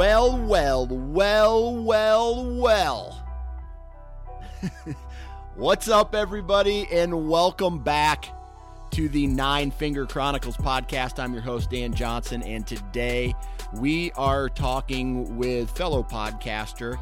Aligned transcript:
Well, 0.00 0.38
well, 0.38 0.86
well, 0.86 1.76
well, 1.76 2.56
well. 2.56 3.22
What's 5.56 5.88
up, 5.88 6.14
everybody, 6.14 6.88
and 6.90 7.28
welcome 7.28 7.80
back 7.80 8.24
to 8.92 9.10
the 9.10 9.26
Nine 9.26 9.70
Finger 9.70 10.06
Chronicles 10.06 10.56
podcast. 10.56 11.22
I'm 11.22 11.34
your 11.34 11.42
host, 11.42 11.68
Dan 11.68 11.92
Johnson, 11.92 12.42
and 12.44 12.66
today 12.66 13.34
we 13.74 14.10
are 14.12 14.48
talking 14.48 15.36
with 15.36 15.70
fellow 15.72 16.02
podcaster 16.02 16.98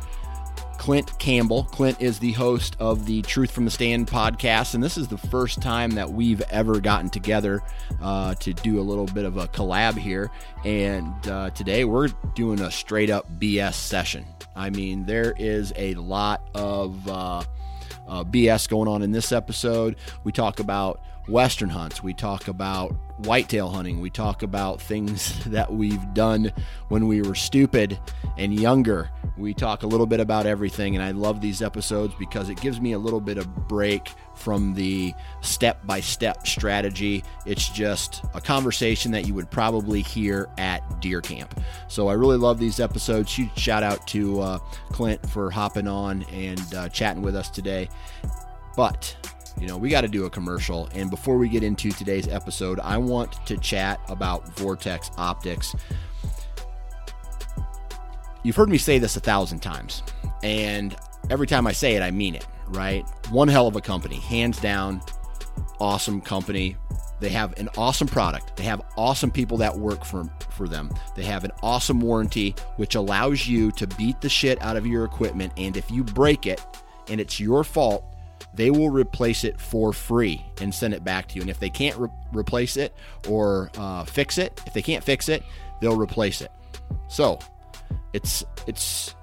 Clint 0.79 1.19
Campbell. 1.19 1.65
Clint 1.65 2.01
is 2.01 2.19
the 2.19 2.33
host 2.33 2.77
of 2.79 3.05
the 3.05 3.21
Truth 3.23 3.51
from 3.51 3.65
the 3.65 3.71
Stand 3.71 4.07
podcast, 4.07 4.75
and 4.75 4.83
this 4.83 4.97
is 4.97 5.09
the 5.09 5.19
first 5.19 5.61
time 5.61 5.91
that 5.91 6.13
we've 6.13 6.41
ever 6.43 6.81
gotten 6.81 7.11
together 7.11 7.61
uh, 8.01 8.35
to 8.37 8.55
do 8.55 8.81
a 8.81 8.83
little 8.83 9.05
bit 9.07 9.25
of 9.25 9.37
a 9.37 9.49
collab 9.49 9.99
here. 9.99 10.31
And 10.65 11.29
uh, 11.29 11.51
today 11.51 11.85
we're 11.85 12.09
doing 12.35 12.61
a 12.61 12.71
straight 12.71 13.11
up 13.11 13.31
BS 13.39 13.75
session. 13.75 14.25
I 14.57 14.71
mean, 14.71 15.05
there 15.05 15.35
is 15.37 15.73
a 15.77 15.95
lot 15.95 16.49
of 16.55 17.07
uh, 17.09 17.43
uh 18.07 18.25
BS 18.25 18.69
going 18.69 18.89
on 18.89 19.03
in 19.03 19.13
this 19.13 19.33
episode. 19.33 19.97
We 20.25 20.33
talk 20.33 20.61
about 20.61 21.03
Western 21.29 21.69
hunts, 21.69 22.03
we 22.03 22.15
talk 22.15 22.49
about 22.49 22.95
whitetail 23.19 23.69
hunting, 23.69 24.01
we 24.01 24.09
talk 24.09 24.43
about 24.43 24.81
things 24.81 25.45
that 25.47 25.71
we've 25.71 26.15
done 26.15 26.53
when 26.89 27.07
we 27.07 27.21
were 27.21 27.35
stupid 27.35 27.99
and 28.39 28.55
younger. 28.55 29.11
We 29.37 29.55
talk 29.55 29.83
a 29.83 29.87
little 29.87 30.07
bit 30.07 30.21
about 30.21 30.47
everything, 30.47 30.97
and 30.97 31.05
I 31.05 31.11
love 31.11 31.41
these 31.41 31.61
episodes 31.63 32.15
because 32.19 32.49
it 32.49 32.61
gives 32.61 32.81
me 32.81 32.93
a 32.93 32.99
little 32.99 33.21
bit 33.21 33.39
of 33.39 33.69
break 33.69 34.11
from 34.35 34.75
the 34.75 35.15
step 35.43 35.87
by 35.87 36.01
step 36.01 36.47
strategy. 36.47 37.23
It's 37.47 37.69
just 37.69 38.25
a 38.35 38.41
conversation 38.41 39.13
that 39.13 39.27
you 39.27 39.35
would 39.35 39.51
probably 39.51 40.03
hear 40.03 40.49
at 40.57 41.01
deer 41.01 41.21
camp. 41.21 41.61
So 41.89 42.09
I 42.09 42.15
really 42.15 42.39
love 42.39 42.59
these 42.59 42.81
episodes. 42.81 43.33
Huge 43.35 43.57
shout 43.57 43.83
out 43.83 44.07
to 44.09 44.41
uh, 44.41 44.59
Clint 44.91 45.29
for 45.29 45.51
hopping 45.51 45.87
on 45.87 46.23
and 46.33 46.75
uh, 46.75 46.89
chatting 46.89 47.23
with 47.23 47.37
us 47.37 47.51
today. 47.51 47.89
But 48.77 49.17
you 49.61 49.67
know, 49.67 49.77
we 49.77 49.89
got 49.89 50.03
to 50.03 50.09
do 50.09 50.27
a 50.27 50.31
commercial. 50.31 50.89
And 50.95 51.11
before 51.11 51.37
we 51.37 51.49
get 51.49 51.63
into 51.63 51.91
today's 51.91 52.29
episode, 52.29 52.81
I 52.81 52.97
want 52.99 53.45
to 53.47 53.57
chat 53.57 54.01
about 54.09 54.49
Vortex 54.57 55.11
Optics. 55.17 55.75
You've 58.45 58.57
heard 58.57 58.69
me 58.69 58.79
say 58.79 58.99
this 58.99 59.17
a 59.17 59.21
thousand 59.21 59.61
times, 59.61 60.03
and 60.43 60.97
every 61.29 61.47
time 61.47 61.67
I 61.67 61.73
say 61.73 61.97
it, 61.97 62.03
I 62.03 62.11
mean 62.11 62.35
it, 62.35 62.47
right? 62.69 63.05
One 63.31 63.49
hell 63.49 63.67
of 63.67 63.75
a 63.77 63.81
company, 63.81 64.17
hands 64.17 64.61
down, 64.61 65.03
awesome 65.81 66.21
company. 66.21 66.77
They 67.21 67.31
have 67.31 67.59
an 67.59 67.69
awesome 67.77 68.07
product. 68.07 68.57
They 68.57 68.63
have 68.63 68.81
awesome 68.97 69.33
people 69.33 69.57
that 69.59 69.77
work 69.77 70.05
for, 70.05 70.25
for 70.51 70.69
them. 70.69 70.89
They 71.17 71.25
have 71.25 71.43
an 71.43 71.51
awesome 71.65 72.01
warranty, 72.01 72.55
which 72.77 72.95
allows 72.95 73.49
you 73.49 73.73
to 73.73 73.89
beat 73.89 74.21
the 74.21 74.29
shit 74.29 74.63
out 74.63 74.77
of 74.77 74.87
your 74.87 75.05
equipment. 75.05 75.53
And 75.57 75.77
if 75.77 75.91
you 75.91 76.05
break 76.05 76.47
it 76.47 76.65
and 77.09 77.21
it's 77.21 77.41
your 77.41 77.65
fault, 77.65 78.05
they 78.55 78.71
will 78.71 78.91
replace 78.91 79.45
it 79.45 79.61
for 79.61 79.93
free 79.93 80.45
and 80.61 80.75
send 80.75 80.95
it 80.95 81.05
back 81.05 81.29
to 81.29 81.37
you. 81.37 81.43
And 81.43 81.51
if 81.51 81.59
they 81.59 81.71
can't 81.71 81.97
re- 81.97 82.09
replace 82.33 82.77
it 82.77 82.95
or 83.29 83.71
uh, 83.77 84.05
fix 84.05 84.39
it, 84.39 84.61
if 84.67 84.73
they 84.73 84.83
can't 84.83 85.05
fix 85.05 85.29
it, 85.29 85.43
they'll 85.81 85.99
replace 85.99 86.41
it. 86.41 86.51
So 87.09 87.39
it's 88.13 88.45
it's 88.67 89.15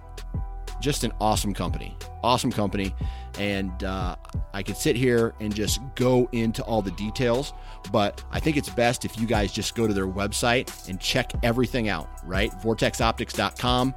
just 0.81 1.03
an 1.03 1.11
awesome 1.19 1.53
company, 1.53 1.97
awesome 2.23 2.51
company, 2.51 2.93
and 3.39 3.83
uh, 3.83 4.15
I 4.53 4.63
could 4.63 4.77
sit 4.77 4.95
here 4.95 5.33
and 5.39 5.53
just 5.53 5.79
go 5.95 6.29
into 6.31 6.63
all 6.63 6.81
the 6.81 6.91
details, 6.91 7.53
but 7.91 8.23
I 8.31 8.39
think 8.39 8.57
it's 8.57 8.69
best 8.69 9.05
if 9.05 9.19
you 9.19 9.25
guys 9.25 9.51
just 9.51 9.75
go 9.75 9.87
to 9.87 9.93
their 9.93 10.07
website 10.07 10.87
and 10.89 10.99
check 10.99 11.31
everything 11.43 11.89
out. 11.89 12.09
Right, 12.23 12.51
vortexoptics.com. 12.51 13.95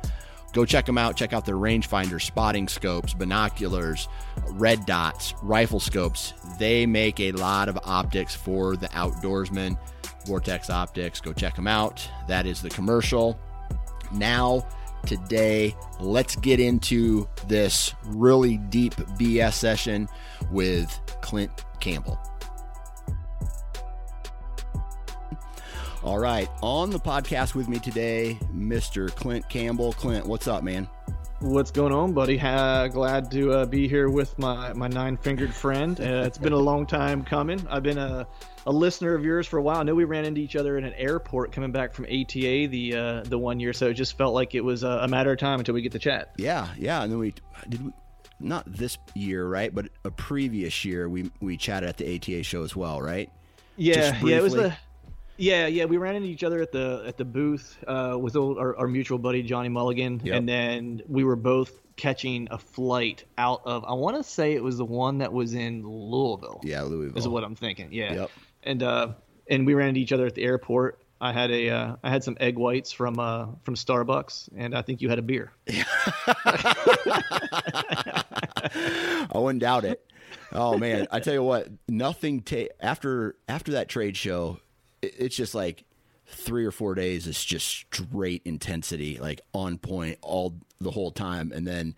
Go 0.53 0.65
check 0.65 0.87
them 0.87 0.99
out. 0.99 1.17
Check 1.17 1.33
out 1.33 1.45
their 1.45 1.57
rangefinder, 1.57 2.21
spotting 2.21 2.69
scopes, 2.69 3.15
binoculars, 3.15 4.09
red 4.53 4.87
dots, 4.87 5.35
rifle 5.43 5.81
scopes. 5.81 6.33
They 6.59 6.87
make 6.87 7.21
a 7.21 7.33
lot 7.33 7.69
of 7.69 7.79
optics 7.85 8.35
for 8.35 8.77
the 8.77 8.89
outdoorsman. 8.89 9.79
Vortex 10.27 10.69
Optics, 10.69 11.21
go 11.21 11.33
check 11.33 11.57
them 11.57 11.67
out. 11.67 12.07
That 12.29 12.47
is 12.47 12.61
the 12.61 12.71
commercial. 12.71 13.39
Now, 14.13 14.67
today, 15.07 15.75
let's 16.01 16.37
get 16.37 16.61
into 16.61 17.29
this 17.47 17.95
really 18.05 18.59
deep 18.59 18.95
BS 18.95 19.55
session 19.55 20.09
with 20.51 20.99
Clint 21.23 21.65
Campbell. 21.81 22.19
All 26.09 26.19
right, 26.19 26.49
on 26.63 26.89
the 26.89 26.99
podcast 26.99 27.55
with 27.55 27.69
me 27.69 27.79
today, 27.79 28.39
Mr. 28.57 29.15
Clint 29.15 29.47
Campbell. 29.51 29.93
Clint, 29.93 30.25
what's 30.25 30.49
up, 30.49 30.65
man? 30.65 30.89
What's 31.41 31.71
going 31.71 31.93
on, 31.93 32.15
buddy? 32.15 32.41
Uh, 32.41 32.89
glad 32.89 33.31
to 33.33 33.53
uh, 33.53 33.67
be 33.67 33.89
here 33.89 34.09
with 34.09 34.39
my, 34.39 34.73
my 34.73 34.89
nine 34.89 35.19
fingered 35.19 35.53
friend. 35.53 36.01
Uh, 36.01 36.25
it's 36.25 36.39
been 36.39 36.55
a 36.55 36.59
long 36.59 36.87
time 36.87 37.25
coming. 37.25 37.65
I've 37.69 37.83
been 37.83 37.99
a, 37.99 38.27
a 38.65 38.73
listener 38.73 39.15
of 39.17 39.23
yours 39.23 39.47
for 39.47 39.59
a 39.59 39.63
while. 39.63 39.81
I 39.81 39.83
know 39.83 39.95
we 39.95 40.05
ran 40.05 40.25
into 40.25 40.41
each 40.41 40.57
other 40.57 40.79
in 40.79 40.85
an 40.85 40.95
airport 40.95 41.53
coming 41.53 41.73
back 41.73 41.93
from 41.93 42.07
ATA 42.07 42.69
the 42.69 42.95
uh, 42.97 43.23
the 43.25 43.37
one 43.37 43.61
year, 43.61 43.75
so 43.75 43.89
it 43.89 43.95
just 43.95 44.17
felt 44.17 44.33
like 44.33 44.55
it 44.55 44.63
was 44.63 44.85
a, 44.85 45.01
a 45.03 45.09
matter 45.09 45.33
of 45.33 45.39
time 45.39 45.59
until 45.59 45.75
we 45.75 45.83
get 45.83 45.93
to 45.93 45.99
chat. 45.99 46.33
Yeah, 46.39 46.69
yeah. 46.79 47.03
And 47.03 47.13
then 47.13 47.19
we 47.19 47.35
did 47.69 47.85
we, 47.85 47.93
not 48.41 48.65
this 48.67 48.97
year, 49.15 49.47
right? 49.47 49.75
But 49.75 49.91
a 50.07 50.11
previous 50.11 50.87
year, 50.87 51.07
we 51.07 51.31
we 51.43 51.59
chatted 51.59 51.91
at 51.91 51.99
the 51.99 52.17
ATA 52.17 52.45
show 52.45 52.63
as 52.63 52.75
well, 52.75 52.99
right? 52.99 53.31
Yeah, 53.77 54.19
yeah. 54.25 54.39
It 54.39 54.43
was 54.43 54.55
the 54.55 54.75
yeah, 55.39 55.69
yeah, 55.69 55.85
we 55.85 55.97
ran 55.97 56.17
into 56.17 56.29
each 56.29 56.43
other 56.43 56.61
at 56.61 56.73
the 56.73 57.05
at 57.07 57.17
the 57.17 57.25
booth 57.25 57.79
uh, 57.87 58.17
with 58.21 58.37
old, 58.37 58.59
our, 58.59 58.77
our, 58.77 58.89
mutual 58.89 59.19
buddy 59.19 59.43
Johnny 59.43 59.69
Mulligan, 59.69 60.21
yep. 60.25 60.37
and 60.37 60.49
then 60.49 61.01
we 61.07 61.23
were 61.23 61.37
both 61.37 61.81
catching 61.97 62.49
a 62.51 62.59
flight 62.59 63.25
out 63.39 63.63
of. 63.65 63.85
I 63.85 63.95
want 63.95 64.17
to 64.17 64.25
say 64.25 64.55
it 64.55 64.63
was 64.63 64.79
the 64.79 64.85
one 64.85 65.19
that 65.19 65.33
was 65.33 65.55
in 65.55 65.87
Louisville. 65.87 66.61
Yeah, 66.65 66.83
Louisville 66.83 67.17
is 67.17 67.29
what 67.29 67.45
I'm 67.45 67.55
thinking. 67.55 67.93
Yeah, 67.93 68.13
yep. 68.15 68.31
and 68.65 68.83
uh, 68.83 69.13
and 69.49 69.65
we 69.65 69.75
ran 69.75 69.91
into 69.91 70.01
each 70.01 70.13
other 70.13 70.27
at 70.27 70.35
the 70.35 70.43
airport. 70.43 71.01
I 71.21 71.33
had 71.33 71.53
a 71.53 71.71
uh, 71.71 71.97
I 72.03 72.11
had 72.11 72.25
some 72.25 72.37
egg 72.41 72.59
whites 72.59 72.91
from 72.91 73.21
uh, 73.21 73.47
from 73.63 73.77
Starbucks, 73.77 74.49
and 74.57 74.75
I 74.75 74.83
think 74.83 75.03
you 75.03 75.09
had 75.09 75.21
a 75.21 75.23
beer. 75.23 75.53
I 79.31 79.35
wouldn't 79.35 79.61
doubt 79.61 79.85
it. 79.85 80.05
Oh 80.53 80.77
man, 80.79 81.07
I 81.13 81.21
tell 81.21 81.35
you 81.35 81.45
what, 81.45 81.69
nothing 81.89 82.43
ta- 82.43 82.73
after 82.81 83.37
after 83.49 83.73
that 83.73 83.89
trade 83.89 84.17
show 84.17 84.59
it's 85.03 85.37
just 85.37 85.55
like 85.55 85.85
three 86.27 86.65
or 86.65 86.71
four 86.71 86.95
days 86.95 87.27
is 87.27 87.43
just 87.45 87.67
straight 87.67 88.43
intensity, 88.45 89.19
like 89.19 89.41
on 89.55 89.79
point 89.79 90.19
all 90.21 90.55
the 90.81 90.91
whole 90.91 91.11
time. 91.11 91.53
And 91.53 91.67
then 91.67 91.95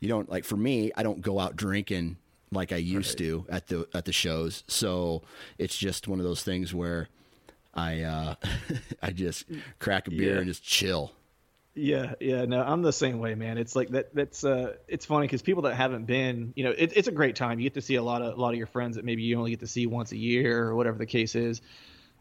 you 0.00 0.08
don't 0.08 0.28
like 0.28 0.44
for 0.44 0.56
me, 0.56 0.92
I 0.96 1.02
don't 1.02 1.20
go 1.20 1.38
out 1.38 1.56
drinking 1.56 2.16
like 2.52 2.72
I 2.72 2.76
used 2.76 3.20
right. 3.20 3.28
to 3.28 3.46
at 3.48 3.66
the 3.68 3.88
at 3.94 4.04
the 4.04 4.12
shows. 4.12 4.64
So 4.66 5.22
it's 5.58 5.76
just 5.76 6.08
one 6.08 6.18
of 6.18 6.24
those 6.24 6.42
things 6.42 6.74
where 6.74 7.08
I 7.74 8.02
uh 8.02 8.34
I 9.02 9.10
just 9.10 9.44
crack 9.78 10.06
a 10.08 10.10
beer 10.10 10.34
yeah. 10.34 10.38
and 10.38 10.46
just 10.46 10.62
chill. 10.62 11.12
Yeah, 11.72 12.14
yeah, 12.18 12.46
no, 12.46 12.62
I'm 12.62 12.82
the 12.82 12.92
same 12.92 13.20
way, 13.20 13.36
man. 13.36 13.56
It's 13.56 13.76
like 13.76 13.90
that. 13.90 14.12
That's 14.12 14.42
uh, 14.42 14.74
it's 14.88 15.06
funny 15.06 15.28
because 15.28 15.40
people 15.40 15.62
that 15.62 15.76
haven't 15.76 16.04
been, 16.04 16.52
you 16.56 16.64
know, 16.64 16.72
it, 16.76 16.92
it's 16.96 17.06
a 17.06 17.12
great 17.12 17.36
time. 17.36 17.60
You 17.60 17.62
get 17.64 17.74
to 17.74 17.80
see 17.80 17.94
a 17.94 18.02
lot 18.02 18.22
of 18.22 18.36
a 18.36 18.40
lot 18.40 18.50
of 18.50 18.58
your 18.58 18.66
friends 18.66 18.96
that 18.96 19.04
maybe 19.04 19.22
you 19.22 19.38
only 19.38 19.50
get 19.50 19.60
to 19.60 19.68
see 19.68 19.86
once 19.86 20.10
a 20.10 20.16
year 20.16 20.66
or 20.66 20.74
whatever 20.74 20.98
the 20.98 21.06
case 21.06 21.36
is. 21.36 21.62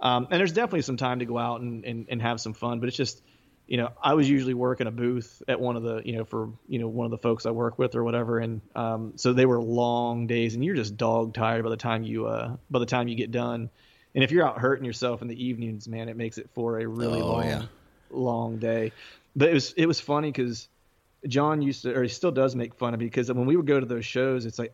Um, 0.02 0.28
and 0.32 0.40
there's 0.40 0.54
definitely 0.54 0.84
some 0.84 0.98
time 0.98 1.20
to 1.20 1.26
go 1.26 1.38
out 1.38 1.62
and, 1.62 1.84
and, 1.84 2.06
and 2.10 2.22
have 2.22 2.40
some 2.40 2.54
fun, 2.54 2.80
but 2.80 2.88
it's 2.88 2.98
just, 2.98 3.22
you 3.68 3.78
know, 3.78 3.92
I 4.02 4.14
was 4.14 4.30
usually 4.30 4.54
working 4.54 4.88
a 4.88 4.92
booth 4.92 5.44
at 5.48 5.60
one 5.60 5.76
of 5.76 5.84
the, 5.84 6.02
you 6.04 6.14
know, 6.14 6.26
for, 6.26 6.50
you 6.68 6.80
know, 6.80 6.88
one 6.88 7.06
of 7.06 7.12
the 7.12 7.18
folks 7.18 7.46
I 7.46 7.52
work 7.52 7.78
with 7.78 7.96
or 7.96 8.04
whatever. 8.04 8.40
And, 8.40 8.62
um, 8.76 9.14
so 9.18 9.34
they 9.34 9.46
were 9.46 9.62
long 9.62 10.26
days 10.26 10.56
and 10.56 10.64
you're 10.64 10.76
just 10.76 10.98
dog 10.98 11.34
tired 11.34 11.64
by 11.64 11.70
the 11.70 11.78
time 11.78 12.04
you, 12.04 12.28
uh, 12.28 12.56
by 12.70 12.80
the 12.80 12.86
time 12.86 13.08
you 13.08 13.16
get 13.16 13.32
done. 13.32 13.70
And 14.16 14.24
if 14.24 14.32
you're 14.32 14.48
out 14.48 14.58
hurting 14.58 14.86
yourself 14.86 15.22
in 15.22 15.28
the 15.28 15.46
evenings, 15.46 15.88
man, 15.88 16.10
it 16.10 16.18
makes 16.18 16.38
it 16.38 16.50
for 16.56 16.80
a 16.80 16.88
really 16.88 17.22
oh, 17.22 17.28
long, 17.28 17.46
yeah. 17.46 17.64
long 18.10 18.58
day. 18.58 18.92
But 19.36 19.50
it 19.50 19.54
was, 19.54 19.74
it 19.74 19.86
was 19.86 20.00
funny 20.00 20.32
because 20.32 20.68
John 21.28 21.62
used 21.62 21.84
to, 21.84 21.94
or 21.94 22.04
he 22.04 22.10
still 22.10 22.32
does 22.32 22.56
make 22.56 22.74
fun 22.74 22.94
of 22.94 23.00
me 23.00 23.06
because 23.06 23.32
when 23.32 23.46
we 23.46 23.56
would 23.56 23.68
go 23.68 23.80
to 23.80 23.86
those 23.86 24.06
shows, 24.06 24.46
it's 24.46 24.58
like, 24.58 24.74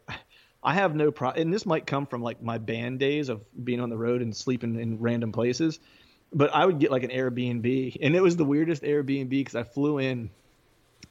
I 0.65 0.73
have 0.73 0.95
no 0.95 1.11
problem, 1.11 1.43
and 1.43 1.53
this 1.53 1.65
might 1.65 1.85
come 1.85 2.07
from 2.07 2.23
like 2.23 2.41
my 2.41 2.57
band 2.57 2.99
days 2.99 3.29
of 3.29 3.41
being 3.63 3.79
on 3.79 3.91
the 3.91 3.97
road 3.97 4.23
and 4.23 4.35
sleeping 4.35 4.79
in 4.79 4.99
random 4.99 5.31
places. 5.31 5.79
But 6.33 6.53
I 6.55 6.65
would 6.65 6.79
get 6.79 6.89
like 6.89 7.03
an 7.03 7.11
Airbnb, 7.11 7.97
and 8.01 8.15
it 8.15 8.21
was 8.21 8.35
the 8.35 8.43
weirdest 8.43 8.81
Airbnb 8.81 9.29
because 9.29 9.55
I 9.55 9.61
flew 9.61 9.99
in, 9.99 10.31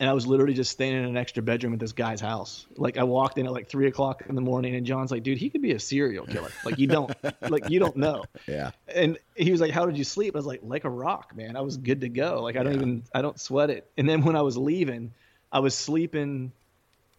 and 0.00 0.10
I 0.10 0.12
was 0.12 0.26
literally 0.26 0.54
just 0.54 0.72
staying 0.72 0.96
in 0.96 1.04
an 1.04 1.16
extra 1.16 1.40
bedroom 1.40 1.72
at 1.72 1.78
this 1.78 1.92
guy's 1.92 2.20
house. 2.20 2.66
Like 2.76 2.98
I 2.98 3.04
walked 3.04 3.38
in 3.38 3.46
at 3.46 3.52
like 3.52 3.68
three 3.68 3.86
o'clock 3.86 4.24
in 4.28 4.34
the 4.34 4.40
morning, 4.40 4.74
and 4.74 4.84
John's 4.84 5.12
like, 5.12 5.22
"Dude, 5.22 5.38
he 5.38 5.50
could 5.50 5.62
be 5.62 5.70
a 5.70 5.78
serial 5.78 6.26
killer. 6.26 6.50
Like 6.64 6.78
you 6.78 6.88
don't, 6.88 7.14
like 7.48 7.70
you 7.70 7.78
don't 7.78 7.96
know." 7.96 8.24
Yeah. 8.48 8.72
And 8.88 9.18
he 9.36 9.52
was 9.52 9.60
like, 9.60 9.70
"How 9.70 9.86
did 9.86 9.96
you 9.96 10.04
sleep?" 10.04 10.34
I 10.34 10.38
was 10.38 10.46
like, 10.46 10.60
"Like 10.64 10.82
a 10.82 10.90
rock, 10.90 11.34
man. 11.36 11.56
I 11.56 11.60
was 11.60 11.76
good 11.76 12.00
to 12.00 12.08
go. 12.08 12.42
Like 12.42 12.56
I 12.56 12.64
don't 12.64 12.72
yeah. 12.72 12.78
even, 12.80 13.02
I 13.14 13.22
don't 13.22 13.38
sweat 13.38 13.70
it." 13.70 13.88
And 13.96 14.08
then 14.08 14.24
when 14.24 14.34
I 14.34 14.42
was 14.42 14.56
leaving, 14.56 15.14
I 15.52 15.60
was 15.60 15.76
sleeping 15.76 16.50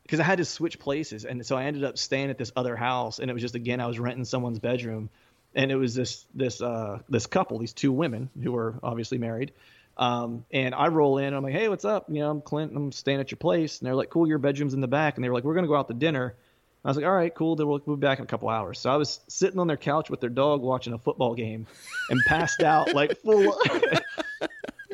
because 0.06 0.20
I 0.20 0.24
had 0.24 0.38
to 0.38 0.46
switch 0.46 0.78
places, 0.78 1.26
and 1.26 1.44
so 1.44 1.58
I 1.58 1.64
ended 1.64 1.84
up 1.84 1.98
staying 1.98 2.30
at 2.30 2.38
this 2.38 2.52
other 2.56 2.76
house, 2.76 3.18
and 3.18 3.32
it 3.32 3.34
was 3.34 3.42
just 3.42 3.56
again 3.56 3.82
I 3.82 3.88
was 3.88 4.00
renting 4.00 4.24
someone's 4.24 4.60
bedroom, 4.60 5.10
and 5.56 5.72
it 5.72 5.76
was 5.76 5.96
this 5.96 6.28
this 6.36 6.62
uh, 6.62 7.00
this 7.10 7.26
couple, 7.26 7.58
these 7.58 7.74
two 7.74 7.92
women 7.92 8.30
who 8.42 8.52
were 8.52 8.76
obviously 8.84 9.18
married, 9.18 9.52
um, 9.98 10.46
and 10.52 10.76
I 10.76 10.90
roll 10.90 11.18
in, 11.18 11.34
I'm 11.34 11.44
like, 11.44 11.54
hey, 11.54 11.70
what's 11.70 11.86
up? 11.86 12.06
You 12.08 12.20
know, 12.20 12.30
I'm 12.30 12.42
Clint, 12.42 12.74
I'm 12.76 12.92
staying 12.92 13.20
at 13.20 13.32
your 13.32 13.38
place, 13.38 13.80
and 13.80 13.88
they're 13.88 13.96
like, 13.96 14.12
cool, 14.12 14.28
your 14.28 14.38
bedroom's 14.38 14.76
in 14.76 14.82
the 14.82 14.88
back, 14.88 15.16
and 15.16 15.24
they 15.24 15.30
were 15.30 15.36
like, 15.36 15.44
we're 15.44 15.56
gonna 15.56 15.68
go 15.68 15.76
out 15.76 15.88
to 15.88 15.96
dinner. 15.96 16.36
I 16.84 16.88
was 16.90 16.98
like, 16.98 17.06
all 17.08 17.12
right, 17.12 17.34
cool. 17.34 17.56
Then 17.56 17.68
we'll, 17.68 17.82
we'll 17.84 17.96
be 17.96 18.02
back 18.02 18.20
in 18.20 18.26
a 18.26 18.28
couple 18.28 18.48
hours. 18.48 18.78
So 18.78 18.92
I 18.92 18.98
was 18.98 19.20
sitting 19.28 19.60
on 19.60 19.66
their 19.66 19.76
couch 19.76 20.12
with 20.12 20.22
their 20.22 20.30
dog 20.30 20.62
watching 20.62 20.94
a 20.94 21.00
football 21.00 21.34
game, 21.34 21.66
and 22.12 22.22
passed 22.28 22.62
out 22.62 22.94
like 22.94 23.18
full. 23.22 23.60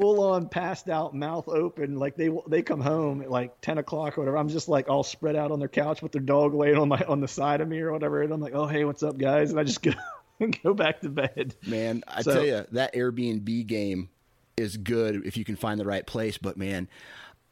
full 0.02 0.24
on 0.24 0.50
passed 0.50 0.90
out, 0.90 1.14
mouth 1.14 1.48
open, 1.48 1.96
like 1.96 2.16
they 2.16 2.30
they 2.48 2.64
come 2.64 2.82
home 2.82 3.22
at 3.22 3.30
like 3.30 3.62
ten 3.62 3.78
o'clock 3.78 4.18
or 4.18 4.22
whatever. 4.22 4.38
I'm 4.38 4.50
just 4.50 4.68
like 4.68 4.90
all 4.90 5.04
spread 5.04 5.36
out 5.36 5.52
on 5.52 5.60
their 5.60 5.68
couch 5.68 6.02
with 6.02 6.12
their 6.12 6.22
dog 6.22 6.56
laying 6.56 6.78
on 6.78 6.90
my 6.90 7.00
on 7.08 7.22
the 7.22 7.28
side 7.28 7.62
of 7.62 7.68
me 7.68 7.80
or 7.80 7.92
whatever, 7.92 8.24
and 8.24 8.34
I'm 8.34 8.42
like, 8.42 8.56
oh 8.56 8.66
hey, 8.66 8.84
what's 8.84 9.04
up, 9.04 9.18
guys? 9.18 9.52
And 9.52 9.60
I 9.60 9.64
just 9.64 9.84
go 9.84 9.92
go 10.64 10.74
back 10.74 11.02
to 11.02 11.10
bed. 11.10 11.56
Man, 11.66 12.04
I 12.08 12.24
so, 12.24 12.34
tell 12.34 12.46
you 12.46 12.66
that 12.72 12.96
Airbnb 12.96 13.68
game 13.68 14.10
is 14.58 14.76
good 14.76 15.26
if 15.26 15.38
you 15.38 15.46
can 15.46 15.56
find 15.56 15.80
the 15.80 15.86
right 15.86 16.06
place, 16.06 16.38
but 16.40 16.58
man, 16.58 16.90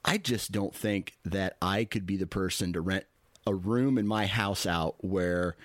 I 0.04 0.18
just 0.18 0.52
don't 0.52 0.76
think 0.76 1.18
that 1.24 1.56
I 1.62 1.86
could 1.86 2.08
be 2.08 2.18
the 2.18 2.28
person 2.28 2.74
to 2.74 2.82
rent 2.82 3.06
a 3.46 3.54
room 3.54 3.98
in 3.98 4.08
my 4.08 4.26
house 4.26 4.66
out 4.66 4.96
where 5.00 5.56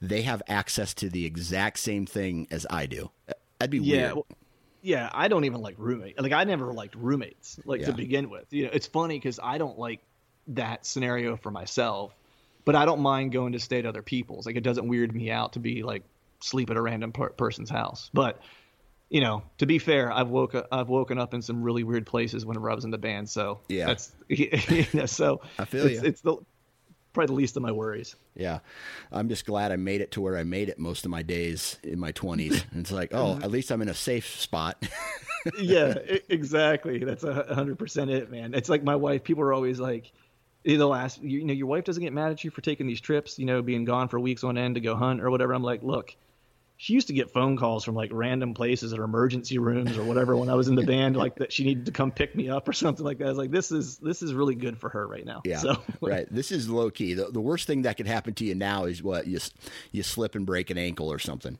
they 0.00 0.22
have 0.22 0.42
access 0.48 0.94
to 0.94 1.10
the 1.10 1.26
exact 1.26 1.78
same 1.78 2.06
thing 2.06 2.46
as 2.50 2.66
I 2.70 2.86
do. 2.86 3.10
That'd 3.58 3.70
be 3.70 3.78
yeah, 3.78 4.14
weird 4.14 4.24
yeah, 4.82 5.10
I 5.12 5.28
don't 5.28 5.44
even 5.44 5.60
like 5.60 5.74
roommate. 5.78 6.20
Like 6.20 6.32
I 6.32 6.44
never 6.44 6.72
liked 6.72 6.94
roommates 6.94 7.58
like 7.64 7.80
yeah. 7.80 7.86
to 7.86 7.92
begin 7.92 8.30
with. 8.30 8.46
You 8.50 8.64
know, 8.64 8.70
it's 8.72 8.86
funny 8.86 9.18
because 9.18 9.40
I 9.42 9.58
don't 9.58 9.78
like 9.78 10.00
that 10.48 10.86
scenario 10.86 11.36
for 11.36 11.50
myself, 11.50 12.14
but 12.64 12.74
I 12.74 12.84
don't 12.84 13.00
mind 13.00 13.32
going 13.32 13.52
to 13.52 13.60
stay 13.60 13.78
at 13.78 13.86
other 13.86 14.02
people's. 14.02 14.46
Like 14.46 14.56
it 14.56 14.62
doesn't 14.62 14.88
weird 14.88 15.14
me 15.14 15.30
out 15.30 15.54
to 15.54 15.58
be 15.58 15.82
like 15.82 16.02
sleep 16.40 16.70
at 16.70 16.76
a 16.76 16.82
random 16.82 17.12
per- 17.12 17.30
person's 17.30 17.70
house. 17.70 18.10
But 18.12 18.40
you 19.10 19.20
know, 19.20 19.42
to 19.58 19.66
be 19.66 19.78
fair, 19.78 20.12
I've 20.12 20.28
woke 20.28 20.54
I've 20.70 20.88
woken 20.88 21.18
up 21.18 21.34
in 21.34 21.42
some 21.42 21.62
really 21.62 21.82
weird 21.82 22.06
places 22.06 22.46
whenever 22.46 22.70
I 22.70 22.74
was 22.74 22.84
in 22.84 22.90
the 22.90 22.98
band. 22.98 23.28
So 23.28 23.60
yeah, 23.68 23.86
that's 23.86 24.12
you 24.28 24.86
know, 24.94 25.06
so 25.06 25.40
I 25.58 25.64
feel 25.64 25.86
it's, 25.86 26.02
you. 26.02 26.08
It's 26.08 26.20
the 26.20 26.36
probably 27.12 27.26
the 27.26 27.32
least 27.34 27.56
of 27.56 27.62
my 27.62 27.72
worries. 27.72 28.16
Yeah. 28.34 28.60
I'm 29.10 29.28
just 29.28 29.46
glad 29.46 29.72
I 29.72 29.76
made 29.76 30.00
it 30.00 30.12
to 30.12 30.20
where 30.20 30.36
I 30.36 30.44
made 30.44 30.68
it 30.68 30.78
most 30.78 31.04
of 31.04 31.10
my 31.10 31.22
days 31.22 31.78
in 31.82 31.98
my 31.98 32.12
20s. 32.12 32.64
And 32.70 32.80
it's 32.80 32.92
like, 32.92 33.10
oh, 33.12 33.38
at 33.42 33.50
least 33.50 33.70
I'm 33.70 33.82
in 33.82 33.88
a 33.88 33.94
safe 33.94 34.38
spot. 34.38 34.82
yeah, 35.58 35.94
exactly. 36.28 37.04
That's 37.04 37.24
a 37.24 37.46
100% 37.50 38.10
it, 38.10 38.30
man. 38.30 38.54
It's 38.54 38.68
like 38.68 38.84
my 38.84 38.96
wife, 38.96 39.24
people 39.24 39.42
are 39.42 39.52
always 39.52 39.80
like, 39.80 40.12
they'll 40.64 40.94
ask, 40.94 41.18
you 41.22 41.44
know, 41.44 41.54
your 41.54 41.66
wife 41.66 41.84
doesn't 41.84 42.02
get 42.02 42.12
mad 42.12 42.32
at 42.32 42.44
you 42.44 42.50
for 42.50 42.60
taking 42.60 42.86
these 42.86 43.00
trips, 43.00 43.38
you 43.38 43.46
know, 43.46 43.62
being 43.62 43.84
gone 43.84 44.08
for 44.08 44.20
weeks 44.20 44.44
on 44.44 44.58
end 44.58 44.74
to 44.76 44.80
go 44.80 44.94
hunt 44.94 45.20
or 45.20 45.30
whatever. 45.30 45.52
I'm 45.52 45.62
like, 45.62 45.82
look, 45.82 46.14
she 46.82 46.94
used 46.94 47.08
to 47.08 47.12
get 47.12 47.30
phone 47.30 47.58
calls 47.58 47.84
from 47.84 47.94
like 47.94 48.08
random 48.10 48.54
places 48.54 48.94
or 48.94 49.04
emergency 49.04 49.58
rooms 49.58 49.98
or 49.98 50.02
whatever 50.02 50.34
when 50.34 50.48
I 50.48 50.54
was 50.54 50.66
in 50.66 50.76
the 50.76 50.82
band, 50.82 51.14
like 51.14 51.34
that 51.34 51.52
she 51.52 51.62
needed 51.62 51.84
to 51.84 51.92
come 51.92 52.10
pick 52.10 52.34
me 52.34 52.48
up 52.48 52.66
or 52.66 52.72
something 52.72 53.04
like 53.04 53.18
that. 53.18 53.26
I 53.26 53.28
was 53.28 53.36
like, 53.36 53.50
this 53.50 53.70
is 53.70 53.98
this 53.98 54.22
is 54.22 54.32
really 54.32 54.54
good 54.54 54.78
for 54.78 54.88
her 54.88 55.06
right 55.06 55.26
now. 55.26 55.42
Yeah, 55.44 55.58
so, 55.58 55.76
right. 56.00 56.26
This 56.30 56.50
is 56.50 56.70
low 56.70 56.90
key. 56.90 57.12
The, 57.12 57.26
the 57.26 57.40
worst 57.40 57.66
thing 57.66 57.82
that 57.82 57.98
could 57.98 58.06
happen 58.06 58.32
to 58.32 58.46
you 58.46 58.54
now 58.54 58.86
is 58.86 59.02
what 59.02 59.26
you 59.26 59.40
you 59.92 60.02
slip 60.02 60.34
and 60.34 60.46
break 60.46 60.70
an 60.70 60.78
ankle 60.78 61.12
or 61.12 61.18
something. 61.18 61.58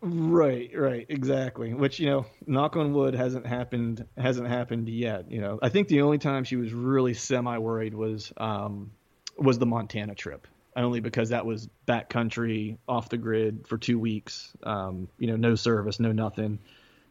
Right, 0.00 0.70
right, 0.74 1.04
exactly. 1.10 1.74
Which 1.74 2.00
you 2.00 2.06
know, 2.06 2.26
knock 2.46 2.74
on 2.76 2.94
wood, 2.94 3.12
hasn't 3.12 3.46
happened 3.46 4.06
hasn't 4.16 4.48
happened 4.48 4.88
yet. 4.88 5.30
You 5.30 5.42
know, 5.42 5.58
I 5.60 5.68
think 5.68 5.88
the 5.88 6.00
only 6.00 6.16
time 6.16 6.42
she 6.42 6.56
was 6.56 6.72
really 6.72 7.12
semi 7.12 7.58
worried 7.58 7.92
was 7.92 8.32
um, 8.38 8.92
was 9.36 9.58
the 9.58 9.66
Montana 9.66 10.14
trip 10.14 10.46
only 10.76 11.00
because 11.00 11.30
that 11.30 11.46
was 11.46 11.68
backcountry 11.86 12.78
off 12.88 13.08
the 13.08 13.16
grid 13.16 13.66
for 13.66 13.78
two 13.78 13.98
weeks. 13.98 14.52
Um, 14.62 15.08
you 15.18 15.26
know, 15.26 15.36
no 15.36 15.54
service, 15.54 16.00
no 16.00 16.12
nothing. 16.12 16.58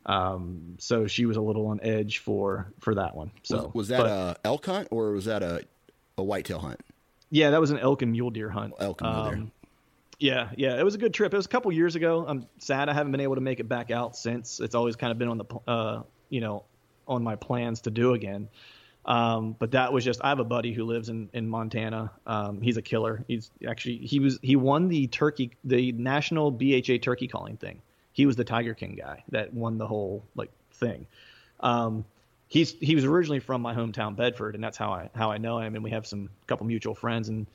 Um, 0.06 0.76
so 0.80 1.08
she 1.08 1.26
was 1.26 1.38
a 1.38 1.42
little 1.42 1.68
on 1.68 1.80
edge 1.82 2.20
for 2.20 2.72
for 2.80 2.96
that 2.96 3.16
one. 3.16 3.32
So 3.44 3.66
was, 3.66 3.74
was 3.74 3.88
that 3.90 4.00
but, 4.00 4.08
a 4.08 4.38
elk 4.44 4.66
hunt 4.66 4.88
or 4.92 5.12
was 5.12 5.26
that 5.26 5.44
a 5.44 5.64
a 6.18 6.24
whitetail 6.24 6.60
hunt? 6.60 6.82
Yeah, 7.30 7.52
that 7.52 7.62
was 7.62 7.72
an 7.72 7.80
elk 7.80 8.02
and 8.02 8.12
mule 8.12 8.30
deer 8.30 8.50
hunt. 8.50 8.74
Elk 8.80 9.02
and 9.02 9.12
mule 9.12 9.26
deer. 9.26 9.34
Um, 9.36 9.52
yeah, 10.20 10.50
yeah, 10.56 10.80
it 10.80 10.84
was 10.84 10.96
a 10.96 10.98
good 10.98 11.14
trip. 11.14 11.34
It 11.34 11.38
was 11.38 11.46
a 11.46 11.50
couple 11.50 11.72
years 11.72 11.96
ago. 11.96 12.26
I'm 12.28 12.48
sad 12.60 12.88
I 12.88 12.94
haven't 12.94 13.12
been 13.12 13.22
able 13.22 13.36
to 13.36 13.42
make 13.42 13.60
it 13.60 13.68
back 13.68 13.92
out 13.92 14.16
since. 14.16 14.60
It's 14.60 14.76
always 14.76 14.96
kind 14.96 15.12
of 15.12 15.18
been 15.18 15.28
on 15.28 15.38
the 15.38 15.46
uh, 15.68 16.04
you 16.30 16.42
know 16.42 16.64
on 17.08 17.24
my 17.24 17.36
plans 17.36 17.82
to 17.82 17.92
do 17.92 18.14
again. 18.14 18.50
Um, 19.06 19.56
but 19.60 19.72
that 19.72 19.92
was 19.92 20.06
just 20.06 20.22
I 20.24 20.30
have 20.30 20.40
a 20.40 20.46
buddy 20.46 20.72
who 20.74 20.86
lives 20.86 21.10
in 21.10 21.30
in 21.34 21.50
Montana. 21.50 22.12
Um, 22.26 22.62
he's 22.62 22.78
a 22.78 22.82
killer. 22.82 23.24
He's 23.28 23.52
actually 23.68 23.98
he 23.98 24.20
was 24.20 24.40
he 24.42 24.56
won 24.56 24.88
the 24.88 25.08
turkey 25.08 25.52
the 25.64 25.92
national 25.92 26.52
BHA 26.52 27.00
turkey 27.02 27.28
calling 27.28 27.58
thing. 27.58 27.82
He 28.14 28.26
was 28.26 28.36
the 28.36 28.44
Tiger 28.46 28.74
King 28.74 28.96
guy 28.96 29.24
that 29.30 29.54
won 29.54 29.78
the 29.78 29.88
whole 29.88 30.24
like 30.36 30.52
thing. 30.74 31.08
Um, 31.60 32.06
he's 32.48 32.72
he 32.72 32.96
was 32.96 33.04
originally 33.04 33.40
from 33.40 33.62
my 33.62 33.74
hometown 33.74 34.16
Bedford, 34.16 34.56
and 34.56 34.64
that's 34.64 34.78
how 34.78 34.94
I 34.94 35.10
how 35.16 35.32
I 35.32 35.38
know 35.38 35.60
him. 35.60 35.76
And 35.76 35.84
we 35.84 35.92
have 35.92 36.08
some 36.08 36.30
couple 36.48 36.66
mutual 36.66 36.96
friends, 36.96 37.28
and 37.28 37.48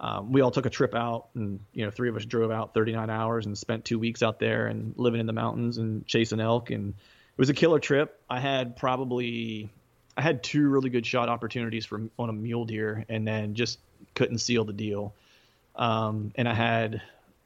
um, 0.00 0.32
we 0.32 0.40
all 0.40 0.50
took 0.50 0.64
a 0.64 0.70
trip 0.70 0.94
out, 0.94 1.28
and 1.34 1.60
you 1.72 1.84
know, 1.84 1.90
three 1.90 2.08
of 2.08 2.16
us 2.16 2.24
drove 2.24 2.50
out 2.50 2.72
39 2.72 3.10
hours 3.10 3.46
and 3.46 3.58
spent 3.58 3.84
two 3.84 3.98
weeks 3.98 4.22
out 4.22 4.38
there 4.38 4.66
and 4.66 4.94
living 4.96 5.20
in 5.20 5.26
the 5.26 5.32
mountains 5.32 5.78
and 5.78 6.06
chasing 6.06 6.40
elk, 6.40 6.70
and 6.70 6.90
it 6.90 7.38
was 7.38 7.50
a 7.50 7.54
killer 7.54 7.78
trip. 7.78 8.20
I 8.30 8.40
had 8.40 8.76
probably 8.76 9.70
I 10.16 10.22
had 10.22 10.42
two 10.42 10.68
really 10.68 10.90
good 10.90 11.06
shot 11.06 11.28
opportunities 11.28 11.86
for 11.86 12.02
on 12.18 12.28
a 12.28 12.32
mule 12.32 12.64
deer, 12.64 13.04
and 13.08 13.26
then 13.26 13.54
just 13.54 13.78
couldn't 14.14 14.38
seal 14.38 14.64
the 14.64 14.72
deal. 14.72 15.14
Um, 15.76 16.32
and 16.36 16.48
I 16.48 16.54
had 16.54 17.02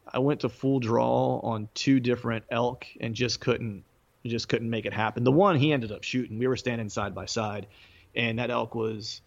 I 0.07 0.19
went 0.19 0.41
to 0.41 0.49
full 0.49 0.81
draw 0.81 1.41
on 1.43 1.69
two 1.75 2.01
different 2.01 2.45
elk 2.51 2.87
and 3.01 3.15
just 3.15 3.41
couldn't 3.41 3.85
just 4.27 4.49
couldn't 4.49 4.69
make 4.69 4.85
it 4.85 4.93
happen. 4.93 5.25
The 5.25 5.33
one 5.33 5.57
he 5.57 5.73
ended 5.73 5.93
up 5.93 6.05
shooting, 6.05 6.39
we 6.39 6.47
were 6.47 6.57
standing 6.57 6.89
side 6.89 7.15
by 7.15 7.27
side, 7.27 7.67
and 8.15 8.39
that 8.39 8.51
elk 8.51 8.75
was 8.75 9.23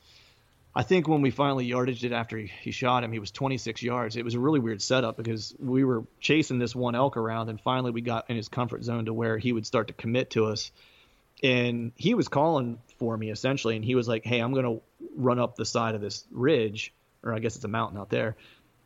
I 0.73 0.83
think 0.83 1.07
when 1.07 1.21
we 1.21 1.31
finally 1.31 1.67
yardaged 1.67 2.05
it 2.05 2.13
after 2.13 2.37
he, 2.37 2.49
he, 2.61 2.71
shot 2.71 3.03
him, 3.03 3.11
he 3.11 3.19
was 3.19 3.31
26 3.31 3.83
yards. 3.83 4.15
It 4.15 4.23
was 4.23 4.35
a 4.35 4.39
really 4.39 4.61
weird 4.61 4.81
setup 4.81 5.17
because 5.17 5.53
we 5.59 5.83
were 5.83 6.05
chasing 6.21 6.59
this 6.59 6.73
one 6.73 6.95
elk 6.95 7.17
around, 7.17 7.49
and 7.49 7.59
finally 7.59 7.91
we 7.91 7.99
got 7.99 8.29
in 8.29 8.37
his 8.37 8.47
comfort 8.47 8.83
zone 8.83 9.05
to 9.05 9.13
where 9.13 9.37
he 9.37 9.51
would 9.51 9.65
start 9.65 9.87
to 9.87 9.93
commit 9.93 10.29
to 10.31 10.45
us. 10.45 10.71
And 11.43 11.91
he 11.95 12.13
was 12.13 12.27
calling 12.27 12.79
for 12.97 13.17
me 13.17 13.31
essentially, 13.31 13.75
and 13.75 13.83
he 13.83 13.95
was 13.95 14.07
like, 14.07 14.23
"Hey, 14.23 14.39
I'm 14.39 14.53
going 14.53 14.65
to 14.65 14.81
run 15.15 15.39
up 15.39 15.55
the 15.55 15.65
side 15.65 15.95
of 15.95 16.01
this 16.01 16.25
ridge, 16.31 16.93
or 17.23 17.33
I 17.33 17.39
guess 17.39 17.55
it's 17.55 17.65
a 17.65 17.69
mountain 17.69 17.99
out 17.99 18.09
there, 18.09 18.35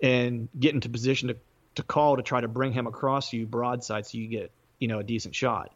and 0.02 0.48
get 0.58 0.74
into 0.74 0.90
position 0.90 1.30
to 1.30 1.38
to 1.76 1.84
call 1.84 2.16
to 2.16 2.24
try 2.24 2.40
to 2.40 2.48
bring 2.48 2.72
him 2.72 2.88
across 2.88 3.34
you 3.34 3.46
broadside 3.46 4.06
so 4.06 4.18
you 4.18 4.28
get 4.28 4.52
you 4.80 4.88
know 4.88 5.00
a 5.00 5.04
decent 5.04 5.36
shot." 5.36 5.74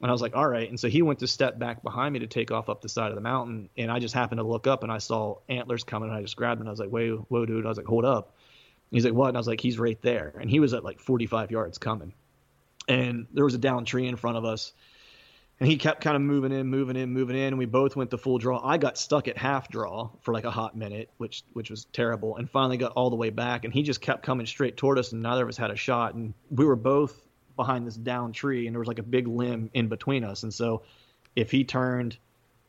And 0.00 0.08
I 0.08 0.12
was 0.12 0.22
like, 0.22 0.36
all 0.36 0.46
right. 0.46 0.68
And 0.68 0.78
so 0.78 0.88
he 0.88 1.02
went 1.02 1.18
to 1.20 1.26
step 1.26 1.58
back 1.58 1.82
behind 1.82 2.12
me 2.12 2.20
to 2.20 2.26
take 2.26 2.52
off 2.52 2.68
up 2.68 2.82
the 2.82 2.88
side 2.88 3.10
of 3.10 3.16
the 3.16 3.20
mountain. 3.20 3.68
And 3.76 3.90
I 3.90 3.98
just 3.98 4.14
happened 4.14 4.38
to 4.38 4.46
look 4.46 4.66
up 4.66 4.82
and 4.84 4.92
I 4.92 4.98
saw 4.98 5.38
antlers 5.48 5.82
coming 5.82 6.08
and 6.08 6.16
I 6.16 6.22
just 6.22 6.36
grabbed 6.36 6.58
him. 6.58 6.62
And 6.62 6.68
I 6.68 6.70
was 6.70 6.78
like, 6.78 6.92
wait, 6.92 7.10
whoa, 7.10 7.46
dude. 7.46 7.66
I 7.66 7.68
was 7.68 7.78
like, 7.78 7.86
hold 7.86 8.04
up. 8.04 8.34
He's 8.90 9.04
like, 9.04 9.14
what? 9.14 9.28
And 9.28 9.36
I 9.36 9.40
was 9.40 9.48
like, 9.48 9.60
he's 9.60 9.78
right 9.78 10.00
there. 10.00 10.34
And 10.40 10.48
he 10.48 10.60
was 10.60 10.72
at 10.72 10.84
like 10.84 11.00
45 11.00 11.50
yards 11.50 11.78
coming. 11.78 12.14
And 12.86 13.26
there 13.32 13.44
was 13.44 13.54
a 13.54 13.58
down 13.58 13.84
tree 13.84 14.06
in 14.06 14.16
front 14.16 14.36
of 14.36 14.44
us. 14.44 14.72
And 15.60 15.68
he 15.68 15.76
kept 15.76 16.02
kind 16.02 16.14
of 16.14 16.22
moving 16.22 16.52
in, 16.52 16.68
moving 16.68 16.94
in, 16.94 17.12
moving 17.12 17.36
in, 17.36 17.48
and 17.48 17.58
we 17.58 17.66
both 17.66 17.96
went 17.96 18.10
to 18.12 18.18
full 18.18 18.38
draw. 18.38 18.64
I 18.64 18.78
got 18.78 18.96
stuck 18.96 19.26
at 19.26 19.36
half 19.36 19.68
draw 19.68 20.10
for 20.20 20.32
like 20.32 20.44
a 20.44 20.52
hot 20.52 20.76
minute, 20.76 21.10
which 21.16 21.42
which 21.52 21.68
was 21.68 21.86
terrible, 21.86 22.36
and 22.36 22.48
finally 22.48 22.76
got 22.76 22.92
all 22.92 23.10
the 23.10 23.16
way 23.16 23.30
back. 23.30 23.64
And 23.64 23.74
he 23.74 23.82
just 23.82 24.00
kept 24.00 24.22
coming 24.22 24.46
straight 24.46 24.76
toward 24.76 24.98
us, 24.98 25.12
and 25.12 25.20
neither 25.20 25.42
of 25.42 25.48
us 25.48 25.56
had 25.56 25.72
a 25.72 25.76
shot. 25.76 26.14
And 26.14 26.32
we 26.48 26.64
were 26.64 26.76
both 26.76 27.20
behind 27.58 27.86
this 27.86 27.96
down 27.96 28.32
tree 28.32 28.66
and 28.66 28.74
there 28.74 28.78
was 28.78 28.88
like 28.88 29.00
a 29.00 29.02
big 29.02 29.28
limb 29.28 29.68
in 29.74 29.88
between 29.88 30.24
us. 30.24 30.44
And 30.44 30.54
so 30.54 30.84
if 31.36 31.50
he 31.50 31.64
turned, 31.64 32.16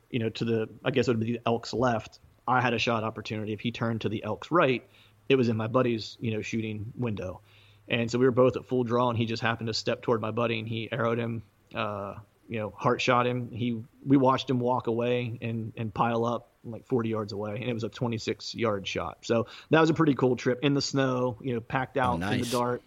you 0.10 0.20
know, 0.20 0.30
to 0.30 0.44
the, 0.44 0.70
I 0.84 0.92
guess 0.92 1.08
it 1.08 1.12
would 1.12 1.20
be 1.22 1.34
the 1.34 1.42
elk's 1.46 1.74
left, 1.74 2.20
I 2.46 2.60
had 2.60 2.74
a 2.74 2.80
shot 2.80 3.06
opportunity. 3.06 3.54
If 3.54 3.62
he 3.62 3.72
turned 3.72 4.02
to 4.02 4.10
the 4.10 4.24
elk's 4.24 4.52
right, 4.52 4.84
it 5.30 5.36
was 5.36 5.48
in 5.48 5.56
my 5.56 5.68
buddy's, 5.68 6.18
you 6.20 6.32
know, 6.32 6.42
shooting 6.42 6.92
window. 6.98 7.42
And 7.88 8.10
so 8.10 8.18
we 8.18 8.26
were 8.26 8.32
both 8.32 8.58
at 8.58 8.66
full 8.66 8.84
draw 8.84 9.10
and 9.10 9.18
he 9.18 9.26
just 9.26 9.44
happened 9.44 9.68
to 9.68 9.74
step 9.76 10.02
toward 10.02 10.22
my 10.22 10.32
buddy 10.32 10.60
and 10.60 10.68
he 10.68 10.90
arrowed 10.92 11.20
him, 11.20 11.44
uh, 11.74 12.16
you 12.50 12.60
know, 12.60 12.74
heart 12.76 13.00
shot 13.00 13.26
him. 13.26 13.50
He, 13.52 13.82
we 14.06 14.18
watched 14.18 14.50
him 14.50 14.60
walk 14.60 14.88
away 14.88 15.38
and, 15.42 15.72
and 15.78 15.94
pile 15.94 16.26
up 16.26 16.50
like 16.66 16.86
40 16.88 17.08
yards 17.08 17.32
away 17.32 17.56
and 17.56 17.70
it 17.70 17.74
was 17.74 17.86
a 17.86 17.90
26 17.90 18.54
yard 18.54 18.86
shot. 18.86 19.20
So 19.22 19.48
that 19.70 19.80
was 19.80 19.90
a 19.90 19.94
pretty 19.94 20.16
cool 20.16 20.36
trip 20.36 20.60
in 20.62 20.74
the 20.74 20.82
snow, 20.82 21.38
you 21.42 21.54
know, 21.54 21.62
packed 21.62 21.96
out 21.96 22.16
oh, 22.16 22.18
nice. 22.18 22.34
in 22.34 22.42
the 22.42 22.50
dark 22.50 22.82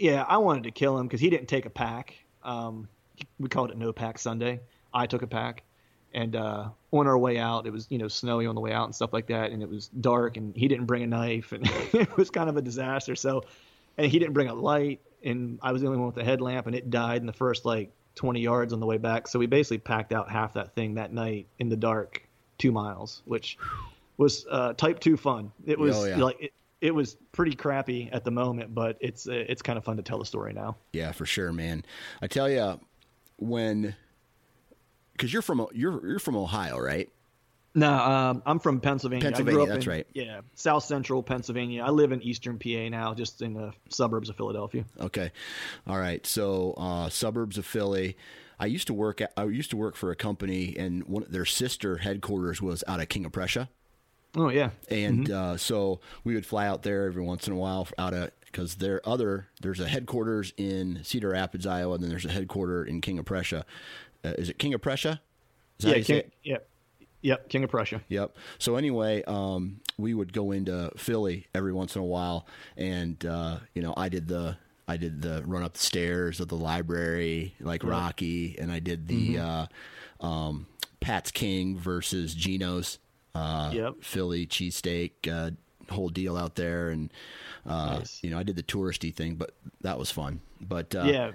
yeah, 0.00 0.24
I 0.26 0.38
wanted 0.38 0.64
to 0.64 0.70
kill 0.70 0.98
him 0.98 1.06
because 1.06 1.20
he 1.20 1.30
didn't 1.30 1.46
take 1.46 1.66
a 1.66 1.70
pack. 1.70 2.14
Um, 2.42 2.88
we 3.38 3.48
called 3.48 3.70
it 3.70 3.76
No 3.76 3.92
Pack 3.92 4.18
Sunday. 4.18 4.60
I 4.92 5.06
took 5.06 5.22
a 5.22 5.26
pack, 5.26 5.62
and 6.14 6.34
uh, 6.34 6.70
on 6.90 7.06
our 7.06 7.18
way 7.18 7.38
out, 7.38 7.66
it 7.66 7.70
was 7.70 7.86
you 7.90 7.98
know 7.98 8.08
snowy 8.08 8.46
on 8.46 8.54
the 8.54 8.60
way 8.60 8.72
out 8.72 8.86
and 8.86 8.94
stuff 8.94 9.12
like 9.12 9.26
that, 9.28 9.50
and 9.50 9.62
it 9.62 9.68
was 9.68 9.88
dark, 9.88 10.36
and 10.36 10.56
he 10.56 10.68
didn't 10.68 10.86
bring 10.86 11.02
a 11.02 11.06
knife, 11.06 11.52
and 11.52 11.68
it 11.92 12.16
was 12.16 12.30
kind 12.30 12.48
of 12.48 12.56
a 12.56 12.62
disaster. 12.62 13.14
So, 13.14 13.44
and 13.98 14.10
he 14.10 14.18
didn't 14.18 14.32
bring 14.32 14.48
a 14.48 14.54
light, 14.54 15.00
and 15.22 15.58
I 15.62 15.72
was 15.72 15.82
the 15.82 15.88
only 15.88 15.98
one 15.98 16.08
with 16.08 16.16
a 16.16 16.24
headlamp, 16.24 16.66
and 16.66 16.74
it 16.74 16.90
died 16.90 17.20
in 17.20 17.26
the 17.26 17.32
first 17.32 17.64
like 17.64 17.92
20 18.14 18.40
yards 18.40 18.72
on 18.72 18.80
the 18.80 18.86
way 18.86 18.98
back. 18.98 19.28
So 19.28 19.38
we 19.38 19.46
basically 19.46 19.78
packed 19.78 20.12
out 20.12 20.30
half 20.30 20.54
that 20.54 20.74
thing 20.74 20.94
that 20.94 21.12
night 21.12 21.46
in 21.58 21.68
the 21.68 21.76
dark, 21.76 22.22
two 22.58 22.72
miles, 22.72 23.22
which 23.24 23.58
was 24.16 24.46
uh, 24.50 24.74
type 24.74 25.00
two 25.00 25.16
fun. 25.16 25.52
It 25.66 25.78
was 25.78 25.96
oh, 25.96 26.04
yeah. 26.04 26.16
like 26.16 26.40
it, 26.40 26.52
it 26.80 26.94
was 26.94 27.16
pretty 27.32 27.54
crappy 27.54 28.08
at 28.12 28.24
the 28.24 28.30
moment, 28.30 28.74
but 28.74 28.96
it's 29.00 29.26
it's 29.26 29.62
kind 29.62 29.76
of 29.76 29.84
fun 29.84 29.96
to 29.96 30.02
tell 30.02 30.18
the 30.18 30.24
story 30.24 30.52
now. 30.52 30.76
Yeah, 30.92 31.12
for 31.12 31.26
sure, 31.26 31.52
man. 31.52 31.84
I 32.22 32.26
tell 32.26 32.48
you, 32.48 32.80
when 33.36 33.94
because 35.12 35.32
you're 35.32 35.42
from 35.42 35.66
you're 35.72 36.06
you're 36.06 36.18
from 36.18 36.36
Ohio, 36.36 36.78
right? 36.78 37.08
No, 37.74 37.92
um, 37.92 38.42
I'm 38.46 38.58
from 38.58 38.80
Pennsylvania. 38.80 39.24
Pennsylvania, 39.24 39.66
that's 39.66 39.86
in, 39.86 39.92
right. 39.92 40.06
Yeah, 40.12 40.40
South 40.54 40.84
Central 40.84 41.22
Pennsylvania. 41.22 41.84
I 41.84 41.90
live 41.90 42.10
in 42.10 42.20
Eastern 42.22 42.58
PA 42.58 42.88
now, 42.88 43.14
just 43.14 43.42
in 43.42 43.54
the 43.54 43.72
suburbs 43.88 44.28
of 44.28 44.36
Philadelphia. 44.36 44.84
Okay, 45.00 45.30
all 45.86 45.98
right. 45.98 46.26
So 46.26 46.74
uh, 46.76 47.08
suburbs 47.08 47.58
of 47.58 47.66
Philly. 47.66 48.16
I 48.58 48.66
used 48.66 48.88
to 48.88 48.94
work. 48.94 49.20
At, 49.20 49.32
I 49.36 49.44
used 49.44 49.70
to 49.70 49.76
work 49.76 49.94
for 49.94 50.10
a 50.10 50.16
company, 50.16 50.74
and 50.76 51.04
one 51.04 51.24
their 51.28 51.44
sister 51.44 51.98
headquarters 51.98 52.60
was 52.60 52.82
out 52.88 53.00
of 53.00 53.08
King 53.08 53.24
of 53.24 53.32
Prussia. 53.32 53.68
Oh 54.36 54.48
yeah, 54.48 54.70
and 54.88 55.28
mm-hmm. 55.28 55.54
uh, 55.54 55.56
so 55.56 56.00
we 56.24 56.34
would 56.34 56.46
fly 56.46 56.66
out 56.66 56.82
there 56.82 57.06
every 57.06 57.22
once 57.22 57.46
in 57.46 57.52
a 57.52 57.56
while 57.56 57.86
out 57.98 58.14
of 58.14 58.30
because 58.46 58.76
there 58.76 59.00
other 59.04 59.46
there's 59.60 59.80
a 59.80 59.88
headquarters 59.88 60.52
in 60.56 61.00
Cedar 61.04 61.30
Rapids, 61.30 61.66
Iowa, 61.66 61.94
and 61.94 62.02
then 62.02 62.10
there's 62.10 62.26
a 62.26 62.32
headquarters 62.32 62.88
in 62.88 63.00
King 63.00 63.18
of 63.18 63.24
Prussia. 63.24 63.64
Uh, 64.24 64.30
is 64.30 64.48
it 64.48 64.58
King 64.58 64.74
of 64.74 64.82
Prussia? 64.82 65.20
yeah, 65.78 66.00
King, 66.00 66.30
yep, 66.42 66.68
yep, 67.22 67.48
King 67.48 67.64
of 67.64 67.70
Prussia. 67.70 68.02
Yep. 68.08 68.36
So 68.58 68.76
anyway, 68.76 69.22
um, 69.24 69.80
we 69.98 70.14
would 70.14 70.32
go 70.32 70.52
into 70.52 70.90
Philly 70.96 71.46
every 71.54 71.72
once 71.72 71.94
in 71.94 72.02
a 72.02 72.04
while, 72.04 72.46
and 72.76 73.24
uh, 73.24 73.58
you 73.74 73.82
know, 73.82 73.94
I 73.96 74.08
did 74.08 74.28
the 74.28 74.56
I 74.88 74.96
did 74.96 75.22
the 75.22 75.42
run 75.46 75.62
up 75.62 75.74
the 75.74 75.80
stairs 75.80 76.40
of 76.40 76.48
the 76.48 76.56
library 76.56 77.54
like 77.60 77.84
Rocky, 77.84 78.56
and 78.58 78.72
I 78.72 78.80
did 78.80 79.06
the 79.06 79.34
mm-hmm. 79.36 79.66
uh, 80.22 80.26
um, 80.26 80.66
Pat's 81.00 81.30
King 81.30 81.78
versus 81.78 82.34
Geno's 82.34 82.98
uh, 83.34 83.70
yep. 83.72 83.94
Philly 84.02 84.46
cheesesteak, 84.46 85.12
uh, 85.30 85.52
whole 85.92 86.08
deal 86.08 86.36
out 86.36 86.56
there, 86.56 86.90
and 86.90 87.12
uh, 87.66 87.98
nice. 87.98 88.18
you 88.22 88.30
know 88.30 88.38
I 88.38 88.42
did 88.42 88.56
the 88.56 88.62
touristy 88.62 89.14
thing, 89.14 89.36
but 89.36 89.54
that 89.82 89.98
was 89.98 90.10
fun. 90.10 90.40
But 90.60 90.94
uh, 90.94 91.04
yeah. 91.04 91.30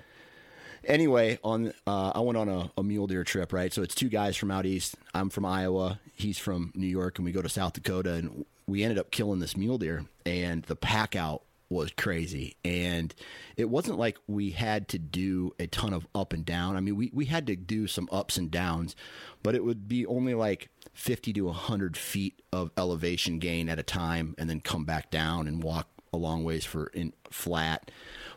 Anyway, 0.85 1.39
on 1.43 1.73
uh, 1.87 2.11
I 2.15 2.19
went 2.19 2.37
on 2.37 2.47
a, 2.49 2.71
a, 2.77 2.83
mule 2.83 3.07
deer 3.07 3.23
trip, 3.23 3.51
right? 3.51 3.73
So 3.73 3.81
it's 3.81 3.95
two 3.95 4.09
guys 4.09 4.37
from 4.37 4.51
out 4.51 4.65
east. 4.65 4.95
I'm 5.13 5.29
from 5.29 5.45
Iowa. 5.45 5.99
He's 6.13 6.37
from 6.37 6.71
New 6.75 6.87
York, 6.87 7.17
and 7.17 7.25
we 7.25 7.31
go 7.31 7.41
to 7.41 7.49
South 7.49 7.73
Dakota, 7.73 8.13
and 8.13 8.45
we 8.67 8.83
ended 8.83 8.99
up 8.99 9.11
killing 9.11 9.39
this 9.39 9.57
mule 9.57 9.77
deer. 9.77 10.05
And 10.25 10.63
the 10.63 10.75
pack 10.75 11.15
out 11.15 11.41
was 11.69 11.91
crazy. 11.91 12.55
And 12.63 13.13
it 13.57 13.69
wasn't 13.69 13.99
like 13.99 14.17
we 14.27 14.51
had 14.51 14.87
to 14.89 14.99
do 14.99 15.53
a 15.59 15.67
ton 15.67 15.93
of 15.93 16.07
up 16.13 16.33
and 16.33 16.45
down. 16.45 16.75
I 16.75 16.79
mean, 16.79 16.95
we, 16.95 17.11
we 17.13 17.25
had 17.25 17.47
to 17.47 17.55
do 17.55 17.87
some 17.87 18.07
ups 18.11 18.37
and 18.37 18.51
downs, 18.51 18.95
but 19.43 19.55
it 19.55 19.63
would 19.63 19.87
be 19.87 20.05
only 20.05 20.33
like 20.33 20.69
50 20.93 21.33
to 21.33 21.41
100 21.45 21.97
feet 21.97 22.41
of 22.53 22.71
elevation 22.77 23.39
gain 23.39 23.69
at 23.69 23.79
a 23.79 23.83
time 23.83 24.35
and 24.37 24.49
then 24.49 24.61
come 24.61 24.85
back 24.85 25.09
down 25.09 25.47
and 25.47 25.63
walk 25.63 25.87
a 26.13 26.17
long 26.17 26.43
ways 26.43 26.65
for 26.65 26.87
in 26.87 27.13
flat. 27.29 27.91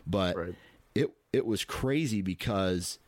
But 0.05 0.35
right. 0.35 0.55
It, 1.03 1.11
it 1.33 1.45
was 1.45 1.65
crazy 1.65 2.21
because 2.21 2.99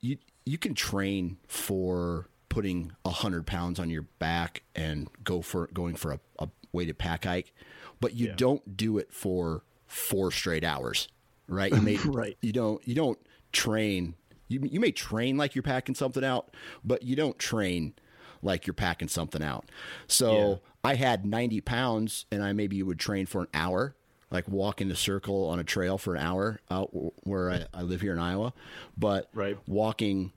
you, 0.00 0.18
you 0.44 0.58
can 0.58 0.74
train 0.74 1.38
for 1.46 2.28
putting 2.48 2.92
a 3.04 3.10
hundred 3.10 3.46
pounds 3.46 3.78
on 3.78 3.90
your 3.90 4.02
back 4.18 4.62
and 4.74 5.08
go 5.22 5.42
for 5.42 5.68
going 5.72 5.94
for 5.94 6.12
a, 6.12 6.20
a 6.38 6.48
weighted 6.72 6.98
pack 6.98 7.24
hike 7.24 7.52
but 8.00 8.14
you 8.14 8.28
yeah. 8.28 8.34
don't 8.36 8.76
do 8.76 8.98
it 8.98 9.12
for 9.12 9.62
four 9.86 10.30
straight 10.30 10.64
hours, 10.64 11.08
right? 11.48 11.72
You 11.72 11.80
may, 11.82 11.96
right. 11.96 12.36
You 12.40 12.52
don't 12.52 12.86
you 12.86 12.94
don't 12.94 13.18
train. 13.52 14.14
You 14.48 14.60
you 14.70 14.80
may 14.80 14.92
train 14.92 15.36
like 15.36 15.54
you're 15.54 15.62
packing 15.62 15.94
something 15.94 16.24
out, 16.24 16.54
but 16.84 17.02
you 17.02 17.16
don't 17.16 17.38
train 17.38 17.94
like 18.42 18.66
you're 18.66 18.74
packing 18.74 19.08
something 19.08 19.42
out. 19.42 19.66
So 20.06 20.48
yeah. 20.48 20.56
I 20.84 20.94
had 20.94 21.24
90 21.24 21.60
pounds, 21.62 22.26
and 22.30 22.42
I 22.44 22.52
maybe 22.52 22.76
you 22.76 22.86
would 22.86 23.00
train 23.00 23.26
for 23.26 23.40
an 23.40 23.48
hour, 23.54 23.96
like 24.30 24.48
walk 24.48 24.80
in 24.80 24.88
the 24.88 24.96
circle 24.96 25.48
on 25.48 25.58
a 25.58 25.64
trail 25.64 25.98
for 25.98 26.14
an 26.14 26.22
hour 26.22 26.60
out 26.70 26.90
where 27.24 27.50
I, 27.50 27.66
I 27.72 27.82
live 27.82 28.00
here 28.00 28.12
in 28.12 28.18
Iowa. 28.18 28.52
But 28.96 29.28
right. 29.32 29.56
walking, 29.66 30.32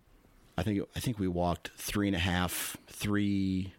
I 0.57 0.63
think 0.63 0.81
I 0.95 0.99
think 0.99 1.19
we 1.19 1.27
walked 1.27 1.71
three 1.77 2.07
and 2.07 2.15
a 2.15 2.19
half, 2.19 2.77
three 2.87 3.73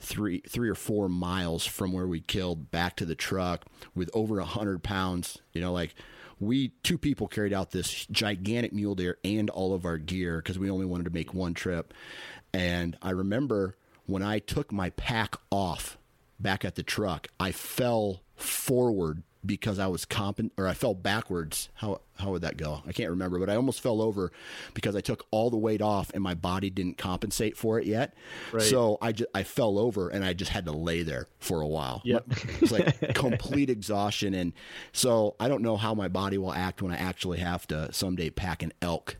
three 0.00 0.40
three 0.40 0.68
or 0.68 0.74
four 0.74 1.08
miles 1.08 1.64
from 1.64 1.92
where 1.92 2.06
we 2.06 2.20
killed 2.20 2.70
back 2.70 2.96
to 2.96 3.04
the 3.04 3.14
truck 3.14 3.64
with 3.94 4.10
over 4.12 4.38
a 4.38 4.44
hundred 4.44 4.82
pounds. 4.82 5.38
You 5.52 5.60
know, 5.60 5.72
like 5.72 5.94
we 6.38 6.68
two 6.82 6.98
people 6.98 7.26
carried 7.26 7.52
out 7.52 7.70
this 7.70 8.06
gigantic 8.06 8.72
mule 8.72 8.94
deer 8.94 9.18
and 9.24 9.48
all 9.50 9.72
of 9.74 9.84
our 9.84 9.98
gear 9.98 10.38
because 10.38 10.58
we 10.58 10.70
only 10.70 10.86
wanted 10.86 11.04
to 11.04 11.10
make 11.10 11.32
one 11.32 11.54
trip. 11.54 11.94
And 12.52 12.96
I 13.02 13.10
remember 13.10 13.76
when 14.06 14.22
I 14.22 14.38
took 14.38 14.70
my 14.70 14.90
pack 14.90 15.36
off 15.50 15.96
back 16.38 16.64
at 16.64 16.74
the 16.74 16.82
truck, 16.82 17.28
I 17.40 17.52
fell 17.52 18.20
forward 18.36 19.22
because 19.46 19.78
I 19.78 19.86
was 19.88 20.04
comping 20.04 20.50
or 20.56 20.66
I 20.66 20.74
fell 20.74 20.94
backwards. 20.94 21.68
How 21.74 22.00
how 22.16 22.30
would 22.30 22.42
that 22.42 22.56
go? 22.56 22.82
I 22.86 22.92
can't 22.92 23.10
remember, 23.10 23.38
but 23.38 23.50
I 23.50 23.56
almost 23.56 23.80
fell 23.80 24.00
over 24.00 24.32
because 24.72 24.96
I 24.96 25.00
took 25.00 25.26
all 25.30 25.50
the 25.50 25.56
weight 25.56 25.82
off 25.82 26.10
and 26.14 26.22
my 26.22 26.34
body 26.34 26.70
didn't 26.70 26.96
compensate 26.96 27.56
for 27.56 27.78
it 27.78 27.86
yet. 27.86 28.14
Right. 28.52 28.62
So 28.62 28.98
I 29.02 29.12
just 29.12 29.30
I 29.34 29.42
fell 29.42 29.78
over 29.78 30.08
and 30.08 30.24
I 30.24 30.32
just 30.32 30.50
had 30.50 30.64
to 30.66 30.72
lay 30.72 31.02
there 31.02 31.26
for 31.38 31.60
a 31.60 31.68
while. 31.68 32.00
Yep. 32.04 32.24
It's 32.64 32.72
like 32.72 33.14
complete 33.14 33.68
exhaustion 33.68 34.32
and 34.32 34.52
so 34.92 35.34
I 35.38 35.48
don't 35.48 35.62
know 35.62 35.76
how 35.76 35.94
my 35.94 36.08
body 36.08 36.38
will 36.38 36.52
act 36.52 36.80
when 36.80 36.92
I 36.92 36.96
actually 36.96 37.38
have 37.38 37.66
to 37.68 37.92
someday 37.92 38.30
pack 38.30 38.62
an 38.62 38.72
elk 38.80 39.16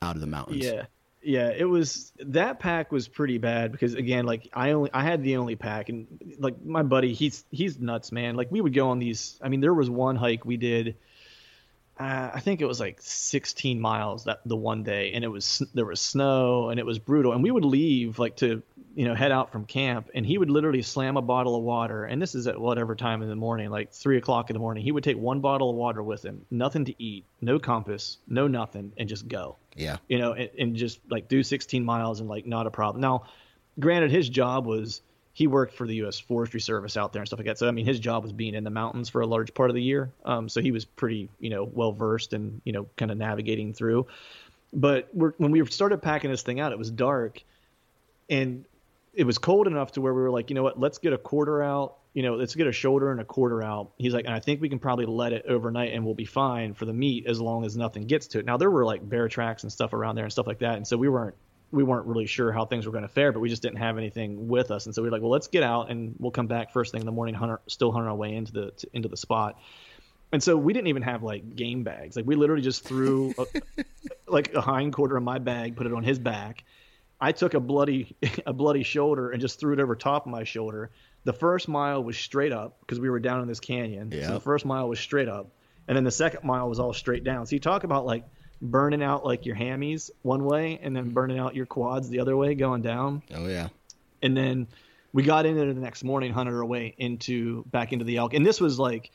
out 0.00 0.14
of 0.14 0.20
the 0.20 0.26
mountains. 0.26 0.64
Yeah 0.64 0.86
yeah, 1.26 1.48
it 1.48 1.64
was 1.64 2.12
that 2.20 2.60
pack 2.60 2.92
was 2.92 3.08
pretty 3.08 3.38
bad 3.38 3.72
because 3.72 3.94
again, 3.94 4.26
like 4.26 4.48
I 4.52 4.70
only 4.70 4.90
I 4.94 5.02
had 5.02 5.24
the 5.24 5.38
only 5.38 5.56
pack 5.56 5.88
and 5.88 6.06
like 6.38 6.64
my 6.64 6.84
buddy, 6.84 7.14
he's 7.14 7.44
he's 7.50 7.80
nuts, 7.80 8.12
man. 8.12 8.36
Like 8.36 8.52
we 8.52 8.60
would 8.60 8.72
go 8.72 8.90
on 8.90 9.00
these. 9.00 9.38
I 9.42 9.48
mean, 9.48 9.60
there 9.60 9.74
was 9.74 9.90
one 9.90 10.14
hike 10.14 10.44
we 10.44 10.56
did. 10.56 10.96
Uh, 11.98 12.30
I 12.32 12.40
think 12.40 12.60
it 12.60 12.66
was 12.66 12.78
like 12.78 12.98
16 13.00 13.80
miles 13.80 14.24
that 14.24 14.40
the 14.46 14.56
one 14.56 14.84
day, 14.84 15.12
and 15.14 15.24
it 15.24 15.28
was 15.28 15.62
there 15.74 15.84
was 15.84 16.00
snow 16.00 16.68
and 16.68 16.78
it 16.78 16.86
was 16.86 17.00
brutal. 17.00 17.32
And 17.32 17.42
we 17.42 17.50
would 17.50 17.64
leave 17.64 18.20
like 18.20 18.36
to 18.36 18.62
you 18.94 19.06
know 19.06 19.16
head 19.16 19.32
out 19.32 19.50
from 19.50 19.64
camp, 19.64 20.10
and 20.14 20.24
he 20.24 20.38
would 20.38 20.50
literally 20.50 20.82
slam 20.82 21.16
a 21.16 21.22
bottle 21.22 21.56
of 21.56 21.64
water. 21.64 22.04
And 22.04 22.22
this 22.22 22.36
is 22.36 22.46
at 22.46 22.60
whatever 22.60 22.94
time 22.94 23.20
in 23.22 23.28
the 23.28 23.34
morning, 23.34 23.70
like 23.70 23.92
three 23.92 24.16
o'clock 24.16 24.48
in 24.48 24.54
the 24.54 24.60
morning. 24.60 24.84
He 24.84 24.92
would 24.92 25.02
take 25.02 25.18
one 25.18 25.40
bottle 25.40 25.70
of 25.70 25.76
water 25.76 26.04
with 26.04 26.24
him, 26.24 26.46
nothing 26.52 26.84
to 26.84 27.02
eat, 27.02 27.24
no 27.40 27.58
compass, 27.58 28.18
no 28.28 28.46
nothing, 28.46 28.92
and 28.96 29.08
just 29.08 29.26
go 29.26 29.56
yeah. 29.76 29.98
You 30.08 30.18
know, 30.18 30.32
and, 30.32 30.50
and 30.58 30.76
just 30.76 31.00
like 31.10 31.28
do 31.28 31.42
16 31.42 31.84
miles 31.84 32.20
and 32.20 32.28
like 32.28 32.46
not 32.46 32.66
a 32.66 32.70
problem. 32.70 33.00
Now, 33.00 33.24
granted, 33.78 34.10
his 34.10 34.28
job 34.28 34.66
was 34.66 35.02
he 35.32 35.46
worked 35.46 35.74
for 35.74 35.86
the 35.86 35.96
U.S. 35.96 36.18
Forestry 36.18 36.60
Service 36.60 36.96
out 36.96 37.12
there 37.12 37.20
and 37.20 37.28
stuff 37.28 37.38
like 37.38 37.46
that. 37.46 37.58
So 37.58 37.68
I 37.68 37.70
mean, 37.70 37.84
his 37.86 38.00
job 38.00 38.22
was 38.22 38.32
being 38.32 38.54
in 38.54 38.64
the 38.64 38.70
mountains 38.70 39.08
for 39.08 39.20
a 39.20 39.26
large 39.26 39.52
part 39.52 39.70
of 39.70 39.74
the 39.74 39.82
year. 39.82 40.10
Um, 40.24 40.48
so 40.48 40.62
he 40.62 40.72
was 40.72 40.84
pretty, 40.84 41.28
you 41.38 41.50
know, 41.50 41.64
well 41.64 41.92
versed 41.92 42.32
and 42.32 42.62
you 42.64 42.72
know, 42.72 42.88
kind 42.96 43.10
of 43.10 43.18
navigating 43.18 43.74
through. 43.74 44.06
But 44.72 45.08
when 45.12 45.50
we 45.52 45.64
started 45.66 46.02
packing 46.02 46.30
this 46.30 46.42
thing 46.42 46.58
out, 46.58 46.72
it 46.72 46.78
was 46.78 46.90
dark, 46.90 47.42
and 48.28 48.64
it 49.16 49.24
was 49.24 49.38
cold 49.38 49.66
enough 49.66 49.92
to 49.92 50.00
where 50.00 50.14
we 50.14 50.22
were 50.22 50.30
like, 50.30 50.50
you 50.50 50.54
know 50.54 50.62
what, 50.62 50.78
let's 50.78 50.98
get 50.98 51.12
a 51.12 51.18
quarter 51.18 51.62
out 51.62 51.96
you 52.16 52.22
know, 52.22 52.34
let's 52.34 52.54
get 52.54 52.66
a 52.66 52.72
shoulder 52.72 53.10
and 53.10 53.20
a 53.20 53.26
quarter 53.26 53.62
out. 53.62 53.92
He's 53.98 54.14
like, 54.14 54.24
and 54.24 54.32
I 54.32 54.40
think 54.40 54.62
we 54.62 54.70
can 54.70 54.78
probably 54.78 55.04
let 55.04 55.34
it 55.34 55.44
overnight 55.46 55.92
and 55.92 56.02
we'll 56.02 56.14
be 56.14 56.24
fine 56.24 56.72
for 56.72 56.86
the 56.86 56.94
meat 56.94 57.26
as 57.26 57.42
long 57.42 57.66
as 57.66 57.76
nothing 57.76 58.06
gets 58.06 58.28
to 58.28 58.38
it. 58.38 58.46
Now 58.46 58.56
there 58.56 58.70
were 58.70 58.86
like 58.86 59.06
bear 59.06 59.28
tracks 59.28 59.64
and 59.64 59.70
stuff 59.70 59.92
around 59.92 60.14
there 60.14 60.24
and 60.24 60.32
stuff 60.32 60.46
like 60.46 60.60
that, 60.60 60.76
and 60.76 60.86
so 60.86 60.96
we 60.96 61.10
weren't 61.10 61.34
we 61.72 61.82
weren't 61.82 62.06
really 62.06 62.24
sure 62.24 62.52
how 62.52 62.64
things 62.64 62.86
were 62.86 62.92
going 62.92 63.02
to 63.02 63.08
fare, 63.08 63.32
but 63.32 63.40
we 63.40 63.50
just 63.50 63.60
didn't 63.60 63.76
have 63.76 63.98
anything 63.98 64.48
with 64.48 64.70
us, 64.70 64.86
and 64.86 64.94
so 64.94 65.02
we 65.02 65.08
were 65.08 65.12
like, 65.12 65.20
well, 65.20 65.30
let's 65.30 65.48
get 65.48 65.62
out 65.62 65.90
and 65.90 66.14
we'll 66.18 66.30
come 66.30 66.46
back 66.46 66.72
first 66.72 66.90
thing 66.90 67.02
in 67.02 67.06
the 67.06 67.12
morning, 67.12 67.36
still 67.66 67.92
hunt 67.92 68.06
our 68.06 68.14
way 68.14 68.34
into 68.34 68.50
the 68.50 68.70
to, 68.70 68.88
into 68.94 69.10
the 69.10 69.16
spot. 69.18 69.60
And 70.32 70.42
so 70.42 70.56
we 70.56 70.72
didn't 70.72 70.88
even 70.88 71.02
have 71.02 71.22
like 71.22 71.54
game 71.54 71.84
bags. 71.84 72.16
Like 72.16 72.24
we 72.24 72.34
literally 72.34 72.62
just 72.62 72.82
threw 72.82 73.34
a, 73.36 73.44
like 74.26 74.54
a 74.54 74.62
hind 74.62 74.94
quarter 74.94 75.18
in 75.18 75.22
my 75.22 75.38
bag, 75.38 75.76
put 75.76 75.86
it 75.86 75.92
on 75.92 76.02
his 76.02 76.18
back. 76.18 76.64
I 77.20 77.32
took 77.32 77.54
a 77.54 77.60
bloody 77.60 78.16
a 78.46 78.52
bloody 78.52 78.82
shoulder 78.82 79.30
and 79.30 79.40
just 79.40 79.60
threw 79.60 79.72
it 79.72 79.80
over 79.80 79.96
top 79.96 80.26
of 80.26 80.32
my 80.32 80.44
shoulder 80.44 80.90
the 81.26 81.32
first 81.32 81.66
mile 81.66 82.04
was 82.04 82.16
straight 82.16 82.52
up 82.52 82.78
because 82.80 83.00
we 83.00 83.10
were 83.10 83.18
down 83.18 83.42
in 83.42 83.48
this 83.48 83.58
canyon. 83.58 84.12
Yeah. 84.12 84.28
So 84.28 84.34
the 84.34 84.40
first 84.40 84.64
mile 84.64 84.88
was 84.88 85.00
straight 85.00 85.28
up, 85.28 85.50
and 85.88 85.96
then 85.96 86.04
the 86.04 86.12
second 86.12 86.44
mile 86.44 86.68
was 86.68 86.78
all 86.78 86.92
straight 86.92 87.24
down. 87.24 87.46
So 87.46 87.56
you 87.56 87.60
talk 87.60 87.82
about 87.82 88.06
like 88.06 88.24
burning 88.62 89.02
out 89.02 89.26
like 89.26 89.44
your 89.44 89.56
hammies 89.56 90.08
one 90.22 90.44
way 90.44 90.78
and 90.80 90.94
then 90.94 91.06
mm-hmm. 91.06 91.14
burning 91.14 91.38
out 91.40 91.56
your 91.56 91.66
quads 91.66 92.08
the 92.08 92.20
other 92.20 92.36
way 92.36 92.54
going 92.54 92.80
down. 92.80 93.22
Oh 93.34 93.48
yeah. 93.48 93.68
And 94.22 94.36
then 94.36 94.68
we 95.12 95.24
got 95.24 95.46
into 95.46 95.66
the 95.74 95.80
next 95.80 96.04
morning, 96.04 96.32
hunted 96.32 96.54
our 96.54 96.64
way 96.64 96.94
into 96.96 97.64
back 97.64 97.92
into 97.92 98.04
the 98.04 98.18
elk, 98.18 98.32
and 98.32 98.46
this 98.46 98.60
was 98.60 98.78
like 98.78 99.10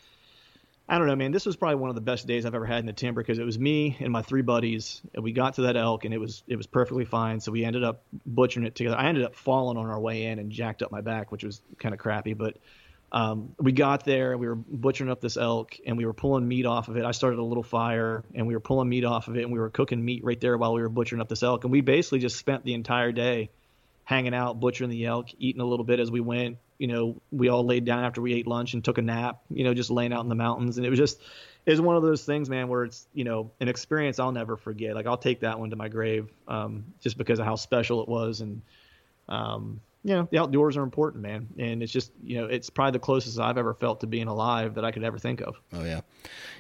I 0.92 0.98
don't 0.98 1.08
know, 1.08 1.16
man. 1.16 1.32
This 1.32 1.46
was 1.46 1.56
probably 1.56 1.78
one 1.78 1.88
of 1.88 1.96
the 1.96 2.02
best 2.02 2.28
days 2.28 2.46
I've 2.46 2.54
ever 2.54 2.66
had 2.66 2.80
in 2.80 2.86
the 2.86 2.92
timber 2.92 3.22
because 3.22 3.40
it 3.40 3.46
was 3.46 3.58
me 3.58 3.96
and 4.02 4.12
my 4.12 4.24
three 4.24 4.42
buddies. 4.42 5.02
And 5.14 5.24
we 5.24 5.32
got 5.32 5.54
to 5.54 5.62
that 5.62 5.78
elk 5.78 6.04
and 6.04 6.14
it 6.14 6.18
was 6.18 6.44
it 6.48 6.58
was 6.58 6.68
perfectly 6.68 7.06
fine. 7.06 7.40
So 7.40 7.54
we 7.54 7.64
ended 7.64 7.86
up 7.86 8.04
butchering 8.26 8.66
it 8.66 8.76
together. 8.76 8.98
I 8.98 9.08
ended 9.08 9.24
up 9.24 9.34
falling 9.34 9.78
on 9.78 9.86
our 9.86 9.98
way 9.98 10.26
in 10.26 10.38
and 10.38 10.52
jacked 10.52 10.82
up 10.82 10.92
my 10.92 11.00
back, 11.00 11.32
which 11.32 11.46
was 11.46 11.62
kind 11.80 11.94
of 11.94 12.00
crappy. 12.00 12.34
But 12.34 12.58
um, 13.14 13.56
we 13.58 13.72
got 13.72 14.04
there, 14.04 14.38
we 14.38 14.50
were 14.50 14.56
butchering 14.56 15.10
up 15.10 15.22
this 15.22 15.38
elk, 15.38 15.78
and 15.86 15.98
we 15.98 16.06
were 16.06 16.14
pulling 16.14 16.46
meat 16.46 16.66
off 16.66 16.90
of 16.90 16.98
it. 16.98 17.06
I 17.06 17.12
started 17.12 17.40
a 17.40 17.44
little 17.44 17.64
fire, 17.64 18.24
and 18.34 18.46
we 18.46 18.54
were 18.54 18.62
pulling 18.62 18.90
meat 18.90 19.06
off 19.06 19.30
of 19.30 19.38
it, 19.38 19.44
and 19.44 19.52
we 19.52 19.60
were 19.60 19.70
cooking 19.70 20.04
meat 20.04 20.26
right 20.26 20.40
there 20.40 20.58
while 20.58 20.74
we 20.74 20.82
were 20.82 20.90
butchering 20.90 21.22
up 21.22 21.30
this 21.30 21.44
elk. 21.44 21.64
And 21.64 21.72
we 21.72 21.80
basically 21.80 22.20
just 22.20 22.38
spent 22.38 22.66
the 22.66 22.74
entire 22.74 23.14
day 23.14 23.50
hanging 24.04 24.34
out, 24.34 24.60
butchering 24.60 24.90
the 24.90 25.06
elk, 25.06 25.28
eating 25.40 25.62
a 25.62 25.66
little 25.66 25.86
bit 25.86 26.00
as 26.00 26.12
we 26.12 26.20
went, 26.20 26.58
you 26.82 26.88
know, 26.88 27.16
we 27.32 27.48
all 27.48 27.64
laid 27.64 27.86
down 27.86 28.04
after 28.04 28.24
we 28.24 28.34
ate 28.34 28.48
lunch 28.48 28.74
and 28.74 28.84
took 28.84 28.98
a 28.98 29.04
nap, 29.04 29.40
you 29.52 29.64
know, 29.64 29.72
just 29.72 29.92
laying 29.92 30.12
out 30.12 30.22
in 30.22 30.30
the 30.30 30.36
mountains. 30.36 30.78
And 30.78 30.86
it 30.86 30.90
was 30.90 30.98
just, 30.98 31.22
it 31.64 31.70
was 31.70 31.80
one 31.80 31.96
of 31.96 32.02
those 32.02 32.26
things, 32.26 32.50
man, 32.50 32.70
where 32.70 32.86
it's, 32.86 33.06
you 33.14 33.24
know, 33.24 33.52
an 33.60 33.68
experience 33.68 34.18
I'll 34.18 34.32
never 34.32 34.58
forget. 34.58 34.96
Like 34.96 35.06
I'll 35.06 35.16
take 35.16 35.42
that 35.42 35.60
one 35.60 35.70
to 35.70 35.76
my 35.76 35.90
grave, 35.90 36.28
um, 36.48 36.86
just 37.00 37.20
because 37.20 37.38
of 37.38 37.46
how 37.46 37.56
special 37.56 38.02
it 38.02 38.10
was. 38.10 38.42
And, 38.42 38.64
um, 39.30 39.80
you 40.04 40.16
know, 40.16 40.28
the 40.32 40.40
outdoors 40.40 40.76
are 40.76 40.82
important, 40.82 41.22
man. 41.22 41.50
And 41.60 41.84
it's 41.84 41.92
just, 41.92 42.12
you 42.24 42.42
know, 42.42 42.48
it's 42.48 42.72
probably 42.72 42.94
the 42.94 43.00
closest 43.06 43.40
I've 43.40 43.60
ever 43.60 43.76
felt 43.76 44.00
to 44.00 44.08
being 44.08 44.28
alive 44.28 44.74
that 44.74 44.84
I 44.84 44.90
could 44.90 45.04
ever 45.04 45.20
think 45.20 45.42
of. 45.42 45.62
Oh 45.72 45.84
yeah. 45.84 46.02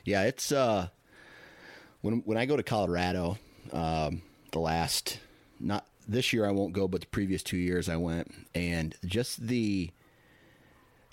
Yeah. 0.05 0.25
It's, 0.25 0.51
uh, 0.51 0.89
when, 2.01 2.21
when 2.25 2.37
I 2.37 2.45
go 2.45 2.57
to 2.57 2.63
Colorado, 2.63 3.39
um, 3.73 4.21
the 4.51 4.59
last, 4.59 5.17
not 5.59 5.87
this 6.07 6.31
year 6.31 6.45
I 6.45 6.51
won't 6.51 6.73
go, 6.73 6.87
but 6.87 7.01
the 7.01 7.07
previous 7.07 7.41
two 7.41 7.57
years 7.57 7.89
I 7.89 7.97
went 7.97 8.31
and 8.53 8.93
just 9.03 9.47
the, 9.47 9.89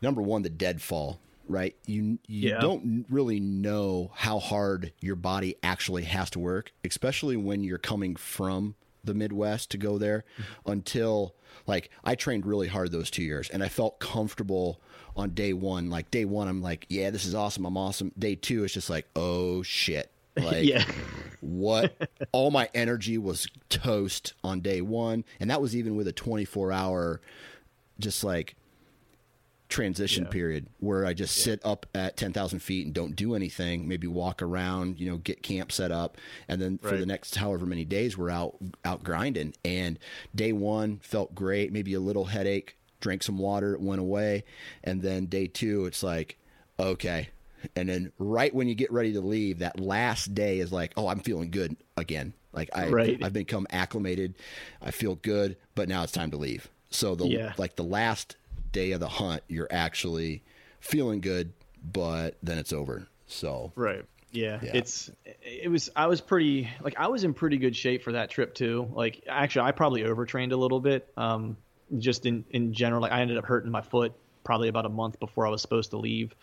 number 0.02 0.22
one, 0.22 0.42
the 0.42 0.50
deadfall, 0.50 1.20
right? 1.48 1.74
You 1.86 2.18
you 2.26 2.50
yeah. 2.50 2.60
don't 2.60 3.06
really 3.08 3.40
know 3.40 4.10
how 4.14 4.38
hard 4.38 4.92
your 5.00 5.16
body 5.16 5.56
actually 5.62 6.04
has 6.04 6.30
to 6.30 6.38
work, 6.38 6.72
especially 6.84 7.36
when 7.36 7.64
you're 7.64 7.78
coming 7.78 8.16
from 8.16 8.74
the 9.04 9.14
Midwest 9.14 9.70
to 9.70 9.78
go 9.78 9.98
there 9.98 10.24
until 10.66 11.34
like 11.66 11.90
I 12.04 12.14
trained 12.14 12.46
really 12.46 12.68
hard 12.68 12.92
those 12.92 13.10
two 13.10 13.22
years 13.22 13.48
and 13.50 13.62
I 13.62 13.68
felt 13.68 13.98
comfortable 13.98 14.80
on 15.16 15.30
day 15.30 15.52
one. 15.52 15.90
Like 15.90 16.10
day 16.10 16.24
one, 16.24 16.48
I'm 16.48 16.62
like, 16.62 16.86
yeah, 16.88 17.10
this 17.10 17.24
is 17.24 17.34
awesome. 17.34 17.64
I'm 17.64 17.76
awesome. 17.76 18.12
Day 18.18 18.34
two, 18.34 18.64
it's 18.64 18.74
just 18.74 18.90
like, 18.90 19.06
oh 19.16 19.62
shit. 19.62 20.10
Like, 20.38 20.66
yeah. 20.66 20.84
what? 21.40 22.10
All 22.32 22.52
my 22.52 22.68
energy 22.72 23.18
was 23.18 23.48
toast 23.70 24.34
on 24.44 24.60
day 24.60 24.80
one. 24.80 25.24
And 25.40 25.50
that 25.50 25.60
was 25.60 25.74
even 25.74 25.96
with 25.96 26.06
a 26.06 26.12
24 26.12 26.70
hour, 26.70 27.20
just 27.98 28.22
like 28.22 28.54
transition 29.68 30.24
yeah. 30.24 30.30
period 30.30 30.66
where 30.80 31.04
I 31.04 31.12
just 31.12 31.36
yeah. 31.38 31.44
sit 31.44 31.60
up 31.64 31.86
at 31.94 32.16
10,000 32.16 32.60
feet 32.60 32.86
and 32.86 32.94
don't 32.94 33.14
do 33.14 33.34
anything, 33.34 33.86
maybe 33.86 34.06
walk 34.06 34.42
around, 34.42 34.98
you 34.98 35.10
know, 35.10 35.18
get 35.18 35.42
camp 35.42 35.72
set 35.72 35.92
up. 35.92 36.16
And 36.48 36.60
then 36.60 36.78
for 36.78 36.96
the 36.96 37.06
next 37.06 37.36
however 37.36 37.66
many 37.66 37.84
days, 37.84 38.16
we're 38.16 38.30
out, 38.30 38.56
out 38.84 39.04
grinding. 39.04 39.54
And 39.64 39.98
day 40.34 40.52
one 40.52 40.98
felt 40.98 41.34
great, 41.34 41.72
maybe 41.72 41.94
a 41.94 42.00
little 42.00 42.24
headache, 42.24 42.76
drank 43.00 43.22
some 43.22 43.38
water, 43.38 43.74
it 43.74 43.80
went 43.80 44.00
away. 44.00 44.44
And 44.82 45.02
then 45.02 45.26
day 45.26 45.46
two, 45.46 45.84
it's 45.86 46.02
like, 46.02 46.38
okay. 46.80 47.28
And 47.76 47.88
then 47.88 48.12
right 48.18 48.54
when 48.54 48.68
you 48.68 48.74
get 48.74 48.92
ready 48.92 49.12
to 49.14 49.20
leave, 49.20 49.58
that 49.58 49.80
last 49.80 50.34
day 50.34 50.60
is 50.60 50.72
like, 50.72 50.92
oh, 50.96 51.08
I'm 51.08 51.20
feeling 51.20 51.50
good 51.50 51.76
again. 51.96 52.32
Like 52.52 52.70
I, 52.74 52.88
right. 52.88 53.22
I've 53.22 53.32
become 53.32 53.66
acclimated. 53.70 54.34
I 54.80 54.92
feel 54.92 55.16
good, 55.16 55.56
but 55.74 55.88
now 55.88 56.02
it's 56.04 56.12
time 56.12 56.30
to 56.30 56.36
leave. 56.36 56.68
So 56.90 57.14
the 57.14 57.26
yeah. 57.26 57.52
like 57.58 57.76
the 57.76 57.84
last 57.84 58.36
day 58.72 58.92
of 58.92 59.00
the 59.00 59.08
hunt, 59.08 59.42
you're 59.48 59.68
actually 59.70 60.42
feeling 60.80 61.20
good, 61.20 61.52
but 61.92 62.36
then 62.42 62.58
it's 62.58 62.72
over. 62.72 63.08
So 63.26 63.72
right. 63.76 64.04
Yeah, 64.30 64.60
yeah, 64.62 64.72
it's 64.74 65.10
it 65.24 65.70
was 65.70 65.88
I 65.96 66.06
was 66.06 66.20
pretty 66.20 66.68
like 66.82 66.94
I 66.98 67.08
was 67.08 67.24
in 67.24 67.32
pretty 67.32 67.56
good 67.56 67.74
shape 67.74 68.02
for 68.02 68.12
that 68.12 68.30
trip 68.30 68.54
too. 68.54 68.88
Like 68.92 69.24
actually 69.26 69.62
I 69.62 69.72
probably 69.72 70.04
overtrained 70.04 70.52
a 70.52 70.56
little 70.56 70.80
bit 70.80 71.10
um 71.16 71.56
just 71.96 72.26
in 72.26 72.44
in 72.50 72.74
general 72.74 73.00
like 73.00 73.12
I 73.12 73.22
ended 73.22 73.38
up 73.38 73.46
hurting 73.46 73.70
my 73.70 73.80
foot 73.80 74.12
probably 74.44 74.68
about 74.68 74.84
a 74.84 74.90
month 74.90 75.18
before 75.18 75.46
I 75.46 75.50
was 75.50 75.62
supposed 75.62 75.90
to 75.90 75.98
leave. 75.98 76.34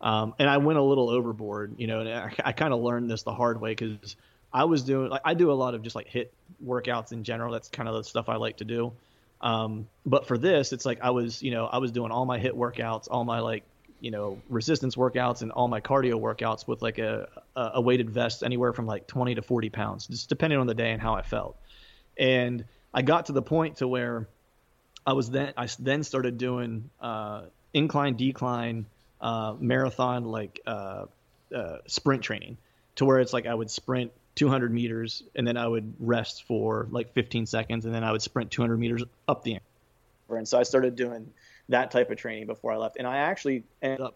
Um 0.00 0.34
and 0.40 0.50
I 0.50 0.56
went 0.58 0.78
a 0.78 0.82
little 0.82 1.08
overboard, 1.08 1.76
you 1.78 1.86
know, 1.86 2.00
and 2.00 2.08
I, 2.08 2.32
I 2.44 2.52
kind 2.52 2.72
of 2.74 2.80
learned 2.80 3.08
this 3.08 3.22
the 3.22 3.34
hard 3.34 3.60
way 3.60 3.76
cuz 3.76 4.16
I 4.52 4.64
was 4.64 4.82
doing 4.82 5.10
like 5.10 5.22
I 5.24 5.34
do 5.34 5.52
a 5.52 5.54
lot 5.54 5.74
of 5.74 5.82
just 5.82 5.94
like 5.94 6.08
HIIT 6.08 6.30
workouts 6.64 7.12
in 7.12 7.22
general. 7.22 7.52
That's 7.52 7.68
kind 7.68 7.88
of 7.88 7.94
the 7.94 8.02
stuff 8.02 8.28
I 8.28 8.36
like 8.36 8.56
to 8.56 8.64
do. 8.64 8.92
Um, 9.40 9.88
but 10.04 10.26
for 10.26 10.36
this, 10.36 10.72
it's 10.72 10.84
like 10.84 11.00
I 11.02 11.10
was, 11.10 11.42
you 11.42 11.50
know, 11.50 11.66
I 11.66 11.78
was 11.78 11.92
doing 11.92 12.10
all 12.10 12.26
my 12.26 12.38
HIIT 12.38 12.52
workouts, 12.52 13.08
all 13.10 13.24
my 13.24 13.40
like, 13.40 13.64
you 14.00 14.10
know, 14.10 14.40
resistance 14.48 14.96
workouts, 14.96 15.42
and 15.42 15.52
all 15.52 15.68
my 15.68 15.80
cardio 15.80 16.14
workouts 16.14 16.66
with 16.66 16.82
like 16.82 16.98
a 16.98 17.28
a 17.56 17.80
weighted 17.80 18.10
vest, 18.10 18.42
anywhere 18.42 18.72
from 18.72 18.86
like 18.86 19.06
20 19.06 19.36
to 19.36 19.42
40 19.42 19.70
pounds, 19.70 20.06
just 20.06 20.28
depending 20.28 20.58
on 20.58 20.66
the 20.66 20.74
day 20.74 20.92
and 20.92 21.00
how 21.00 21.14
I 21.14 21.22
felt. 21.22 21.56
And 22.16 22.64
I 22.92 23.02
got 23.02 23.26
to 23.26 23.32
the 23.32 23.42
point 23.42 23.78
to 23.78 23.88
where 23.88 24.28
I 25.06 25.12
was 25.14 25.30
then 25.30 25.52
I 25.56 25.68
then 25.78 26.02
started 26.02 26.38
doing 26.38 26.90
uh, 27.00 27.42
incline 27.72 28.16
decline 28.16 28.86
uh, 29.20 29.54
marathon 29.58 30.24
like 30.24 30.60
uh, 30.66 31.06
uh 31.54 31.78
sprint 31.86 32.22
training, 32.22 32.58
to 32.96 33.04
where 33.04 33.20
it's 33.20 33.32
like 33.32 33.46
I 33.46 33.54
would 33.54 33.70
sprint 33.70 34.12
200 34.34 34.72
meters, 34.72 35.22
and 35.34 35.46
then 35.46 35.56
I 35.56 35.66
would 35.66 35.94
rest 35.98 36.44
for 36.44 36.86
like 36.90 37.12
15 37.12 37.46
seconds, 37.46 37.84
and 37.84 37.94
then 37.94 38.04
I 38.04 38.12
would 38.12 38.22
sprint 38.22 38.50
200 38.50 38.78
meters 38.78 39.04
up 39.28 39.42
the. 39.42 39.58
And 40.28 40.46
so 40.46 40.58
I 40.58 40.62
started 40.62 40.94
doing 40.94 41.32
that 41.68 41.90
type 41.90 42.10
of 42.10 42.16
training 42.16 42.46
before 42.46 42.72
I 42.72 42.76
left, 42.76 42.96
and 42.96 43.06
I 43.06 43.18
actually 43.18 43.64
ended 43.82 44.00
up 44.00 44.14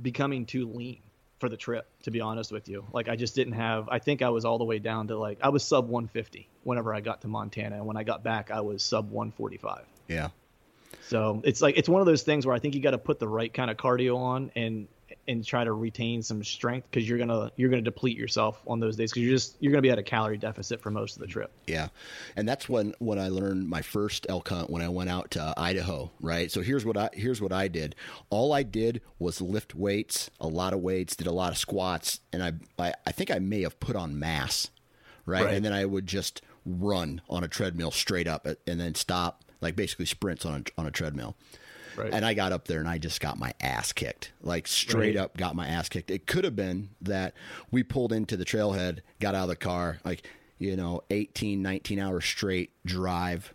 becoming 0.00 0.46
too 0.46 0.68
lean 0.68 0.98
for 1.38 1.48
the 1.48 1.56
trip, 1.56 1.86
to 2.02 2.10
be 2.10 2.20
honest 2.20 2.50
with 2.50 2.68
you. 2.68 2.84
Like 2.92 3.08
I 3.08 3.16
just 3.16 3.34
didn't 3.34 3.54
have 3.54 3.88
I 3.90 3.98
think 3.98 4.22
I 4.22 4.30
was 4.30 4.44
all 4.44 4.58
the 4.58 4.64
way 4.64 4.78
down 4.78 5.08
to 5.08 5.18
like 5.18 5.38
I 5.42 5.50
was 5.50 5.62
sub 5.62 5.88
150 5.88 6.48
whenever 6.64 6.94
I 6.94 7.00
got 7.00 7.22
to 7.22 7.28
Montana 7.28 7.76
and 7.76 7.86
when 7.86 7.96
I 7.96 8.04
got 8.04 8.22
back 8.22 8.50
I 8.50 8.60
was 8.60 8.82
sub 8.82 9.10
145. 9.10 9.84
Yeah. 10.08 10.28
So 11.02 11.42
it's 11.44 11.60
like 11.60 11.76
it's 11.76 11.88
one 11.88 12.00
of 12.00 12.06
those 12.06 12.22
things 12.22 12.46
where 12.46 12.54
I 12.54 12.58
think 12.58 12.74
you 12.74 12.80
got 12.80 12.92
to 12.92 12.98
put 12.98 13.18
the 13.18 13.28
right 13.28 13.52
kind 13.52 13.70
of 13.70 13.76
cardio 13.76 14.16
on 14.16 14.50
and 14.56 14.88
and 15.28 15.44
try 15.44 15.64
to 15.64 15.72
retain 15.72 16.22
some 16.22 16.42
strength 16.44 16.88
because 16.90 17.08
you're 17.08 17.18
gonna 17.18 17.50
you're 17.56 17.70
gonna 17.70 17.82
deplete 17.82 18.16
yourself 18.16 18.62
on 18.66 18.80
those 18.80 18.96
days 18.96 19.10
because 19.10 19.22
you're 19.22 19.34
just 19.34 19.56
you're 19.60 19.72
gonna 19.72 19.82
be 19.82 19.90
at 19.90 19.98
a 19.98 20.02
calorie 20.02 20.38
deficit 20.38 20.80
for 20.80 20.90
most 20.90 21.16
of 21.16 21.20
the 21.20 21.26
trip. 21.26 21.50
Yeah, 21.66 21.88
and 22.36 22.48
that's 22.48 22.68
when 22.68 22.94
when 22.98 23.18
I 23.18 23.28
learned 23.28 23.68
my 23.68 23.82
first 23.82 24.26
elk 24.28 24.48
hunt 24.48 24.70
when 24.70 24.82
I 24.82 24.88
went 24.88 25.10
out 25.10 25.30
to 25.32 25.54
Idaho. 25.56 26.10
Right. 26.20 26.50
So 26.50 26.62
here's 26.62 26.84
what 26.84 26.96
I 26.96 27.10
here's 27.12 27.40
what 27.40 27.52
I 27.52 27.68
did. 27.68 27.94
All 28.30 28.52
I 28.52 28.62
did 28.62 29.00
was 29.18 29.40
lift 29.40 29.74
weights, 29.74 30.30
a 30.40 30.48
lot 30.48 30.72
of 30.72 30.80
weights, 30.80 31.16
did 31.16 31.26
a 31.26 31.32
lot 31.32 31.52
of 31.52 31.58
squats, 31.58 32.20
and 32.32 32.42
I 32.42 32.52
I, 32.78 32.94
I 33.06 33.12
think 33.12 33.30
I 33.30 33.38
may 33.38 33.62
have 33.62 33.78
put 33.80 33.96
on 33.96 34.18
mass. 34.18 34.70
Right? 35.28 35.44
right, 35.44 35.54
and 35.54 35.64
then 35.64 35.72
I 35.72 35.84
would 35.84 36.06
just 36.06 36.40
run 36.64 37.20
on 37.28 37.42
a 37.42 37.48
treadmill 37.48 37.90
straight 37.90 38.28
up 38.28 38.46
and 38.66 38.80
then 38.80 38.94
stop, 38.94 39.44
like 39.60 39.74
basically 39.74 40.06
sprints 40.06 40.46
on 40.46 40.64
a, 40.76 40.80
on 40.80 40.86
a 40.86 40.90
treadmill. 40.90 41.36
Right. 41.96 42.12
And 42.12 42.24
I 42.24 42.34
got 42.34 42.52
up 42.52 42.66
there 42.66 42.80
and 42.80 42.88
I 42.88 42.98
just 42.98 43.20
got 43.20 43.38
my 43.38 43.52
ass 43.60 43.92
kicked. 43.92 44.32
Like 44.42 44.66
straight 44.66 45.16
right. 45.16 45.24
up 45.24 45.36
got 45.36 45.56
my 45.56 45.66
ass 45.66 45.88
kicked. 45.88 46.10
It 46.10 46.26
could 46.26 46.44
have 46.44 46.56
been 46.56 46.90
that 47.00 47.34
we 47.70 47.82
pulled 47.82 48.12
into 48.12 48.36
the 48.36 48.44
trailhead, 48.44 49.00
got 49.20 49.34
out 49.34 49.44
of 49.44 49.48
the 49.48 49.56
car, 49.56 49.98
like, 50.04 50.28
you 50.58 50.76
know, 50.76 51.02
18, 51.10 51.62
19 51.62 51.98
hours 51.98 52.24
straight 52.24 52.70
drive, 52.84 53.54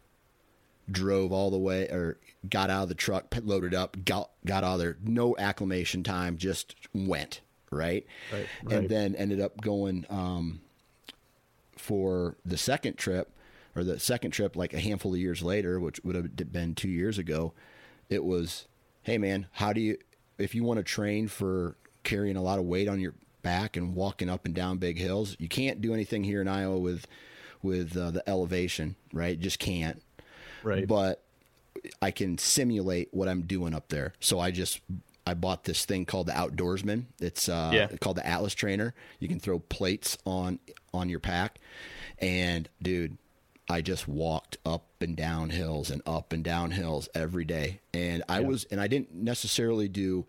drove 0.90 1.32
all 1.32 1.52
the 1.52 1.58
way 1.58 1.88
or 1.88 2.18
got 2.50 2.70
out 2.70 2.84
of 2.84 2.90
the 2.90 2.96
truck, 2.96 3.34
loaded 3.44 3.74
up, 3.74 3.98
got, 4.04 4.32
got 4.46 4.64
out 4.64 4.74
of 4.74 4.80
there. 4.80 4.98
No 5.04 5.36
acclimation 5.38 6.04
time, 6.04 6.38
just 6.38 6.76
went. 6.94 7.42
Right. 7.72 8.06
right. 8.34 8.48
And 8.70 8.90
then 8.90 9.16
ended 9.16 9.40
up 9.40 9.62
going 9.62 10.06
um, 10.10 10.60
for 11.78 12.36
the 12.46 12.58
second 12.58 12.98
trip 12.98 13.32
or 13.76 13.86
the 13.86 13.98
second 14.00 14.32
trip, 14.32 14.58
like 14.58 14.74
a 14.74 14.80
handful 14.80 15.14
of 15.14 15.20
years 15.20 15.42
later, 15.42 15.80
which 15.80 16.02
would 16.04 16.16
have 16.16 16.52
been 16.52 16.76
two 16.76 16.90
years 16.90 17.18
ago 17.18 17.54
it 18.12 18.24
was, 18.24 18.68
hey 19.04 19.18
man, 19.18 19.48
how 19.54 19.74
do 19.74 19.82
you 19.82 19.98
if 20.38 20.54
you 20.54 20.64
want 20.64 20.78
to 20.78 20.84
train 20.84 21.28
for 21.28 21.76
carrying 22.04 22.36
a 22.36 22.42
lot 22.42 22.60
of 22.60 22.66
weight 22.66 22.88
on 22.88 23.00
your 23.00 23.14
back 23.42 23.78
and 23.78 23.96
walking 23.96 24.30
up 24.30 24.46
and 24.46 24.54
down 24.54 24.78
big 24.78 24.98
hills, 24.98 25.36
you 25.40 25.48
can't 25.48 25.82
do 25.82 25.94
anything 25.94 26.24
here 26.24 26.42
in 26.42 26.48
Iowa 26.48 26.78
with 26.78 27.08
with 27.64 27.96
uh, 27.96 28.12
the 28.12 28.28
elevation, 28.28 28.96
right? 29.14 29.40
just 29.40 29.60
can't. 29.60 30.02
Right. 30.64 30.88
But 30.88 31.24
I 32.02 32.12
can 32.12 32.38
simulate 32.38 33.10
what 33.12 33.28
I'm 33.28 33.44
doing 33.44 33.74
up 33.74 33.90
there. 33.90 34.14
So 34.20 34.40
I 34.40 34.52
just 34.52 34.82
I 35.26 35.34
bought 35.34 35.64
this 35.64 35.86
thing 35.86 36.06
called 36.06 36.28
the 36.28 36.34
Outdoorsman. 36.34 37.06
It's 37.20 37.48
uh, 37.48 37.72
yeah. 37.74 37.88
called 38.00 38.18
the 38.18 38.28
Atlas 38.28 38.54
Trainer. 38.54 38.94
You 39.20 39.28
can 39.28 39.40
throw 39.40 39.60
plates 39.60 40.18
on 40.26 40.60
on 40.94 41.08
your 41.08 41.20
pack, 41.20 41.60
and 42.20 42.68
dude, 42.82 43.18
I 43.70 43.82
just 43.82 44.08
walked 44.08 44.58
up 44.66 44.86
and 45.02 45.16
down 45.16 45.50
hills 45.50 45.92
and 45.92 46.02
up 46.06 46.34
and 46.34 46.44
down 46.44 46.72
hills 46.72 47.08
every 47.16 47.46
day. 47.46 47.82
And 47.94 48.24
I 48.28 48.40
yeah. 48.40 48.48
was, 48.48 48.66
and 48.66 48.82
I 48.82 48.88
didn't 48.88 49.14
necessarily 49.14 49.88
do 49.88 50.26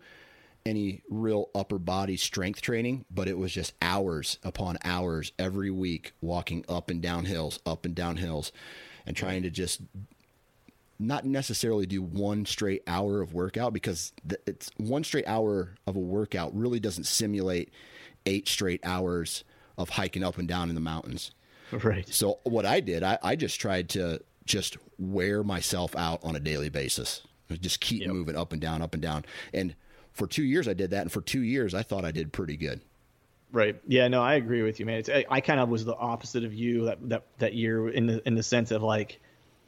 any 0.65 1.01
real 1.09 1.49
upper 1.53 1.77
body 1.77 2.15
strength 2.15 2.61
training, 2.61 3.05
but 3.11 3.27
it 3.27 3.37
was 3.37 3.51
just 3.51 3.73
hours 3.81 4.37
upon 4.43 4.77
hours 4.83 5.33
every 5.37 5.69
week 5.69 6.13
walking 6.21 6.63
up 6.69 6.89
and 6.89 7.01
down 7.01 7.25
hills, 7.25 7.59
up 7.65 7.85
and 7.85 7.95
down 7.95 8.17
hills, 8.17 8.51
and 9.05 9.15
trying 9.15 9.43
to 9.43 9.49
just 9.49 9.81
not 10.99 11.25
necessarily 11.25 11.85
do 11.85 12.01
one 12.01 12.45
straight 12.45 12.81
hour 12.87 13.21
of 13.21 13.33
workout 13.33 13.73
because 13.73 14.13
it's 14.47 14.69
one 14.77 15.03
straight 15.03 15.27
hour 15.27 15.75
of 15.85 15.95
a 15.95 15.99
workout 15.99 16.55
really 16.55 16.79
doesn't 16.79 17.05
simulate 17.05 17.71
eight 18.25 18.47
straight 18.47 18.79
hours 18.85 19.43
of 19.77 19.89
hiking 19.89 20.23
up 20.23 20.37
and 20.37 20.47
down 20.47 20.69
in 20.69 20.75
the 20.75 20.81
mountains. 20.81 21.31
Right. 21.83 22.07
So 22.07 22.39
what 22.43 22.65
I 22.65 22.79
did, 22.79 23.03
I, 23.03 23.17
I 23.21 23.35
just 23.35 23.59
tried 23.59 23.89
to 23.89 24.21
just 24.45 24.77
wear 24.97 25.43
myself 25.43 25.95
out 25.95 26.23
on 26.23 26.35
a 26.35 26.39
daily 26.39 26.69
basis. 26.69 27.21
Just 27.61 27.79
keep 27.81 28.01
yep. 28.01 28.11
moving 28.11 28.35
up 28.35 28.51
and 28.51 28.61
down, 28.61 28.81
up 28.81 28.93
and 28.93 29.01
down. 29.01 29.25
And 29.53 29.75
for 30.11 30.27
two 30.27 30.43
years 30.43 30.67
I 30.67 30.73
did 30.73 30.91
that, 30.91 31.01
and 31.01 31.11
for 31.11 31.21
two 31.21 31.41
years 31.41 31.73
I 31.73 31.83
thought 31.83 32.05
I 32.05 32.11
did 32.11 32.31
pretty 32.31 32.57
good. 32.57 32.81
Right. 33.51 33.79
Yeah. 33.87 34.07
No, 34.07 34.23
I 34.23 34.35
agree 34.35 34.63
with 34.63 34.79
you, 34.79 34.85
man. 34.85 34.99
It's 34.99 35.09
I, 35.09 35.25
I 35.29 35.41
kind 35.41 35.59
of 35.59 35.69
was 35.69 35.85
the 35.85 35.95
opposite 35.95 36.43
of 36.43 36.53
you 36.53 36.85
that 36.85 36.97
that 37.09 37.23
that 37.37 37.53
year 37.53 37.89
in 37.89 38.07
the 38.07 38.27
in 38.27 38.33
the 38.33 38.43
sense 38.43 38.71
of 38.71 38.81
like 38.81 39.19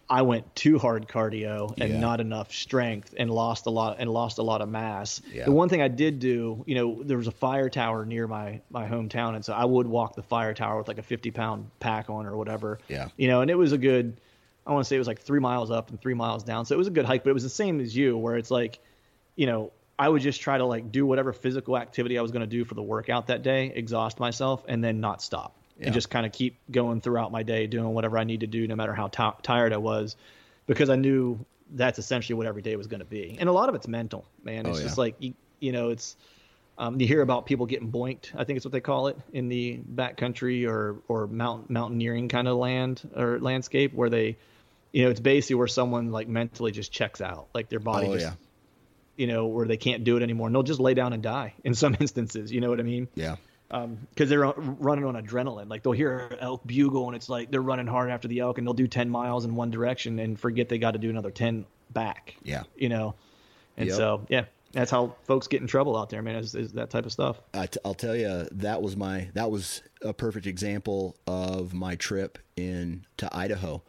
I 0.09 0.21
went 0.21 0.55
too 0.55 0.77
hard 0.77 1.07
cardio 1.07 1.73
and 1.79 1.93
yeah. 1.93 1.99
not 1.99 2.21
enough 2.21 2.53
strength 2.53 3.15
and 3.17 3.29
lost 3.31 3.65
a 3.65 3.71
lot 3.71 3.97
and 3.99 4.09
lost 4.09 4.37
a 4.37 4.43
lot 4.43 4.61
of 4.61 4.69
mass. 4.69 5.21
Yeah. 5.33 5.45
The 5.45 5.51
one 5.51 5.67
thing 5.67 5.81
I 5.81 5.87
did 5.87 6.19
do, 6.19 6.63
you 6.67 6.75
know, 6.75 7.01
there 7.01 7.17
was 7.17 7.27
a 7.27 7.31
fire 7.31 7.69
tower 7.69 8.05
near 8.05 8.27
my 8.27 8.61
my 8.69 8.87
hometown, 8.87 9.35
and 9.35 9.43
so 9.43 9.53
I 9.53 9.65
would 9.65 9.87
walk 9.87 10.15
the 10.15 10.21
fire 10.21 10.53
tower 10.53 10.77
with 10.77 10.87
like 10.87 10.99
a 10.99 11.03
50 11.03 11.31
pound 11.31 11.71
pack 11.79 12.09
on 12.09 12.27
or 12.27 12.37
whatever. 12.37 12.79
Yeah. 12.87 13.07
You 13.17 13.27
know, 13.27 13.41
and 13.41 13.49
it 13.49 13.55
was 13.55 13.71
a 13.71 13.77
good. 13.77 14.19
I 14.67 14.73
want 14.73 14.85
to 14.85 14.87
say 14.87 14.95
it 14.95 14.99
was 14.99 15.07
like 15.07 15.21
three 15.21 15.39
miles 15.39 15.69
up 15.69 15.89
and 15.89 16.01
three 16.01 16.15
miles 16.15 16.43
down, 16.43 16.65
so 16.65 16.75
it 16.75 16.77
was 16.77 16.87
a 16.87 16.91
good 16.91 17.05
hike. 17.05 17.23
But 17.23 17.31
it 17.31 17.33
was 17.33 17.43
the 17.43 17.49
same 17.49 17.79
as 17.79 17.95
you, 17.95 18.17
where 18.17 18.35
it's 18.35 18.51
like, 18.51 18.79
you 19.35 19.47
know, 19.47 19.71
I 19.97 20.09
would 20.09 20.21
just 20.21 20.41
try 20.41 20.57
to 20.57 20.65
like 20.65 20.91
do 20.91 21.05
whatever 21.05 21.33
physical 21.33 21.77
activity 21.77 22.17
I 22.17 22.21
was 22.21 22.31
going 22.31 22.41
to 22.41 22.47
do 22.47 22.63
for 22.65 22.75
the 22.75 22.83
workout 22.83 23.27
that 23.27 23.41
day, 23.41 23.71
exhaust 23.73 24.19
myself, 24.19 24.63
and 24.67 24.83
then 24.83 24.99
not 24.99 25.21
stop 25.21 25.55
yeah. 25.77 25.85
and 25.85 25.93
just 25.93 26.09
kind 26.09 26.25
of 26.25 26.31
keep 26.31 26.57
going 26.71 27.01
throughout 27.01 27.31
my 27.31 27.43
day, 27.43 27.67
doing 27.67 27.93
whatever 27.93 28.17
I 28.17 28.23
need 28.23 28.41
to 28.41 28.47
do, 28.47 28.67
no 28.67 28.75
matter 28.75 28.93
how 28.93 29.07
t- 29.07 29.37
tired 29.41 29.73
I 29.73 29.77
was, 29.77 30.15
because 30.67 30.89
I 30.89 30.95
knew 30.95 31.45
that's 31.71 31.99
essentially 31.99 32.35
what 32.35 32.47
every 32.47 32.61
day 32.61 32.75
was 32.75 32.87
going 32.87 32.99
to 32.99 33.05
be. 33.05 33.37
And 33.39 33.49
a 33.49 33.51
lot 33.51 33.69
of 33.69 33.75
it's 33.75 33.87
mental, 33.87 34.25
man. 34.43 34.65
It's 34.65 34.77
oh, 34.77 34.79
yeah. 34.79 34.85
just 34.87 34.97
like 34.97 35.15
you, 35.19 35.33
you 35.59 35.71
know, 35.71 35.89
it's 35.89 36.15
um, 36.77 36.99
you 36.99 37.07
hear 37.07 37.21
about 37.21 37.45
people 37.45 37.65
getting 37.65 37.91
boinked. 37.91 38.33
I 38.35 38.43
think 38.43 38.57
it's 38.57 38.65
what 38.65 38.71
they 38.71 38.81
call 38.81 39.07
it 39.07 39.17
in 39.33 39.49
the 39.49 39.79
backcountry 39.93 40.67
or 40.67 40.97
or 41.07 41.27
mountain 41.27 41.73
mountaineering 41.73 42.29
kind 42.29 42.47
of 42.47 42.57
land 42.57 43.07
or 43.15 43.39
landscape 43.39 43.93
where 43.93 44.09
they, 44.09 44.37
you 44.91 45.03
know, 45.03 45.09
it's 45.09 45.19
basically 45.19 45.55
where 45.55 45.67
someone 45.67 46.11
like 46.11 46.27
mentally 46.27 46.71
just 46.71 46.91
checks 46.91 47.21
out, 47.21 47.47
like 47.53 47.69
their 47.69 47.79
body 47.79 48.07
oh, 48.07 48.13
just. 48.13 48.25
Yeah. 48.25 48.33
You 49.17 49.27
know, 49.27 49.45
where 49.45 49.65
they 49.65 49.77
can't 49.77 50.03
do 50.03 50.17
it 50.17 50.23
anymore, 50.23 50.47
and 50.47 50.53
they'll 50.53 50.63
just 50.63 50.81
lay 50.81 50.93
down 50.93 51.13
and 51.13 51.23
die 51.23 51.53
in 51.63 51.73
some 51.73 51.95
instances. 52.01 52.51
You 52.51 52.59
know 52.59 52.69
what 52.69 52.81
I 52.81 52.83
mean? 52.83 53.07
Yeah 53.15 53.37
because 53.69 53.83
um, 53.83 54.07
they're 54.15 54.45
running 54.45 55.05
on 55.05 55.15
adrenaline. 55.15 55.69
Like 55.69 55.83
they'll 55.83 55.93
hear 55.93 56.29
elk 56.39 56.65
bugle 56.65 57.07
and 57.07 57.15
it's 57.15 57.29
like 57.29 57.51
they're 57.51 57.61
running 57.61 57.87
hard 57.87 58.09
after 58.09 58.27
the 58.27 58.39
elk 58.39 58.57
and 58.57 58.67
they'll 58.67 58.73
do 58.73 58.87
10 58.87 59.09
miles 59.09 59.45
in 59.45 59.55
one 59.55 59.71
direction 59.71 60.19
and 60.19 60.39
forget 60.39 60.69
they 60.69 60.77
got 60.77 60.91
to 60.91 60.99
do 60.99 61.09
another 61.09 61.31
10 61.31 61.65
back. 61.91 62.35
Yeah. 62.43 62.63
You 62.75 62.89
know? 62.89 63.15
And 63.77 63.87
yep. 63.89 63.97
so, 63.97 64.25
yeah, 64.29 64.45
that's 64.71 64.91
how 64.91 65.15
folks 65.25 65.47
get 65.47 65.61
in 65.61 65.67
trouble 65.67 65.97
out 65.97 66.09
there, 66.09 66.21
man, 66.21 66.35
is, 66.35 66.55
is 66.55 66.73
that 66.73 66.89
type 66.89 67.05
of 67.05 67.11
stuff. 67.11 67.41
i 67.53 67.65
t- 67.65 67.79
I'll 67.83 67.93
tell 67.93 68.15
you, 68.15 68.47
that 68.51 68.81
was 68.81 68.95
my, 68.95 69.29
that 69.33 69.51
was 69.51 69.81
a 70.01 70.13
perfect 70.13 70.47
example 70.47 71.17
of 71.27 71.73
my 71.73 71.95
trip 71.95 72.37
in 72.55 73.05
to 73.17 73.35
Idaho. 73.35 73.81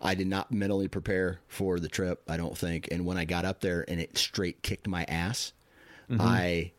I 0.00 0.14
did 0.14 0.28
not 0.28 0.50
mentally 0.50 0.88
prepare 0.88 1.40
for 1.46 1.78
the 1.78 1.88
trip, 1.88 2.22
I 2.28 2.38
don't 2.38 2.56
think. 2.56 2.88
And 2.90 3.04
when 3.04 3.18
I 3.18 3.26
got 3.26 3.44
up 3.44 3.60
there 3.60 3.84
and 3.86 4.00
it 4.00 4.16
straight 4.16 4.62
kicked 4.62 4.88
my 4.88 5.04
ass, 5.04 5.52
mm-hmm. 6.10 6.20
I, 6.22 6.72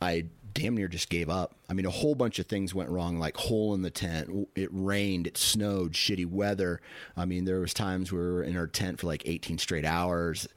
I 0.00 0.26
damn 0.58 0.74
near 0.74 0.88
just 0.88 1.08
gave 1.08 1.30
up. 1.30 1.54
I 1.70 1.72
mean, 1.72 1.86
a 1.86 1.90
whole 1.90 2.16
bunch 2.16 2.40
of 2.40 2.46
things 2.46 2.74
went 2.74 2.90
wrong, 2.90 3.20
like 3.20 3.36
hole 3.36 3.74
in 3.74 3.82
the 3.82 3.90
tent. 3.90 4.48
It 4.56 4.68
rained, 4.72 5.28
it 5.28 5.38
snowed, 5.38 5.92
shitty 5.92 6.26
weather. 6.26 6.80
I 7.16 7.26
mean, 7.26 7.44
there 7.44 7.60
was 7.60 7.72
times 7.72 8.10
we 8.10 8.18
were 8.18 8.42
in 8.42 8.56
our 8.56 8.66
tent 8.66 8.98
for 8.98 9.06
like 9.06 9.22
18 9.24 9.58
straight 9.58 9.84
hours. 9.84 10.48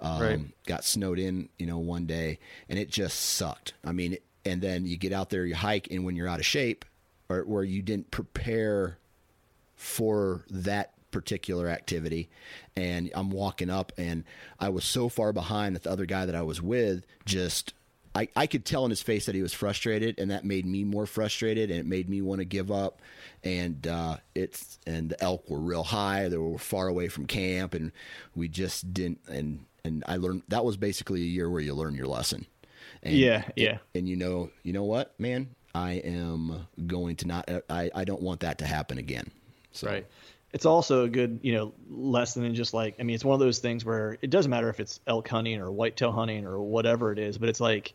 Um, 0.00 0.20
right. 0.20 0.40
Got 0.66 0.84
snowed 0.84 1.20
in, 1.20 1.48
you 1.56 1.66
know, 1.66 1.78
one 1.78 2.04
day, 2.06 2.40
and 2.68 2.80
it 2.80 2.90
just 2.90 3.18
sucked. 3.20 3.74
I 3.84 3.92
mean, 3.92 4.18
and 4.44 4.60
then 4.60 4.86
you 4.86 4.96
get 4.96 5.12
out 5.12 5.30
there, 5.30 5.46
you 5.46 5.54
hike, 5.54 5.86
and 5.90 6.04
when 6.04 6.16
you're 6.16 6.28
out 6.28 6.40
of 6.40 6.46
shape, 6.46 6.84
or 7.28 7.42
where 7.42 7.62
you 7.64 7.80
didn't 7.80 8.10
prepare 8.10 8.98
for 9.76 10.44
that 10.50 10.94
particular 11.12 11.68
activity 11.68 12.28
and 12.74 13.08
I'm 13.14 13.30
walking 13.30 13.70
up 13.70 13.92
and 13.96 14.24
I 14.58 14.70
was 14.70 14.84
so 14.84 15.08
far 15.08 15.32
behind 15.32 15.76
that 15.76 15.84
the 15.84 15.90
other 15.92 16.06
guy 16.06 16.26
that 16.26 16.34
I 16.34 16.42
was 16.42 16.60
with 16.60 17.06
just 17.24 17.72
I, 18.14 18.28
I 18.36 18.46
could 18.46 18.64
tell 18.64 18.84
in 18.84 18.90
his 18.90 19.02
face 19.02 19.26
that 19.26 19.34
he 19.34 19.42
was 19.42 19.52
frustrated, 19.52 20.18
and 20.18 20.30
that 20.30 20.44
made 20.44 20.66
me 20.66 20.84
more 20.84 21.06
frustrated, 21.06 21.70
and 21.70 21.80
it 21.80 21.86
made 21.86 22.08
me 22.08 22.22
want 22.22 22.40
to 22.40 22.44
give 22.44 22.70
up. 22.70 23.00
And 23.42 23.86
uh, 23.86 24.18
it's 24.34 24.78
and 24.86 25.10
the 25.10 25.22
elk 25.22 25.48
were 25.50 25.58
real 25.58 25.82
high; 25.82 26.28
they 26.28 26.36
were 26.36 26.58
far 26.58 26.86
away 26.88 27.08
from 27.08 27.26
camp, 27.26 27.74
and 27.74 27.92
we 28.34 28.48
just 28.48 28.94
didn't. 28.94 29.20
And 29.28 29.64
and 29.84 30.04
I 30.06 30.16
learned 30.16 30.42
that 30.48 30.64
was 30.64 30.76
basically 30.76 31.22
a 31.22 31.26
year 31.26 31.50
where 31.50 31.60
you 31.60 31.74
learn 31.74 31.94
your 31.94 32.06
lesson. 32.06 32.46
And, 33.02 33.14
yeah, 33.14 33.44
yeah. 33.56 33.78
And, 33.94 34.08
you 34.08 34.16
know, 34.16 34.50
you 34.62 34.72
know 34.72 34.84
what, 34.84 35.18
man, 35.20 35.50
I 35.74 35.94
am 35.94 36.66
going 36.86 37.16
to 37.16 37.26
not. 37.26 37.50
I 37.68 37.90
I 37.94 38.04
don't 38.04 38.22
want 38.22 38.40
that 38.40 38.58
to 38.58 38.66
happen 38.66 38.98
again. 38.98 39.30
So. 39.72 39.88
Right 39.88 40.06
it's 40.54 40.64
also 40.64 41.04
a 41.04 41.08
good 41.08 41.40
you 41.42 41.52
know 41.52 41.74
lesson 41.90 42.44
in 42.44 42.54
just 42.54 42.72
like 42.72 42.94
i 43.00 43.02
mean 43.02 43.14
it's 43.14 43.24
one 43.24 43.34
of 43.34 43.40
those 43.40 43.58
things 43.58 43.84
where 43.84 44.16
it 44.22 44.30
doesn't 44.30 44.50
matter 44.50 44.70
if 44.70 44.80
it's 44.80 45.00
elk 45.06 45.28
hunting 45.28 45.60
or 45.60 45.70
whitetail 45.70 46.12
hunting 46.12 46.46
or 46.46 46.58
whatever 46.60 47.12
it 47.12 47.18
is 47.18 47.36
but 47.36 47.48
it's 47.48 47.60
like 47.60 47.92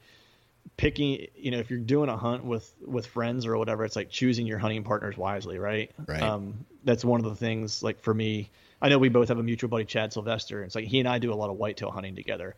picking 0.78 1.26
you 1.36 1.52
know 1.52 1.58
if 1.58 1.70
you're 1.70 1.80
doing 1.80 2.10
a 2.10 2.18
hunt 2.18 2.44
with 2.44 2.72
with 2.86 3.08
friends 3.08 3.46
or 3.46 3.58
whatever 3.58 3.86
it's 3.86 3.96
like 3.96 4.10
choosing 4.10 4.46
your 4.46 4.60
hunting 4.60 4.84
partners 4.84 5.18
wisely 5.18 5.58
right? 5.58 5.92
Right. 6.06 6.22
Um 6.22 6.66
that's 6.84 7.04
one 7.04 7.24
of 7.24 7.26
the 7.26 7.36
things 7.36 7.82
like 7.82 8.02
for 8.02 8.14
me 8.14 8.52
i 8.82 8.90
know 8.90 9.00
we 9.00 9.10
both 9.10 9.30
have 9.30 9.40
a 9.40 9.44
mutual 9.44 9.70
buddy 9.70 9.86
chad 9.86 10.12
sylvester 10.14 10.62
it's 10.62 10.76
like 10.76 10.86
he 10.86 11.00
and 11.00 11.08
i 11.08 11.18
do 11.18 11.34
a 11.34 11.36
lot 11.36 11.50
of 11.50 11.58
whitetail 11.58 11.90
hunting 11.90 12.16
together. 12.16 12.56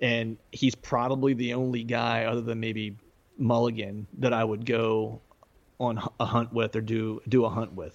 And 0.00 0.36
he's 0.50 0.74
probably 0.74 1.34
the 1.34 1.54
only 1.54 1.84
guy 1.84 2.24
other 2.24 2.40
than 2.40 2.58
maybe 2.58 2.96
Mulligan 3.38 4.08
that 4.18 4.32
I 4.32 4.42
would 4.42 4.66
go 4.66 5.20
on 5.78 6.02
a 6.18 6.24
hunt 6.24 6.52
with 6.52 6.74
or 6.74 6.80
do 6.80 7.22
do 7.28 7.44
a 7.44 7.48
hunt 7.48 7.74
with. 7.74 7.94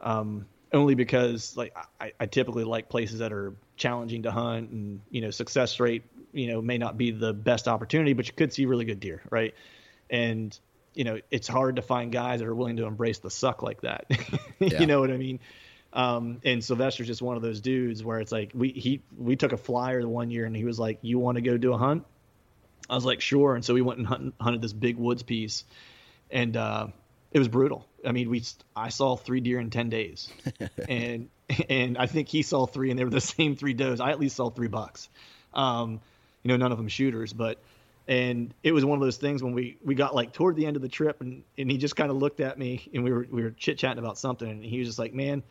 Um, 0.00 0.46
only 0.74 0.94
because 0.94 1.56
like 1.56 1.74
I, 2.00 2.12
I 2.20 2.26
typically 2.26 2.64
like 2.64 2.88
places 2.88 3.20
that 3.20 3.32
are 3.32 3.54
challenging 3.76 4.24
to 4.24 4.30
hunt 4.30 4.70
and 4.70 5.00
you 5.10 5.20
know 5.20 5.30
success 5.30 5.80
rate 5.80 6.04
you 6.32 6.48
know 6.48 6.60
may 6.60 6.78
not 6.78 6.98
be 6.98 7.12
the 7.12 7.32
best 7.32 7.68
opportunity, 7.68 8.12
but 8.12 8.26
you 8.26 8.34
could 8.34 8.52
see 8.52 8.66
really 8.66 8.84
good 8.84 9.00
deer, 9.00 9.22
right? 9.30 9.54
And 10.10 10.58
you 10.92 11.04
know 11.04 11.20
it's 11.30 11.48
hard 11.48 11.76
to 11.76 11.82
find 11.82 12.12
guys 12.12 12.40
that 12.40 12.48
are 12.48 12.54
willing 12.54 12.76
to 12.76 12.86
embrace 12.86 13.18
the 13.18 13.30
suck 13.30 13.62
like 13.62 13.80
that. 13.82 14.06
Yeah. 14.60 14.80
you 14.80 14.86
know 14.86 15.00
what 15.00 15.10
I 15.10 15.16
mean? 15.16 15.40
Um, 15.92 16.40
and 16.44 16.64
Sylvester's 16.64 17.06
just 17.06 17.20
one 17.20 17.36
of 17.36 17.42
those 17.42 17.60
dudes 17.60 18.02
where 18.02 18.20
it's 18.20 18.32
like 18.32 18.52
we 18.54 18.70
he 18.70 19.02
we 19.18 19.36
took 19.36 19.52
a 19.52 19.56
flyer 19.56 20.00
the 20.00 20.08
one 20.08 20.30
year 20.30 20.44
and 20.44 20.56
he 20.56 20.64
was 20.64 20.78
like, 20.78 20.98
"You 21.02 21.18
want 21.18 21.36
to 21.36 21.42
go 21.42 21.56
do 21.56 21.72
a 21.72 21.76
hunt?" 21.78 22.04
I 22.88 22.94
was 22.94 23.04
like, 23.04 23.20
"Sure." 23.20 23.54
And 23.54 23.64
so 23.64 23.74
we 23.74 23.82
went 23.82 23.98
and 23.98 24.06
hunt, 24.06 24.34
hunted 24.40 24.62
this 24.62 24.72
big 24.72 24.96
woods 24.96 25.22
piece, 25.22 25.64
and 26.30 26.56
uh, 26.56 26.86
it 27.32 27.38
was 27.38 27.48
brutal. 27.48 27.86
I 28.06 28.12
mean, 28.12 28.30
we 28.30 28.42
I 28.74 28.88
saw 28.88 29.16
three 29.16 29.40
deer 29.40 29.60
in 29.60 29.70
ten 29.70 29.88
days, 29.90 30.30
and 30.88 31.28
and 31.68 31.98
I 31.98 32.06
think 32.06 32.28
he 32.28 32.42
saw 32.42 32.66
three, 32.66 32.90
and 32.90 32.98
they 32.98 33.04
were 33.04 33.10
the 33.10 33.20
same 33.20 33.56
three 33.56 33.74
does. 33.74 34.00
I 34.00 34.10
at 34.10 34.20
least 34.20 34.36
saw 34.36 34.50
three 34.50 34.68
bucks. 34.68 35.08
Um, 35.52 36.00
you 36.42 36.48
know, 36.48 36.56
none 36.56 36.72
of 36.72 36.78
them 36.78 36.88
shooters, 36.88 37.32
but 37.32 37.58
and 38.06 38.52
it 38.62 38.72
was 38.72 38.84
one 38.84 38.98
of 38.98 39.04
those 39.04 39.16
things 39.16 39.42
when 39.42 39.54
we 39.54 39.78
we 39.84 39.94
got 39.94 40.14
like 40.14 40.32
toward 40.32 40.56
the 40.56 40.66
end 40.66 40.76
of 40.76 40.82
the 40.82 40.88
trip, 40.88 41.20
and 41.20 41.42
and 41.56 41.70
he 41.70 41.78
just 41.78 41.96
kind 41.96 42.10
of 42.10 42.16
looked 42.16 42.40
at 42.40 42.58
me, 42.58 42.88
and 42.94 43.04
we 43.04 43.12
were 43.12 43.26
we 43.30 43.42
were 43.42 43.50
chit 43.50 43.78
chatting 43.78 43.98
about 43.98 44.18
something, 44.18 44.48
and 44.48 44.64
he 44.64 44.78
was 44.78 44.88
just 44.88 44.98
like, 44.98 45.14
man. 45.14 45.42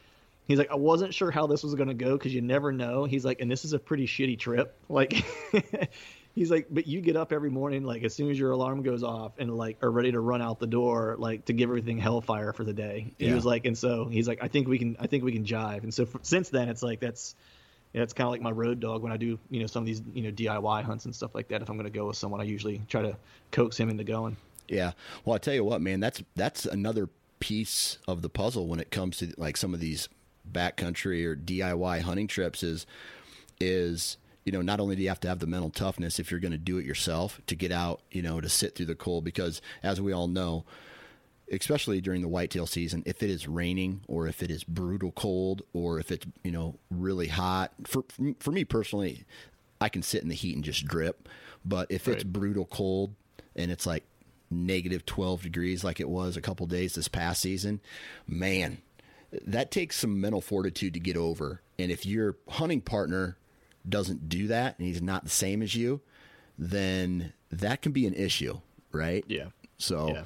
He's 0.45 0.57
like, 0.57 0.71
I 0.71 0.75
wasn't 0.75 1.13
sure 1.13 1.31
how 1.31 1.47
this 1.47 1.63
was 1.63 1.73
going 1.73 1.87
to 1.87 1.93
go 1.93 2.17
because 2.17 2.33
you 2.33 2.41
never 2.41 2.73
know. 2.73 3.05
He's 3.05 3.23
like, 3.23 3.39
and 3.39 3.49
this 3.49 3.63
is 3.63 3.71
a 3.71 3.79
pretty 3.79 4.05
shitty 4.05 4.37
trip. 4.37 4.77
Like, 4.89 5.23
he's 6.33 6.51
like, 6.51 6.67
but 6.69 6.87
you 6.87 7.01
get 7.01 7.15
up 7.15 7.31
every 7.31 7.49
morning, 7.49 7.83
like 7.83 8.03
as 8.03 8.13
soon 8.13 8.29
as 8.29 8.37
your 8.37 8.51
alarm 8.51 8.83
goes 8.83 9.03
off, 9.03 9.33
and 9.37 9.55
like 9.55 9.77
are 9.81 9.91
ready 9.91 10.11
to 10.11 10.19
run 10.19 10.41
out 10.41 10.59
the 10.59 10.67
door, 10.67 11.15
like 11.17 11.45
to 11.45 11.53
give 11.53 11.69
everything 11.69 11.97
hellfire 11.97 12.53
for 12.53 12.63
the 12.63 12.73
day. 12.73 13.13
He 13.17 13.31
was 13.31 13.45
like, 13.45 13.65
and 13.65 13.77
so 13.77 14.05
he's 14.05 14.27
like, 14.27 14.39
I 14.41 14.47
think 14.47 14.67
we 14.67 14.77
can, 14.77 14.97
I 14.99 15.07
think 15.07 15.23
we 15.23 15.31
can 15.31 15.45
jive. 15.45 15.83
And 15.83 15.93
so 15.93 16.05
for, 16.05 16.19
since 16.23 16.49
then, 16.49 16.69
it's 16.69 16.83
like 16.83 16.99
that's, 16.99 17.35
yeah, 17.93 18.01
it's 18.01 18.13
kind 18.13 18.25
of 18.25 18.31
like 18.31 18.41
my 18.41 18.51
road 18.51 18.79
dog 18.79 19.03
when 19.03 19.11
I 19.11 19.17
do, 19.17 19.37
you 19.49 19.59
know, 19.59 19.67
some 19.67 19.83
of 19.83 19.87
these, 19.87 20.01
you 20.13 20.23
know, 20.23 20.31
DIY 20.31 20.83
hunts 20.83 21.05
and 21.05 21.15
stuff 21.15 21.35
like 21.35 21.49
that. 21.49 21.61
If 21.61 21.69
I'm 21.69 21.77
going 21.77 21.91
to 21.91 21.97
go 21.97 22.07
with 22.07 22.17
someone, 22.17 22.41
I 22.41 22.45
usually 22.45 22.81
try 22.89 23.03
to 23.03 23.15
coax 23.51 23.77
him 23.77 23.89
into 23.89 24.03
going. 24.03 24.35
Yeah. 24.67 24.93
Well, 25.23 25.35
I 25.35 25.37
tell 25.37 25.53
you 25.53 25.63
what, 25.63 25.81
man, 25.81 25.99
that's 25.99 26.23
that's 26.35 26.65
another 26.65 27.09
piece 27.39 27.97
of 28.07 28.21
the 28.21 28.29
puzzle 28.29 28.67
when 28.67 28.79
it 28.79 28.89
comes 28.89 29.17
to 29.17 29.33
like 29.37 29.57
some 29.57 29.73
of 29.73 29.79
these 29.79 30.09
backcountry 30.51 31.25
or 31.25 31.35
DIY 31.35 32.01
hunting 32.01 32.27
trips 32.27 32.63
is 32.63 32.85
is 33.59 34.17
you 34.45 34.51
know 34.51 34.61
not 34.61 34.79
only 34.79 34.95
do 34.95 35.01
you 35.01 35.09
have 35.09 35.19
to 35.19 35.27
have 35.27 35.39
the 35.39 35.47
mental 35.47 35.69
toughness 35.69 36.19
if 36.19 36.31
you're 36.31 36.39
going 36.39 36.51
to 36.51 36.57
do 36.57 36.77
it 36.77 36.85
yourself 36.85 37.41
to 37.47 37.55
get 37.55 37.71
out 37.71 38.01
you 38.11 38.21
know 38.21 38.41
to 38.41 38.49
sit 38.49 38.75
through 38.75 38.85
the 38.85 38.95
cold 38.95 39.23
because 39.23 39.61
as 39.81 39.99
we 39.99 40.11
all 40.11 40.27
know 40.27 40.65
especially 41.51 42.01
during 42.01 42.21
the 42.21 42.27
whitetail 42.27 42.65
season 42.65 43.03
if 43.05 43.21
it 43.21 43.29
is 43.29 43.47
raining 43.47 44.01
or 44.07 44.27
if 44.27 44.41
it 44.41 44.49
is 44.49 44.63
brutal 44.63 45.11
cold 45.11 45.61
or 45.73 45.99
if 45.99 46.11
it's 46.11 46.25
you 46.43 46.51
know 46.51 46.75
really 46.89 47.27
hot 47.27 47.71
for 47.85 48.03
for 48.39 48.51
me 48.51 48.63
personally 48.63 49.25
I 49.83 49.89
can 49.89 50.01
sit 50.01 50.23
in 50.23 50.29
the 50.29 50.35
heat 50.35 50.55
and 50.55 50.63
just 50.63 50.85
drip. 50.85 51.27
But 51.65 51.91
if 51.91 52.07
it's 52.07 52.23
brutal 52.23 52.65
cold 52.65 53.13
and 53.53 53.69
it's 53.69 53.85
like 53.85 54.05
negative 54.49 55.05
12 55.05 55.43
degrees 55.43 55.83
like 55.83 55.99
it 55.99 56.07
was 56.07 56.37
a 56.37 56.41
couple 56.41 56.67
days 56.67 56.93
this 56.93 57.07
past 57.07 57.41
season 57.41 57.81
man 58.27 58.77
that 59.47 59.71
takes 59.71 59.97
some 59.97 60.21
mental 60.21 60.41
fortitude 60.41 60.93
to 60.93 60.99
get 60.99 61.17
over. 61.17 61.61
And 61.79 61.91
if 61.91 62.05
your 62.05 62.37
hunting 62.47 62.81
partner 62.81 63.35
doesn't 63.87 64.29
do 64.29 64.47
that 64.47 64.77
and 64.79 64.87
he's 64.87 65.01
not 65.01 65.23
the 65.23 65.29
same 65.29 65.61
as 65.61 65.75
you 65.75 65.99
then 66.57 67.33
that 67.51 67.81
can 67.81 67.91
be 67.91 68.05
an 68.07 68.13
issue 68.13 68.59
right 68.91 69.25
Yeah. 69.27 69.47
so 69.77 70.07
Yeah. 70.09 70.23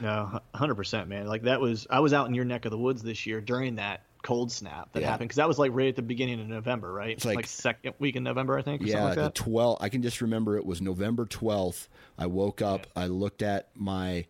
No, 0.00 0.40
hundred 0.52 0.74
percent, 0.74 1.08
man. 1.08 1.26
Like 1.28 1.42
that 1.42 1.60
was 1.60 1.86
I 1.88 2.00
was 2.00 2.12
out 2.12 2.26
in 2.26 2.34
your 2.34 2.44
neck 2.44 2.64
of 2.64 2.72
the 2.72 2.78
woods 2.78 3.02
this 3.02 3.24
year 3.24 3.40
during 3.40 3.76
that 3.76 4.02
cold 4.22 4.50
snap 4.50 4.92
that 4.92 5.00
Yeah. 5.02 5.10
happened 5.10 5.28
because 5.28 5.36
that 5.36 5.46
was 5.46 5.58
like 5.60 5.70
right 5.74 5.88
at 5.88 5.96
the 5.96 6.02
beginning 6.02 6.40
of 6.40 6.48
November, 6.48 6.92
right? 6.92 7.10
It's 7.10 7.24
like- 7.24 7.46
second 7.46 7.94
week 8.00 8.16
in 8.16 8.24
November, 8.24 8.58
I 8.58 8.62
think. 8.62 8.82
Or 8.82 8.86
Yeah, 8.86 9.04
like 9.04 9.14
the. 9.14 9.30
12 9.30 9.78
I 9.80 9.88
can 9.88 10.02
just 10.02 10.20
remember 10.20 10.56
it 10.56 10.66
was 10.66 10.80
November 10.82 11.24
12th. 11.24 11.86
I 12.18 12.26
woke 12.26 12.60
up, 12.60 12.86
I 12.96 13.06
looked 13.06 13.42
at 13.42 13.68
my 13.76 14.26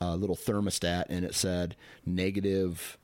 uh, 0.00 0.14
little 0.16 0.36
thermostat 0.36 1.04
and 1.08 1.24
it 1.24 1.34
said 1.34 1.76
negative 2.04 2.98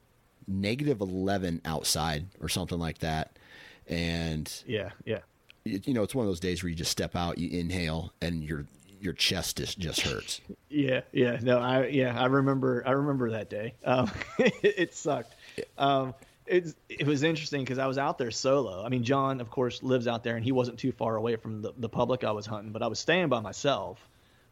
negative 0.46 1.00
11 1.00 1.62
outside 1.64 2.26
or 2.40 2.48
something 2.48 2.78
like 2.78 2.98
that. 2.98 3.38
And 3.88 4.52
yeah, 4.66 4.90
yeah. 5.04 5.18
it- 5.64 5.86
you 5.86 5.94
know, 5.94 6.02
it's 6.02 6.14
one 6.14 6.24
of 6.26 6.30
those 6.30 6.40
days 6.40 6.62
where 6.62 6.70
you 6.70 6.76
just 6.76 6.90
step 6.92 7.14
out, 7.16 7.38
you 7.38 7.50
inhale 7.58 8.12
and 8.20 8.42
your 8.44 8.66
your 9.00 9.12
chest 9.12 9.56
just, 9.56 9.78
just 9.78 10.00
hurts. 10.02 10.40
Yeah, 10.74 11.02
yeah, 11.12 11.38
no, 11.42 11.58
I 11.58 11.88
yeah, 11.88 12.18
I 12.18 12.24
remember, 12.24 12.82
I 12.86 12.92
remember 12.92 13.32
that 13.32 13.50
day. 13.50 13.74
Um, 13.84 14.10
it, 14.38 14.54
it 14.78 14.94
sucked. 14.94 15.34
Um, 15.76 16.14
it's 16.46 16.74
it 16.88 17.06
was 17.06 17.22
interesting 17.24 17.60
because 17.60 17.76
I 17.78 17.86
was 17.86 17.98
out 17.98 18.16
there 18.16 18.30
solo. 18.30 18.82
I 18.82 18.88
mean, 18.88 19.04
John, 19.04 19.42
of 19.42 19.50
course, 19.50 19.82
lives 19.82 20.06
out 20.06 20.24
there, 20.24 20.34
and 20.36 20.42
he 20.42 20.50
wasn't 20.50 20.78
too 20.78 20.90
far 20.90 21.16
away 21.16 21.36
from 21.36 21.60
the, 21.60 21.74
the 21.76 21.90
public 21.90 22.24
I 22.24 22.30
was 22.30 22.46
hunting, 22.46 22.72
but 22.72 22.82
I 22.82 22.86
was 22.86 22.98
staying 22.98 23.28
by 23.28 23.40
myself 23.40 23.98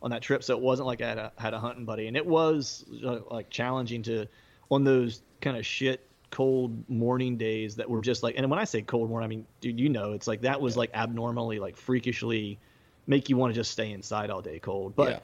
on 0.03 0.11
that 0.11 0.21
trip, 0.21 0.45
so 0.45 0.55
it 0.55 0.61
wasn't 0.63 0.89
like 0.89 1.01
I 1.01 1.09
had 1.09 1.17
a 1.19 1.33
had 1.39 1.55
a 1.55 1.59
hunting 1.59 1.87
buddy, 1.87 2.07
and 2.07 2.19
it 2.19 2.27
was 2.27 2.85
uh, 3.03 3.21
like 3.31 3.49
challenging 3.49 4.03
to 4.03 4.27
on 4.71 4.85
those 4.85 5.23
kind 5.41 5.57
of 5.57 5.65
shit 5.65 6.07
cold 6.31 6.89
morning 6.89 7.37
days 7.37 7.77
that 7.77 7.91
were 7.91 8.01
just 8.01 8.23
like 8.23 8.37
and 8.37 8.49
when 8.49 8.59
I 8.61 8.65
say 8.65 8.83
cold 8.83 9.11
morning 9.11 9.25
I 9.25 9.29
mean 9.29 9.47
dude 9.61 9.81
you 9.81 9.89
know 9.89 10.13
it's 10.13 10.29
like 10.29 10.43
that 10.43 10.61
was 10.61 10.77
like 10.77 10.91
abnormally 10.95 11.59
like 11.59 11.77
freakishly 11.77 12.59
make 13.07 13.29
you 13.29 13.37
want 13.37 13.53
to 13.53 13.59
just 13.59 13.73
stay 13.73 13.91
inside 13.91 14.31
all 14.31 14.41
day 14.41 14.61
cold. 14.61 14.95
But 14.95 15.11
Yeah. 15.11 15.19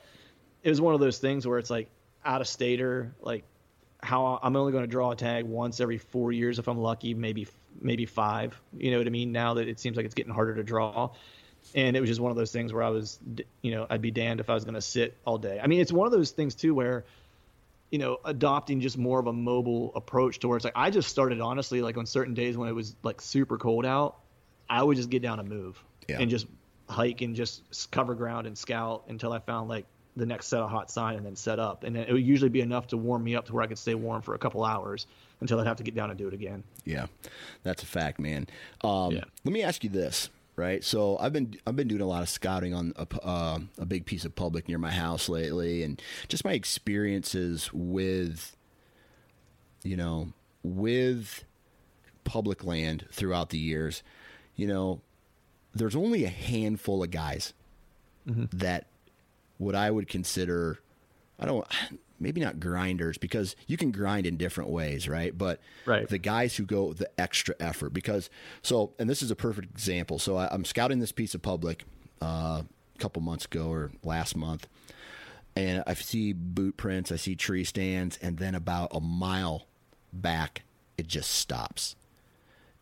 it 0.65 0.71
was 0.71 0.81
one 0.81 0.95
of 0.95 1.01
those 1.01 1.19
things 1.19 1.47
where 1.47 1.59
it's 1.59 1.71
like 1.71 1.89
out 2.25 2.41
of 2.41 2.49
stater 2.49 3.15
like 3.21 3.45
how 4.03 4.41
I'm 4.43 4.57
only 4.57 4.73
going 4.73 4.83
to 4.83 4.89
draw 4.89 5.13
a 5.13 5.17
tag 5.17 5.45
once 5.45 5.81
every 5.81 5.99
four 5.99 6.33
years 6.33 6.59
if 6.59 6.67
I'm 6.69 6.79
lucky 6.79 7.15
maybe 7.15 7.47
maybe 7.81 8.05
five 8.07 8.61
you 8.77 8.91
know 8.91 8.99
what 8.99 9.07
I 9.07 9.11
mean 9.11 9.31
now 9.31 9.55
that 9.55 9.69
it 9.69 9.79
seems 9.79 9.97
like 9.97 10.07
it's 10.07 10.15
getting 10.15 10.35
harder 10.35 10.57
to 10.57 10.65
draw. 10.65 11.11
And 11.75 11.97
it 11.97 12.01
was 12.01 12.09
just 12.09 12.21
one 12.21 12.31
of 12.31 12.37
those 12.37 12.53
things 12.53 12.73
where 12.73 12.83
I 12.83 12.89
was 12.91 13.21
you 13.63 13.71
know 13.71 13.87
I'd 13.89 14.03
be 14.03 14.11
damned 14.11 14.41
if 14.41 14.51
I 14.51 14.55
was 14.55 14.65
going 14.65 14.75
to 14.75 14.81
sit 14.83 15.17
all 15.25 15.39
day. 15.39 15.61
I 15.63 15.69
mean 15.69 15.81
it's 15.81 15.93
one 15.93 16.07
of 16.07 16.13
those 16.13 16.33
things 16.33 16.57
too 16.57 16.75
where 16.75 17.05
you 17.91 17.99
know 17.99 18.19
adopting 18.25 18.81
just 18.81 18.99
more 18.99 19.19
of 19.21 19.27
a 19.27 19.33
mobile 19.33 19.93
approach 19.95 20.41
to 20.41 20.49
where 20.49 20.57
it's 20.57 20.65
like 20.65 20.75
I 20.77 20.91
just 20.91 21.09
started 21.09 21.41
honestly 21.41 21.83
like 21.83 21.97
on 21.97 22.07
certain 22.07 22.35
days 22.35 22.57
when 22.57 22.69
it 22.69 22.73
was 22.73 22.97
like 23.03 23.21
super 23.21 23.59
cold 23.59 23.87
out 23.87 24.17
I 24.69 24.83
would 24.83 24.97
just 24.97 25.11
get 25.11 25.23
down 25.23 25.39
and 25.41 25.49
move 25.49 25.83
Yeah. 26.09 26.19
and 26.21 26.29
just 26.31 26.47
hike 26.89 27.21
and 27.23 27.35
just 27.37 27.91
cover 27.93 28.15
ground 28.15 28.47
and 28.47 28.57
scout 28.59 29.05
until 29.09 29.33
I 29.33 29.39
found 29.39 29.69
like 29.69 29.87
the 30.17 30.27
next 30.27 30.47
set 30.47 30.61
of 30.61 30.71
hot 30.71 30.91
sign 30.91 31.17
and 31.17 31.27
then 31.27 31.37
set 31.37 31.59
up. 31.59 31.85
And 31.85 31.95
it 31.97 32.11
would 32.11 32.25
usually 32.25 32.49
be 32.49 32.63
enough 32.63 32.87
to 32.89 32.97
warm 32.97 33.23
me 33.23 33.37
up 33.37 33.45
to 33.47 33.53
where 33.53 33.63
I 33.63 33.67
could 33.67 33.77
stay 33.79 33.95
warm 33.95 34.23
for 34.23 34.35
a 34.35 34.39
couple 34.39 34.65
hours 34.65 35.07
until 35.41 35.61
I'd 35.61 35.67
have 35.67 35.77
to 35.77 35.83
get 35.83 35.95
down 35.95 36.09
and 36.11 36.19
do 36.19 36.27
it 36.27 36.33
again. 36.33 36.65
Yeah, 36.87 37.07
that's 37.65 37.83
a 37.83 37.87
fact, 37.87 38.19
man. 38.19 38.47
Um, 38.83 39.13
Yeah. 39.13 39.25
Let 39.45 39.53
me 39.53 39.63
ask 39.63 39.85
you 39.85 39.91
this, 39.91 40.31
right? 40.57 40.83
So 40.83 41.19
I've 41.19 41.33
been 41.33 41.55
I've 41.67 41.77
been 41.77 41.89
doing 41.89 42.01
a 42.01 42.07
lot 42.07 42.23
of 42.23 42.29
scouting 42.29 42.75
on 42.75 42.93
a, 42.97 43.07
uh, 43.23 43.59
a 43.79 43.87
big 43.87 44.07
piece 44.07 44.25
of 44.25 44.35
public 44.35 44.69
near 44.69 44.79
my 44.79 44.91
house 44.91 45.29
lately, 45.29 45.83
and 45.83 46.01
just 46.29 46.45
my 46.45 46.53
experiences 46.53 47.71
with, 47.73 48.57
you 49.83 49.97
know, 49.97 50.33
with 50.63 51.45
public 52.25 52.65
land 52.65 53.07
throughout 53.13 53.51
the 53.51 53.59
years. 53.59 54.03
You 54.57 54.67
know, 54.67 55.01
there's 55.75 55.95
only 55.95 56.25
a 56.25 56.31
handful 56.31 57.03
of 57.03 57.11
guys 57.11 57.53
that 58.53 58.87
what 59.59 59.75
I 59.75 59.91
would 59.91 60.09
consider 60.09 60.81
I 61.39 61.47
don't 61.47 61.67
maybe 62.19 62.41
not 62.41 62.61
grinders 62.61 63.19
because 63.19 63.57
you 63.67 63.77
can 63.77 63.91
grind 63.91 64.27
in 64.27 64.37
different 64.37 64.71
ways, 64.71 65.09
right? 65.09 65.37
But 65.37 65.61
Right. 65.85 66.09
the 66.09 66.19
guys 66.19 66.57
who 66.57 66.65
go 66.65 66.93
the 66.93 67.11
extra 67.21 67.55
effort 67.61 67.91
because 67.91 68.31
so 68.63 68.93
and 68.99 69.09
this 69.09 69.23
is 69.23 69.31
a 69.31 69.37
perfect 69.37 69.71
example. 69.71 70.19
So 70.19 70.37
I, 70.37 70.49
I'm 70.53 70.65
scouting 70.65 70.99
this 70.99 71.13
piece 71.13 71.35
of 71.35 71.43
public 71.43 71.85
uh, 72.23 72.63
a 72.95 72.99
couple 72.99 73.23
months 73.23 73.45
ago 73.45 73.69
or 73.69 73.91
last 74.03 74.37
month, 74.37 74.67
and 75.55 75.83
I 75.87 75.95
see 75.95 76.33
boot 76.33 76.77
prints, 76.77 77.11
I 77.13 77.17
see 77.17 77.35
tree 77.35 77.65
stands, 77.65 78.19
and 78.23 78.39
then 78.39 78.55
about 78.55 78.89
a 78.95 79.01
mile 79.01 79.67
back, 80.13 80.63
it 80.99 81.07
just 81.07 81.31
stops. 81.31 81.97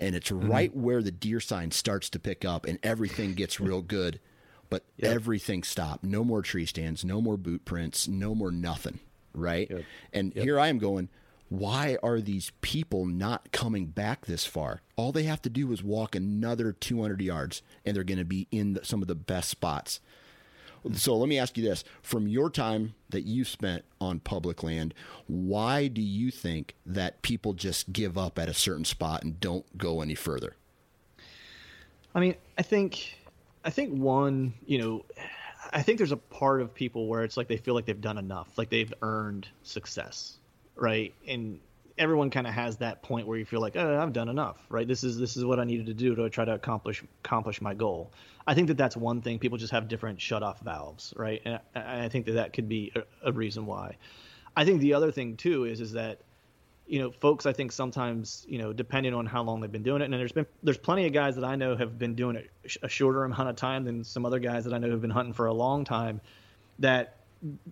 And 0.01 0.15
it's 0.17 0.31
right 0.33 0.75
where 0.75 1.03
the 1.03 1.13
deer 1.13 1.41
sign 1.41 1.71
starts 1.71 2.11
to 2.11 2.19
pick 2.19 2.45
up, 2.45 2.67
and 2.67 2.79
everything 2.83 3.35
gets 3.35 3.61
real 3.61 3.81
good. 3.81 4.21
But 4.71 4.85
everything 5.03 5.63
stopped. 5.63 6.03
No 6.05 6.25
more 6.25 6.43
tree 6.43 6.67
stands, 6.67 7.05
no 7.05 7.21
more 7.21 7.37
boot 7.37 7.65
prints, 7.65 8.09
no 8.09 8.35
more 8.35 8.51
nothing. 8.51 8.99
Right? 9.35 9.71
Yep. 9.71 9.83
And 10.13 10.33
here 10.33 10.59
I 10.59 10.69
am 10.69 10.79
going, 10.79 11.09
why 11.49 11.99
are 12.03 12.21
these 12.21 12.53
people 12.61 13.07
not 13.07 13.53
coming 13.53 13.87
back 13.87 14.27
this 14.27 14.47
far? 14.47 14.83
All 14.97 15.13
they 15.13 15.25
have 15.25 15.43
to 15.43 15.51
do 15.51 15.73
is 15.73 15.83
walk 15.83 16.15
another 16.15 16.73
200 16.73 17.21
yards, 17.21 17.63
and 17.85 17.95
they're 17.95 18.05
going 18.05 18.19
to 18.19 18.25
be 18.25 18.49
in 18.51 18.75
the, 18.75 18.85
some 18.85 19.03
of 19.03 19.09
the 19.09 19.15
best 19.15 19.51
spots. 19.51 20.01
So 20.93 21.17
let 21.17 21.29
me 21.29 21.39
ask 21.39 21.57
you 21.57 21.65
this: 21.65 21.83
from 22.03 22.29
your 22.29 22.51
time 22.51 22.95
that 23.11 23.23
you 23.23 23.45
spent 23.45 23.85
on 24.01 24.21
public 24.21 24.63
land, 24.63 24.93
why 25.27 25.89
do 25.89 26.03
you 26.03 26.31
think 26.31 26.75
that 26.85 27.23
people 27.23 27.55
just 27.55 27.93
give 27.93 28.19
up 28.19 28.39
at 28.39 28.49
a 28.49 28.55
certain 28.55 28.85
spot 28.85 29.23
and 29.23 29.41
don't 29.41 29.79
go 29.79 30.03
any 30.03 30.15
further? 30.15 30.57
I 32.15 32.21
mean, 32.21 32.35
I 32.59 32.63
think 32.63 33.19
I 33.65 33.71
think 33.71 33.99
one, 33.99 34.55
you 34.67 34.79
know, 34.79 35.05
I 35.75 35.83
think 35.83 35.99
there's 35.99 36.13
a 36.13 36.17
part 36.17 36.63
of 36.63 36.73
people 36.73 37.09
where 37.09 37.25
it's 37.25 37.37
like 37.37 37.49
they 37.49 37.57
feel 37.57 37.75
like 37.75 37.85
they've 37.85 38.01
done 38.01 38.17
enough, 38.17 38.57
like 38.57 38.71
they've 38.71 38.95
earned 39.03 39.49
success, 39.65 40.39
right? 40.77 41.13
And 41.27 41.59
everyone 41.99 42.31
kind 42.31 42.47
of 42.47 42.55
has 42.55 42.77
that 42.77 43.03
point 43.03 43.27
where 43.27 43.37
you 43.37 43.45
feel 43.45 43.61
like, 43.61 43.75
oh, 43.77 44.01
I've 44.01 44.13
done 44.13 44.29
enough, 44.29 44.57
right? 44.69 44.87
This 44.87 45.03
is 45.03 45.19
this 45.19 45.37
is 45.37 45.45
what 45.45 45.59
I 45.59 45.65
needed 45.65 45.87
to 45.87 45.95
do 45.95 46.15
to 46.15 46.31
try 46.31 46.45
to 46.45 46.55
accomplish 46.55 47.03
accomplish 47.25 47.61
my 47.61 47.75
goal. 47.75 48.13
I 48.47 48.55
think 48.55 48.69
that 48.69 48.77
that's 48.77 48.97
one 48.97 49.21
thing. 49.21 49.41
People 49.41 49.59
just 49.59 49.73
have 49.73 49.89
different 49.89 50.21
shut 50.21 50.45
off 50.45 50.61
valves, 50.61 51.13
right? 51.17 51.43
And 51.45 51.61
I, 51.75 52.05
I 52.05 52.09
think 52.09 52.27
that 52.27 52.33
that 52.33 52.53
could 52.53 52.69
be 52.69 52.93
a, 52.95 53.31
a 53.31 53.33
reason 53.33 53.67
why. 53.67 53.97
I 54.57 54.65
think 54.65 54.81
the 54.81 54.95
other 54.95 55.11
thing 55.11 55.37
too 55.37 55.65
is 55.65 55.81
is 55.81 55.93
that 55.93 56.21
you 56.87 56.99
know, 56.99 57.11
folks, 57.11 57.47
I 57.47 57.53
think 57.53 57.73
sometimes, 57.73 58.45
you 58.49 58.59
know, 58.59 58.73
depending 58.73 59.15
on 59.15 59.27
how 59.27 59.43
long 59.43 59.61
they've 59.61 59.73
been 59.73 59.83
doing 59.83 60.03
it, 60.03 60.07
and 60.07 60.15
there's 60.15 60.33
been 60.33 60.47
there's 60.63 60.79
plenty 60.79 61.07
of 61.07 61.13
guys 61.13 61.37
that 61.37 61.45
I 61.45 61.57
know 61.57 61.77
have 61.77 61.99
been 61.99 62.15
doing 62.15 62.37
it 62.37 62.51
a 62.83 62.89
shorter 62.89 63.25
amount 63.25 63.49
of 63.49 63.57
time 63.57 63.85
than 63.85 64.05
some 64.05 64.27
other 64.27 64.39
guys 64.39 64.65
that 64.65 64.75
I 64.75 64.79
know 64.79 64.91
have 64.91 65.01
been 65.01 65.11
hunting 65.11 65.33
for 65.33 65.47
a 65.47 65.55
long 65.55 65.85
time, 65.85 66.21
that 66.81 67.17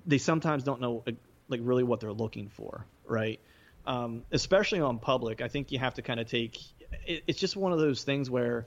they 0.07 0.19
sometimes 0.19 0.65
don't 0.65 0.81
know 0.81 1.05
like 1.49 1.61
really 1.63 1.83
what 1.83 2.01
they're 2.01 2.13
looking 2.13 2.49
for, 2.49 2.87
right? 3.05 3.39
Um, 3.87 4.23
especially 4.31 4.81
on 4.81 4.99
public, 4.99 5.43
I 5.43 5.49
think 5.49 5.73
you 5.73 5.79
have 5.79 5.95
to 5.95 6.03
kind 6.03 6.19
of 6.19 6.27
take. 6.27 6.59
It, 7.07 7.25
it's 7.27 7.39
just 7.39 7.57
one 7.57 7.73
of 7.73 7.79
those 7.79 8.05
things 8.05 8.31
where 8.31 8.67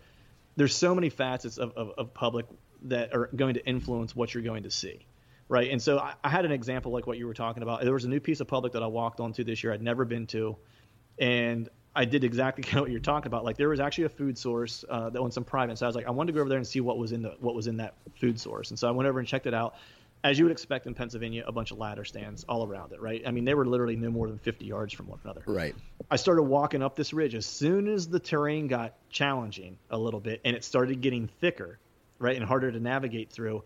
there's 0.58 0.76
so 0.76 0.94
many 0.94 1.10
facets 1.10 1.58
of, 1.58 1.72
of, 1.76 1.92
of 1.98 2.14
public 2.14 2.46
that 2.84 3.16
are 3.16 3.30
going 3.36 3.56
to 3.56 3.66
influence 3.66 4.16
what 4.16 4.34
you're 4.34 4.44
going 4.44 4.64
to 4.64 4.72
see 4.72 5.06
right? 5.48 5.72
And 5.72 5.82
so 5.82 6.00
I, 6.00 6.14
I, 6.24 6.30
had 6.30 6.46
an 6.46 6.52
example 6.52 6.92
like 6.92 7.08
what 7.08 7.18
you 7.18 7.28
were 7.28 7.34
talking 7.34 7.64
about. 7.64 7.84
There 7.84 7.94
was 7.94 8.06
a 8.06 8.10
new 8.10 8.20
piece 8.20 8.40
of 8.40 8.48
public 8.48 8.74
that 8.74 8.84
I 8.84 8.88
walked 8.88 9.20
onto 9.20 9.44
this 9.44 9.64
year 9.64 9.74
I'd 9.74 9.82
never 9.82 10.06
been 10.06 10.28
to, 10.28 10.58
and 11.20 11.70
I 11.96 12.06
did 12.06 12.24
exactly 12.24 12.64
kind 12.64 12.78
of 12.78 12.82
what 12.82 12.92
you're 12.92 13.00
talking 13.00 13.28
about. 13.28 13.46
Like 13.46 13.58
there 13.58 13.70
was 13.70 13.80
actually 13.80 14.06
a 14.06 14.10
food 14.10 14.38
source 14.38 14.84
uh, 14.90 15.10
that 15.10 15.20
owned 15.20 15.34
some 15.34 15.44
private. 15.44 15.78
So 15.78 15.86
I 15.86 15.88
was 15.88 15.96
like, 15.96 16.08
I 16.08 16.12
wanted 16.12 16.34
to 16.34 16.36
go 16.36 16.42
over 16.42 16.50
there 16.50 16.58
and 16.58 16.68
see 16.68 16.82
what 16.82 16.98
was 16.98 17.12
in 17.12 17.22
the 17.22 17.36
what 17.40 17.56
was 17.56 17.68
in 17.68 17.78
that 17.78 17.96
food 18.20 18.40
source. 18.40 18.70
And 18.70 18.80
so 18.80 18.88
I 18.88 18.92
went 18.92 19.08
over 19.08 19.20
and 19.20 19.28
checked 19.28 19.48
it 19.48 19.54
out. 19.54 19.76
As 20.24 20.40
you 20.40 20.46
would 20.46 20.52
expect 20.52 20.88
in 20.88 20.96
Pennsylvania, 20.96 21.44
a 21.46 21.52
bunch 21.52 21.70
of 21.70 21.78
ladder 21.78 22.04
stands 22.04 22.46
all 22.46 22.66
around 22.66 22.94
it, 22.94 23.00
right? 23.00 23.22
I 23.28 23.32
mean, 23.32 23.46
they 23.46 23.54
were 23.54 23.66
literally 23.66 23.96
no 23.96 24.10
more 24.10 24.28
than 24.28 24.40
50 24.40 24.66
yards 24.66 24.92
from 24.92 25.08
one 25.08 25.20
another. 25.24 25.44
Right. 25.46 25.76
I 26.10 26.16
started 26.16 26.44
walking 26.44 26.82
up 26.82 26.96
this 26.96 27.14
ridge 27.14 27.36
as 27.36 27.46
soon 27.46 27.88
as 27.88 28.08
the 28.08 28.20
terrain 28.20 28.68
got 28.68 28.96
challenging 29.10 29.78
a 29.92 29.98
little 30.00 30.20
bit 30.20 30.42
and 30.44 30.56
it 30.56 30.64
started 30.64 31.02
getting 31.02 31.28
thicker, 31.28 31.78
right, 32.18 32.36
and 32.36 32.44
harder 32.44 32.72
to 32.72 32.80
navigate 32.80 33.32
through 33.32 33.64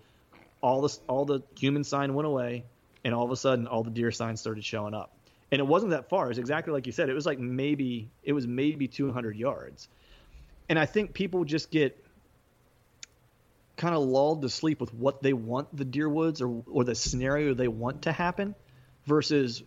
all 0.62 0.82
the 0.82 0.98
all 1.08 1.26
the 1.26 1.42
human 1.58 1.84
sign 1.84 2.14
went 2.14 2.28
away, 2.28 2.66
and 3.04 3.14
all 3.14 3.26
of 3.26 3.32
a 3.32 3.36
sudden 3.36 3.68
all 3.68 3.84
the 3.84 3.92
deer 3.92 4.12
signs 4.12 4.40
started 4.40 4.64
showing 4.64 4.94
up. 4.94 5.16
And 5.52 5.60
it 5.60 5.66
wasn't 5.66 5.92
that 5.92 6.10
far. 6.10 6.30
It's 6.30 6.40
exactly 6.40 6.74
like 6.74 6.86
you 6.86 6.92
said. 6.92 7.10
It 7.10 7.14
was 7.14 7.26
like 7.26 7.40
maybe 7.40 8.10
it 8.24 8.34
was 8.34 8.46
maybe 8.46 8.88
200 8.88 9.36
yards. 9.36 9.88
And 10.68 10.78
I 10.78 10.86
think 10.86 11.14
people 11.14 11.44
just 11.44 11.72
get 11.72 12.06
kind 13.76 13.96
of 13.96 14.04
lulled 14.04 14.42
to 14.42 14.50
sleep 14.50 14.82
with 14.82 14.94
what 14.94 15.24
they 15.24 15.34
want 15.34 15.76
the 15.76 15.86
deer 15.86 16.10
woods 16.10 16.42
or 16.42 16.64
or 16.68 16.84
the 16.84 16.94
scenario 16.94 17.54
they 17.54 17.70
want 17.70 18.04
to 18.04 18.12
happen 18.12 18.54
versus 19.06 19.64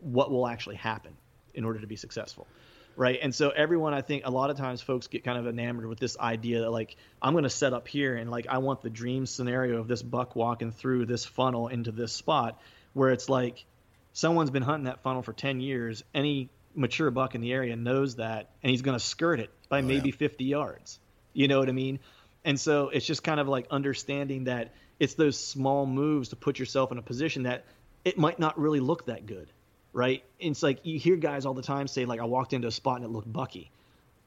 what 0.00 0.30
will 0.30 0.46
actually 0.46 0.74
happen 0.74 1.16
in 1.54 1.64
order 1.64 1.78
to 1.78 1.86
be 1.86 1.94
successful 1.94 2.48
right? 2.96 3.18
And 3.20 3.34
so 3.34 3.50
everyone, 3.50 3.94
I 3.94 4.02
think, 4.02 4.24
a 4.24 4.30
lot 4.30 4.50
of 4.50 4.56
times 4.56 4.80
folks 4.80 5.06
get 5.06 5.24
kind 5.24 5.38
of 5.38 5.46
enamored 5.46 5.86
with 5.86 5.98
this 5.98 6.18
idea 6.18 6.60
that 6.60 6.70
like 6.70 6.96
I'm 7.20 7.32
going 7.32 7.44
to 7.44 7.50
set 7.50 7.72
up 7.72 7.88
here 7.88 8.16
and 8.16 8.30
like 8.30 8.46
I 8.48 8.58
want 8.58 8.82
the 8.82 8.90
dream 8.90 9.26
scenario 9.26 9.78
of 9.78 9.88
this 9.88 10.02
buck 10.02 10.36
walking 10.36 10.70
through 10.70 11.06
this 11.06 11.24
funnel 11.24 11.68
into 11.68 11.92
this 11.92 12.12
spot 12.12 12.60
where 12.92 13.10
it's 13.10 13.28
like 13.28 13.64
someone's 14.12 14.50
been 14.50 14.62
hunting 14.62 14.84
that 14.84 15.02
funnel 15.02 15.22
for 15.22 15.32
10 15.32 15.60
years. 15.60 16.02
Any 16.14 16.50
mature 16.74 17.10
buck 17.10 17.34
in 17.34 17.40
the 17.40 17.52
area 17.52 17.76
knows 17.76 18.16
that, 18.16 18.50
and 18.62 18.70
he's 18.70 18.82
going 18.82 18.98
to 18.98 19.04
skirt 19.04 19.40
it 19.40 19.50
by 19.68 19.80
oh, 19.80 19.82
maybe 19.82 20.10
yeah. 20.10 20.16
50 20.16 20.44
yards. 20.44 20.98
You 21.32 21.48
know 21.48 21.58
what 21.58 21.68
I 21.68 21.72
mean? 21.72 22.00
And 22.44 22.58
so 22.60 22.90
it's 22.90 23.06
just 23.06 23.22
kind 23.22 23.40
of 23.40 23.48
like 23.48 23.66
understanding 23.70 24.44
that 24.44 24.72
it's 25.00 25.14
those 25.14 25.38
small 25.38 25.86
moves 25.86 26.28
to 26.30 26.36
put 26.36 26.58
yourself 26.58 26.92
in 26.92 26.98
a 26.98 27.02
position 27.02 27.44
that 27.44 27.64
it 28.04 28.18
might 28.18 28.38
not 28.38 28.58
really 28.58 28.80
look 28.80 29.06
that 29.06 29.26
good 29.26 29.50
right? 29.94 30.22
And 30.40 30.50
it's 30.50 30.62
like 30.62 30.80
you 30.82 30.98
hear 30.98 31.16
guys 31.16 31.46
all 31.46 31.54
the 31.54 31.62
time 31.62 31.86
say 31.86 32.04
like 32.04 32.20
I 32.20 32.24
walked 32.24 32.52
into 32.52 32.68
a 32.68 32.72
spot 32.72 32.96
and 32.96 33.06
it 33.06 33.10
looked 33.10 33.32
bucky. 33.32 33.70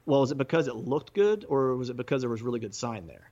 Well, 0.06 0.24
is 0.24 0.32
it 0.32 0.38
because 0.38 0.66
it 0.66 0.74
looked 0.74 1.14
good 1.14 1.44
or 1.48 1.76
was 1.76 1.90
it 1.90 1.96
because 1.96 2.22
there 2.22 2.30
was 2.30 2.42
really 2.42 2.58
good 2.58 2.74
sign 2.74 3.06
there? 3.06 3.30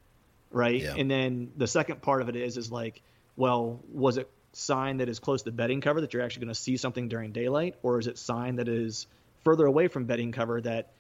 Right? 0.53 0.83
Yeah. 0.83 0.95
And 0.97 1.11
then 1.11 1.51
the 1.57 1.67
second 1.67 2.03
part 2.03 2.23
of 2.23 2.29
it 2.29 2.37
is 2.37 2.57
is 2.57 2.71
like, 2.71 3.03
well, 3.37 3.81
was 3.93 4.19
it 4.19 4.31
sign 4.53 4.99
that 4.99 5.09
is 5.09 5.19
close 5.19 5.43
to 5.43 5.53
bedding 5.53 5.81
cover 5.81 6.03
that 6.03 6.15
you're 6.15 6.23
actually 6.23 6.45
going 6.45 6.55
to 6.55 6.61
see 6.61 6.77
something 6.77 7.09
during 7.09 7.33
daylight 7.33 7.75
or 7.83 7.99
is 7.99 8.07
it 8.07 8.17
sign 8.17 8.57
that 8.57 8.69
is 8.69 9.07
further 9.45 9.67
away 9.67 9.89
from 9.89 10.05
bedding 10.05 10.33
cover 10.33 10.61
that 10.61 10.93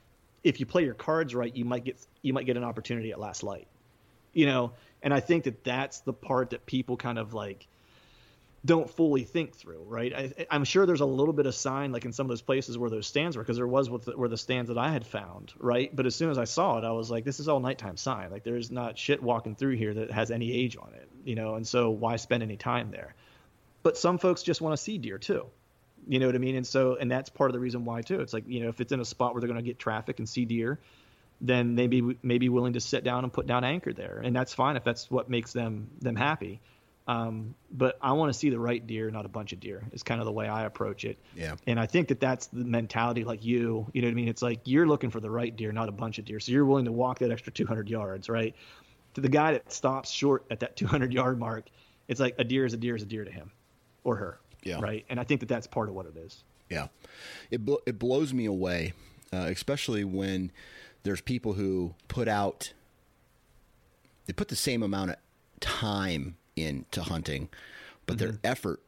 if 0.43 0.61
you 0.61 0.67
play 0.67 0.85
your 0.85 0.95
cards 0.95 1.35
right, 1.35 1.55
you 1.55 1.65
might 1.65 1.85
get 1.85 1.99
you 2.23 2.33
might 2.33 2.47
get 2.47 2.57
an 2.57 2.65
opportunity 2.65 3.13
at 3.13 3.21
last 3.21 3.43
light. 3.43 3.67
You 4.33 4.47
know, 4.47 4.73
and 5.03 5.13
I 5.13 5.21
think 5.21 5.45
that 5.45 5.65
that's 5.65 6.01
the 6.01 6.13
part 6.13 6.51
that 6.51 6.65
people 6.67 6.97
kind 6.97 7.19
of 7.19 7.35
like 7.35 7.67
don't 8.67 8.91
fully 8.91 9.23
think 9.25 9.55
through, 9.55 9.85
right? 9.87 10.35
I, 10.51 10.55
am 10.55 10.65
sure 10.65 10.87
there's 10.87 11.01
a 11.01 11.07
little 11.07 11.33
bit 11.33 11.47
of 11.47 11.55
sign, 11.55 11.93
like 11.93 12.05
in 12.05 12.13
some 12.13 12.27
of 12.27 12.29
those 12.29 12.43
places 12.43 12.77
where 12.77 12.91
those 12.91 13.07
stands 13.07 13.37
were, 13.37 13.43
because 13.43 13.57
there 13.57 13.67
was 13.67 13.89
the, 13.89 14.13
where 14.17 14.29
the 14.29 14.37
stands 14.37 14.69
that 14.69 14.79
I 14.79 14.91
had 14.91 15.07
found, 15.07 15.53
right? 15.59 15.95
But 15.95 16.07
as 16.07 16.15
soon 16.15 16.31
as 16.31 16.39
I 16.39 16.45
saw 16.45 16.79
it, 16.79 16.85
I 16.85 16.91
was 16.91 17.11
like, 17.11 17.25
this 17.25 17.41
is 17.41 17.49
all 17.49 17.61
nighttime 17.61 17.97
sign. 17.97 18.31
Like 18.31 18.45
there's 18.45 18.71
not 18.71 18.99
shit 18.99 19.23
walking 19.23 19.55
through 19.55 19.77
here 19.77 19.95
that 19.95 20.11
has 20.11 20.31
any 20.31 20.53
age 20.53 20.77
on 20.77 20.93
it, 20.95 21.09
you 21.25 21.37
know. 21.37 21.55
And 21.55 21.67
so 21.67 21.91
why 21.91 22.17
spend 22.17 22.43
any 22.43 22.57
time 22.57 22.91
there? 22.91 23.15
But 23.83 23.97
some 23.97 24.19
folks 24.19 24.43
just 24.43 24.61
want 24.61 24.77
to 24.77 24.83
see 24.83 24.99
deer 24.99 25.19
too, 25.19 25.47
you 26.09 26.19
know 26.19 26.27
what 26.27 26.35
I 26.35 26.39
mean? 26.39 26.57
And 26.57 26.67
so 26.67 26.97
and 26.97 27.11
that's 27.11 27.31
part 27.31 27.51
of 27.51 27.55
the 27.55 27.61
reason 27.61 27.85
why 27.85 28.03
too. 28.03 28.21
It's 28.21 28.33
like 28.33 28.45
you 28.49 28.61
know 28.61 28.69
if 28.69 28.81
it's 28.81 28.93
in 28.93 29.01
a 29.01 29.05
spot 29.05 29.33
where 29.33 29.41
they're 29.41 29.49
going 29.49 29.63
to 29.63 29.67
get 29.67 29.79
traffic 29.79 30.19
and 30.19 30.29
see 30.29 30.45
deer, 30.45 30.81
then 31.41 31.77
they 31.77 31.87
may 31.87 32.39
be 32.39 32.49
willing 32.49 32.73
to 32.73 32.81
sit 32.81 33.05
down 33.05 33.23
and 33.23 33.33
put 33.33 33.47
down 33.47 33.63
anchor 33.63 33.93
there, 33.93 34.21
and 34.25 34.35
that's 34.35 34.55
fine 34.55 34.77
if 34.77 34.83
that's 34.83 35.09
what 35.09 35.31
makes 35.31 35.53
them 35.53 35.89
them 36.01 36.17
happy 36.17 36.61
um, 37.09 37.55
but 37.71 37.99
I 38.03 38.13
want 38.13 38.33
to 38.33 38.39
see 38.39 38.51
the 38.51 38.59
right 38.59 38.85
deer, 38.85 39.11
not 39.11 39.25
a 39.25 39.29
bunch 39.29 39.53
of 39.53 39.61
deer. 39.61 39.85
Is 39.93 40.03
kind 40.03 40.21
of 40.21 40.25
the 40.25 40.33
way 40.33 40.49
I 40.49 40.65
approach 40.65 41.05
it. 41.05 41.19
Yeah. 41.37 41.55
And 41.67 41.79
I 41.79 41.87
think 41.87 42.09
that 42.09 42.19
that's 42.19 42.49
the 42.49 42.65
mentality, 42.65 43.23
like 43.23 43.45
you. 43.45 43.87
You 43.93 44.03
know 44.03 44.09
what 44.09 44.13
I 44.13 44.15
mean? 44.15 44.29
It's 44.29 44.43
like 44.43 44.61
you're 44.65 44.87
looking 44.87 45.11
for 45.11 45.21
the 45.21 45.31
right 45.31 45.55
deer, 45.55 45.71
not 45.71 45.89
a 45.89 45.93
bunch 45.93 46.19
of 46.19 46.25
deer. 46.25 46.41
So 46.41 46.51
you're 46.51 46.65
willing 46.65 46.87
to 46.87 46.93
walk 46.93 47.21
that 47.21 47.31
extra 47.31 47.53
200 47.53 47.89
yards, 47.89 48.29
right? 48.29 48.55
To 49.15 49.21
the 49.21 49.29
guy 49.29 49.53
that 49.53 49.73
stops 49.73 50.11
short 50.11 50.45
at 50.51 50.61
that 50.61 50.77
200 50.77 51.13
yard 51.13 51.39
mark, 51.39 51.67
it's 52.09 52.19
like 52.19 52.35
a 52.39 52.45
deer 52.45 52.65
is 52.65 52.75
a 52.75 52.77
deer 52.77 52.97
is 52.97 53.03
a 53.03 53.07
deer 53.07 53.25
to 53.25 53.31
him, 53.31 53.53
or 54.03 54.17
her. 54.17 54.41
Yeah. 54.65 54.81
Right. 54.81 55.05
And 55.09 55.21
I 55.21 55.25
think 55.25 55.41
that 55.41 55.49
that's 55.49 55.69
part 55.69 55.89
of 55.89 55.95
what 55.95 56.07
it 56.07 56.17
is. 56.17 56.43
Yeah. 56.69 56.89
It 57.53 57.65
bl- 57.65 57.77
it 57.87 58.01
blows 58.01 58.35
me 58.35 58.47
away, 58.47 58.95
uh, 59.33 59.49
especially 59.49 60.03
when 60.03 60.51
there's 61.05 61.21
people 61.21 61.53
who 61.53 61.95
put 62.09 62.27
out. 62.27 62.73
They 64.27 64.33
put 64.33 64.49
the 64.49 64.57
same 64.57 64.83
amount 64.83 65.11
of 65.11 65.17
time 65.61 66.37
into 66.57 67.03
hunting, 67.03 67.49
but 68.07 68.17
mm-hmm. 68.17 68.27
their 68.27 68.39
effort. 68.43 68.81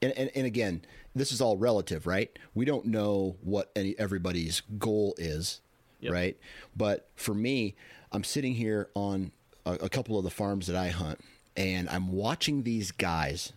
And, 0.00 0.12
and, 0.12 0.30
and 0.34 0.46
again, 0.46 0.82
this 1.14 1.32
is 1.32 1.40
all 1.40 1.56
relative, 1.56 2.06
right? 2.06 2.36
We 2.54 2.64
don't 2.64 2.86
know 2.86 3.36
what 3.42 3.70
any, 3.76 3.94
everybody's 3.98 4.62
goal 4.78 5.14
is, 5.18 5.60
yep. 6.00 6.12
right? 6.12 6.36
But 6.76 7.08
for 7.14 7.34
me, 7.34 7.74
I'm 8.10 8.24
sitting 8.24 8.54
here 8.54 8.88
on 8.94 9.32
a, 9.64 9.72
a 9.74 9.88
couple 9.88 10.18
of 10.18 10.24
the 10.24 10.30
farms 10.30 10.66
that 10.66 10.76
I 10.76 10.88
hunt, 10.88 11.20
and 11.56 11.88
I'm 11.88 12.12
watching 12.12 12.62
these 12.62 12.90
guys 12.90 13.52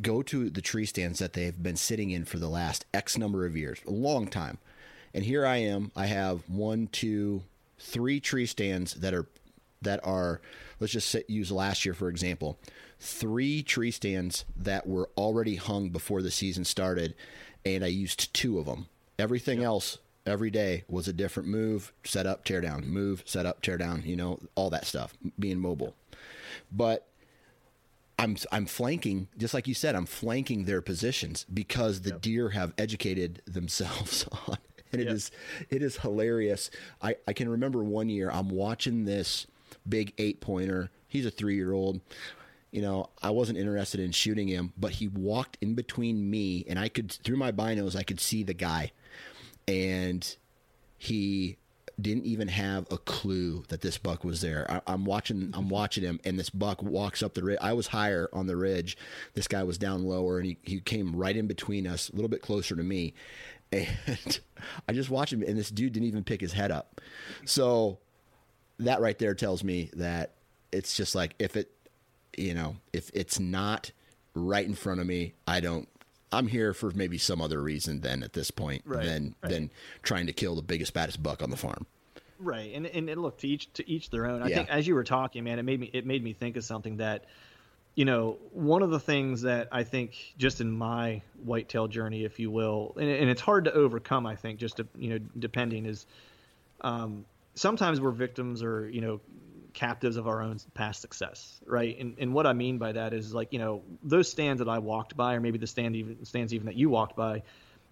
go 0.00 0.22
to 0.22 0.48
the 0.48 0.62
tree 0.62 0.86
stands 0.86 1.18
that 1.18 1.34
they've 1.34 1.62
been 1.62 1.76
sitting 1.76 2.10
in 2.10 2.24
for 2.24 2.38
the 2.38 2.48
last 2.48 2.86
X 2.94 3.18
number 3.18 3.44
of 3.44 3.56
years, 3.56 3.80
a 3.86 3.90
long 3.90 4.26
time. 4.26 4.58
And 5.12 5.24
here 5.24 5.46
I 5.46 5.56
am. 5.56 5.92
I 5.94 6.06
have 6.06 6.48
one, 6.48 6.88
two, 6.88 7.42
three 7.78 8.20
tree 8.20 8.46
stands 8.46 8.94
that 8.94 9.14
are 9.14 9.26
that 9.82 10.00
are 10.04 10.40
let's 10.80 10.92
just 10.92 11.08
say, 11.08 11.22
use 11.28 11.50
last 11.50 11.84
year 11.84 11.94
for 11.94 12.08
example 12.08 12.58
three 12.98 13.62
tree 13.62 13.90
stands 13.90 14.44
that 14.56 14.86
were 14.86 15.10
already 15.16 15.56
hung 15.56 15.90
before 15.90 16.22
the 16.22 16.30
season 16.30 16.64
started 16.64 17.14
and 17.64 17.84
i 17.84 17.88
used 17.88 18.32
two 18.34 18.58
of 18.58 18.66
them 18.66 18.86
everything 19.18 19.58
yep. 19.58 19.66
else 19.66 19.98
every 20.24 20.50
day 20.50 20.84
was 20.88 21.06
a 21.06 21.12
different 21.12 21.48
move 21.48 21.92
set 22.04 22.26
up 22.26 22.44
tear 22.44 22.60
down 22.60 22.86
move 22.86 23.22
set 23.24 23.46
up 23.46 23.62
tear 23.62 23.76
down 23.76 24.02
you 24.04 24.16
know 24.16 24.38
all 24.54 24.70
that 24.70 24.86
stuff 24.86 25.14
being 25.38 25.58
mobile 25.58 25.94
but 26.72 27.08
I'm 28.18 28.36
I'm 28.50 28.66
flanking 28.66 29.28
just 29.36 29.52
like 29.52 29.68
you 29.68 29.74
said 29.74 29.94
I'm 29.94 30.06
flanking 30.06 30.64
their 30.64 30.80
positions 30.80 31.44
because 31.52 32.00
the 32.00 32.10
yep. 32.10 32.20
deer 32.22 32.48
have 32.50 32.72
educated 32.78 33.42
themselves 33.46 34.26
on 34.48 34.56
and 34.92 35.00
it 35.00 35.06
yep. 35.06 35.14
is 35.14 35.30
it 35.70 35.82
is 35.82 35.98
hilarious. 35.98 36.70
I, 37.02 37.16
I 37.26 37.32
can 37.32 37.48
remember 37.48 37.82
one 37.84 38.08
year 38.08 38.30
I'm 38.30 38.48
watching 38.48 39.04
this 39.04 39.46
big 39.88 40.12
eight 40.18 40.40
pointer. 40.40 40.90
He's 41.08 41.26
a 41.26 41.30
three 41.30 41.56
year 41.56 41.72
old. 41.72 42.00
You 42.70 42.82
know, 42.82 43.08
I 43.22 43.30
wasn't 43.30 43.58
interested 43.58 44.00
in 44.00 44.12
shooting 44.12 44.48
him, 44.48 44.72
but 44.76 44.92
he 44.92 45.08
walked 45.08 45.56
in 45.60 45.74
between 45.74 46.28
me 46.30 46.64
and 46.68 46.78
I 46.78 46.88
could, 46.88 47.10
through 47.10 47.36
my 47.36 47.52
binos, 47.52 47.96
I 47.96 48.02
could 48.02 48.20
see 48.20 48.42
the 48.42 48.54
guy. 48.54 48.92
And 49.66 50.36
he 50.98 51.56
didn't 52.00 52.26
even 52.26 52.48
have 52.48 52.86
a 52.90 52.98
clue 52.98 53.64
that 53.68 53.80
this 53.80 53.96
buck 53.96 54.24
was 54.24 54.40
there. 54.40 54.82
I, 54.86 54.92
am 54.92 55.04
watching, 55.04 55.50
I'm 55.54 55.68
watching 55.68 56.04
him, 56.04 56.20
and 56.24 56.38
this 56.38 56.50
buck 56.50 56.82
walks 56.82 57.22
up 57.22 57.34
the 57.34 57.42
ridge. 57.42 57.58
I 57.62 57.72
was 57.72 57.86
higher 57.86 58.28
on 58.32 58.46
the 58.46 58.56
ridge. 58.56 58.98
This 59.34 59.48
guy 59.48 59.62
was 59.62 59.78
down 59.78 60.04
lower, 60.04 60.38
and 60.38 60.46
he, 60.46 60.58
he 60.62 60.80
came 60.80 61.16
right 61.16 61.36
in 61.36 61.46
between 61.46 61.86
us, 61.86 62.10
a 62.10 62.14
little 62.14 62.28
bit 62.28 62.42
closer 62.42 62.76
to 62.76 62.82
me. 62.82 63.14
And 63.72 64.38
I 64.88 64.92
just 64.92 65.10
watched 65.10 65.32
him, 65.32 65.42
and 65.42 65.58
this 65.58 65.70
dude 65.70 65.92
didn't 65.92 66.06
even 66.06 66.22
pick 66.22 66.40
his 66.40 66.52
head 66.52 66.70
up. 66.70 67.00
So 67.44 67.98
that 68.78 69.00
right 69.00 69.18
there 69.18 69.34
tells 69.34 69.64
me 69.64 69.90
that 69.94 70.32
it's 70.72 70.96
just 70.96 71.14
like 71.14 71.34
if 71.38 71.56
it, 71.56 71.70
you 72.36 72.54
know, 72.54 72.76
if 72.92 73.10
it's 73.14 73.38
not 73.40 73.90
right 74.34 74.66
in 74.66 74.74
front 74.74 75.00
of 75.00 75.06
me, 75.06 75.34
I 75.46 75.60
don't. 75.60 75.88
I'm 76.32 76.48
here 76.48 76.74
for 76.74 76.90
maybe 76.90 77.18
some 77.18 77.40
other 77.40 77.62
reason 77.62 78.00
than 78.00 78.22
at 78.22 78.32
this 78.32 78.50
point 78.50 78.82
Right, 78.84 79.04
than 79.04 79.34
right. 79.42 79.50
than 79.50 79.70
trying 80.02 80.26
to 80.26 80.32
kill 80.32 80.56
the 80.56 80.62
biggest 80.62 80.92
baddest 80.92 81.22
buck 81.22 81.42
on 81.42 81.50
the 81.50 81.56
farm. 81.56 81.86
Right, 82.38 82.74
and 82.74 82.84
and, 82.86 83.22
look 83.22 83.38
to 83.38 83.48
each 83.48 83.72
to 83.74 83.88
each 83.88 84.10
their 84.10 84.26
own. 84.26 84.42
I 84.42 84.48
Yeah. 84.48 84.56
think 84.56 84.68
as 84.68 84.86
you 84.86 84.94
were 84.94 85.04
talking, 85.04 85.44
man, 85.44 85.58
it 85.58 85.62
made 85.62 85.80
me 85.80 85.90
it 85.92 86.04
made 86.04 86.22
me 86.22 86.34
think 86.34 86.56
of 86.56 86.64
something 86.64 86.98
that, 86.98 87.24
you 87.94 88.04
know, 88.04 88.36
one 88.52 88.82
of 88.82 88.90
the 88.90 89.00
things 89.00 89.42
that 89.42 89.68
I 89.72 89.84
think 89.84 90.34
just 90.36 90.60
in 90.60 90.70
my 90.70 91.22
whitetail 91.44 91.88
journey, 91.88 92.24
if 92.24 92.38
you 92.38 92.50
will, 92.50 92.92
and, 92.96 93.08
and 93.08 93.30
it's 93.30 93.40
hard 93.40 93.64
to 93.64 93.72
overcome. 93.72 94.26
I 94.26 94.36
think 94.36 94.58
just 94.58 94.76
to, 94.78 94.86
you 94.98 95.10
know, 95.10 95.18
depending 95.38 95.86
is, 95.86 96.06
um, 96.82 97.24
sometimes 97.56 98.00
we're 98.00 98.12
victims 98.12 98.62
or 98.62 98.88
you 98.88 99.00
know 99.00 99.20
captives 99.72 100.16
of 100.16 100.26
our 100.26 100.40
own 100.40 100.58
past 100.74 101.00
success, 101.00 101.60
right? 101.66 101.98
And 101.98 102.16
and 102.18 102.32
what 102.32 102.46
I 102.46 102.52
mean 102.52 102.78
by 102.78 102.92
that 102.92 103.12
is 103.12 103.34
like 103.34 103.52
you 103.52 103.58
know 103.58 103.82
those 104.02 104.30
stands 104.30 104.60
that 104.60 104.68
I 104.68 104.78
walked 104.78 105.16
by, 105.16 105.34
or 105.34 105.40
maybe 105.40 105.58
the 105.58 105.66
stand 105.66 105.96
even 105.96 106.24
stands 106.24 106.54
even 106.54 106.66
that 106.66 106.76
you 106.76 106.88
walked 106.88 107.16
by, 107.16 107.42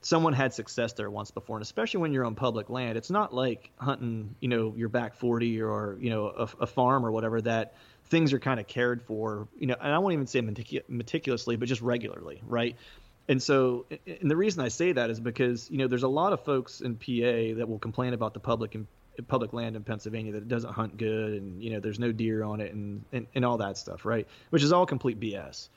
someone 0.00 0.32
had 0.32 0.54
success 0.54 0.92
there 0.92 1.10
once 1.10 1.30
before, 1.30 1.56
and 1.56 1.62
especially 1.62 2.00
when 2.00 2.12
you're 2.12 2.24
on 2.24 2.34
public 2.34 2.70
land, 2.70 2.96
it's 2.96 3.10
not 3.10 3.34
like 3.34 3.70
hunting, 3.78 4.36
you 4.40 4.48
know, 4.48 4.74
your 4.76 4.88
back 4.88 5.14
40 5.14 5.62
or 5.62 5.98
you 6.00 6.10
know 6.10 6.26
a, 6.28 6.48
a 6.60 6.66
farm 6.66 7.04
or 7.04 7.10
whatever 7.10 7.40
that 7.42 7.74
things 8.06 8.32
are 8.32 8.38
kind 8.38 8.60
of 8.60 8.66
cared 8.66 9.02
for, 9.02 9.48
you 9.58 9.66
know, 9.66 9.76
and 9.80 9.92
I 9.92 9.98
won't 9.98 10.12
even 10.12 10.26
say 10.26 10.40
meticu- 10.40 10.88
meticulously, 10.88 11.56
but 11.56 11.68
just 11.68 11.80
regularly, 11.80 12.42
right? 12.46 12.76
And 13.26 13.42
so, 13.42 13.86
and 14.06 14.30
the 14.30 14.36
reason 14.36 14.62
I 14.62 14.68
say 14.68 14.92
that 14.92 15.08
is 15.08 15.18
because 15.18 15.70
you 15.70 15.78
know 15.78 15.88
there's 15.88 16.02
a 16.02 16.08
lot 16.08 16.32
of 16.32 16.44
folks 16.44 16.80
in 16.80 16.96
PA 16.96 17.58
that 17.58 17.66
will 17.68 17.78
complain 17.78 18.12
about 18.12 18.34
the 18.34 18.40
public 18.40 18.74
and 18.74 18.86
public 19.22 19.52
land 19.52 19.76
in 19.76 19.84
Pennsylvania 19.84 20.32
that 20.32 20.48
doesn't 20.48 20.72
hunt 20.72 20.96
good 20.96 21.34
and 21.34 21.62
you 21.62 21.70
know 21.70 21.80
there's 21.80 21.98
no 21.98 22.12
deer 22.12 22.42
on 22.42 22.60
it 22.60 22.72
and, 22.72 23.04
and 23.12 23.26
and 23.34 23.44
all 23.44 23.58
that 23.58 23.78
stuff, 23.78 24.04
right? 24.04 24.26
Which 24.50 24.62
is 24.62 24.72
all 24.72 24.86
complete 24.86 25.20
BS 25.20 25.68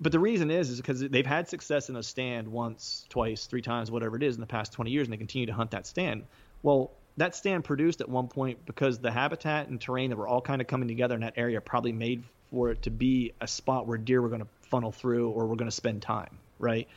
but 0.00 0.12
the 0.12 0.20
reason 0.20 0.50
is 0.50 0.70
is 0.70 0.76
because 0.76 1.00
they've 1.00 1.26
had 1.26 1.48
success 1.48 1.88
in 1.88 1.96
a 1.96 2.02
stand 2.02 2.48
once, 2.48 3.04
twice, 3.08 3.46
three 3.46 3.62
times, 3.62 3.90
whatever 3.90 4.16
it 4.16 4.22
is 4.22 4.36
in 4.36 4.40
the 4.40 4.46
past 4.46 4.72
20 4.72 4.90
years, 4.90 5.06
and 5.06 5.12
they 5.12 5.16
continue 5.16 5.46
to 5.46 5.52
hunt 5.52 5.72
that 5.72 5.86
stand. 5.86 6.24
Well, 6.62 6.92
that 7.16 7.34
stand 7.34 7.64
produced 7.64 8.00
at 8.00 8.08
one 8.08 8.28
point 8.28 8.64
because 8.64 9.00
the 9.00 9.10
habitat 9.10 9.68
and 9.68 9.80
terrain 9.80 10.10
that 10.10 10.16
were 10.16 10.28
all 10.28 10.40
kind 10.40 10.60
of 10.60 10.68
coming 10.68 10.88
together 10.88 11.14
in 11.14 11.22
that 11.22 11.34
area 11.36 11.60
probably 11.60 11.92
made 11.92 12.22
for 12.50 12.70
it 12.70 12.82
to 12.82 12.90
be 12.90 13.32
a 13.40 13.48
spot 13.48 13.86
where 13.86 13.98
deer 13.98 14.22
were 14.22 14.28
going 14.28 14.40
to 14.40 14.48
funnel 14.62 14.92
through 14.92 15.30
or 15.30 15.46
were 15.46 15.56
going 15.56 15.68
to 15.68 15.74
spend 15.74 16.00
time, 16.00 16.38
right? 16.58 16.88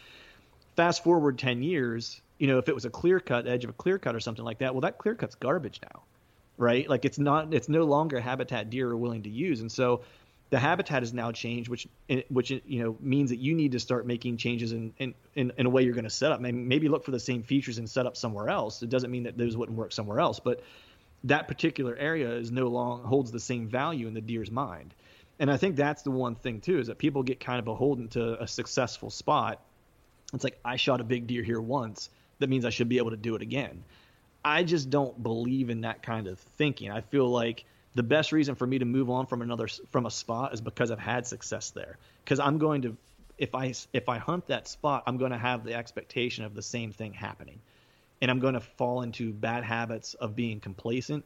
Fast 0.76 1.04
forward 1.04 1.40
10 1.40 1.64
years, 1.64 2.22
you 2.42 2.48
know, 2.48 2.58
if 2.58 2.68
it 2.68 2.74
was 2.74 2.86
a 2.86 2.90
clear 2.90 3.20
cut, 3.20 3.48
edge 3.48 3.66
of 3.66 3.70
a 3.70 3.74
clear 3.74 4.00
cut 4.00 4.16
or 4.16 4.20
something 4.20 4.44
like 4.44 4.58
that, 4.58 4.74
well, 4.74 4.82
that 4.82 4.98
clear 4.98 5.14
cut's 5.14 5.36
garbage 5.36 5.80
now, 5.84 6.02
right? 6.58 6.90
Like 6.90 7.06
it's 7.06 7.20
not, 7.20 7.54
it's 7.54 7.70
no 7.70 7.84
longer 7.84 8.20
habitat 8.20 8.72
deer 8.72 8.90
are 8.90 8.98
willing 8.98 9.22
to 9.24 9.30
use. 9.30 9.62
And 9.62 9.72
so 9.72 10.02
the 10.50 10.58
habitat 10.58 11.04
has 11.04 11.14
now 11.14 11.32
changed, 11.32 11.70
which 11.70 11.88
eh, 12.10 12.24
which 12.30 12.52
eh, 12.52 12.60
you 12.66 12.82
know 12.82 12.98
means 13.00 13.30
that 13.30 13.38
you 13.38 13.54
need 13.54 13.74
to 13.74 13.80
start 13.80 14.08
making 14.08 14.38
changes 14.38 14.72
in 14.72 14.92
in, 14.98 15.14
in, 15.36 15.54
in 15.56 15.66
a 15.68 15.70
way 15.70 15.84
you're 15.84 15.94
going 15.94 16.04
to 16.04 16.10
set 16.10 16.32
up. 16.32 16.42
Maybe, 16.42 16.58
maybe 16.58 16.90
look 16.90 17.06
for 17.06 17.12
the 17.12 17.20
same 17.20 17.44
features 17.44 17.78
and 17.78 17.88
set 17.88 18.08
up 18.08 18.18
somewhere 18.18 18.50
else. 18.50 18.82
It 18.82 18.90
doesn't 18.90 19.12
mean 19.12 19.24
that 19.24 19.38
those 19.38 19.56
wouldn't 19.56 19.78
work 19.78 19.92
somewhere 19.92 20.20
else, 20.20 20.40
but 20.40 20.64
that 21.26 21.48
particular 21.48 21.96
area 21.96 22.32
is 22.32 22.52
no 22.52 22.70
long 22.70 23.04
holds 23.04 23.32
the 23.32 23.40
same 23.40 23.68
value 23.68 24.08
in 24.08 24.16
the 24.16 24.22
deer's 24.22 24.50
mind. 24.50 24.96
And 25.38 25.52
I 25.52 25.58
think 25.58 25.76
that's 25.76 26.02
the 26.02 26.12
one 26.12 26.34
thing 26.34 26.60
too 26.60 26.80
is 26.80 26.88
that 26.88 26.98
people 26.98 27.22
get 27.22 27.40
kind 27.40 27.60
of 27.60 27.66
beholden 27.66 28.08
to 28.10 28.42
a 28.42 28.48
successful 28.48 29.12
spot. 29.12 29.62
It's 30.34 30.44
like 30.44 30.60
I 30.66 30.78
shot 30.78 31.02
a 31.02 31.04
big 31.04 31.28
deer 31.28 31.44
here 31.44 31.62
once. 31.62 32.10
That 32.42 32.50
means 32.50 32.66
I 32.66 32.70
should 32.70 32.90
be 32.90 32.98
able 32.98 33.12
to 33.12 33.18
do 33.18 33.36
it 33.36 33.42
again. 33.42 33.84
I 34.44 34.64
just 34.64 34.90
don't 34.90 35.22
believe 35.22 35.70
in 35.70 35.82
that 35.82 36.02
kind 36.02 36.28
of 36.28 36.40
thinking. 36.40 36.92
I 36.92 37.02
feel 37.02 37.28
like 37.28 37.66
the 37.94 38.04
best 38.04 38.32
reason 38.32 38.56
for 38.56 38.66
me 38.66 38.80
to 38.80 38.86
move 38.86 39.10
on 39.10 39.28
from 39.28 39.42
another 39.42 39.68
from 39.92 40.06
a 40.06 40.12
spot 40.12 40.54
is 40.54 40.62
because 40.62 40.92
I've 40.92 41.00
had 41.00 41.28
success 41.28 41.72
there. 41.72 41.98
Because 42.24 42.40
I'm 42.40 42.58
going 42.58 42.84
to, 42.84 42.98
if 43.38 43.54
I 43.54 43.74
if 43.94 44.10
I 44.10 44.18
hunt 44.18 44.48
that 44.48 44.68
spot, 44.68 45.04
I'm 45.06 45.18
going 45.18 45.32
to 45.32 45.38
have 45.38 45.64
the 45.64 45.76
expectation 45.76 46.46
of 46.46 46.56
the 46.56 46.62
same 46.62 46.92
thing 46.92 47.14
happening, 47.14 47.60
and 48.22 48.32
I'm 48.32 48.40
going 48.40 48.54
to 48.56 48.62
fall 48.62 49.02
into 49.02 49.32
bad 49.32 49.64
habits 49.64 50.14
of 50.16 50.36
being 50.36 50.60
complacent 50.60 51.26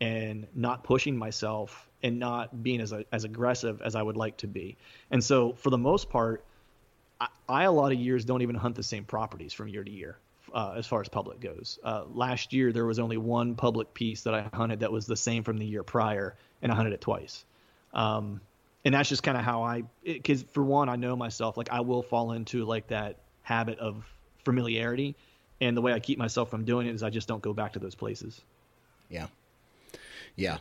and 0.00 0.46
not 0.54 0.84
pushing 0.84 1.16
myself 1.16 1.88
and 2.02 2.18
not 2.18 2.62
being 2.62 2.80
as 2.80 2.92
as 3.12 3.24
aggressive 3.24 3.80
as 3.82 3.94
I 3.94 4.02
would 4.02 4.16
like 4.16 4.38
to 4.38 4.46
be. 4.46 4.76
And 5.10 5.22
so, 5.24 5.52
for 5.52 5.70
the 5.70 5.78
most 5.78 6.10
part, 6.10 6.44
I, 7.20 7.28
I 7.48 7.64
a 7.64 7.72
lot 7.72 7.92
of 7.92 7.98
years 7.98 8.24
don't 8.24 8.42
even 8.42 8.56
hunt 8.56 8.74
the 8.74 8.82
same 8.82 9.04
properties 9.04 9.54
from 9.54 9.68
year 9.68 9.84
to 9.84 9.90
year 9.90 10.18
uh, 10.54 10.74
as 10.76 10.86
far 10.86 11.00
as 11.00 11.08
public 11.08 11.40
goes. 11.40 11.78
Uh, 11.82 12.04
last 12.12 12.52
year, 12.52 12.72
there 12.72 12.86
was 12.86 12.98
only 12.98 13.16
one 13.16 13.54
public 13.54 13.92
piece 13.94 14.22
that 14.22 14.34
I 14.34 14.48
hunted 14.54 14.80
that 14.80 14.92
was 14.92 15.06
the 15.06 15.16
same 15.16 15.42
from 15.42 15.58
the 15.58 15.66
year 15.66 15.82
prior, 15.82 16.36
and 16.62 16.70
I 16.70 16.74
hunted 16.74 16.92
it 16.92 17.00
twice. 17.00 17.44
Um, 17.92 18.40
and 18.84 18.94
that's 18.94 19.08
just 19.08 19.22
kind 19.22 19.36
of 19.36 19.44
how 19.44 19.62
I, 19.62 19.84
because 20.04 20.42
for 20.42 20.62
one, 20.62 20.88
I 20.88 20.96
know 20.96 21.16
myself, 21.16 21.56
like 21.56 21.70
I 21.70 21.80
will 21.80 22.02
fall 22.02 22.32
into 22.32 22.64
like 22.64 22.88
that 22.88 23.16
habit 23.42 23.78
of 23.78 24.04
familiarity. 24.44 25.16
And 25.60 25.76
the 25.76 25.82
way 25.82 25.92
I 25.92 26.00
keep 26.00 26.18
myself 26.18 26.50
from 26.50 26.64
doing 26.64 26.86
it 26.86 26.94
is 26.94 27.02
I 27.02 27.10
just 27.10 27.28
don't 27.28 27.42
go 27.42 27.52
back 27.52 27.74
to 27.74 27.78
those 27.78 27.94
places. 27.94 28.40
Yeah. 29.10 29.26
Yeah. 30.34 30.58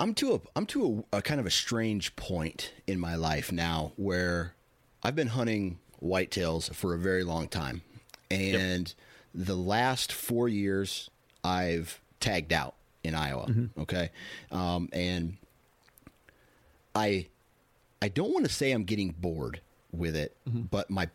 I'm 0.00 0.14
to 0.14 0.34
a 0.34 0.40
I'm 0.56 0.66
to 0.66 1.04
a, 1.12 1.18
a 1.18 1.22
kind 1.22 1.38
of 1.38 1.46
a 1.46 1.50
strange 1.50 2.16
point 2.16 2.72
in 2.88 2.98
my 2.98 3.14
life 3.14 3.52
now 3.52 3.92
where 3.94 4.54
I've 5.04 5.14
been 5.14 5.28
hunting 5.28 5.78
whitetails 6.02 6.74
for 6.74 6.94
a 6.94 6.98
very 6.98 7.22
long 7.22 7.46
time. 7.46 7.82
And 8.32 8.94
the 9.34 9.56
last 9.56 10.12
4 10.12 10.48
years 10.48 11.10
I've 11.44 12.00
tagged 12.20 12.52
out 12.52 12.74
in 13.04 13.14
Iowa, 13.14 13.52
okay? 13.78 14.10
Um, 14.50 14.88
and 14.92 15.36
I 16.94 17.26
I 18.00 18.08
don't 18.08 18.32
want 18.32 18.44
to 18.46 18.52
say 18.52 18.72
I'm 18.72 18.84
getting 18.84 19.10
bored 19.10 19.60
with 19.92 20.16
it, 20.16 20.36
but 20.46 20.90
my 20.90 21.08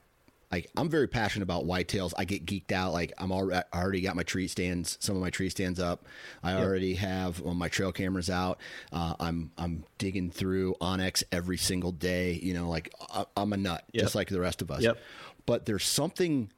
like 0.51 0.69
I'm 0.77 0.89
very 0.89 1.07
passionate 1.07 1.43
about 1.43 1.65
whitetails. 1.65 2.13
I 2.17 2.23
get 2.25 2.45
geeked 2.45 2.71
out. 2.71 2.93
Like 2.93 3.11
I'm 3.17 3.31
already 3.31 3.63
I 3.73 3.81
already 3.81 4.01
got 4.01 4.15
my 4.15 4.23
tree 4.23 4.47
stands, 4.47 4.97
some 5.01 5.15
of 5.15 5.21
my 5.21 5.29
tree 5.29 5.49
stands 5.49 5.79
up. 5.79 6.05
I 6.43 6.53
already 6.55 6.95
have 6.95 7.39
well, 7.41 7.53
my 7.53 7.67
trail 7.67 7.91
cameras 7.91 8.29
out. 8.29 8.59
Uh, 8.91 9.15
I'm 9.19 9.51
I'm 9.57 9.83
digging 9.97 10.31
through 10.31 10.75
onX 10.81 11.23
every 11.31 11.57
single 11.57 11.91
day. 11.91 12.39
You 12.41 12.53
know, 12.53 12.69
like 12.69 12.93
I, 13.13 13.25
I'm 13.35 13.51
a 13.53 13.57
nut, 13.57 13.83
Yep. 13.91 14.03
just 14.03 14.15
like 14.15 14.29
the 14.29 14.39
rest 14.39 14.61
of 14.61 14.71
us. 14.71 14.81
Yep. 14.81 14.97
But 15.45 15.65
there's 15.65 15.85
something 15.85 16.49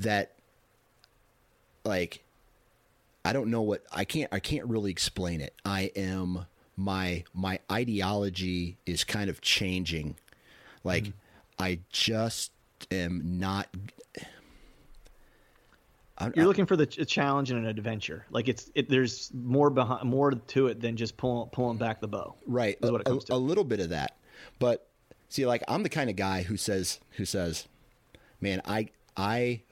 that 0.00 0.32
like 1.84 2.22
I 3.24 3.32
don't 3.32 3.50
know 3.50 3.62
what 3.62 3.82
I 3.92 4.04
can't 4.04 4.32
I 4.32 4.40
can't 4.40 4.66
really 4.66 4.90
explain 4.90 5.40
it. 5.40 5.54
I 5.64 5.90
am 5.96 6.46
my 6.76 7.24
my 7.34 7.60
ideology 7.70 8.76
is 8.86 9.04
kind 9.04 9.30
of 9.30 9.40
changing. 9.40 10.16
Like 10.84 11.04
mm-hmm. 11.04 11.62
I 11.62 11.80
just 11.90 12.52
am 12.90 13.38
not 13.38 13.68
I'm, 16.20 16.32
You're 16.36 16.46
looking 16.46 16.66
for 16.66 16.76
the 16.76 16.86
ch- 16.86 17.06
challenge 17.06 17.50
and 17.50 17.60
an 17.60 17.66
adventure. 17.66 18.26
Like 18.30 18.48
it's 18.48 18.70
it, 18.74 18.88
there's 18.90 19.30
more 19.32 19.70
behind 19.70 20.08
more 20.08 20.32
to 20.32 20.66
it 20.66 20.80
than 20.80 20.96
just 20.96 21.16
pulling 21.16 21.48
pulling 21.48 21.78
back 21.78 22.00
the 22.00 22.08
bow. 22.08 22.34
right 22.46 22.76
Is 22.82 22.88
a, 22.88 22.92
what 22.92 23.00
it 23.00 23.04
comes 23.04 23.24
a- 23.24 23.26
to. 23.28 23.34
a 23.34 23.36
little 23.36 23.64
bit 23.64 23.80
of 23.80 23.88
that. 23.90 24.16
But 24.58 24.86
see 25.28 25.46
like 25.46 25.62
I'm 25.66 25.82
the 25.82 25.88
kind 25.88 26.10
of 26.10 26.16
guy 26.16 26.42
who 26.42 26.56
says 26.56 27.00
who 27.12 27.24
says, 27.24 27.66
"Man, 28.40 28.60
I 28.66 28.88
I 29.16 29.62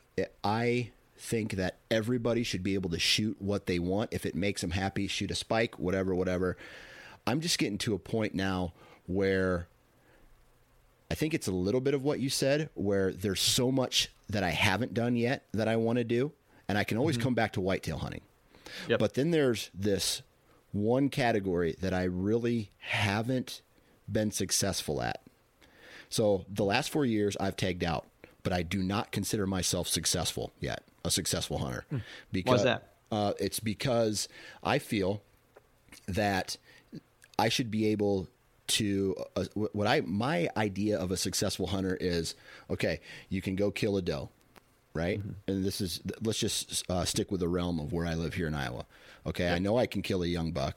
I 0.42 0.90
think 1.16 1.52
that 1.52 1.76
everybody 1.90 2.42
should 2.42 2.62
be 2.62 2.74
able 2.74 2.90
to 2.90 2.98
shoot 2.98 3.36
what 3.40 3.66
they 3.66 3.78
want 3.78 4.12
if 4.12 4.24
it 4.24 4.34
makes 4.34 4.60
them 4.60 4.70
happy, 4.70 5.06
shoot 5.06 5.30
a 5.30 5.34
spike, 5.34 5.78
whatever, 5.78 6.14
whatever." 6.14 6.56
I'm 7.26 7.40
just 7.40 7.58
getting 7.58 7.78
to 7.78 7.94
a 7.94 7.98
point 7.98 8.34
now 8.34 8.72
where 9.06 9.68
I 11.10 11.14
think 11.14 11.34
it's 11.34 11.46
a 11.46 11.52
little 11.52 11.80
bit 11.80 11.94
of 11.94 12.02
what 12.02 12.20
you 12.20 12.30
said, 12.30 12.70
where 12.74 13.12
there's 13.12 13.40
so 13.40 13.70
much 13.70 14.10
that 14.28 14.42
I 14.42 14.50
haven't 14.50 14.94
done 14.94 15.16
yet 15.16 15.44
that 15.52 15.68
I 15.68 15.76
want 15.76 15.98
to 15.98 16.04
do, 16.04 16.32
and 16.68 16.78
I 16.78 16.84
can 16.84 16.98
always 16.98 17.16
mm-hmm. 17.16 17.24
come 17.24 17.34
back 17.34 17.52
to 17.54 17.60
whitetail 17.60 17.98
hunting. 17.98 18.22
Yep. 18.88 18.98
But 18.98 19.14
then 19.14 19.30
there's 19.30 19.70
this 19.74 20.22
one 20.72 21.08
category 21.08 21.74
that 21.80 21.94
I 21.94 22.04
really 22.04 22.70
haven't 22.78 23.62
been 24.10 24.30
successful 24.30 25.02
at. 25.02 25.22
So 26.10 26.44
the 26.48 26.64
last 26.64 26.90
four 26.90 27.04
years 27.04 27.36
I've 27.38 27.56
tagged 27.56 27.84
out, 27.84 28.06
but 28.42 28.52
I 28.52 28.62
do 28.62 28.82
not 28.82 29.12
consider 29.12 29.46
myself 29.46 29.88
successful 29.88 30.52
yet, 30.60 30.84
a 31.04 31.10
successful 31.10 31.58
hunter. 31.58 31.84
Because 32.32 32.64
that? 32.64 32.92
Uh, 33.10 33.32
it's 33.38 33.60
because 33.60 34.28
I 34.62 34.78
feel 34.78 35.22
that 36.06 36.56
I 37.38 37.48
should 37.48 37.70
be 37.70 37.86
able 37.86 38.28
to 38.68 39.16
uh, 39.34 39.44
what 39.54 39.86
I 39.86 40.02
my 40.02 40.48
idea 40.56 40.98
of 40.98 41.10
a 41.10 41.16
successful 41.16 41.68
hunter 41.68 41.96
is 41.98 42.34
okay 42.68 43.00
you 43.30 43.40
can 43.40 43.56
go 43.56 43.70
kill 43.70 43.96
a 43.96 44.02
doe 44.02 44.28
right? 44.94 45.20
And 45.46 45.64
this 45.64 45.80
is 45.80 46.00
let's 46.22 46.38
just 46.38 46.84
uh, 46.90 47.04
stick 47.04 47.30
with 47.30 47.40
the 47.40 47.48
realm 47.48 47.78
of 47.78 47.92
where 47.92 48.04
I 48.04 48.14
live 48.14 48.34
here 48.34 48.48
in 48.48 48.54
Iowa. 48.54 48.84
Okay 49.26 49.48
I 49.48 49.58
know 49.58 49.78
I 49.78 49.86
can 49.86 50.02
kill 50.02 50.22
a 50.22 50.26
young 50.26 50.50
buck 50.50 50.76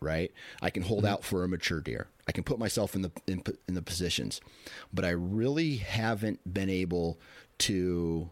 right? 0.00 0.32
I 0.60 0.70
can 0.70 0.82
hold 0.82 1.06
out 1.06 1.24
for 1.24 1.44
a 1.44 1.48
mature 1.48 1.80
deer 1.80 2.08
I 2.30 2.32
can 2.32 2.44
put 2.44 2.60
myself 2.60 2.94
in 2.94 3.02
the 3.02 3.10
in, 3.26 3.42
in 3.66 3.74
the 3.74 3.82
positions 3.82 4.40
but 4.92 5.04
I 5.04 5.10
really 5.10 5.76
haven't 5.76 6.40
been 6.54 6.70
able 6.70 7.18
to 7.58 8.30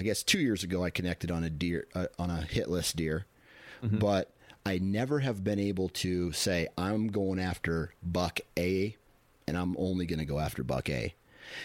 I 0.00 0.04
guess 0.04 0.22
two 0.22 0.38
years 0.38 0.62
ago 0.64 0.84
I 0.84 0.90
connected 0.90 1.30
on 1.30 1.44
a 1.44 1.50
deer 1.50 1.86
uh, 1.94 2.06
on 2.18 2.28
a 2.30 2.42
hit 2.42 2.68
list 2.68 2.96
deer, 2.96 3.26
but 3.82 4.30
I 4.66 4.78
never 4.78 5.20
have 5.20 5.44
been 5.44 5.58
able 5.58 5.88
to 5.90 6.32
say 6.32 6.68
I'm 6.76 7.08
going 7.08 7.38
after 7.38 7.94
buck 8.02 8.40
A 8.58 8.96
and 9.46 9.56
I'm 9.56 9.76
only 9.78 10.06
going 10.06 10.18
to 10.18 10.24
go 10.24 10.40
after 10.40 10.64
buck 10.64 10.88
A 10.90 11.14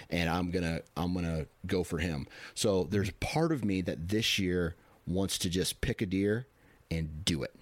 and 0.10 0.30
I'm 0.30 0.52
going 0.52 0.64
to 0.64 0.84
I'm 0.96 1.14
going 1.14 1.26
to 1.26 1.48
go 1.66 1.84
for 1.84 1.98
him. 1.98 2.28
So 2.54 2.84
there's 2.90 3.12
part 3.20 3.52
of 3.52 3.66
me 3.66 3.82
that 3.82 4.10
this 4.10 4.38
year 4.38 4.76
wants 5.08 5.38
to 5.40 5.50
just 5.50 5.82
pick 5.82 6.02
a 6.02 6.06
deer 6.06 6.46
and 6.92 7.26
do 7.26 7.44
it. 7.44 7.56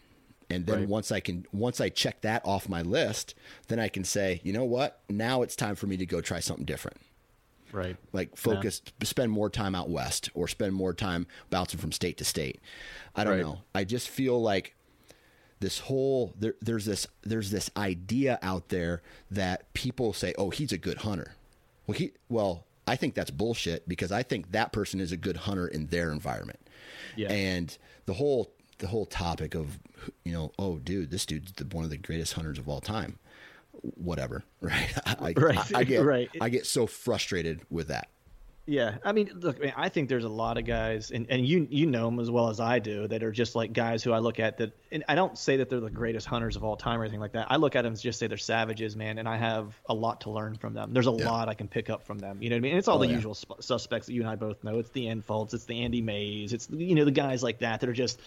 And 0.50 0.66
then 0.66 0.80
Right. 0.82 0.88
once 0.88 1.12
I 1.12 1.20
can 1.20 1.46
once 1.52 1.82
I 1.82 1.90
check 1.90 2.22
that 2.22 2.42
off 2.46 2.70
my 2.70 2.82
list, 2.82 3.36
then 3.68 3.80
I 3.80 3.90
can 3.90 4.04
say, 4.06 4.40
"You 4.44 4.54
know 4.54 4.64
what? 4.64 5.02
Now 5.10 5.42
it's 5.42 5.56
time 5.56 5.76
for 5.76 5.88
me 5.88 5.98
to 5.98 6.06
go 6.06 6.22
try 6.22 6.40
something 6.40 6.66
different." 6.66 6.98
Right. 7.74 7.98
like 8.14 8.38
focus 8.38 8.82
spend 9.04 9.30
more 9.30 9.50
time 9.50 9.76
out 9.76 9.90
west 9.90 10.30
or 10.34 10.48
spend 10.48 10.74
more 10.74 10.94
time 10.94 11.28
bouncing 11.50 11.82
from 11.82 11.92
state 11.92 12.16
to 12.18 12.24
state 12.24 12.62
i 13.14 13.26
don't 13.26 13.34
Right. 13.34 13.42
know 13.42 13.60
i 13.76 13.84
just 13.84 14.08
feel 14.08 14.42
like 14.42 14.74
this 15.60 15.80
whole 15.80 16.34
there, 16.40 16.56
there's 16.62 16.86
this 16.86 17.08
there's 17.24 17.52
this 17.52 17.70
idea 17.76 18.40
out 18.42 18.70
there 18.70 19.02
that 19.30 19.72
people 19.74 20.14
say 20.14 20.34
oh 20.38 20.50
he's 20.50 20.72
a 20.72 20.78
good 20.78 21.00
hunter 21.00 21.34
well 21.88 21.98
he 21.98 22.14
well 22.30 22.66
i 22.88 22.96
think 22.96 23.16
that's 23.16 23.32
bullshit 23.32 23.86
because 23.88 24.14
i 24.14 24.24
think 24.24 24.54
that 24.54 24.72
person 24.72 25.02
is 25.02 25.12
a 25.12 25.18
good 25.18 25.36
hunter 25.36 25.68
in 25.68 25.88
their 25.88 26.10
environment 26.14 26.62
Yeah. 27.18 27.34
and 27.34 27.78
the 28.06 28.14
whole 28.14 28.50
the 28.80 28.88
whole 28.88 29.06
topic 29.06 29.56
of 29.56 29.80
you 30.24 30.32
know 30.32 30.52
oh 30.60 30.78
dude 30.80 31.10
this 31.12 31.26
dude's 31.26 31.52
the, 31.54 31.66
one 31.76 31.84
of 31.84 31.90
the 31.90 31.98
greatest 31.98 32.34
hunters 32.34 32.60
of 32.60 32.68
all 32.70 32.80
time 32.82 33.18
whatever 33.96 34.44
right 34.62 34.94
I, 35.06 35.34
Right. 35.38 35.76
I, 35.76 35.80
I 35.80 35.84
get 35.84 36.04
Right. 36.04 36.30
i 36.42 36.50
get 36.50 36.66
so 36.66 36.88
frustrated 36.88 37.62
with 37.70 37.88
that 37.90 38.08
Yeah, 38.70 38.98
I 39.06 39.14
mean, 39.14 39.32
look, 39.34 39.62
man, 39.62 39.72
I 39.78 39.88
think 39.88 40.10
there's 40.10 40.26
a 40.26 40.30
lot 40.44 40.58
of 40.58 40.66
guys, 40.66 41.12
and, 41.12 41.26
and 41.30 41.48
you 41.48 41.66
you 41.72 41.86
know 41.86 42.04
them 42.08 42.20
as 42.20 42.30
well 42.30 42.50
as 42.50 42.60
I 42.60 42.80
do, 42.80 43.08
that 43.08 43.24
are 43.24 43.32
just 43.32 43.56
like 43.56 43.72
guys 43.72 44.04
who 44.04 44.12
I 44.12 44.20
look 44.20 44.42
at 44.42 44.58
that, 44.58 44.74
and 44.92 45.06
I 45.08 45.16
don't 45.16 45.38
say 45.38 45.56
that 45.56 45.70
they're 45.70 45.80
the 45.80 45.90
greatest 45.90 46.28
hunters 46.28 46.58
of 46.58 46.66
all 46.66 46.76
time 46.76 47.00
or 47.00 47.04
anything 47.06 47.22
like 47.22 47.32
that. 47.32 47.48
I 47.50 47.56
look 47.56 47.78
at 47.78 47.84
them 47.84 47.94
as 47.94 48.02
just 48.02 48.20
say 48.20 48.28
they're 48.28 48.38
savages, 48.38 48.98
man, 48.98 49.20
and 49.20 49.30
I 49.30 49.38
have 49.38 49.74
a 49.88 49.94
lot 49.94 50.20
to 50.22 50.32
learn 50.32 50.56
from 50.58 50.74
them. 50.74 50.92
There's 50.92 51.08
a 51.08 51.12
Yeah. 51.18 51.30
lot 51.30 51.48
I 51.48 51.54
can 51.54 51.70
pick 51.70 51.90
up 51.90 52.04
from 52.06 52.20
them. 52.20 52.42
You 52.42 52.50
know 52.50 52.56
what 52.58 52.60
I 52.60 52.62
mean? 52.64 52.72
And 52.74 52.80
it's 52.80 52.90
all 52.90 52.98
Oh, 52.98 53.00
the 53.00 53.08
yeah. 53.08 53.14
usual 53.14 53.36
sp- 53.40 53.62
suspects 53.62 54.08
that 54.08 54.14
you 54.14 54.20
and 54.20 54.30
I 54.30 54.36
both 54.36 54.62
know. 54.66 54.80
It's 54.80 54.90
the 54.90 55.08
Enfolds, 55.08 55.54
it's 55.54 55.64
the 55.64 55.82
Andy 55.82 56.02
Mays, 56.02 56.52
it's 56.52 56.68
you 56.70 56.94
know 56.96 57.06
the 57.06 57.12
guys 57.12 57.42
like 57.42 57.60
that 57.60 57.80
that 57.80 57.88
are 57.90 57.94
just 57.94 58.20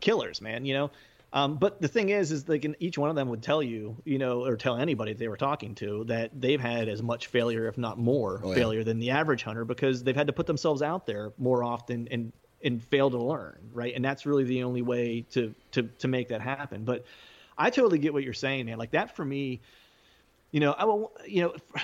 killers, 0.00 0.40
man. 0.40 0.64
You 0.64 0.74
know. 0.74 0.90
Um, 1.32 1.58
but 1.58 1.80
the 1.80 1.86
thing 1.86 2.08
is, 2.08 2.32
is 2.32 2.48
like 2.48 2.66
each 2.80 2.98
one 2.98 3.08
of 3.08 3.14
them 3.14 3.28
would 3.28 3.40
tell 3.40 3.62
you, 3.62 3.96
you 4.04 4.18
know, 4.18 4.44
or 4.44 4.56
tell 4.56 4.76
anybody 4.76 5.12
they 5.12 5.28
were 5.28 5.36
talking 5.36 5.76
to 5.76 6.02
that 6.08 6.32
they've 6.34 6.60
had 6.60 6.88
as 6.88 7.00
much 7.04 7.28
failure, 7.28 7.68
if 7.68 7.78
not 7.78 7.98
more, 8.00 8.40
Oh, 8.42 8.48
yeah. 8.48 8.54
failure 8.56 8.82
than 8.82 8.98
the 8.98 9.10
average 9.10 9.44
hunter 9.44 9.64
because 9.64 10.02
they've 10.02 10.16
had 10.16 10.26
to 10.26 10.32
put 10.32 10.48
themselves 10.48 10.82
out 10.82 11.06
there 11.06 11.32
more 11.38 11.62
often 11.62 12.08
and 12.10 12.32
and 12.64 12.82
fail 12.82 13.10
to 13.10 13.16
learn, 13.18 13.70
right? 13.72 13.94
And 13.94 14.04
that's 14.04 14.26
really 14.26 14.42
the 14.42 14.64
only 14.64 14.82
way 14.82 15.24
to 15.30 15.54
to 15.70 15.84
to 16.00 16.08
make 16.08 16.30
that 16.30 16.40
happen. 16.40 16.82
But 16.84 17.04
I 17.56 17.70
totally 17.70 17.98
get 17.98 18.12
what 18.12 18.24
you're 18.24 18.32
saying, 18.32 18.66
man. 18.66 18.78
Like 18.78 18.90
that 18.90 19.14
for 19.14 19.24
me, 19.24 19.60
you 20.50 20.60
know, 20.60 20.72
I 20.72 20.84
will, 20.84 21.12
you 21.26 21.42
know, 21.42 21.54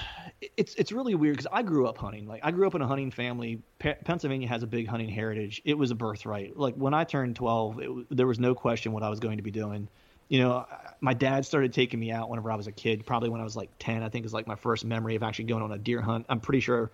it's 0.56 0.74
it's 0.74 0.92
really 0.92 1.14
weird 1.14 1.36
because 1.36 1.50
I 1.52 1.62
grew 1.62 1.86
up 1.86 1.98
hunting. 1.98 2.26
Like 2.26 2.40
I 2.44 2.50
grew 2.50 2.66
up 2.66 2.74
in 2.74 2.82
a 2.82 2.86
hunting 2.86 3.10
family. 3.10 3.62
Pe- 3.78 3.96
Pennsylvania 4.04 4.48
has 4.48 4.62
a 4.62 4.66
big 4.66 4.86
hunting 4.86 5.08
heritage. 5.08 5.62
It 5.64 5.74
was 5.78 5.90
a 5.90 5.94
birthright. 5.94 6.56
Like 6.56 6.74
when 6.74 6.94
I 6.94 7.04
turned 7.04 7.36
12, 7.36 7.80
it, 7.80 7.90
there 8.16 8.26
was 8.26 8.38
no 8.38 8.54
question 8.54 8.92
what 8.92 9.02
I 9.02 9.08
was 9.08 9.20
going 9.20 9.36
to 9.38 9.42
be 9.42 9.50
doing. 9.50 9.88
You 10.28 10.40
know, 10.40 10.52
I- 10.70 10.92
my 11.00 11.14
dad 11.14 11.44
started 11.46 11.72
taking 11.72 12.00
me 12.00 12.10
out 12.10 12.28
whenever 12.30 12.50
I 12.50 12.56
was 12.56 12.66
a 12.66 12.72
kid. 12.72 13.06
Probably 13.06 13.28
when 13.28 13.40
I 13.40 13.44
was 13.44 13.56
like 13.56 13.70
10. 13.78 14.02
I 14.02 14.08
think 14.08 14.26
is 14.26 14.32
like 14.32 14.46
my 14.46 14.56
first 14.56 14.84
memory 14.84 15.14
of 15.14 15.22
actually 15.22 15.44
going 15.44 15.62
on 15.62 15.72
a 15.72 15.78
deer 15.78 16.00
hunt. 16.00 16.26
I'm 16.28 16.40
pretty 16.40 16.60
sure. 16.60 16.90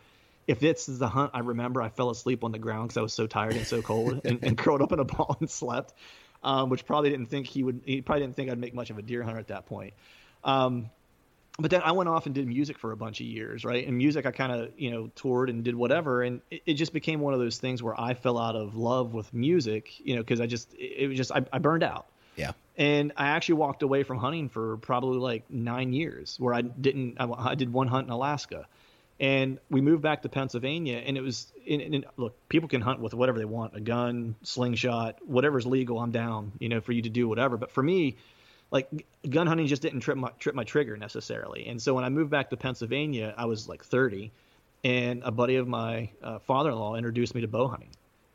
If 0.49 0.59
this 0.59 0.89
is 0.89 0.99
the 0.99 1.09
hunt 1.09 1.31
I 1.35 1.39
remember, 1.39 1.81
I 1.81 1.89
fell 1.89 2.11
asleep 2.11 2.43
on 2.43 2.51
the 2.51 2.59
ground 2.59 2.89
because 2.89 2.97
I 2.97 3.03
was 3.03 3.13
so 3.13 3.29
tired 3.29 3.55
and 3.55 3.65
so 3.65 3.81
cold, 3.81 4.23
and, 4.25 4.43
and 4.43 4.59
curled 4.59 4.83
up 4.83 4.91
in 4.91 4.99
a 4.99 5.05
ball 5.05 5.37
and 5.39 5.49
slept. 5.49 5.95
Um, 6.43 6.69
which 6.69 6.85
probably 6.85 7.11
didn't 7.11 7.27
think 7.27 7.47
he 7.47 7.63
would. 7.63 7.83
He 7.85 8.03
probably 8.03 8.25
didn't 8.25 8.35
think 8.35 8.51
I'd 8.51 8.59
make 8.59 8.75
much 8.75 8.91
of 8.91 8.99
a 8.99 9.03
deer 9.03 9.23
hunter 9.23 9.39
at 9.39 9.47
that 9.47 9.67
point. 9.67 9.95
Um, 10.43 10.91
but 11.59 11.71
then 11.71 11.83
I 11.83 11.93
went 11.93 12.09
off 12.09 12.27
and 12.27 12.35
did 12.35 12.47
music 12.47 12.79
for 12.79 12.93
a 12.93 12.97
bunch 12.97 13.21
of 13.21 13.27
years, 13.27 13.65
right? 13.65 13.87
And 13.87 13.97
music, 13.97 14.25
I 14.25 14.31
kind 14.31 14.53
of, 14.53 14.71
you 14.77 14.91
know, 14.91 15.11
toured 15.15 15.51
and 15.51 15.63
did 15.63 15.75
whatever, 15.75 16.23
and 16.23 16.41
it, 16.51 16.63
it 16.67 16.75
just 16.75 16.93
became 16.93 17.21
one 17.21 17.35
of 17.35 17.41
those 17.41 17.59
things 17.59 17.83
where 17.83 17.99
I 17.99 18.15
fell 18.15 18.39
out 18.39 18.57
of 18.57 18.75
love 18.75 19.13
with 19.13 19.33
music, 19.35 20.01
you 20.01 20.17
know, 20.17 20.23
because 20.23 20.41
I 20.41 20.47
just, 20.47 20.75
it, 20.79 21.09
was 21.09 21.17
just, 21.17 21.31
I, 21.31 21.45
I 21.53 21.59
burned 21.59 21.83
out, 21.83 22.07
yeah. 22.37 22.53
And 22.79 23.13
I 23.19 23.29
actually 23.29 23.57
walked 23.57 23.83
away 23.83 24.03
from 24.03 24.17
hunting 24.17 24.49
for 24.49 24.79
probably 24.79 25.19
like 25.19 25.51
nine 25.51 25.93
years, 25.93 26.37
where 26.41 26.55
I 26.55 26.63
didn't, 26.63 27.17
I, 27.21 27.31
I 27.31 27.55
did 27.55 27.71
one 27.71 27.87
hunt 27.87 28.07
in 28.07 28.13
Alaska, 28.13 28.67
and 29.21 29.59
we 29.69 29.83
moved 29.83 30.03
back 30.03 30.23
to 30.23 30.31
Pennsylvania, 30.31 31.03
and 31.05 31.19
it 31.19 31.21
was, 31.21 31.53
and, 31.69 31.83
and 31.83 32.07
look, 32.17 32.35
people 32.49 32.71
can 32.71 32.81
hunt 32.81 33.01
with 33.01 33.13
whatever 33.13 33.39
they 33.39 33.45
want, 33.45 33.77
a 33.77 33.81
gun, 33.81 34.37
slingshot, 34.43 35.19
whatever's 35.27 35.67
legal, 35.67 35.99
I'm 35.99 36.13
down, 36.13 36.53
you 36.59 36.71
know, 36.71 36.81
for 36.81 36.93
you 36.93 37.03
to 37.03 37.11
do 37.11 37.29
whatever, 37.29 37.59
but 37.59 37.71
for 37.73 37.83
me 37.83 38.17
like 38.73 39.07
gun 39.29 39.47
hunting 39.47 39.67
just 39.67 39.83
didn't 39.83 40.01
trip 40.01 40.17
my 40.17 40.31
trip 40.41 40.55
my 40.55 40.65
trigger 40.65 40.97
necessarily. 40.97 41.67
And 41.69 41.81
so 41.81 41.95
when 41.95 42.05
I 42.05 42.09
moved 42.09 42.31
back 42.31 42.51
to 42.51 42.57
Pennsylvania, 42.57 43.35
I 43.37 43.45
was 43.45 43.69
like 43.69 43.85
30, 43.85 44.33
and 44.83 45.23
a 45.25 45.31
buddy 45.31 45.57
of 45.57 45.69
my 45.69 46.11
uh, 46.23 46.39
father-in-law 46.41 46.97
introduced 46.97 47.35
me 47.35 47.43
to 47.43 47.49
bow 47.49 47.69
hunting, 47.69 47.91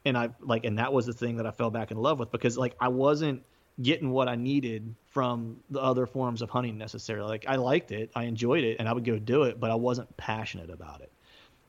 and 0.06 0.16
I 0.18 0.30
like, 0.40 0.64
and 0.64 0.78
that 0.78 0.94
was 0.94 1.08
the 1.08 1.14
thing 1.14 1.38
that 1.38 1.48
I 1.48 1.52
fell 1.52 1.72
back 1.72 1.92
in 1.92 1.98
love 1.98 2.20
with 2.20 2.32
because 2.32 2.56
like 2.56 2.76
I 2.80 2.88
wasn't 2.88 3.44
getting 3.82 4.12
what 4.12 4.30
I 4.30 4.36
needed 4.36 4.96
from 5.08 5.58
the 5.70 5.82
other 5.82 6.06
forms 6.06 6.42
of 6.42 6.50
hunting 6.52 6.78
necessarily. 6.78 7.28
Like 7.28 7.46
I 7.48 7.56
liked 7.56 7.92
it, 7.92 8.12
I 8.16 8.24
enjoyed 8.26 8.64
it, 8.64 8.78
and 8.80 8.88
I 8.88 8.94
would 8.94 9.06
go 9.06 9.18
do 9.18 9.44
it, 9.44 9.60
but 9.60 9.72
I 9.72 9.76
wasn't 9.76 10.16
passionate 10.18 10.70
about 10.70 11.02
it. 11.02 11.12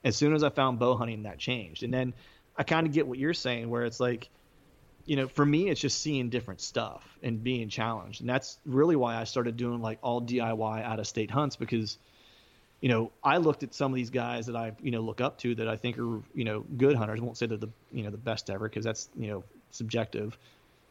As 0.05 0.15
soon 0.15 0.35
as 0.35 0.45
I 0.45 0.51
found 0.51 0.79
bow 0.79 0.95
hunting, 0.95 1.23
that 1.23 1.39
changed, 1.39 1.85
and 1.85 1.93
then 1.93 2.13
I 2.55 2.65
kind 2.65 2.87
of 2.87 2.93
get 2.93 3.07
what 3.07 3.19
you're 3.19 3.35
saying, 3.35 3.71
where 3.71 3.85
it's 3.85 3.99
like 3.99 4.29
you 5.09 5.17
know, 5.17 5.27
for 5.27 5.45
me, 5.45 5.71
it's 5.71 5.81
just 5.81 6.03
seeing 6.03 6.29
different 6.29 6.61
stuff 6.61 7.03
and 7.23 7.43
being 7.43 7.71
challenged. 7.71 8.21
And 8.21 8.29
that's 8.29 8.59
really 8.67 8.95
why 8.95 9.17
I 9.17 9.25
started 9.25 9.57
doing 9.57 9.81
like 9.81 9.99
all 10.03 10.21
DIY 10.21 10.85
out 10.85 11.01
of 11.01 11.07
state 11.07 11.31
hunts 11.31 11.57
because, 11.57 11.97
you 12.83 12.91
know, 12.91 13.11
I 13.25 13.39
looked 13.39 13.63
at 13.63 13.73
some 13.73 13.91
of 13.91 13.97
these 13.97 14.11
guys 14.11 14.45
that 14.47 14.55
I, 14.55 14.73
you 14.83 14.91
know, 14.91 15.01
look 15.01 15.23
up 15.23 15.39
to 15.39 15.55
that 15.55 15.67
I 15.67 15.77
think 15.77 15.99
are, 15.99 16.21
you 16.35 16.45
know, 16.45 16.61
good 16.61 16.95
hunters. 16.95 17.21
I 17.21 17.23
won't 17.23 17.39
say 17.39 17.47
they're 17.47 17.57
the, 17.57 17.71
you 17.91 18.03
know, 18.03 18.11
the 18.11 18.19
best 18.19 18.51
ever 18.51 18.69
because 18.69 18.85
that's, 18.85 19.09
you 19.17 19.29
know, 19.29 19.45
subjective, 19.71 20.37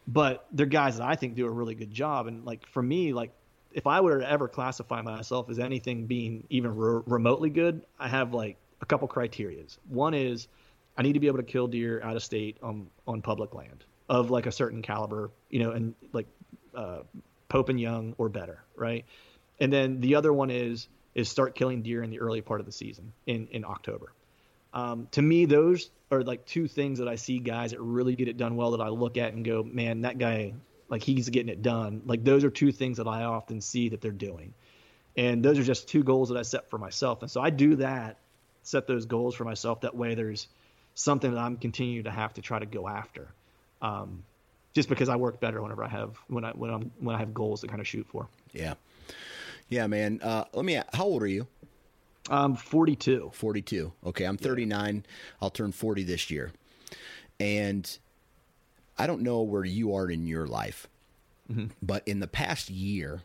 but 0.07 0.47
they're 0.51 0.65
guys 0.65 0.97
that 0.97 1.07
I 1.07 1.13
think 1.13 1.35
do 1.35 1.45
a 1.45 1.51
really 1.51 1.75
good 1.75 1.91
job. 1.91 2.25
And 2.25 2.43
like 2.43 2.65
for 2.69 2.81
me, 2.81 3.13
like 3.13 3.31
if 3.71 3.85
I 3.85 4.01
were 4.01 4.21
to 4.21 4.27
ever 4.27 4.47
classify 4.47 5.03
myself 5.03 5.47
as 5.51 5.59
anything 5.59 6.07
being 6.07 6.43
even 6.49 6.75
re- 6.75 7.03
remotely 7.05 7.51
good, 7.51 7.83
I 7.99 8.07
have 8.07 8.33
like 8.33 8.57
a 8.81 8.87
couple 8.87 9.07
criterias. 9.07 9.77
One 9.87 10.15
is 10.15 10.47
I 10.97 11.03
need 11.03 11.13
to 11.13 11.19
be 11.19 11.27
able 11.27 11.37
to 11.37 11.43
kill 11.43 11.67
deer 11.67 12.01
out 12.01 12.15
of 12.15 12.23
state 12.23 12.57
on 12.63 12.87
on 13.05 13.21
public 13.21 13.53
land 13.53 13.83
of 14.09 14.29
like 14.29 14.45
a 14.45 14.51
certain 14.51 14.81
caliber, 14.81 15.31
you 15.49 15.59
know, 15.59 15.71
and 15.71 15.95
like 16.13 16.27
uh, 16.75 16.99
Pope 17.49 17.69
and 17.69 17.79
Young 17.79 18.15
or 18.17 18.29
better, 18.29 18.63
right? 18.75 19.05
And 19.59 19.71
then 19.71 19.99
the 20.01 20.15
other 20.15 20.31
one 20.31 20.49
is 20.49 20.87
is 21.15 21.27
start 21.29 21.55
killing 21.55 21.81
deer 21.81 22.03
in 22.03 22.11
the 22.11 22.19
early 22.19 22.41
part 22.41 22.59
of 22.59 22.65
the 22.65 22.71
season 22.71 23.13
in 23.25 23.47
in 23.51 23.65
October. 23.65 24.13
Um, 24.73 25.07
to 25.11 25.21
me, 25.21 25.45
those 25.45 25.89
are 26.11 26.21
like 26.21 26.45
two 26.45 26.67
things 26.67 26.99
that 26.99 27.07
I 27.07 27.15
see 27.15 27.39
guys 27.39 27.71
that 27.71 27.81
really 27.81 28.15
get 28.15 28.27
it 28.27 28.37
done 28.37 28.55
well 28.55 28.71
that 28.71 28.81
I 28.81 28.89
look 28.89 29.17
at 29.17 29.33
and 29.33 29.43
go, 29.43 29.63
man, 29.63 30.01
that 30.01 30.19
guy, 30.19 30.53
like 30.89 31.01
he's 31.03 31.29
getting 31.29 31.49
it 31.49 31.61
done. 31.61 32.01
Like 32.05 32.23
those 32.23 32.43
are 32.43 32.49
two 32.49 32.71
things 32.71 32.97
that 32.97 33.07
I 33.07 33.23
often 33.23 33.61
see 33.61 33.89
that 33.89 34.01
they're 34.01 34.11
doing, 34.11 34.53
and 35.15 35.43
those 35.43 35.57
are 35.57 35.63
just 35.63 35.89
two 35.89 36.03
goals 36.03 36.29
that 36.29 36.37
I 36.37 36.43
set 36.43 36.69
for 36.69 36.77
myself. 36.77 37.21
And 37.21 37.31
so 37.31 37.41
I 37.41 37.49
do 37.49 37.77
that, 37.77 38.19
set 38.63 38.87
those 38.87 39.05
goals 39.05 39.35
for 39.35 39.43
myself. 39.43 39.81
That 39.81 39.95
way, 39.95 40.15
there's 40.15 40.47
something 40.93 41.31
that 41.31 41.39
I'm 41.39 41.57
continuing 41.57 42.03
to 42.05 42.11
have 42.11 42.33
to 42.35 42.41
try 42.41 42.59
to 42.59 42.65
go 42.65 42.87
after. 42.87 43.29
Um, 43.81 44.23
just 44.73 44.89
because 44.89 45.09
I 45.09 45.15
work 45.15 45.39
better 45.39 45.61
whenever 45.61 45.83
I 45.83 45.87
have 45.89 46.17
when 46.27 46.45
I 46.45 46.51
when 46.51 46.69
I'm 46.69 46.91
when 46.99 47.15
I 47.15 47.19
have 47.19 47.33
goals 47.33 47.61
to 47.61 47.67
kind 47.67 47.79
of 47.81 47.87
shoot 47.87 48.05
for. 48.07 48.27
Yeah. 48.53 48.75
Yeah, 49.69 49.87
man. 49.87 50.19
Uh, 50.21 50.45
let 50.53 50.65
me. 50.65 50.79
How 50.93 51.03
old 51.05 51.23
are 51.23 51.27
you? 51.27 51.47
I'm 52.29 52.55
42. 52.55 53.31
42. 53.33 53.91
Okay, 54.07 54.25
I'm 54.25 54.37
39. 54.37 55.05
I'll 55.41 55.49
turn 55.49 55.71
40 55.71 56.03
this 56.03 56.29
year. 56.29 56.51
And 57.39 57.97
I 58.97 59.07
don't 59.07 59.21
know 59.21 59.41
where 59.41 59.65
you 59.65 59.95
are 59.95 60.09
in 60.09 60.27
your 60.27 60.47
life, 60.47 60.87
but 61.81 62.05
in 62.07 62.19
the 62.19 62.27
past 62.27 62.69
year, 62.69 63.21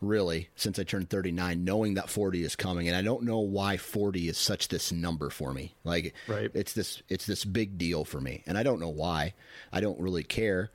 really, 0.00 0.48
since 0.56 0.78
I 0.78 0.82
turned 0.84 1.10
39, 1.10 1.64
knowing 1.64 1.94
that 1.94 2.08
40 2.08 2.42
is 2.42 2.56
coming, 2.56 2.88
and 2.88 2.96
I 2.96 3.02
don't 3.02 3.22
know 3.22 3.40
why 3.40 3.76
40 3.76 4.28
is 4.28 4.38
such 4.38 4.68
this 4.68 4.90
number 4.92 5.30
for 5.30 5.52
me. 5.52 5.74
Like, 5.84 6.14
Right. 6.26 6.50
it's 6.54 6.72
this 6.72 7.02
it's 7.08 7.26
this 7.26 7.44
big 7.44 7.76
deal 7.78 8.04
for 8.04 8.20
me, 8.20 8.42
and 8.46 8.56
I 8.56 8.62
don't 8.62 8.80
know 8.80 8.88
why. 8.88 9.34
I 9.72 9.80
don't 9.80 10.00
really 10.00 10.24
care, 10.24 10.70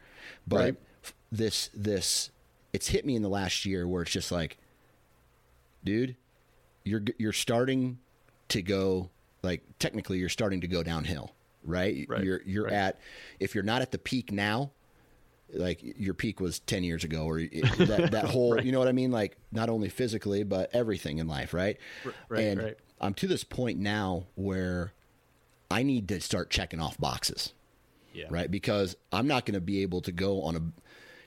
but 0.48 0.58
Right. 0.60 0.76
this 1.32 1.70
this 1.74 2.30
it's 2.74 2.88
hit 2.88 3.06
me 3.06 3.16
in 3.16 3.22
the 3.22 3.30
last 3.30 3.66
year 3.66 3.88
where 3.88 4.02
it's 4.04 4.12
just 4.12 4.32
like, 4.32 4.58
dude, 5.84 6.16
you're 6.84 7.04
you're 7.18 7.34
starting 7.34 8.00
to 8.50 8.62
go 8.62 9.10
like 9.44 9.64
technically 9.80 10.20
you're 10.20 10.30
starting 10.30 10.62
to 10.62 10.68
go 10.68 10.84
downhill, 10.84 11.34
right? 11.64 12.06
Right, 12.10 12.24
You're 12.24 12.42
you're 12.46 12.66
right. 12.66 12.74
at 12.74 13.00
if 13.40 13.56
you're 13.56 13.64
not 13.64 13.82
at 13.82 13.92
the 13.92 13.98
peak 13.98 14.32
now, 14.32 14.72
like 15.54 15.80
your 15.82 16.14
peak 16.14 16.40
was 16.40 16.60
10 16.60 16.84
years 16.84 17.04
ago 17.04 17.26
or 17.26 17.40
that, 17.40 18.10
that 18.12 18.26
whole 18.26 18.60
you 18.62 18.72
know 18.72 18.80
what 18.80 18.88
i 18.88 18.92
mean? 18.92 19.12
Like 19.12 19.38
not 19.52 19.70
only 19.70 19.90
physically 19.90 20.44
but 20.44 20.70
everything 20.74 21.20
in 21.20 21.28
life 21.28 21.54
right? 21.54 21.78
Right, 22.30 22.44
and 22.44 22.64
right. 22.64 22.78
i'm 23.00 23.14
to 23.16 23.28
this 23.28 23.44
point 23.44 23.80
now 23.80 24.26
where 24.36 24.94
i 25.70 25.84
need 25.84 26.08
to 26.10 26.20
start 26.22 26.50
checking 26.50 26.80
off 26.80 26.98
boxes. 26.98 27.54
Yeah. 28.14 28.26
right? 28.30 28.50
Because 28.50 28.96
i'm 29.12 29.28
not 29.28 29.46
going 29.46 29.56
to 29.56 29.62
be 29.62 29.82
able 29.82 30.02
to 30.02 30.12
go 30.12 30.44
on 30.44 30.56
a 30.56 30.62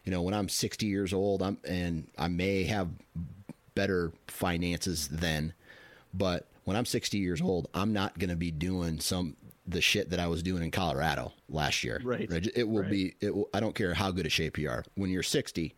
you 0.08 0.14
know, 0.14 0.22
when 0.22 0.32
I'm 0.32 0.48
60 0.48 0.86
years 0.86 1.12
old, 1.12 1.42
I'm 1.42 1.58
and 1.64 2.08
I 2.16 2.28
may 2.28 2.64
have 2.64 2.88
better 3.74 4.10
finances 4.26 5.06
then, 5.08 5.52
but 6.14 6.48
when 6.64 6.78
I'm 6.78 6.86
60 6.86 7.18
years 7.18 7.42
old, 7.42 7.68
I'm 7.74 7.92
not 7.92 8.18
going 8.18 8.30
to 8.30 8.36
be 8.36 8.50
doing 8.50 9.00
some 9.00 9.36
the 9.68 9.80
shit 9.80 10.10
that 10.10 10.18
I 10.18 10.26
was 10.26 10.42
doing 10.42 10.62
in 10.62 10.70
Colorado 10.70 11.32
last 11.48 11.84
year. 11.84 12.00
Right. 12.02 12.28
It 12.30 12.68
will 12.68 12.82
right. 12.82 12.90
be. 12.90 13.14
It 13.20 13.34
will, 13.34 13.48
I 13.52 13.60
don't 13.60 13.74
care 13.74 13.94
how 13.94 14.10
good 14.10 14.26
a 14.26 14.30
shape 14.30 14.58
you 14.58 14.70
are. 14.70 14.84
When 14.94 15.10
you're 15.10 15.22
60, 15.22 15.74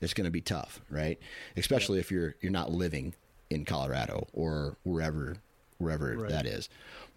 it's 0.00 0.14
going 0.14 0.24
to 0.24 0.30
be 0.30 0.40
tough, 0.40 0.80
right? 0.90 1.18
Especially 1.56 1.98
if 1.98 2.10
you're 2.10 2.34
you're 2.40 2.52
not 2.52 2.72
living 2.72 3.14
in 3.50 3.64
Colorado 3.64 4.26
or 4.32 4.76
wherever 4.82 5.36
wherever 5.78 6.16
Right. 6.16 6.30
that 6.30 6.46
is. 6.46 6.68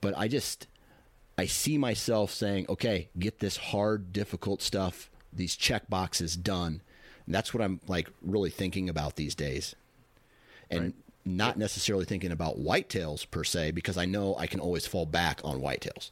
But 0.01 0.17
I 0.17 0.27
just 0.27 0.67
I 1.37 1.45
see 1.45 1.77
myself 1.77 2.31
saying, 2.31 2.65
okay, 2.69 3.09
get 3.17 3.39
this 3.39 3.57
hard, 3.57 4.11
difficult 4.11 4.61
stuff, 4.61 5.09
these 5.31 5.55
check 5.55 5.89
boxes 5.89 6.35
done. 6.35 6.81
And 7.25 7.35
that's 7.35 7.53
what 7.53 7.63
I'm 7.63 7.79
like 7.87 8.09
really 8.21 8.49
thinking 8.49 8.89
about 8.89 9.15
these 9.15 9.35
days. 9.35 9.75
And 10.69 10.93
not 11.23 11.57
necessarily 11.57 12.05
thinking 12.05 12.31
about 12.31 12.57
whitetails 12.57 13.29
per 13.29 13.43
se, 13.43 13.71
because 13.71 13.97
I 13.97 14.05
know 14.05 14.35
I 14.37 14.47
can 14.47 14.59
always 14.59 14.85
fall 14.87 15.05
back 15.05 15.39
on 15.43 15.61
whitetails. 15.61 16.11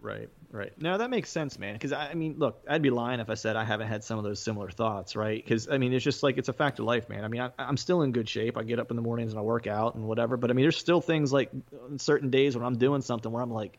Right, 0.00 0.28
right. 0.50 0.72
No, 0.80 0.98
that 0.98 1.10
makes 1.10 1.30
sense, 1.30 1.58
man. 1.58 1.74
Because 1.74 1.92
I 1.92 2.10
I 2.10 2.14
mean, 2.14 2.36
look, 2.38 2.62
I'd 2.68 2.82
be 2.82 2.90
lying 2.90 3.20
if 3.20 3.30
I 3.30 3.34
said 3.34 3.56
I 3.56 3.64
haven't 3.64 3.88
had 3.88 4.04
some 4.04 4.18
of 4.18 4.24
those 4.24 4.40
similar 4.40 4.70
thoughts, 4.70 5.16
right? 5.16 5.42
Because 5.42 5.68
I 5.68 5.78
mean, 5.78 5.92
it's 5.92 6.04
just 6.04 6.22
like 6.22 6.38
it's 6.38 6.48
a 6.48 6.52
fact 6.52 6.78
of 6.78 6.84
life, 6.84 7.08
man. 7.08 7.24
I 7.24 7.28
mean, 7.28 7.40
I, 7.40 7.50
I'm 7.58 7.76
still 7.76 8.02
in 8.02 8.12
good 8.12 8.28
shape. 8.28 8.56
I 8.56 8.62
get 8.62 8.78
up 8.78 8.90
in 8.90 8.96
the 8.96 9.02
mornings 9.02 9.32
and 9.32 9.38
I 9.40 9.42
work 9.42 9.66
out 9.66 9.96
and 9.96 10.04
whatever. 10.04 10.36
But 10.36 10.50
I 10.50 10.54
mean, 10.54 10.64
there's 10.64 10.76
still 10.76 11.00
things 11.00 11.32
like 11.32 11.50
uh, 11.72 11.98
certain 11.98 12.30
days 12.30 12.56
when 12.56 12.64
I'm 12.64 12.78
doing 12.78 13.02
something 13.02 13.30
where 13.30 13.42
I'm 13.42 13.50
like, 13.50 13.78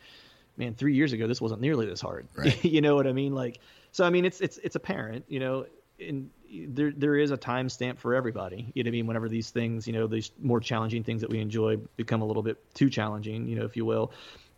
man, 0.57 0.76
three 0.76 0.93
years 0.93 1.13
ago 1.13 1.28
this 1.28 1.39
wasn't 1.39 1.61
nearly 1.61 1.86
this 1.86 2.01
hard. 2.01 2.28
Right. 2.36 2.63
you 2.65 2.82
know 2.82 2.95
what 2.95 3.07
I 3.07 3.13
mean? 3.13 3.34
Like, 3.34 3.59
so 3.91 4.03
I 4.03 4.09
mean, 4.09 4.26
it's 4.26 4.41
it's 4.41 4.57
it's 4.57 4.76
apparent, 4.76 5.26
you 5.30 5.39
know. 5.39 5.65
And 6.01 6.30
there 6.67 6.91
there 6.95 7.15
is 7.15 7.32
a 7.32 7.38
time 7.38 7.70
stamp 7.70 7.99
for 7.99 8.13
everybody. 8.13 8.72
You 8.74 8.84
know 8.84 8.88
what 8.88 8.91
I 8.91 8.91
mean? 8.91 9.07
Whenever 9.07 9.30
these 9.30 9.49
things, 9.51 9.88
you 9.88 9.93
know, 9.93 10.07
these 10.07 10.32
more 10.41 10.59
challenging 10.59 11.03
things 11.03 11.22
that 11.22 11.30
we 11.30 11.39
enjoy 11.39 11.78
become 11.95 12.22
a 12.22 12.26
little 12.26 12.43
bit 12.43 12.57
too 12.74 12.89
challenging, 12.89 13.47
you 13.47 13.55
know, 13.55 13.65
if 13.65 13.78
you 13.78 13.86
will. 13.86 14.11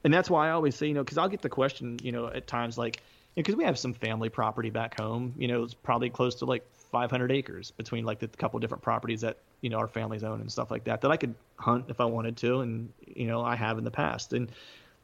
And 0.03 0.13
that's 0.13 0.29
why 0.29 0.47
I 0.47 0.51
always 0.51 0.75
say, 0.75 0.87
you 0.87 0.93
know, 0.93 1.03
because 1.03 1.17
I'll 1.17 1.29
get 1.29 1.41
the 1.41 1.49
question, 1.49 1.99
you 2.01 2.11
know, 2.11 2.27
at 2.27 2.47
times 2.47 2.77
like, 2.77 3.01
because 3.35 3.55
we 3.55 3.63
have 3.63 3.77
some 3.77 3.93
family 3.93 4.29
property 4.29 4.69
back 4.69 4.99
home, 4.99 5.33
you 5.37 5.47
know, 5.47 5.63
it's 5.63 5.73
probably 5.73 6.09
close 6.09 6.35
to 6.35 6.45
like 6.45 6.65
500 6.91 7.31
acres 7.31 7.71
between 7.71 8.03
like 8.03 8.19
the 8.19 8.27
couple 8.27 8.59
different 8.59 8.83
properties 8.83 9.21
that 9.21 9.37
you 9.61 9.69
know 9.69 9.77
our 9.77 9.87
families 9.87 10.23
own 10.23 10.41
and 10.41 10.51
stuff 10.51 10.69
like 10.69 10.83
that 10.83 11.01
that 11.01 11.11
I 11.11 11.17
could 11.17 11.33
hunt 11.55 11.85
if 11.87 12.01
I 12.01 12.05
wanted 12.05 12.37
to, 12.37 12.59
and 12.59 12.91
you 13.15 13.27
know 13.27 13.41
I 13.41 13.55
have 13.55 13.77
in 13.77 13.83
the 13.83 13.91
past. 13.91 14.33
And 14.33 14.51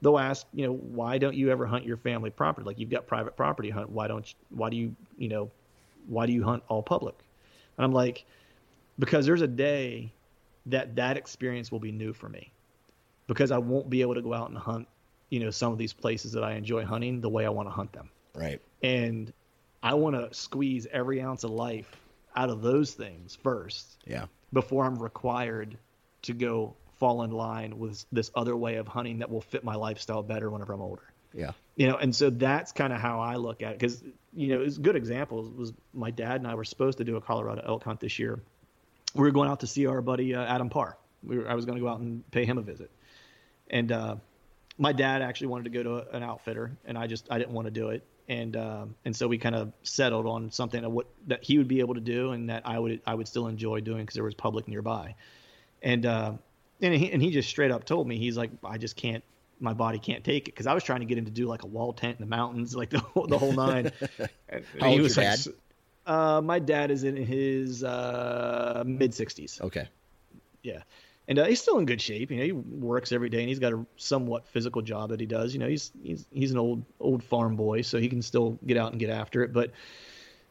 they'll 0.02 0.20
ask, 0.20 0.46
you 0.54 0.68
know, 0.68 0.74
why 0.74 1.18
don't 1.18 1.36
you 1.36 1.50
ever 1.50 1.66
hunt 1.66 1.86
your 1.86 1.98
family 1.98 2.30
property? 2.30 2.66
Like 2.66 2.78
you've 2.78 2.90
got 2.90 3.08
private 3.08 3.36
property 3.38 3.70
hunt. 3.70 3.90
Why 3.90 4.08
don't 4.08 4.28
you, 4.28 4.36
why 4.50 4.70
do 4.70 4.76
you 4.76 4.96
you 5.18 5.30
know 5.30 5.50
why 6.08 6.26
do 6.26 6.34
you 6.34 6.44
hunt 6.44 6.64
all 6.68 6.84
public? 6.84 7.16
And 7.78 7.86
I'm 7.86 7.94
like, 7.94 8.26
because 9.00 9.26
there's 9.26 9.42
a 9.42 9.48
day 9.48 10.12
that 10.66 10.96
that 10.98 11.18
experience 11.18 11.72
will 11.72 11.80
be 11.80 11.92
new 11.92 12.14
for 12.14 12.28
me, 12.28 12.52
because 13.28 13.52
I 13.52 13.58
won't 13.58 13.90
be 13.90 14.02
able 14.02 14.16
to 14.16 14.22
go 14.22 14.34
out 14.34 14.50
and 14.50 14.58
hunt, 14.58 14.88
you 15.30 15.40
know, 15.40 15.52
some 15.52 15.72
of 15.72 15.78
these 15.78 15.94
places 15.94 16.32
that 16.34 16.44
I 16.44 16.54
enjoy 16.54 16.86
hunting 16.86 17.22
the 17.22 17.30
way 17.30 17.46
I 17.46 17.50
want 17.50 17.68
to 17.68 17.74
hunt 17.74 17.92
them, 17.94 18.10
Right. 18.34 18.62
and 18.82 19.32
I 19.84 19.94
want 19.96 20.16
to 20.16 20.34
squeeze 20.34 20.88
every 20.92 21.22
ounce 21.22 21.44
of 21.44 21.52
life 21.52 21.90
out 22.36 22.50
of 22.50 22.62
those 22.62 22.94
things 22.94 23.36
first 23.36 23.98
Yeah. 24.06 24.26
before 24.54 24.86
I'm 24.86 25.02
required 25.02 25.78
to 26.24 26.34
go 26.34 26.76
fall 27.00 27.24
in 27.24 27.32
line 27.32 27.78
with 27.78 28.04
this 28.12 28.32
other 28.34 28.56
way 28.56 28.76
of 28.78 28.88
hunting 28.88 29.20
that 29.20 29.30
will 29.30 29.42
fit 29.42 29.64
my 29.64 29.76
lifestyle 29.76 30.24
better 30.24 30.50
whenever 30.50 30.74
I'm 30.74 30.82
older 30.82 31.04
Yeah. 31.34 31.52
you 31.76 31.88
know 31.88 31.96
and 31.98 32.16
so 32.16 32.32
that's 32.32 32.72
kind 32.72 32.92
of 32.92 33.00
how 33.00 33.20
i 33.20 33.36
look 33.36 33.62
at 33.62 33.74
it 33.74 33.80
because 33.80 34.04
you 34.34 34.48
know 34.48 34.62
it's 34.64 34.78
a 34.78 34.82
good 34.82 34.96
example 34.96 35.44
was 35.56 35.74
my 35.94 36.10
dad 36.10 36.38
and 36.38 36.48
i 36.48 36.56
were 36.56 36.64
supposed 36.64 36.98
to 36.98 37.04
do 37.04 37.16
a 37.18 37.22
colorado 37.22 37.62
elk 37.64 37.84
hunt 37.84 38.00
this 38.00 38.18
year 38.18 38.40
we 39.14 39.22
were 39.22 39.30
going 39.32 39.48
out 39.48 39.60
to 39.60 39.68
see 39.68 39.86
our 39.86 40.02
buddy 40.02 40.34
uh, 40.34 40.42
adam 40.44 40.70
parr 40.70 40.98
we 41.24 41.38
were, 41.38 41.48
i 41.48 41.54
was 41.54 41.66
going 41.66 41.76
to 41.78 41.82
go 41.84 41.88
out 41.88 42.00
and 42.00 42.30
pay 42.32 42.46
him 42.46 42.58
a 42.58 42.62
visit 42.62 42.90
and 43.70 43.92
uh, 43.92 44.16
my 44.78 44.92
dad 44.92 45.22
actually 45.22 45.48
wanted 45.48 45.66
to 45.66 45.70
go 45.70 45.84
to 45.84 46.16
an 46.16 46.24
outfitter 46.24 46.78
and 46.86 46.98
i 46.98 47.08
just 47.08 47.28
i 47.32 47.38
didn't 47.38 47.54
want 47.54 47.66
to 47.66 47.72
do 47.72 47.90
it 47.90 48.04
and 48.30 48.58
um, 48.58 48.96
and 49.06 49.16
so 49.16 49.28
we 49.28 49.38
kind 49.38 49.56
of 49.56 49.72
settled 49.84 50.26
on 50.26 50.52
something 50.52 50.82
that 50.82 50.90
what 50.90 51.08
that 51.28 51.44
he 51.44 51.58
would 51.58 51.68
be 51.68 51.80
able 51.80 51.94
to 51.94 52.02
do 52.02 52.32
and 52.32 52.50
that 52.50 52.64
i 52.66 52.78
would 52.78 53.02
i 53.06 53.14
would 53.14 53.28
still 53.28 53.48
enjoy 53.48 53.80
doing 53.80 54.02
because 54.02 54.16
there 54.16 54.24
was 54.24 54.36
public 54.36 54.68
nearby 54.68 55.16
and 55.82 56.06
uh, 56.06 56.34
and 56.82 56.94
he, 56.94 57.12
and 57.12 57.22
he 57.22 57.32
just 57.32 57.50
straight 57.50 57.72
up 57.72 57.86
told 57.86 58.08
me 58.08 58.18
he's 58.18 58.38
like 58.38 58.52
I 58.64 58.78
just 58.78 58.96
can't 58.96 59.24
my 59.60 59.74
body 59.74 59.98
can't 60.00 60.24
take 60.24 60.48
it 60.48 60.52
because 60.52 60.68
I 60.68 60.74
was 60.74 60.84
trying 60.84 61.00
to 61.00 61.06
get 61.06 61.18
him 61.18 61.26
to 61.26 61.32
do 61.32 61.48
like 61.48 61.64
a 61.64 61.68
wall 61.68 61.94
tent 61.94 62.20
in 62.20 62.24
the 62.24 62.30
mountains 62.30 62.76
like 62.76 62.90
the 62.92 63.00
whole, 63.00 63.28
the 63.28 63.38
whole 63.38 63.54
nine. 63.54 63.92
And 64.50 64.64
How 64.80 64.92
he 64.92 65.02
was 65.02 65.18
your 65.18 65.26
like, 65.26 65.38
dad? 65.38 65.54
Uh, 66.06 66.42
my 66.42 66.58
dad 66.60 66.90
is 66.90 67.04
in 67.04 67.18
his 67.18 67.84
uh, 67.84 68.82
mid 68.86 69.14
sixties. 69.14 69.60
Okay. 69.62 69.90
Yeah, 70.64 70.84
and 71.28 71.40
uh, 71.40 71.46
he's 71.46 71.62
still 71.62 71.78
in 71.78 71.86
good 71.86 72.02
shape. 72.02 72.32
You 72.32 72.38
know, 72.38 72.44
he 72.44 72.52
works 72.52 73.12
every 73.12 73.30
day 73.30 73.40
and 73.40 73.50
he's 73.50 73.60
got 73.60 73.74
a 73.74 73.86
somewhat 73.98 74.48
physical 74.48 74.82
job 74.82 75.10
that 75.10 75.20
he 75.20 75.26
does. 75.26 75.54
You 75.54 75.60
know, 75.60 75.68
he's 75.68 75.92
he's 76.02 76.26
he's 76.32 76.52
an 76.52 76.58
old 76.58 76.84
old 77.00 77.24
farm 77.24 77.56
boy, 77.56 77.82
so 77.82 78.00
he 78.00 78.08
can 78.08 78.22
still 78.22 78.58
get 78.66 78.78
out 78.78 78.92
and 78.92 79.00
get 79.00 79.10
after 79.10 79.44
it, 79.44 79.54
but 79.54 79.72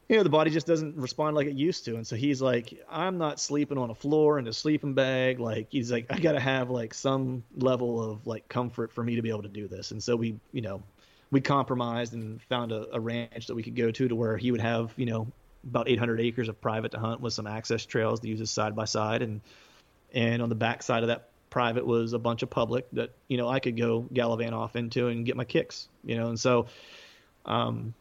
you 0.09 0.15
know 0.15 0.23
the 0.23 0.29
body 0.29 0.49
just 0.49 0.67
doesn't 0.67 0.95
respond 0.95 1.35
like 1.35 1.47
it 1.47 1.55
used 1.55 1.85
to. 1.85 1.95
And 1.95 2.07
so 2.07 2.15
he's 2.15 2.41
like 2.41 2.73
i'm 2.89 3.17
not 3.17 3.39
sleeping 3.39 3.77
on 3.77 3.89
a 3.89 3.95
floor 3.95 4.39
in 4.39 4.47
a 4.47 4.53
sleeping 4.53 4.93
bag. 4.93 5.39
Like 5.39 5.67
he's 5.69 5.91
like 5.91 6.05
i 6.09 6.19
gotta 6.19 6.39
have 6.39 6.69
like 6.69 6.93
some 6.93 7.43
level 7.57 8.01
of 8.01 8.25
like 8.25 8.47
comfort 8.47 8.93
for 8.93 9.03
me 9.03 9.15
to 9.15 9.21
be 9.21 9.29
able 9.29 9.43
to 9.43 9.49
do 9.49 9.67
this. 9.67 9.91
And 9.91 10.01
so 10.01 10.15
we 10.15 10.39
you 10.53 10.61
know 10.61 10.81
we 11.29 11.41
compromised 11.41 12.13
and 12.13 12.41
found 12.43 12.71
a, 12.71 12.87
a 12.93 12.99
ranch 12.99 13.47
that 13.47 13.55
we 13.55 13.63
could 13.63 13.75
go 13.75 13.91
to 13.91 14.07
to 14.07 14.15
where 14.15 14.37
he 14.37 14.51
would 14.51 14.61
have 14.61 14.93
you 14.95 15.05
know 15.05 15.27
about 15.69 15.89
800 15.89 16.21
acres 16.21 16.47
of 16.47 16.61
private 16.61 16.91
to 16.91 16.99
hunt 16.99 17.19
with 17.19 17.33
some 17.33 17.47
access 17.47 17.85
trails 17.85 18.21
to 18.21 18.29
use 18.29 18.39
as 18.39 18.49
side 18.49 18.75
by 18.75 18.85
side. 18.85 19.21
And 19.21 19.41
and 20.13 20.41
on 20.41 20.49
the 20.49 20.55
back 20.55 20.83
side 20.83 21.03
of 21.03 21.07
that 21.07 21.29
private 21.49 21.85
was 21.85 22.13
a 22.13 22.19
bunch 22.19 22.43
of 22.43 22.49
public 22.49 22.89
that 22.91 23.11
you 23.27 23.37
know 23.37 23.47
i 23.47 23.59
could 23.59 23.77
go 23.77 24.01
gallivant 24.13 24.53
off 24.53 24.75
into 24.75 25.07
and 25.07 25.25
get 25.25 25.35
my 25.35 25.45
kicks 25.45 25.87
you 26.03 26.15
know? 26.15 26.27
And 26.27 26.39
so 26.39 26.67
um 27.45 27.93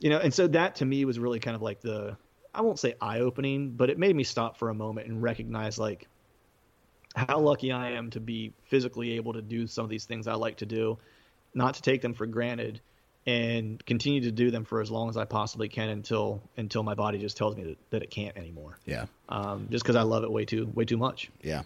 you 0.00 0.10
know 0.10 0.18
and 0.18 0.34
so 0.34 0.46
that 0.48 0.76
to 0.76 0.84
me 0.84 1.04
was 1.04 1.18
really 1.18 1.40
kind 1.40 1.54
of 1.54 1.62
like 1.62 1.80
the 1.80 2.16
i 2.54 2.60
won't 2.60 2.78
say 2.78 2.94
eye 3.00 3.20
opening 3.20 3.70
but 3.70 3.88
it 3.88 3.98
made 3.98 4.14
me 4.14 4.24
stop 4.24 4.58
for 4.58 4.68
a 4.68 4.74
moment 4.74 5.06
and 5.06 5.22
recognize 5.22 5.78
like 5.78 6.08
how 7.14 7.38
lucky 7.38 7.70
i 7.70 7.90
am 7.90 8.10
to 8.10 8.20
be 8.20 8.52
physically 8.64 9.12
able 9.12 9.32
to 9.32 9.42
do 9.42 9.66
some 9.66 9.84
of 9.84 9.90
these 9.90 10.04
things 10.04 10.26
i 10.26 10.34
like 10.34 10.56
to 10.56 10.66
do 10.66 10.98
not 11.54 11.74
to 11.74 11.82
take 11.82 12.02
them 12.02 12.14
for 12.14 12.26
granted 12.26 12.80
and 13.26 13.84
continue 13.86 14.20
to 14.22 14.32
do 14.32 14.50
them 14.50 14.64
for 14.64 14.80
as 14.80 14.90
long 14.90 15.08
as 15.08 15.16
i 15.16 15.24
possibly 15.24 15.68
can 15.68 15.88
until 15.90 16.42
until 16.56 16.82
my 16.82 16.94
body 16.94 17.18
just 17.18 17.36
tells 17.36 17.56
me 17.56 17.62
that, 17.62 17.78
that 17.90 18.02
it 18.02 18.10
can't 18.10 18.36
anymore 18.36 18.78
Yeah. 18.84 19.06
um, 19.28 19.68
just 19.70 19.84
because 19.84 19.96
i 19.96 20.02
love 20.02 20.24
it 20.24 20.30
way 20.32 20.44
too 20.44 20.66
way 20.74 20.84
too 20.84 20.96
much 20.96 21.30
Yeah. 21.42 21.62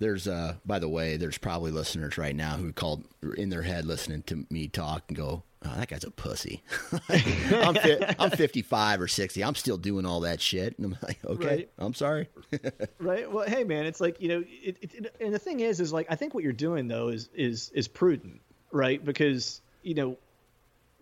There's 0.00 0.28
uh 0.28 0.54
by 0.66 0.78
the 0.78 0.88
way, 0.88 1.16
there's 1.16 1.38
probably 1.38 1.70
listeners 1.72 2.18
right 2.18 2.36
now 2.36 2.56
who 2.56 2.72
called 2.72 3.04
in 3.36 3.48
their 3.48 3.62
head 3.62 3.84
listening 3.84 4.22
to 4.24 4.46
me 4.50 4.68
talk 4.68 5.02
and 5.08 5.16
go, 5.16 5.42
Oh, 5.64 5.74
that 5.76 5.88
guy's 5.88 6.04
a 6.04 6.10
pussy. 6.12 6.62
I'm 7.08 7.74
fi- 7.74 8.14
I'm 8.18 8.30
55 8.30 9.00
or 9.00 9.08
60. 9.08 9.42
I'm 9.42 9.56
still 9.56 9.76
doing 9.76 10.06
all 10.06 10.20
that 10.20 10.40
shit. 10.40 10.78
And 10.78 10.86
I'm 10.86 10.96
like, 11.02 11.18
okay, 11.24 11.46
Right. 11.48 11.70
I'm 11.78 11.94
sorry. 11.94 12.28
right 13.00 13.30
well 13.32 13.46
hey 13.48 13.64
man 13.64 13.86
it's 13.86 14.00
like 14.00 14.20
you 14.20 14.28
know 14.28 14.44
it, 14.46 14.76
it, 14.80 14.94
it- 14.94 15.14
and 15.20 15.34
the 15.34 15.38
thing 15.38 15.60
is 15.60 15.80
is 15.80 15.92
like 15.92 16.06
i 16.10 16.14
think 16.16 16.32
what 16.34 16.42
you're 16.44 16.52
doing 16.52 16.86
though 16.88 17.08
is 17.08 17.28
is 17.34 17.70
is 17.74 17.86
prudent 17.88 18.40
right 18.72 19.04
because 19.04 19.60
you 19.82 19.94
know 19.94 20.16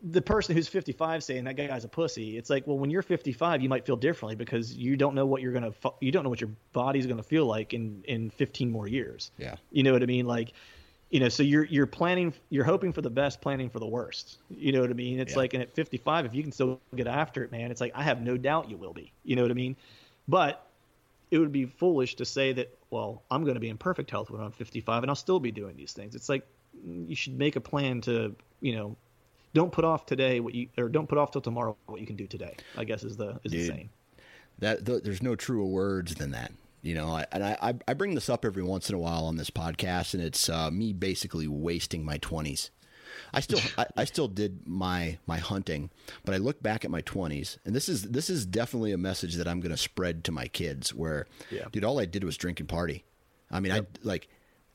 the 0.02 0.20
person 0.20 0.54
who's 0.54 0.68
55 0.68 1.24
saying 1.24 1.44
that 1.44 1.56
guy's 1.56 1.84
a 1.84 1.88
pussy 1.88 2.36
it's 2.36 2.50
like 2.50 2.66
well 2.66 2.78
when 2.78 2.90
you're 2.90 3.02
55 3.02 3.62
you 3.62 3.68
might 3.68 3.86
feel 3.86 3.96
differently 3.96 4.36
because 4.36 4.76
you 4.76 4.94
don't 4.96 5.14
know 5.14 5.24
what 5.24 5.40
you're 5.40 5.52
gonna 5.52 5.72
fu- 5.72 5.94
you 6.00 6.12
don't 6.12 6.22
know 6.22 6.28
what 6.30 6.40
your 6.40 6.50
body's 6.74 7.06
gonna 7.06 7.22
feel 7.22 7.46
like 7.46 7.72
in 7.72 8.04
in 8.06 8.28
15 8.30 8.70
more 8.70 8.86
years. 8.86 9.30
Yeah. 9.38 9.56
you 9.70 9.82
know 9.82 9.92
what 9.92 10.02
i 10.02 10.06
mean? 10.06 10.26
Like 10.26 10.52
you 11.08 11.18
know 11.20 11.30
so 11.30 11.42
you're 11.42 11.64
you're 11.64 11.86
planning 11.86 12.34
you're 12.50 12.64
hoping 12.64 12.92
for 12.92 13.00
the 13.00 13.08
best 13.10 13.40
planning 13.40 13.70
for 13.70 13.78
the 13.78 13.86
worst. 13.86 14.36
You 14.50 14.72
know 14.72 14.82
what 14.82 14.90
i 14.90 14.92
mean? 14.92 15.18
It's 15.18 15.32
Yeah. 15.32 15.38
like 15.38 15.54
and 15.54 15.62
at 15.62 15.72
55 15.74 16.26
if 16.26 16.34
you 16.34 16.42
can 16.42 16.52
still 16.52 16.78
get 16.94 17.06
after 17.06 17.42
it 17.42 17.50
man 17.50 17.70
it's 17.70 17.80
like 17.80 17.92
i 17.94 18.02
have 18.02 18.20
no 18.20 18.36
doubt 18.36 18.68
you 18.70 18.76
will 18.76 18.92
be. 18.92 19.12
You 19.24 19.36
know 19.36 19.42
what 19.42 19.50
i 19.50 19.54
mean? 19.54 19.76
But 20.28 20.62
it 21.30 21.38
would 21.38 21.52
be 21.52 21.64
foolish 21.64 22.16
to 22.16 22.24
say 22.26 22.52
that 22.52 22.76
well 22.90 23.22
i'm 23.30 23.44
going 23.44 23.54
to 23.54 23.60
be 23.60 23.70
in 23.70 23.78
perfect 23.78 24.10
health 24.10 24.30
when 24.30 24.42
i'm 24.42 24.52
55 24.52 25.02
and 25.04 25.10
i'll 25.10 25.16
still 25.16 25.40
be 25.40 25.52
doing 25.52 25.74
these 25.74 25.92
things. 25.94 26.14
It's 26.14 26.28
like 26.28 26.46
you 26.84 27.16
should 27.16 27.38
make 27.38 27.56
a 27.56 27.60
plan 27.62 28.02
to 28.02 28.34
you 28.60 28.76
know 28.76 28.96
don't 29.54 29.72
put 29.72 29.84
off 29.84 30.06
today 30.06 30.40
what 30.40 30.54
you 30.54 30.68
or 30.76 30.88
don't 30.88 31.08
put 31.08 31.18
off 31.18 31.30
till 31.30 31.40
tomorrow 31.40 31.76
what 31.86 32.00
you 32.00 32.06
can 32.06 32.16
do 32.16 32.26
today 32.26 32.54
i 32.76 32.84
guess 32.84 33.02
is 33.04 33.16
the 33.16 33.38
is 33.44 33.52
the 33.52 33.58
Dude. 33.58 33.66
saying 33.68 33.90
That 34.58 34.84
th- 34.86 35.02
there's 35.02 35.22
no 35.22 35.36
truer 35.36 35.64
words 35.66 36.14
than 36.14 36.30
that. 36.32 36.52
You 36.82 36.94
know, 36.94 37.08
I, 37.08 37.26
and 37.32 37.42
I, 37.42 37.56
I- 37.60 37.74
I 37.88 37.94
bring 37.94 38.14
this 38.14 38.28
up 38.30 38.44
every 38.44 38.62
once 38.62 38.88
in 38.88 38.94
a 38.94 38.98
while 38.98 39.24
on 39.24 39.36
this 39.36 39.50
podcast, 39.50 40.14
and 40.14 40.22
it's 40.22 40.48
uh, 40.48 40.70
me 40.70 40.92
basically 40.92 41.48
wasting 41.48 42.04
my 42.04 42.16
20s. 42.18 42.70
I 43.34 43.40
still 43.40 43.58
I, 43.76 43.86
I 43.96 44.04
still 44.04 44.28
did 44.28 44.66
my 44.68 45.18
my 45.26 45.38
hunting, 45.38 45.90
but 46.24 46.34
I 46.34 46.38
look 46.38 46.62
back 46.62 46.84
at 46.84 46.90
my 46.92 47.02
20s, 47.02 47.58
and 47.64 47.74
this 47.74 47.88
is 47.88 48.02
this 48.04 48.30
is 48.30 48.46
definitely 48.46 48.92
a 48.92 48.98
message 48.98 49.34
that 49.34 49.48
I'm 49.48 49.60
going 49.60 49.72
to 49.72 49.76
spread 49.76 50.22
to 50.24 50.32
my 50.32 50.46
kids. 50.46 50.94
Where, 50.94 51.26
Yeah. 51.50 51.64
dude, 51.72 51.82
all 51.84 51.98
I 51.98 52.04
did 52.04 52.22
was 52.24 52.36
drink 52.36 52.60
and 52.60 52.68
party. 52.68 53.04
I 53.50 53.58
mean, 53.60 53.72
I 53.72 53.80
like 54.04 54.28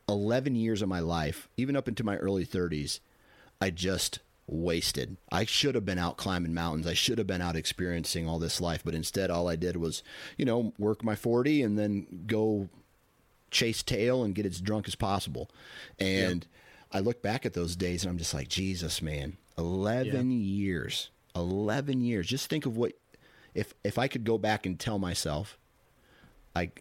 11 0.10 0.56
years 0.56 0.82
of 0.82 0.90
my 0.90 1.00
life, 1.00 1.48
even 1.56 1.76
up 1.78 1.88
into 1.88 2.04
my 2.04 2.18
early 2.18 2.46
30s, 2.46 3.00
I 3.62 3.70
just 3.70 4.20
wasted. 4.48 5.18
I 5.32 5.46
should 5.46 5.76
have 5.76 5.86
been 5.86 6.00
out 6.00 6.18
climbing 6.18 6.54
mountains. 6.54 6.88
I 6.88 6.94
should 6.94 7.18
have 7.18 7.28
been 7.28 7.42
out 7.42 7.56
experiencing 7.56 8.28
all 8.28 8.40
this 8.40 8.60
life, 8.60 8.84
but 8.84 8.96
instead 8.96 9.32
all 9.32 9.48
I 9.48 9.56
did 9.56 9.78
was, 9.78 10.04
you 10.38 10.46
know, 10.46 10.74
work 10.78 11.04
my 11.04 11.16
40 11.16 11.64
and 11.64 11.78
then 11.78 12.26
go 12.28 12.70
chase 13.50 13.84
tail 13.84 14.24
and 14.24 14.36
get 14.36 14.46
as 14.46 14.60
drunk 14.62 14.88
as 14.88 14.96
possible. 14.96 15.50
And 16.00 16.46
I 16.92 17.00
look 17.00 17.22
back 17.22 17.46
at 17.46 17.54
those 17.54 17.76
days 17.76 18.04
and 18.04 18.12
I'm 18.12 18.18
just 18.18 18.34
like, 18.34 18.48
Jesus, 18.48 19.02
man, 19.02 19.38
11 19.58 20.32
years, 20.32 21.10
11 21.36 22.02
years. 22.02 22.28
Just 22.28 22.50
think 22.50 22.66
of 22.66 22.78
what, 22.78 22.94
if, 23.54 23.74
if 23.84 23.98
I 23.98 24.08
could 24.08 24.24
go 24.24 24.38
back 24.38 24.66
and 24.66 24.80
tell 24.80 25.00
myself, 25.00 25.58
I, 26.56 26.72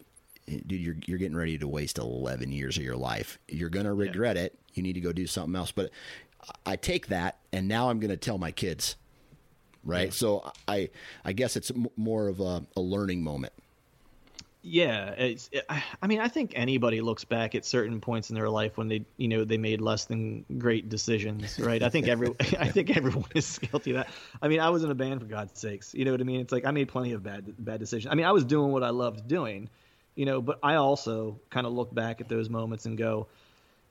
dude, 0.47 0.71
you're, 0.71 0.95
you're 1.05 1.17
getting 1.17 1.37
ready 1.37 1.57
to 1.57 1.67
waste 1.67 1.97
11 1.97 2.51
years 2.51 2.77
of 2.77 2.83
your 2.83 2.97
life. 2.97 3.39
You're 3.47 3.69
going 3.69 3.85
to 3.85 3.93
regret 3.93 4.37
it. 4.37 4.57
You 4.73 4.83
need 4.83 4.93
to 4.93 5.01
go 5.01 5.11
do 5.11 5.27
something 5.27 5.55
else. 5.55 5.71
But 5.71 5.91
I 6.65 6.75
take 6.75 7.07
that 7.07 7.37
and 7.51 7.67
now 7.67 7.89
I'm 7.89 7.99
going 7.99 8.09
to 8.09 8.17
tell 8.17 8.37
my 8.37 8.51
kids. 8.51 8.95
Right. 9.83 10.13
So 10.13 10.51
I, 10.67 10.89
I 11.25 11.33
guess 11.33 11.55
it's 11.55 11.71
m- 11.71 11.87
more 11.97 12.27
of 12.27 12.39
a, 12.39 12.63
a 12.75 12.81
learning 12.81 13.23
moment. 13.23 13.53
Yeah, 14.63 15.09
it's. 15.11 15.49
It, 15.51 15.65
I 15.69 16.07
mean, 16.07 16.19
I 16.19 16.27
think 16.27 16.53
anybody 16.55 17.01
looks 17.01 17.23
back 17.23 17.55
at 17.55 17.65
certain 17.65 17.99
points 17.99 18.29
in 18.29 18.35
their 18.35 18.49
life 18.49 18.77
when 18.77 18.89
they, 18.89 19.05
you 19.17 19.27
know, 19.27 19.43
they 19.43 19.57
made 19.57 19.81
less 19.81 20.05
than 20.05 20.45
great 20.59 20.87
decisions, 20.87 21.59
right? 21.59 21.81
I 21.81 21.89
think 21.89 22.07
every, 22.07 22.29
I 22.59 22.69
think 22.69 22.95
everyone 22.95 23.25
is 23.33 23.57
guilty 23.57 23.91
of 23.91 23.97
that. 23.97 24.09
I 24.39 24.47
mean, 24.47 24.59
I 24.59 24.69
was 24.69 24.83
in 24.83 24.91
a 24.91 24.95
band 24.95 25.21
for 25.21 25.25
God's 25.25 25.59
sakes, 25.59 25.95
you 25.95 26.05
know 26.05 26.11
what 26.11 26.21
I 26.21 26.25
mean? 26.25 26.41
It's 26.41 26.51
like 26.51 26.65
I 26.65 26.71
made 26.71 26.89
plenty 26.89 27.13
of 27.13 27.23
bad, 27.23 27.53
bad 27.57 27.79
decisions. 27.79 28.11
I 28.11 28.15
mean, 28.15 28.25
I 28.27 28.31
was 28.31 28.45
doing 28.45 28.71
what 28.71 28.83
I 28.83 28.91
loved 28.91 29.27
doing, 29.27 29.67
you 30.13 30.25
know, 30.25 30.43
but 30.43 30.59
I 30.61 30.75
also 30.75 31.39
kind 31.49 31.65
of 31.65 31.73
look 31.73 31.91
back 31.93 32.21
at 32.21 32.29
those 32.29 32.47
moments 32.47 32.85
and 32.85 32.97
go, 32.97 33.27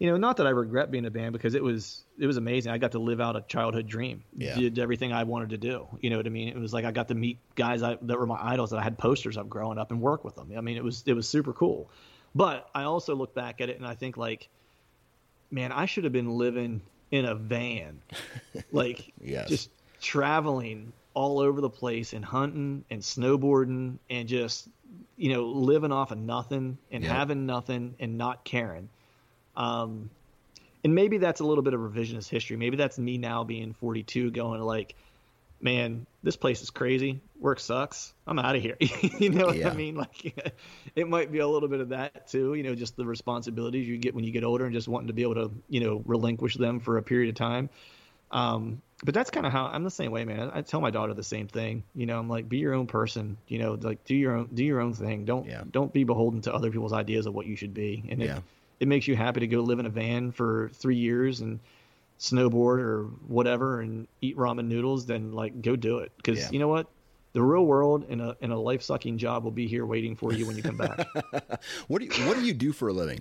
you 0.01 0.11
know, 0.11 0.17
not 0.17 0.39
that 0.39 0.47
I 0.47 0.51
regret 0.51 0.91
being 0.91 1.05
a 1.05 1.11
band 1.11 1.33
because 1.35 1.55
it 1.55 1.63
was 1.63 2.05
it 2.19 2.27
was 2.27 2.37
amazing. 2.39 2.73
I 2.73 2.79
got 2.79 2.93
to 2.93 2.99
live 2.99 3.21
out 3.21 3.37
a 3.37 3.43
childhood 3.43 3.87
dream. 3.87 4.25
Yeah. 4.37 4.57
Did 4.57 4.79
everything 4.79 5.13
I 5.13 5.23
wanted 5.25 5.51
to 5.51 5.59
do. 5.59 5.87
You 6.01 6.09
know 6.11 6.17
what 6.17 6.27
I 6.27 6.31
mean? 6.31 6.49
It 6.49 6.57
was 6.59 6.73
like 6.73 6.85
I 6.87 6.91
got 6.91 7.09
to 7.09 7.15
meet 7.15 7.39
guys 7.55 7.83
I, 7.83 7.99
that 8.03 8.19
were 8.19 8.27
my 8.27 8.39
idols 8.41 8.71
that 8.71 8.79
I 8.79 8.83
had 8.83 8.97
posters 8.99 9.37
of 9.37 9.49
growing 9.51 9.79
up 9.79 9.91
and 9.93 10.01
work 10.01 10.25
with 10.25 10.35
them. 10.37 10.51
I 10.57 10.63
mean, 10.63 10.77
it 10.79 10.83
was 10.83 11.05
it 11.07 11.13
was 11.13 11.29
super 11.29 11.53
cool. 11.53 11.91
But 12.35 12.69
I 12.75 12.85
also 12.85 13.15
look 13.15 13.35
back 13.35 13.61
at 13.61 13.69
it 13.69 13.77
and 13.77 13.87
I 13.87 13.95
think 13.95 14.17
like, 14.17 14.49
man, 15.51 15.71
I 15.71 15.85
should 15.87 16.05
have 16.05 16.13
been 16.15 16.31
living 16.31 16.81
in 17.11 17.25
a 17.27 17.35
van, 17.35 18.01
like 18.73 19.13
Yes. 19.21 19.49
just 19.49 19.71
traveling 20.01 20.93
all 21.13 21.41
over 21.41 21.61
the 21.61 21.69
place 21.69 22.13
and 22.15 22.25
hunting 22.25 22.85
and 22.91 23.03
snowboarding 23.03 23.99
and 24.09 24.29
just 24.29 24.69
you 25.17 25.33
know 25.33 25.45
living 25.45 25.93
off 25.93 26.11
of 26.11 26.19
nothing 26.19 26.79
and 26.91 27.05
Yeah. 27.05 27.13
having 27.13 27.45
nothing 27.47 27.97
and 28.01 28.17
not 28.17 28.45
caring. 28.45 28.89
Um, 29.57 30.11
and 30.83 30.95
maybe 30.95 31.19
that's 31.19 31.41
a 31.41 31.45
little 31.45 31.63
bit 31.63 31.75
of 31.75 31.81
revisionist 31.81 32.29
history. 32.29 32.57
Maybe 32.57 32.77
that's 32.77 32.99
me 32.99 33.19
now 33.19 33.45
being 33.45 33.75
42 33.75 34.31
going 34.31 34.61
like, 34.63 34.95
man, 35.61 36.07
this 36.23 36.37
place 36.37 36.63
is 36.63 36.71
crazy. 36.71 37.21
Work 37.39 37.61
sucks. 37.61 38.15
I'm 38.27 38.39
out 38.39 38.57
of 38.57 38.63
here. 38.63 38.77
you 39.19 39.29
know 39.31 39.47
what 39.47 39.57
Yeah. 39.57 39.69
I 39.71 39.75
mean? 39.75 39.95
Like 39.95 40.55
it 40.97 41.07
might 41.09 41.31
be 41.31 41.41
a 41.41 41.47
little 41.49 41.69
bit 41.69 41.81
of 41.81 41.91
that 41.91 42.29
too, 42.29 42.55
you 42.55 42.63
know, 42.63 42.75
just 42.75 42.97
the 42.97 43.05
responsibilities 43.05 43.87
you 43.87 43.99
get 43.99 44.15
when 44.15 44.25
you 44.25 44.33
get 44.33 44.45
older 44.45 44.65
and 44.65 44.73
just 44.75 44.89
wanting 44.89 45.09
to 45.09 45.13
be 45.13 45.23
able 45.23 45.35
to, 45.35 45.51
you 45.69 45.81
know, 45.81 46.03
relinquish 46.07 46.57
them 46.57 46.81
for 46.81 46.97
a 46.97 47.03
period 47.03 47.29
of 47.29 47.35
time. 47.35 47.69
Um, 48.31 48.81
but 49.05 49.13
that's 49.15 49.31
kind 49.31 49.45
of 49.47 49.53
how 49.53 49.67
I'm 49.67 49.83
the 49.83 49.91
same 49.91 50.13
way, 50.13 50.25
man. 50.25 50.51
I, 50.55 50.63
tell 50.63 50.81
my 50.81 50.91
daughter 50.91 51.15
the 51.15 51.23
same 51.23 51.49
thing. 51.49 51.85
You 51.95 52.07
know, 52.07 52.19
I'm 52.19 52.29
like, 52.29 52.49
be 52.49 52.59
your 52.59 52.75
own 52.75 52.87
person. 52.87 53.39
You 53.49 53.59
know, 53.59 53.73
like 53.81 54.05
do 54.05 54.15
your 54.15 54.37
own 54.37 54.49
do 54.55 54.65
your 54.65 54.81
own 54.81 54.95
thing. 54.95 55.25
Don't 55.25 55.47
Yeah. 55.47 55.63
don't 55.71 55.93
be 55.93 56.05
beholden 56.05 56.43
to 56.43 56.55
other 56.55 56.71
people's 56.71 56.93
ideas 56.93 57.27
of 57.27 57.35
what 57.35 57.47
you 57.47 57.57
should 57.57 57.75
be. 57.75 58.05
And 58.09 58.21
Yeah. 58.23 58.37
if 58.39 58.43
it 58.81 58.89
makes 58.89 59.07
you 59.07 59.15
happy 59.15 59.41
to 59.41 59.47
go 59.47 59.61
live 59.61 59.79
in 59.79 59.87
a 59.87 59.91
van 59.91 60.33
for 60.33 60.71
three 60.75 60.97
years 60.97 61.41
and 61.41 61.61
snowboard 62.19 62.81
or 62.81 63.05
whatever 63.29 63.81
and 63.81 64.09
eat 64.21 64.37
ramen 64.37 64.67
noodles, 64.67 65.07
then 65.07 65.33
like 65.33 65.63
go 65.63 65.77
do 65.77 65.99
it. 65.99 66.13
Because 66.17 66.39
Yeah. 66.39 66.51
you 66.51 66.59
know 66.59 66.69
what, 66.69 66.87
the 67.33 67.43
real 67.43 67.65
world 67.65 68.07
and 68.09 68.21
a 68.21 68.37
and 68.41 68.53
a 68.53 68.59
life 68.59 68.83
sucking 68.83 69.19
job 69.19 69.45
will 69.45 69.51
be 69.53 69.69
here 69.69 69.87
waiting 69.87 70.17
for 70.17 70.33
you 70.33 70.47
when 70.47 70.57
you 70.57 70.63
come 70.63 70.77
back. 70.77 71.07
What 71.89 72.01
do 72.01 72.07
you, 72.07 72.27
what 72.27 72.37
do 72.37 72.45
you 72.45 72.55
do 72.55 72.73
for 72.73 72.89
a 72.89 72.93
living? 72.93 73.21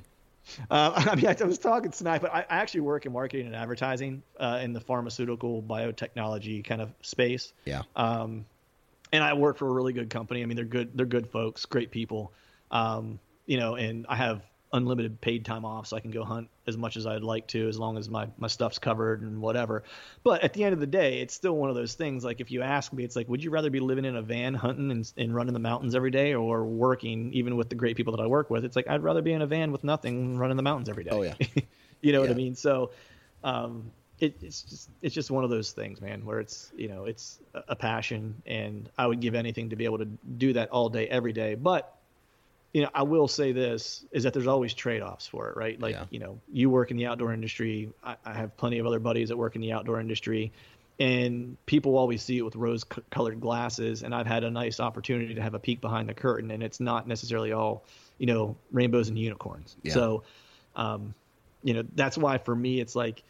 Uh, 0.70 0.94
I 1.12 1.16
mean, 1.16 1.28
I, 1.28 1.44
was 1.44 1.60
talking 1.60 1.92
tonight, 1.92 2.22
but 2.22 2.34
I, 2.34 2.40
I 2.42 2.58
actually 2.58 2.82
work 2.82 3.06
in 3.06 3.12
marketing 3.12 3.46
and 3.48 3.56
advertising 3.56 4.24
uh, 4.40 4.60
in 4.64 4.74
the 4.74 4.80
pharmaceutical 4.80 5.62
biotechnology 5.62 6.64
kind 6.64 6.82
of 6.82 6.92
space. 7.02 7.54
Yeah. 7.66 7.84
Um, 7.96 8.46
and 9.12 9.24
I 9.24 9.34
work 9.34 9.58
for 9.58 9.68
a 9.68 9.72
really 9.72 9.94
good 9.94 10.10
company. 10.10 10.42
I 10.42 10.46
mean, 10.46 10.56
they're 10.56 10.66
good. 10.66 10.96
They're 10.96 11.06
good 11.06 11.28
folks, 11.28 11.66
great 11.66 11.92
people. 11.92 12.32
Um, 12.72 13.20
you 13.46 13.58
know, 13.58 13.76
and 13.76 14.06
I 14.08 14.16
have 14.16 14.42
unlimited 14.72 15.20
paid 15.20 15.46
time 15.46 15.66
off, 15.66 15.88
so 15.88 15.98
I 15.98 16.00
can 16.00 16.12
go 16.12 16.24
hunt 16.24 16.50
as 16.68 16.78
much 16.78 16.98
as 16.98 17.08
I'd 17.08 17.24
like 17.24 17.48
to, 17.50 17.68
as 17.68 17.80
long 17.80 17.98
as 17.98 18.10
my 18.10 18.28
my 18.38 18.48
stuff's 18.48 18.80
covered 18.80 19.22
and 19.22 19.42
whatever. 19.42 19.84
But 20.24 20.44
at 20.44 20.54
the 20.54 20.64
end 20.64 20.74
of 20.74 20.80
the 20.80 20.88
day, 20.88 21.22
it's 21.22 21.34
still 21.34 21.56
one 21.56 21.70
of 21.70 21.76
those 21.76 21.94
things. 21.96 22.24
Like 22.24 22.40
if 22.42 22.52
you 22.52 22.62
ask 22.62 22.94
me, 22.94 23.04
it's 23.04 23.16
like, 23.16 23.28
would 23.30 23.44
you 23.44 23.50
rather 23.50 23.70
be 23.70 23.80
living 23.80 24.06
in 24.06 24.16
a 24.16 24.22
van 24.22 24.54
hunting 24.54 24.92
and, 24.92 25.12
and 25.18 25.34
running 25.34 25.54
the 25.54 25.60
mountains 25.60 25.96
every 25.96 26.12
day, 26.12 26.34
or 26.34 26.66
working 26.66 27.34
even 27.34 27.56
with 27.58 27.70
the 27.70 27.76
great 27.76 27.98
people 27.98 28.16
that 28.16 28.22
I 28.22 28.28
work 28.28 28.50
with? 28.50 28.66
It's 28.66 28.76
like 28.76 28.88
I'd 28.88 29.04
rather 29.04 29.22
be 29.22 29.34
in 29.34 29.42
a 29.42 29.48
van 29.48 29.72
with 29.72 29.84
nothing, 29.84 30.38
running 30.38 30.58
the 30.58 30.64
mountains 30.64 30.90
every 30.90 31.04
day. 31.04 31.12
Oh, 31.12 31.22
yeah. 31.22 31.36
you 32.02 32.14
know 32.14 32.22
what 32.22 32.30
I 32.30 32.36
mean? 32.36 32.56
So. 32.56 32.92
Um, 33.44 33.92
it, 34.20 34.36
it's 34.42 34.64
just 34.64 34.90
it's 35.02 35.16
just 35.16 35.32
one 35.32 35.46
of 35.46 35.50
those 35.50 35.72
things, 35.72 36.02
man, 36.02 36.26
where 36.26 36.42
it's 36.42 36.74
you 36.76 36.90
know 36.90 37.06
it's 37.06 37.40
a 37.54 37.76
passion, 37.76 38.42
and 38.46 38.90
I 38.98 39.08
would 39.08 39.22
give 39.22 39.34
anything 39.34 39.70
to 39.70 39.78
be 39.78 39.86
able 39.86 40.00
to 40.00 40.06
do 40.06 40.52
that 40.54 40.70
all 40.72 40.90
day, 40.90 41.08
every 41.08 41.32
day. 41.32 41.56
But 41.56 41.99
you 42.74 42.84
know, 42.84 42.90
I 42.94 43.04
will 43.04 43.28
say 43.28 43.52
this 43.52 44.06
is 44.12 44.24
that 44.24 44.34
there's 44.34 44.48
always 44.48 44.74
trade 44.74 45.02
offs 45.02 45.26
for 45.28 45.50
it, 45.50 45.58
right? 45.58 45.80
Like 45.82 45.96
Yeah. 45.96 46.06
you 46.12 46.20
know, 46.20 46.40
you 46.52 46.70
work 46.70 46.92
in 46.92 46.98
the 46.98 47.08
outdoor 47.08 47.34
industry. 47.34 47.90
I, 48.04 48.16
I 48.24 48.34
have 48.34 48.56
plenty 48.58 48.80
of 48.80 48.86
other 48.86 49.00
buddies 49.00 49.30
that 49.30 49.38
work 49.38 49.56
in 49.56 49.62
the 49.62 49.72
outdoor 49.72 50.00
industry, 50.00 50.52
and 51.00 51.58
people 51.66 51.98
always 51.98 52.22
see 52.22 52.38
it 52.38 52.42
with 52.44 52.56
rose 52.56 52.86
c- 52.94 53.02
colored 53.10 53.40
glasses. 53.42 54.04
And 54.04 54.14
I've 54.14 54.28
had 54.28 54.44
a 54.44 54.52
nice 54.52 54.80
opportunity 54.80 55.34
to 55.36 55.42
have 55.42 55.56
a 55.56 55.60
peek 55.60 55.82
behind 55.82 56.10
the 56.10 56.14
curtain, 56.14 56.52
and 56.52 56.62
it's 56.62 56.80
not 56.80 57.08
necessarily 57.08 57.54
all 57.54 57.84
you 58.20 58.28
know 58.28 58.56
rainbows 58.72 59.10
and 59.10 59.18
unicorns. 59.18 59.76
Yeah. 59.82 59.94
So, 59.94 60.24
um, 60.76 61.16
you 61.64 61.74
know, 61.74 61.84
that's 61.96 62.18
why 62.18 62.38
for 62.38 62.56
me 62.56 62.80
it's 62.80 62.96
like. 62.96 63.24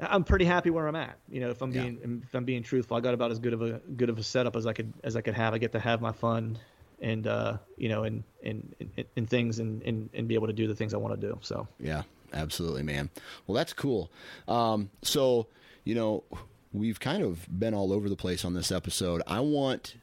I'm 0.00 0.24
pretty 0.24 0.44
happy 0.44 0.70
where 0.70 0.88
I'm 0.88 0.96
at. 0.96 1.16
You 1.28 1.38
know, 1.38 1.50
if 1.50 1.62
I'm 1.62 1.70
Yeah. 1.70 1.82
being 1.82 2.22
if 2.26 2.34
I'm 2.34 2.44
being 2.44 2.64
truthful, 2.64 2.96
I 2.96 3.00
got 3.00 3.14
about 3.14 3.30
as 3.30 3.38
good 3.38 3.52
of 3.52 3.62
a 3.62 3.80
good 3.96 4.08
of 4.08 4.18
a 4.18 4.24
setup 4.24 4.56
as 4.56 4.66
I 4.66 4.72
could 4.72 4.92
as 5.04 5.14
I 5.14 5.20
could 5.20 5.34
have. 5.34 5.54
I 5.54 5.58
get 5.58 5.70
to 5.70 5.78
have 5.78 6.00
my 6.00 6.10
fun 6.10 6.58
and 7.00 7.26
uh, 7.26 7.58
you 7.76 7.88
know, 7.88 8.04
and 8.04 8.24
and, 8.42 8.74
and, 9.16 9.28
things 9.28 9.58
and, 9.58 9.82
and 9.82 10.10
and 10.14 10.28
be 10.28 10.34
able 10.34 10.46
to 10.46 10.52
do 10.52 10.66
the 10.66 10.74
things 10.74 10.94
I 10.94 10.98
want 10.98 11.18
to 11.20 11.28
do. 11.28 11.38
So 11.42 11.66
Yeah, 11.80 12.02
absolutely, 12.32 12.82
man. 12.82 13.10
Well, 13.46 13.54
that's 13.54 13.72
cool. 13.72 14.10
Um, 14.48 14.90
so, 15.02 15.46
you 15.84 15.94
know, 15.94 16.24
we've 16.72 17.00
kind 17.00 17.22
of 17.22 17.46
been 17.58 17.74
all 17.74 17.92
over 17.92 18.08
the 18.08 18.16
place 18.16 18.44
on 18.44 18.54
this 18.54 18.70
episode. 18.70 19.22
I 19.26 19.40
want, 19.40 19.96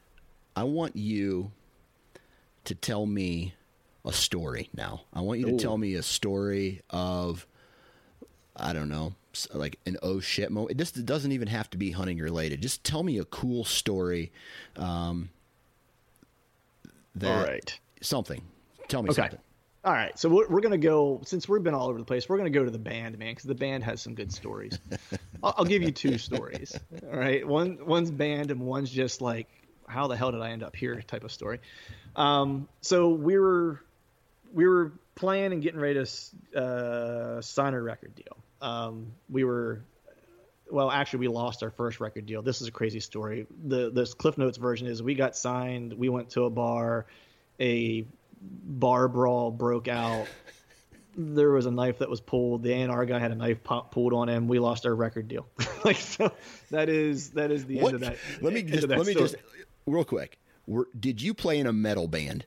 I 0.56 0.64
want 0.64 0.96
you 0.96 1.52
to 2.64 2.74
tell 2.74 3.06
me 3.06 3.54
a 4.04 4.12
story 4.12 4.68
now. 4.74 5.02
I 5.12 5.20
want 5.20 5.40
you 5.40 5.46
to 5.46 5.54
Ooh. 5.54 5.58
tell 5.58 5.78
me 5.78 5.94
a 5.94 6.02
story 6.02 6.82
of, 6.90 7.46
I 8.56 8.72
don't 8.72 8.88
know, 8.88 9.14
like 9.52 9.78
an 9.86 9.96
oh 10.02 10.20
shit 10.20 10.50
moment. 10.50 10.72
It 10.72 10.78
just 10.78 11.04
doesn't 11.06 11.32
even 11.32 11.48
have 11.48 11.70
to 11.70 11.78
be 11.78 11.92
hunting 11.92 12.18
related. 12.18 12.60
Just 12.60 12.84
tell 12.84 13.02
me 13.02 13.18
a 13.18 13.24
cool 13.24 13.64
story. 13.64 14.32
Um, 14.76 15.30
that 17.16 17.30
all 17.30 17.44
right. 17.44 17.78
something. 18.00 18.42
Tell 18.88 19.02
me 19.02 19.10
Okay. 19.10 19.22
something. 19.22 19.38
All 19.84 19.92
right, 19.92 20.16
so 20.16 20.28
we're, 20.28 20.48
we're 20.48 20.60
gonna 20.60 20.78
go 20.78 21.20
since 21.24 21.48
we've 21.48 21.62
been 21.62 21.74
all 21.74 21.88
over 21.88 21.98
the 21.98 22.04
place. 22.04 22.28
We're 22.28 22.36
gonna 22.36 22.50
go 22.50 22.64
to 22.64 22.70
the 22.70 22.78
band, 22.78 23.18
man, 23.18 23.32
because 23.32 23.44
the 23.44 23.54
band 23.56 23.82
has 23.82 24.00
some 24.00 24.14
good 24.14 24.32
stories. 24.32 24.78
I'll, 25.42 25.54
I'll 25.58 25.64
give 25.64 25.82
you 25.82 25.90
two 25.90 26.18
stories. 26.18 26.78
All 27.02 27.18
right, 27.18 27.46
one 27.46 27.84
one's 27.84 28.10
band 28.12 28.52
and 28.52 28.60
one's 28.60 28.90
just 28.90 29.20
like 29.20 29.48
how 29.88 30.06
the 30.06 30.16
hell 30.16 30.30
did 30.30 30.40
I 30.40 30.50
end 30.50 30.62
up 30.62 30.76
here 30.76 31.02
type 31.02 31.24
of 31.24 31.32
story. 31.32 31.58
Um, 32.14 32.68
so 32.80 33.08
we 33.08 33.36
were 33.38 33.82
we 34.52 34.68
were 34.68 34.92
playing 35.16 35.52
and 35.52 35.60
getting 35.60 35.80
ready 35.80 36.04
to 36.04 36.58
uh, 36.60 37.40
sign 37.42 37.74
a 37.74 37.82
record 37.82 38.14
deal. 38.14 38.36
Um, 38.60 39.12
we 39.28 39.42
were 39.42 39.82
well, 40.72 40.90
actually, 40.90 41.20
we 41.20 41.28
lost 41.28 41.62
our 41.62 41.70
first 41.70 42.00
record 42.00 42.26
deal. 42.26 42.42
This 42.42 42.60
is 42.62 42.68
a 42.68 42.70
crazy 42.72 43.00
story. 43.00 43.46
The 43.66 43.90
this 43.90 44.14
Cliff 44.14 44.38
Notes 44.38 44.56
version 44.58 44.86
is 44.88 45.02
we 45.02 45.14
got 45.14 45.36
signed. 45.36 45.92
We 45.92 46.08
went 46.08 46.30
to 46.30 46.44
a 46.44 46.50
bar, 46.50 47.06
a 47.60 48.06
bar 48.40 49.08
brawl 49.08 49.50
broke 49.50 49.88
out. 49.88 50.26
There 51.14 51.50
was 51.50 51.66
a 51.66 51.70
knife 51.70 51.98
that 51.98 52.08
was 52.08 52.22
pulled. 52.22 52.62
The 52.62 52.72
A&R 52.72 53.04
guy 53.04 53.18
had 53.18 53.32
a 53.32 53.34
knife 53.34 53.62
pop, 53.62 53.90
pulled 53.92 54.14
on 54.14 54.30
him. 54.30 54.48
We 54.48 54.58
lost 54.58 54.86
our 54.86 54.94
record 54.94 55.28
deal. 55.28 55.46
like 55.84 55.98
so, 55.98 56.32
that 56.70 56.88
is 56.88 57.32
that 57.32 57.50
is 57.50 57.66
the 57.66 57.80
What? 57.80 57.92
end 57.92 57.94
of 57.96 58.00
that. 58.08 58.16
let 58.40 58.54
me 58.54 58.62
just 58.62 58.88
let 58.88 59.00
me 59.00 59.12
story. 59.12 59.28
just 59.28 59.34
real 59.84 60.04
quick. 60.04 60.38
Were, 60.66 60.88
did 60.98 61.20
you 61.20 61.34
play 61.34 61.58
in 61.58 61.66
a 61.66 61.72
metal 61.74 62.08
band? 62.08 62.46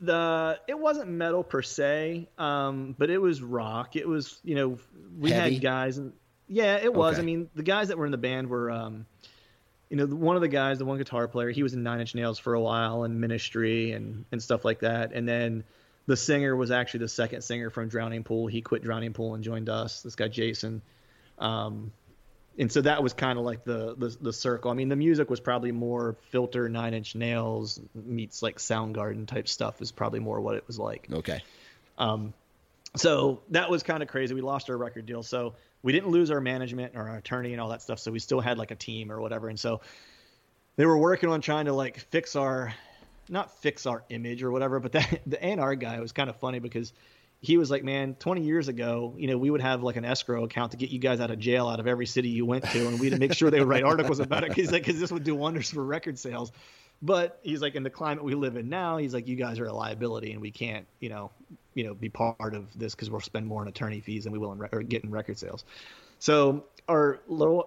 the 0.00 0.60
it 0.68 0.78
wasn't 0.78 1.10
metal 1.10 1.42
per 1.42 1.60
se, 1.60 2.28
um, 2.38 2.94
but 2.98 3.10
it 3.10 3.18
was 3.18 3.42
rock. 3.42 3.96
It 3.96 4.06
was 4.06 4.38
you 4.44 4.54
know 4.54 4.78
we 5.18 5.30
Heavy? 5.32 5.54
had 5.54 5.62
guys 5.62 5.98
and 5.98 6.12
yeah, 6.52 6.76
it 6.76 6.92
was. 6.92 7.14
Okay. 7.14 7.22
I 7.22 7.24
mean, 7.24 7.50
the 7.54 7.62
guys 7.62 7.88
that 7.88 7.98
were 7.98 8.06
in 8.06 8.12
the 8.12 8.18
band 8.18 8.48
were 8.48 8.70
um, 8.70 9.06
you 9.88 9.96
know 9.96 10.06
one 10.06 10.36
of 10.36 10.42
the 10.42 10.48
guys, 10.48 10.78
the 10.78 10.84
one 10.84 10.98
guitar 10.98 11.26
player, 11.28 11.50
he 11.50 11.62
was 11.62 11.74
in 11.74 11.82
Nine 11.82 12.00
Inch 12.00 12.14
Nails 12.14 12.38
for 12.38 12.54
a 12.54 12.60
while 12.60 13.04
and 13.04 13.20
Ministry 13.20 13.92
and 13.92 14.24
and 14.30 14.42
stuff 14.42 14.64
like 14.64 14.80
that, 14.80 15.12
and 15.12 15.28
then. 15.28 15.64
The 16.04 16.16
singer 16.16 16.56
was 16.56 16.72
actually 16.72 16.98
the 16.98 17.08
second 17.08 17.42
singer 17.42 17.70
from 17.70 17.86
Drowning 17.88 18.24
Pool. 18.24 18.48
He 18.48 18.60
quit 18.60 18.82
Drowning 18.82 19.12
Pool 19.12 19.36
and 19.36 19.44
joined 19.44 19.68
us. 19.68 20.02
This 20.02 20.16
guy 20.16 20.26
Jason, 20.26 20.82
um, 21.38 21.92
and 22.58 22.70
so 22.70 22.82
that 22.82 23.02
was 23.02 23.12
kind 23.12 23.38
of 23.38 23.44
like 23.44 23.64
the, 23.64 23.94
the 23.96 24.16
the 24.20 24.32
circle. 24.32 24.72
I 24.72 24.74
mean, 24.74 24.88
the 24.88 24.96
music 24.96 25.30
was 25.30 25.38
probably 25.38 25.70
more 25.70 26.16
filter, 26.30 26.68
Nine 26.68 26.92
Inch 26.92 27.14
Nails 27.14 27.80
meets 27.94 28.42
like 28.42 28.58
Soundgarden 28.58 29.28
type 29.28 29.46
stuff 29.46 29.80
is 29.80 29.92
probably 29.92 30.18
more 30.18 30.40
what 30.40 30.56
it 30.56 30.66
was 30.66 30.76
like. 30.76 31.06
Okay. 31.10 31.40
Um, 31.98 32.34
so 32.96 33.40
that 33.50 33.70
was 33.70 33.82
kind 33.82 34.02
of 34.02 34.08
crazy. 34.08 34.34
We 34.34 34.40
lost 34.40 34.68
our 34.70 34.76
record 34.76 35.06
deal, 35.06 35.22
so 35.22 35.54
we 35.82 35.92
didn't 35.92 36.10
lose 36.10 36.30
our 36.30 36.40
management 36.40 36.94
or 36.96 37.08
our 37.08 37.16
attorney 37.16 37.52
and 37.52 37.60
all 37.60 37.68
that 37.70 37.82
stuff. 37.82 37.98
So 37.98 38.12
we 38.12 38.18
still 38.18 38.40
had 38.40 38.58
like 38.58 38.70
a 38.70 38.76
team 38.76 39.10
or 39.10 39.20
whatever, 39.20 39.48
and 39.48 39.58
so 39.58 39.80
they 40.76 40.86
were 40.86 40.98
working 40.98 41.28
on 41.28 41.40
trying 41.40 41.66
to 41.66 41.72
like 41.72 41.98
fix 41.98 42.36
our, 42.36 42.74
not 43.28 43.58
fix 43.60 43.86
our 43.86 44.04
image 44.08 44.42
or 44.42 44.50
whatever. 44.50 44.80
But 44.80 44.92
that 44.92 45.22
the 45.26 45.44
A&R 45.44 45.74
guy 45.74 46.00
was 46.00 46.12
kind 46.12 46.30
of 46.30 46.36
funny 46.36 46.58
because 46.58 46.92
he 47.40 47.56
was 47.56 47.70
like, 47.70 47.82
man, 47.82 48.14
20 48.14 48.42
years 48.42 48.68
ago, 48.68 49.14
you 49.18 49.26
know, 49.26 49.36
we 49.36 49.50
would 49.50 49.60
have 49.60 49.82
like 49.82 49.96
an 49.96 50.04
escrow 50.04 50.44
account 50.44 50.70
to 50.70 50.76
get 50.76 50.90
you 50.90 51.00
guys 51.00 51.18
out 51.18 51.32
of 51.32 51.40
jail 51.40 51.66
out 51.66 51.80
of 51.80 51.88
every 51.88 52.06
city 52.06 52.28
you 52.28 52.46
went 52.46 52.64
to, 52.70 52.86
and 52.86 53.00
we'd 53.00 53.18
make 53.18 53.34
sure 53.34 53.50
they 53.50 53.58
would 53.58 53.68
write 53.68 53.82
articles 53.82 54.20
about 54.20 54.44
it 54.44 54.50
because 54.54 54.70
like, 54.70 54.86
cause 54.86 54.98
this 54.98 55.10
would 55.10 55.24
do 55.24 55.34
wonders 55.34 55.70
for 55.70 55.84
record 55.84 56.18
sales. 56.18 56.52
But 57.04 57.40
he's 57.42 57.60
like, 57.60 57.74
in 57.74 57.82
the 57.82 57.90
climate 57.90 58.22
we 58.22 58.36
live 58.36 58.56
in 58.56 58.68
now, 58.68 58.96
he's 58.96 59.12
like, 59.12 59.26
you 59.26 59.34
guys 59.34 59.58
are 59.58 59.66
a 59.66 59.72
liability, 59.72 60.30
and 60.30 60.40
we 60.40 60.52
can't, 60.52 60.86
you 61.00 61.08
know, 61.08 61.32
you 61.74 61.84
know, 61.84 61.94
be 61.94 62.08
part 62.08 62.54
of 62.54 62.66
this 62.78 62.94
because 62.94 63.10
we'll 63.10 63.20
spend 63.20 63.46
more 63.46 63.60
on 63.60 63.68
attorney 63.68 64.00
fees 64.00 64.24
than 64.24 64.32
we 64.32 64.38
will 64.38 64.52
in 64.52 64.58
re- 64.58 64.68
or 64.72 64.82
get 64.82 65.04
in 65.04 65.10
record 65.10 65.38
sales. 65.38 65.64
So 66.18 66.64
our 66.88 67.20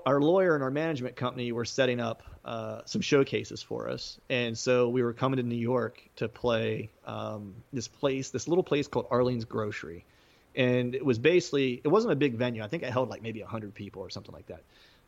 our 0.06 0.22
lawyer 0.22 0.56
and 0.56 0.64
our 0.64 0.72
management 0.72 1.16
company 1.16 1.52
were 1.52 1.66
setting 1.66 2.00
up 2.00 2.24
uh, 2.46 2.82
some 2.86 3.02
showcases 3.02 3.62
for 3.62 3.90
us, 3.90 4.20
and 4.30 4.58
so 4.58 4.88
we 4.90 5.04
were 5.04 5.14
coming 5.14 5.38
to 5.38 5.44
New 5.44 5.56
York 5.56 6.02
to 6.18 6.28
play 6.28 6.90
um, 7.06 7.54
this 7.74 7.88
place, 7.88 8.30
this 8.30 8.48
little 8.48 8.64
place 8.64 8.88
called 8.88 9.08
Arlene's 9.10 9.46
Grocery, 9.46 10.06
and 10.56 10.96
it 10.96 11.06
was 11.06 11.20
basically 11.20 11.82
it 11.84 11.88
wasn't 11.88 12.14
a 12.14 12.16
big 12.16 12.36
venue. 12.36 12.64
I 12.64 12.68
think 12.68 12.84
it 12.84 12.92
held 12.92 13.10
like 13.10 13.22
maybe 13.22 13.42
hundred 13.42 13.74
people 13.74 14.02
or 14.02 14.10
something 14.10 14.34
like 14.34 14.48
that. 14.48 14.62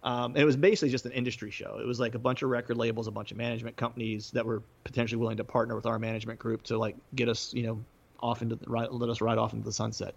Um, 0.04 0.32
and 0.32 0.38
it 0.38 0.46
was 0.46 0.56
basically 0.56 0.90
just 0.90 1.06
an 1.06 1.12
industry 1.12 1.50
show. 1.50 1.80
It 1.82 1.88
was 1.88 2.00
like 2.00 2.16
a 2.16 2.20
bunch 2.20 2.44
of 2.44 2.50
record 2.50 2.78
labels, 2.78 3.08
a 3.08 3.12
bunch 3.12 3.32
of 3.32 3.38
management 3.38 3.78
companies 3.78 4.32
that 4.32 4.46
were 4.46 4.62
potentially 4.84 5.20
willing 5.20 5.38
to 5.38 5.44
partner 5.44 5.76
with 5.76 5.86
our 5.86 6.00
management 6.00 6.40
group 6.40 6.64
to 6.64 6.78
like 6.78 6.96
get 7.16 7.30
us, 7.30 7.54
you 7.54 7.64
know, 7.64 7.84
off 8.20 8.42
into 8.42 8.56
the, 8.56 8.70
right, 8.70 8.92
let 8.92 9.10
us 9.10 9.22
ride 9.22 9.38
off 9.38 9.54
into 9.54 9.66
the 9.66 9.72
sunset. 9.72 10.16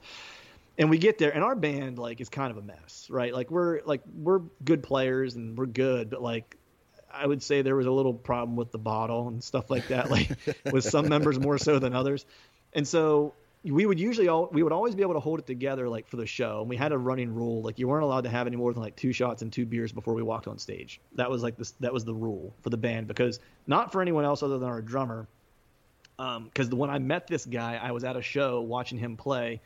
And 0.78 0.88
we 0.88 0.98
get 0.98 1.18
there, 1.18 1.30
and 1.30 1.44
our 1.44 1.55
band 1.55 1.98
like 1.98 2.20
is 2.20 2.28
kind 2.28 2.51
of 2.51 2.57
a 2.57 2.62
mess, 2.62 3.07
right? 3.11 3.34
Like 3.34 3.51
we're 3.51 3.80
like 3.84 4.03
we're 4.14 4.40
good 4.64 4.82
players 4.82 5.34
and 5.34 5.59
we're 5.59 5.66
good, 5.66 6.11
but 6.11 6.22
like 6.22 6.57
I 7.12 7.26
would 7.26 7.42
say 7.42 7.62
there 7.62 7.76
was 7.76 7.86
a 7.86 7.90
little 7.90 8.14
problem 8.14 8.57
with 8.57 8.72
the 8.72 8.78
bottle 8.78 9.28
and 9.28 9.42
stuff 9.42 9.70
like 9.70 9.88
that, 9.88 10.11
like 10.11 10.30
with 10.72 10.84
some 10.84 11.09
members 11.09 11.38
more 11.38 11.59
so 11.59 11.78
than 11.78 11.94
others. 11.94 12.24
And 12.72 12.86
so 12.86 13.34
we 13.62 13.84
would 13.84 14.01
usually 14.01 14.28
all 14.28 14.48
we 14.53 14.62
would 14.62 14.72
always 14.72 14.94
be 14.94 15.03
able 15.03 15.14
to 15.14 15.20
hold 15.20 15.38
it 15.38 15.46
together 15.46 15.88
like 15.88 16.09
for 16.09 16.16
the 16.16 16.26
show 16.26 16.61
and 16.61 16.68
we 16.68 16.76
had 16.76 16.92
a 16.92 16.98
running 16.98 17.34
rule 17.34 17.62
like 17.62 17.78
you 17.78 17.86
weren't 17.86 18.05
allowed 18.05 18.24
to 18.24 18.30
have 18.30 18.46
any 18.46 18.57
more 18.57 18.72
than 18.72 18.82
like 18.82 18.96
two 18.96 19.12
shots 19.12 19.42
and 19.42 19.53
two 19.53 19.66
beers 19.66 19.92
before 19.92 20.14
we 20.14 20.22
walked 20.22 20.48
on 20.48 20.59
stage 20.59 21.01
that 21.14 21.30
was 21.30 21.42
like 21.42 21.57
this 21.59 21.72
that 21.72 21.92
was 21.92 22.05
the 22.05 22.14
rule 22.14 22.55
for 22.62 22.70
the 22.70 22.76
band 22.76 23.07
because 23.07 23.38
not 23.66 23.92
for 23.92 24.01
anyone 24.01 24.24
else 24.24 24.42
other 24.42 24.59
than 24.59 24.68
our 24.68 24.80
drummer 24.80 25.28
because 26.45 26.73
um, 26.73 26.79
when 26.79 26.91
i 26.91 26.99
met 26.99 27.27
this 27.27 27.45
guy 27.47 27.79
i 27.83 27.93
was 27.93 28.05
at 28.05 28.16
a 28.16 28.23
show 28.23 28.61
watching 28.61 28.99
him 28.99 29.16
play 29.16 29.61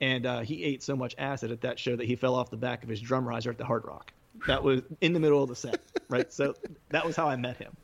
and 0.00 0.26
uh, 0.26 0.40
he 0.40 0.64
ate 0.64 0.82
so 0.82 0.96
much 0.96 1.14
acid 1.18 1.52
at 1.52 1.60
that 1.60 1.78
show 1.78 1.94
that 1.94 2.04
he 2.04 2.16
fell 2.16 2.34
off 2.34 2.50
the 2.50 2.56
back 2.56 2.82
of 2.82 2.88
his 2.88 3.00
drum 3.00 3.26
riser 3.26 3.50
at 3.50 3.58
the 3.58 3.64
hard 3.64 3.84
rock 3.84 4.12
that 4.46 4.64
was 4.64 4.82
in 5.00 5.12
the 5.12 5.20
middle 5.20 5.42
of 5.42 5.48
the 5.48 5.56
set 5.56 5.80
right 6.08 6.32
so 6.32 6.54
that 6.90 7.06
was 7.06 7.14
how 7.16 7.28
i 7.28 7.36
met 7.36 7.56
him 7.56 7.76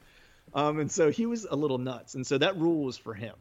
um, 0.53 0.81
and 0.81 0.91
so 0.91 1.11
he 1.11 1.27
was 1.27 1.47
a 1.49 1.55
little 1.55 1.79
nuts 1.79 2.15
and 2.15 2.27
so 2.27 2.37
that 2.37 2.57
rule 2.57 2.85
was 2.85 2.99
for 2.99 3.15
him 3.15 3.35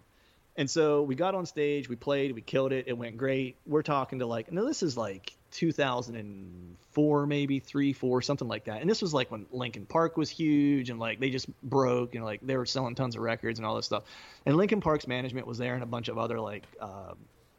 and 0.59 0.69
so 0.69 1.03
we 1.03 1.15
got 1.15 1.35
on 1.35 1.45
stage, 1.45 1.87
we 1.87 1.95
played, 1.95 2.33
we 2.33 2.41
killed 2.41 2.73
it. 2.73 2.89
It 2.89 2.97
went 2.97 3.15
great. 3.15 3.55
We're 3.65 3.81
talking 3.81 4.19
to 4.19 4.25
like, 4.25 4.51
no, 4.51 4.65
this 4.65 4.83
is 4.83 4.97
like 4.97 5.33
2004, 5.51 7.27
maybe 7.27 7.59
three, 7.59 7.93
four, 7.93 8.21
something 8.21 8.47
like 8.47 8.65
that. 8.65 8.81
And 8.81 8.89
this 8.89 9.01
was 9.01 9.13
like 9.13 9.31
when 9.31 9.45
Linkin 9.51 9.85
Park 9.85 10.17
was 10.17 10.29
huge 10.29 10.89
and 10.89 10.99
like 10.99 11.19
they 11.19 11.29
just 11.29 11.47
broke 11.61 12.15
and 12.15 12.23
like 12.23 12.41
they 12.41 12.57
were 12.57 12.65
selling 12.65 12.95
tons 12.95 13.15
of 13.15 13.21
records 13.21 13.59
and 13.59 13.65
all 13.65 13.75
this 13.75 13.85
stuff. 13.85 14.03
And 14.45 14.55
Linkin 14.57 14.81
Park's 14.81 15.07
management 15.07 15.47
was 15.47 15.57
there 15.57 15.73
and 15.73 15.83
a 15.83 15.87
bunch 15.87 16.07
of 16.07 16.17
other 16.17 16.39
like, 16.39 16.63
uh, 16.79 17.13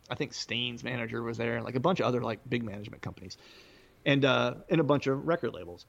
I 0.09 0.15
think 0.15 0.35
Staind's 0.35 0.83
manager 0.83 1.23
was 1.23 1.39
there 1.39 1.57
and 1.57 1.65
like 1.65 1.77
a 1.77 1.81
bunch 1.81 2.01
of 2.01 2.07
other 2.07 2.21
like 2.21 2.41
big 2.49 2.63
management 2.63 3.03
companies 3.03 3.37
and, 4.05 4.25
uh, 4.25 4.55
and 4.69 4.81
a 4.81 4.85
bunch 4.85 5.07
of 5.07 5.27
record 5.27 5.55
labels. 5.55 5.87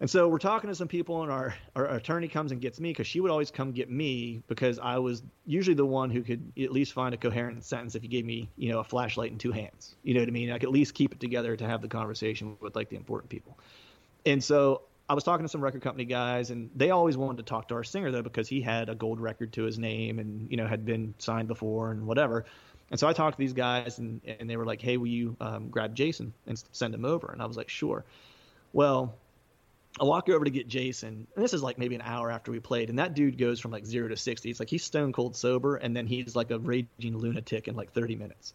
And 0.00 0.08
so 0.08 0.28
we're 0.28 0.38
talking 0.38 0.68
to 0.68 0.76
some 0.76 0.86
people, 0.86 1.22
and 1.22 1.32
our, 1.32 1.54
our 1.74 1.86
attorney 1.86 2.28
comes 2.28 2.52
and 2.52 2.60
gets 2.60 2.78
me 2.78 2.90
because 2.90 3.08
she 3.08 3.18
would 3.18 3.32
always 3.32 3.50
come 3.50 3.72
get 3.72 3.90
me 3.90 4.42
because 4.46 4.78
I 4.78 4.98
was 4.98 5.24
usually 5.44 5.74
the 5.74 5.86
one 5.86 6.10
who 6.10 6.22
could 6.22 6.52
at 6.56 6.70
least 6.70 6.92
find 6.92 7.14
a 7.14 7.16
coherent 7.16 7.64
sentence 7.64 7.96
if 7.96 8.04
you 8.04 8.08
gave 8.08 8.24
me, 8.24 8.48
you 8.56 8.70
know, 8.70 8.78
a 8.78 8.84
flashlight 8.84 9.32
and 9.32 9.40
two 9.40 9.50
hands. 9.50 9.96
You 10.04 10.14
know 10.14 10.20
what 10.20 10.28
I 10.28 10.32
mean? 10.32 10.52
I 10.52 10.58
could 10.58 10.68
at 10.68 10.72
least 10.72 10.94
keep 10.94 11.12
it 11.12 11.18
together 11.18 11.56
to 11.56 11.66
have 11.66 11.82
the 11.82 11.88
conversation 11.88 12.56
with 12.60 12.76
like 12.76 12.90
the 12.90 12.96
important 12.96 13.28
people. 13.28 13.58
And 14.24 14.42
so 14.42 14.82
I 15.08 15.14
was 15.14 15.24
talking 15.24 15.44
to 15.44 15.48
some 15.48 15.64
record 15.64 15.82
company 15.82 16.04
guys, 16.04 16.50
and 16.50 16.70
they 16.76 16.90
always 16.90 17.16
wanted 17.16 17.38
to 17.38 17.42
talk 17.44 17.68
to 17.68 17.74
our 17.74 17.84
singer 17.84 18.12
though 18.12 18.22
because 18.22 18.46
he 18.46 18.60
had 18.60 18.88
a 18.88 18.94
gold 18.94 19.18
record 19.18 19.52
to 19.54 19.64
his 19.64 19.78
name 19.78 20.20
and 20.20 20.48
you 20.50 20.56
know 20.56 20.66
had 20.66 20.84
been 20.84 21.14
signed 21.18 21.48
before 21.48 21.90
and 21.90 22.06
whatever. 22.06 22.44
And 22.90 23.00
so 23.00 23.08
I 23.08 23.12
talked 23.14 23.36
to 23.36 23.38
these 23.38 23.52
guys, 23.52 23.98
and 23.98 24.20
and 24.24 24.48
they 24.48 24.56
were 24.56 24.66
like, 24.66 24.80
"Hey, 24.82 24.96
will 24.96 25.08
you 25.08 25.36
um, 25.40 25.68
grab 25.70 25.94
Jason 25.94 26.34
and 26.46 26.62
send 26.72 26.94
him 26.94 27.04
over?" 27.04 27.30
And 27.32 27.42
I 27.42 27.46
was 27.46 27.56
like, 27.56 27.68
"Sure." 27.68 28.04
Well, 28.72 29.14
I 30.00 30.04
walk 30.04 30.28
over 30.28 30.44
to 30.44 30.50
get 30.50 30.68
Jason, 30.68 31.26
and 31.34 31.44
this 31.44 31.54
is 31.54 31.62
like 31.62 31.78
maybe 31.78 31.94
an 31.94 32.02
hour 32.02 32.30
after 32.30 32.52
we 32.52 32.60
played, 32.60 32.90
and 32.90 32.98
that 32.98 33.14
dude 33.14 33.38
goes 33.38 33.60
from 33.60 33.70
like 33.70 33.86
zero 33.86 34.08
to 34.08 34.16
sixty. 34.16 34.50
It's 34.50 34.60
like 34.60 34.70
he's 34.70 34.84
stone 34.84 35.12
cold 35.12 35.36
sober, 35.36 35.76
and 35.76 35.96
then 35.96 36.06
he's 36.06 36.36
like 36.36 36.50
a 36.50 36.58
raging 36.58 37.16
lunatic 37.16 37.68
in 37.68 37.76
like 37.76 37.92
thirty 37.92 38.16
minutes. 38.16 38.54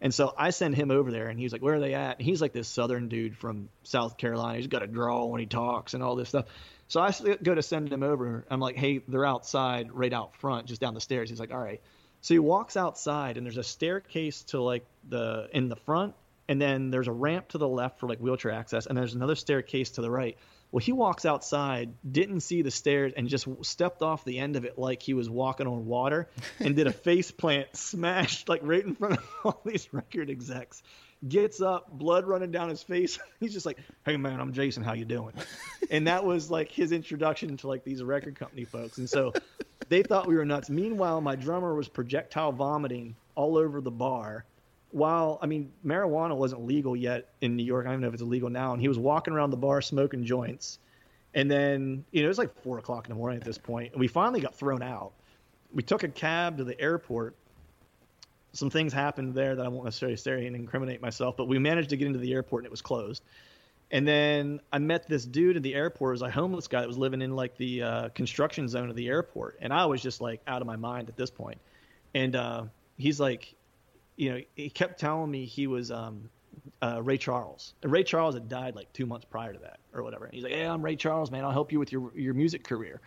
And 0.00 0.14
so 0.14 0.32
I 0.36 0.50
send 0.50 0.74
him 0.74 0.90
over 0.90 1.10
there, 1.10 1.28
and 1.28 1.38
he's 1.38 1.52
like, 1.52 1.62
"Where 1.62 1.74
are 1.74 1.80
they 1.80 1.94
at?" 1.94 2.18
And 2.18 2.26
he's 2.26 2.40
like 2.40 2.52
this 2.52 2.68
southern 2.68 3.08
dude 3.08 3.36
from 3.36 3.68
South 3.82 4.16
Carolina. 4.16 4.56
He's 4.56 4.66
got 4.66 4.82
a 4.82 4.86
draw 4.86 5.26
when 5.26 5.40
he 5.40 5.46
talks 5.46 5.94
and 5.94 6.02
all 6.02 6.16
this 6.16 6.30
stuff. 6.30 6.46
So 6.88 7.00
I 7.00 7.12
go 7.42 7.54
to 7.54 7.62
send 7.62 7.92
him 7.92 8.02
over. 8.02 8.44
I'm 8.50 8.60
like, 8.60 8.76
"Hey, 8.76 9.02
they're 9.06 9.26
outside, 9.26 9.92
right 9.92 10.12
out 10.12 10.34
front, 10.36 10.66
just 10.66 10.80
down 10.80 10.94
the 10.94 11.00
stairs." 11.00 11.28
He's 11.28 11.40
like, 11.40 11.52
"All 11.52 11.58
right." 11.58 11.80
So 12.22 12.34
he 12.34 12.38
walks 12.38 12.76
outside, 12.76 13.36
and 13.36 13.46
there's 13.46 13.58
a 13.58 13.62
staircase 13.62 14.42
to 14.44 14.60
like 14.60 14.84
the 15.08 15.48
in 15.52 15.68
the 15.68 15.76
front, 15.76 16.14
and 16.48 16.60
then 16.60 16.90
there's 16.90 17.08
a 17.08 17.12
ramp 17.12 17.48
to 17.48 17.58
the 17.58 17.68
left 17.68 18.00
for 18.00 18.08
like 18.08 18.18
wheelchair 18.18 18.50
access, 18.52 18.86
and 18.86 18.96
there's 18.96 19.14
another 19.14 19.36
staircase 19.36 19.90
to 19.92 20.00
the 20.00 20.10
right. 20.10 20.36
Well, 20.72 20.80
he 20.80 20.92
walks 20.92 21.24
outside, 21.24 21.94
didn't 22.08 22.40
see 22.40 22.62
the 22.62 22.70
stairs, 22.70 23.12
and 23.16 23.28
just 23.28 23.48
stepped 23.62 24.02
off 24.02 24.24
the 24.24 24.38
end 24.38 24.56
of 24.56 24.64
it 24.64 24.78
like 24.78 25.02
he 25.02 25.14
was 25.14 25.28
walking 25.28 25.66
on 25.66 25.86
water, 25.86 26.28
and 26.60 26.76
did 26.76 26.86
a 26.86 26.92
face 26.92 27.30
plant, 27.30 27.74
smashed 27.76 28.48
like 28.48 28.60
right 28.62 28.84
in 28.84 28.94
front 28.94 29.18
of 29.18 29.24
all 29.44 29.60
these 29.64 29.92
record 29.92 30.30
execs. 30.30 30.82
Gets 31.26 31.60
up, 31.60 31.90
blood 31.90 32.24
running 32.24 32.50
down 32.50 32.70
his 32.70 32.82
face. 32.82 33.18
He's 33.40 33.52
just 33.52 33.66
like, 33.66 33.78
"Hey 34.06 34.16
man, 34.16 34.40
I'm 34.40 34.54
Jason. 34.54 34.82
How 34.82 34.94
you 34.94 35.04
doing?" 35.04 35.34
And 35.90 36.06
that 36.06 36.24
was 36.24 36.50
like 36.50 36.70
his 36.70 36.92
introduction 36.92 37.58
to 37.58 37.68
like 37.68 37.84
these 37.84 38.02
record 38.02 38.38
company 38.38 38.64
folks. 38.64 38.96
And 38.96 39.10
so 39.10 39.34
they 39.90 40.02
thought 40.02 40.26
we 40.26 40.36
were 40.36 40.46
nuts. 40.46 40.70
Meanwhile, 40.70 41.20
my 41.20 41.36
drummer 41.36 41.74
was 41.74 41.88
projectile 41.88 42.52
vomiting 42.52 43.16
all 43.34 43.58
over 43.58 43.82
the 43.82 43.90
bar 43.90 44.46
while 44.92 45.38
I 45.40 45.46
mean 45.46 45.72
marijuana 45.84 46.36
wasn't 46.36 46.66
legal 46.66 46.96
yet 46.96 47.28
in 47.40 47.56
New 47.56 47.64
York, 47.64 47.86
I 47.86 47.90
don't 47.90 47.94
even 47.94 48.02
know 48.02 48.08
if 48.08 48.14
it's 48.14 48.22
illegal 48.22 48.50
now, 48.50 48.72
and 48.72 48.80
he 48.80 48.88
was 48.88 48.98
walking 48.98 49.34
around 49.34 49.50
the 49.50 49.56
bar 49.56 49.80
smoking 49.82 50.24
joints. 50.24 50.78
And 51.32 51.48
then, 51.48 52.04
you 52.10 52.22
know, 52.22 52.26
it 52.26 52.28
was 52.28 52.38
like 52.38 52.60
four 52.62 52.78
o'clock 52.78 53.06
in 53.06 53.10
the 53.10 53.16
morning 53.16 53.38
at 53.38 53.44
this 53.44 53.58
point, 53.58 53.92
and 53.92 54.00
we 54.00 54.08
finally 54.08 54.40
got 54.40 54.54
thrown 54.54 54.82
out. 54.82 55.12
We 55.72 55.82
took 55.82 56.02
a 56.02 56.08
cab 56.08 56.58
to 56.58 56.64
the 56.64 56.80
airport. 56.80 57.36
Some 58.52 58.68
things 58.68 58.92
happened 58.92 59.34
there 59.34 59.54
that 59.54 59.64
I 59.64 59.68
won't 59.68 59.84
necessarily 59.84 60.16
say 60.16 60.46
and 60.46 60.56
incriminate 60.56 61.00
myself, 61.00 61.36
but 61.36 61.46
we 61.46 61.58
managed 61.60 61.90
to 61.90 61.96
get 61.96 62.08
into 62.08 62.18
the 62.18 62.32
airport 62.32 62.62
and 62.62 62.66
it 62.66 62.72
was 62.72 62.82
closed. 62.82 63.22
And 63.92 64.06
then 64.06 64.60
I 64.72 64.78
met 64.78 65.08
this 65.08 65.24
dude 65.24 65.56
at 65.56 65.62
the 65.62 65.74
airport. 65.74 66.10
It 66.10 66.14
was 66.14 66.22
a 66.22 66.30
homeless 66.30 66.68
guy 66.68 66.80
that 66.80 66.88
was 66.88 66.98
living 66.98 67.22
in 67.22 67.34
like 67.34 67.56
the 67.56 67.82
uh, 67.82 68.08
construction 68.10 68.68
zone 68.68 68.88
of 68.88 68.96
the 68.96 69.08
airport, 69.08 69.58
and 69.60 69.72
I 69.72 69.86
was 69.86 70.02
just 70.02 70.20
like 70.20 70.40
out 70.48 70.60
of 70.60 70.66
my 70.66 70.76
mind 70.76 71.08
at 71.08 71.16
this 71.16 71.30
point. 71.30 71.58
And 72.14 72.34
uh, 72.34 72.64
he's 72.98 73.20
like, 73.20 73.54
you 74.20 74.34
know, 74.34 74.40
he 74.54 74.68
kept 74.68 75.00
telling 75.00 75.30
me 75.30 75.46
he 75.46 75.66
was 75.66 75.90
um, 75.90 76.28
uh, 76.82 77.00
Ray 77.02 77.16
Charles. 77.16 77.72
And 77.82 77.90
Ray 77.90 78.04
Charles 78.04 78.34
had 78.34 78.50
died 78.50 78.76
like 78.76 78.92
two 78.92 79.06
months 79.06 79.24
prior 79.24 79.54
to 79.54 79.58
that 79.60 79.78
or 79.94 80.02
whatever. 80.02 80.26
And 80.26 80.34
he's 80.34 80.42
like, 80.44 80.52
"Hey, 80.52 80.66
I'm 80.66 80.82
Ray 80.82 80.96
Charles, 80.96 81.30
man. 81.30 81.42
I'll 81.42 81.52
help 81.52 81.72
you 81.72 81.78
with 81.78 81.90
your 81.90 82.12
your 82.14 82.34
music 82.34 82.62
career." 82.62 83.00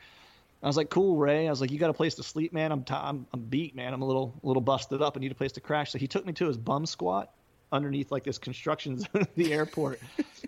I 0.64 0.66
was 0.66 0.76
like, 0.76 0.89
"Cool, 0.89 1.16
Ray." 1.18 1.45
I 1.45 1.51
was 1.51 1.61
like, 1.61 1.70
"You 1.70 1.78
got 1.78 1.91
a 1.91 1.93
place 1.93 2.16
to 2.16 2.24
sleep, 2.24 2.51
man? 2.51 2.72
I'm 2.72 2.84
t- 2.84 2.95
I'm, 2.95 3.28
I'm 3.32 3.41
beat, 3.41 3.76
man. 3.76 3.93
I'm 3.93 4.01
a 4.01 4.07
little 4.07 4.34
little 4.41 4.61
busted 4.61 5.03
up. 5.03 5.16
I 5.16 5.20
need 5.20 5.32
a 5.32 5.36
place 5.36 5.51
to 5.51 5.61
crash." 5.61 5.91
So 5.91 5.99
he 5.99 6.07
took 6.07 6.26
me 6.26 6.34
to 6.34 6.47
his 6.47 6.57
bum 6.57 6.88
squat 6.88 7.32
underneath 7.72 8.11
like 8.11 8.24
this 8.24 8.39
construction 8.39 8.97
zone 8.99 9.22
of 9.22 9.36
the 9.36 9.53
airport. 9.53 9.99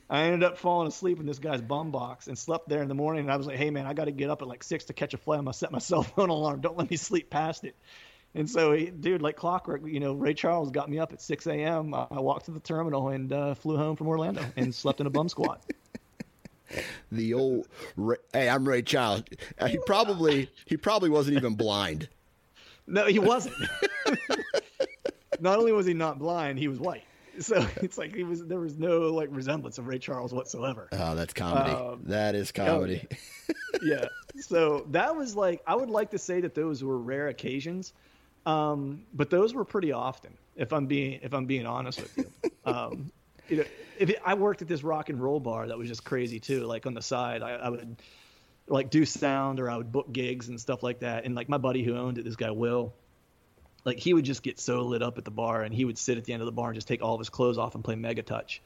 I 0.09 0.21
ended 0.23 0.43
up 0.43 0.57
falling 0.57 0.87
asleep 0.87 1.19
in 1.19 1.27
this 1.27 1.37
guy's 1.37 1.61
bum 1.61 1.91
box 1.91 2.27
and 2.27 2.35
slept 2.35 2.69
there 2.69 2.81
in 2.81 2.87
the 2.87 2.95
morning. 2.95 3.25
And 3.25 3.31
I 3.31 3.37
was 3.37 3.45
like, 3.45 3.57
"Hey, 3.57 3.69
man, 3.69 3.85
I 3.85 3.93
got 3.93 4.05
to 4.05 4.11
get 4.11 4.31
up 4.31 4.41
at 4.41 4.47
like 4.47 4.63
six 4.63 4.85
to 4.85 4.93
catch 4.93 5.13
a 5.13 5.17
flight. 5.17 5.37
I'm 5.37 5.45
gonna 5.45 5.53
set 5.53 5.71
my 5.71 5.77
cell 5.91 6.01
phone 6.01 6.29
alarm. 6.29 6.61
Don't 6.61 6.75
let 6.75 6.89
me 6.89 6.97
sleep 6.97 7.29
past 7.29 7.65
it." 7.65 7.75
And 8.35 8.49
so, 8.49 8.73
he, 8.73 8.87
dude, 8.87 9.21
like 9.21 9.37
clockwork, 9.37 9.81
you 9.85 10.01
know, 10.01 10.13
Ray 10.13 10.33
Charles 10.33 10.69
got 10.69 10.89
me 10.89 10.99
up 10.99 11.13
at 11.13 11.21
6 11.21 11.47
a.m. 11.47 11.93
I 11.93 12.19
walked 12.19 12.45
to 12.45 12.51
the 12.51 12.59
terminal 12.59 13.07
and 13.07 13.31
uh, 13.31 13.55
flew 13.55 13.77
home 13.77 13.95
from 13.95 14.07
Orlando 14.07 14.45
and 14.57 14.75
slept 14.75 14.99
in 14.99 15.07
a 15.07 15.09
bum 15.09 15.29
squat. 15.29 15.63
the 17.11 17.33
old, 17.33 17.67
hey, 18.33 18.49
I'm 18.49 18.67
Ray 18.67 18.81
Charles. 18.81 19.23
Uh, 19.57 19.67
he 19.67 19.79
probably 19.85 20.49
he 20.65 20.75
probably 20.75 21.09
wasn't 21.09 21.37
even 21.37 21.55
blind. 21.55 22.09
No, 22.87 23.05
he 23.05 23.19
wasn't. 23.19 23.55
not 25.39 25.57
only 25.57 25.71
was 25.71 25.85
he 25.85 25.93
not 25.93 26.19
blind, 26.19 26.59
he 26.59 26.67
was 26.67 26.79
white. 26.79 27.03
so 27.39 27.65
it's 27.77 27.97
like 27.97 28.13
he 28.13 28.23
was 28.23 28.43
there 28.43 28.59
was 28.59 28.77
no 28.77 29.13
like 29.13 29.29
resemblance 29.31 29.77
of 29.77 29.87
Ray 29.87 29.99
Charles 29.99 30.33
whatsoever. 30.33 30.89
Oh, 30.91 31.15
that's 31.15 31.33
comedy. 31.33 31.71
Um, 31.71 32.01
that 32.05 32.35
is 32.35 32.51
comedy. 32.51 33.07
yeah. 33.81 34.07
So 34.37 34.85
that 34.91 35.15
was 35.15 35.35
like 35.35 35.61
I 35.65 35.75
would 35.75 35.89
like 35.89 36.11
to 36.11 36.17
say 36.17 36.41
that 36.41 36.53
those 36.53 36.83
were 36.83 36.97
rare 36.97 37.29
occasions, 37.29 37.93
um, 38.45 39.03
but 39.13 39.29
those 39.29 39.53
were 39.53 39.65
pretty 39.65 39.91
often. 39.91 40.37
If 40.55 40.71
I'm 40.71 40.85
being 40.85 41.19
if 41.21 41.33
I'm 41.33 41.45
being 41.45 41.65
honest 41.65 42.01
with 42.01 42.17
you, 42.17 42.51
um, 42.65 43.11
you 43.49 43.57
know, 43.57 43.63
if 43.99 44.09
it, 44.09 44.21
I 44.25 44.35
worked 44.35 44.61
at 44.61 44.67
this 44.67 44.83
rock 44.83 45.09
and 45.09 45.21
roll 45.21 45.39
bar 45.39 45.67
that 45.67 45.77
was 45.77 45.87
just 45.87 46.03
crazy 46.03 46.39
too. 46.39 46.61
Like 46.61 46.85
on 46.85 46.93
the 46.93 47.01
side, 47.01 47.41
I, 47.41 47.51
I 47.51 47.69
would 47.69 47.97
like 48.67 48.89
do 48.89 49.05
sound 49.05 49.59
or 49.59 49.69
I 49.69 49.77
would 49.77 49.91
book 49.91 50.11
gigs 50.11 50.47
and 50.47 50.59
stuff 50.59 50.81
like 50.81 50.99
that. 50.99 51.25
And 51.25 51.35
like 51.35 51.49
my 51.49 51.57
buddy 51.57 51.83
who 51.83 51.95
owned 51.97 52.17
it, 52.17 52.25
this 52.25 52.35
guy 52.35 52.51
Will 52.51 52.93
like 53.85 53.99
he 53.99 54.13
would 54.13 54.25
just 54.25 54.43
get 54.43 54.59
so 54.59 54.81
lit 54.81 55.01
up 55.01 55.17
at 55.17 55.23
the 55.23 55.31
bar 55.31 55.61
and 55.61 55.73
he 55.73 55.85
would 55.85 55.97
sit 55.97 56.17
at 56.17 56.25
the 56.25 56.33
end 56.33 56.41
of 56.41 56.47
the 56.47 56.51
bar 56.51 56.69
and 56.69 56.75
just 56.75 56.87
take 56.87 57.01
all 57.01 57.13
of 57.13 57.19
his 57.19 57.29
clothes 57.29 57.57
off 57.57 57.75
and 57.75 57.83
play 57.83 57.95
Megatouch 57.95 58.59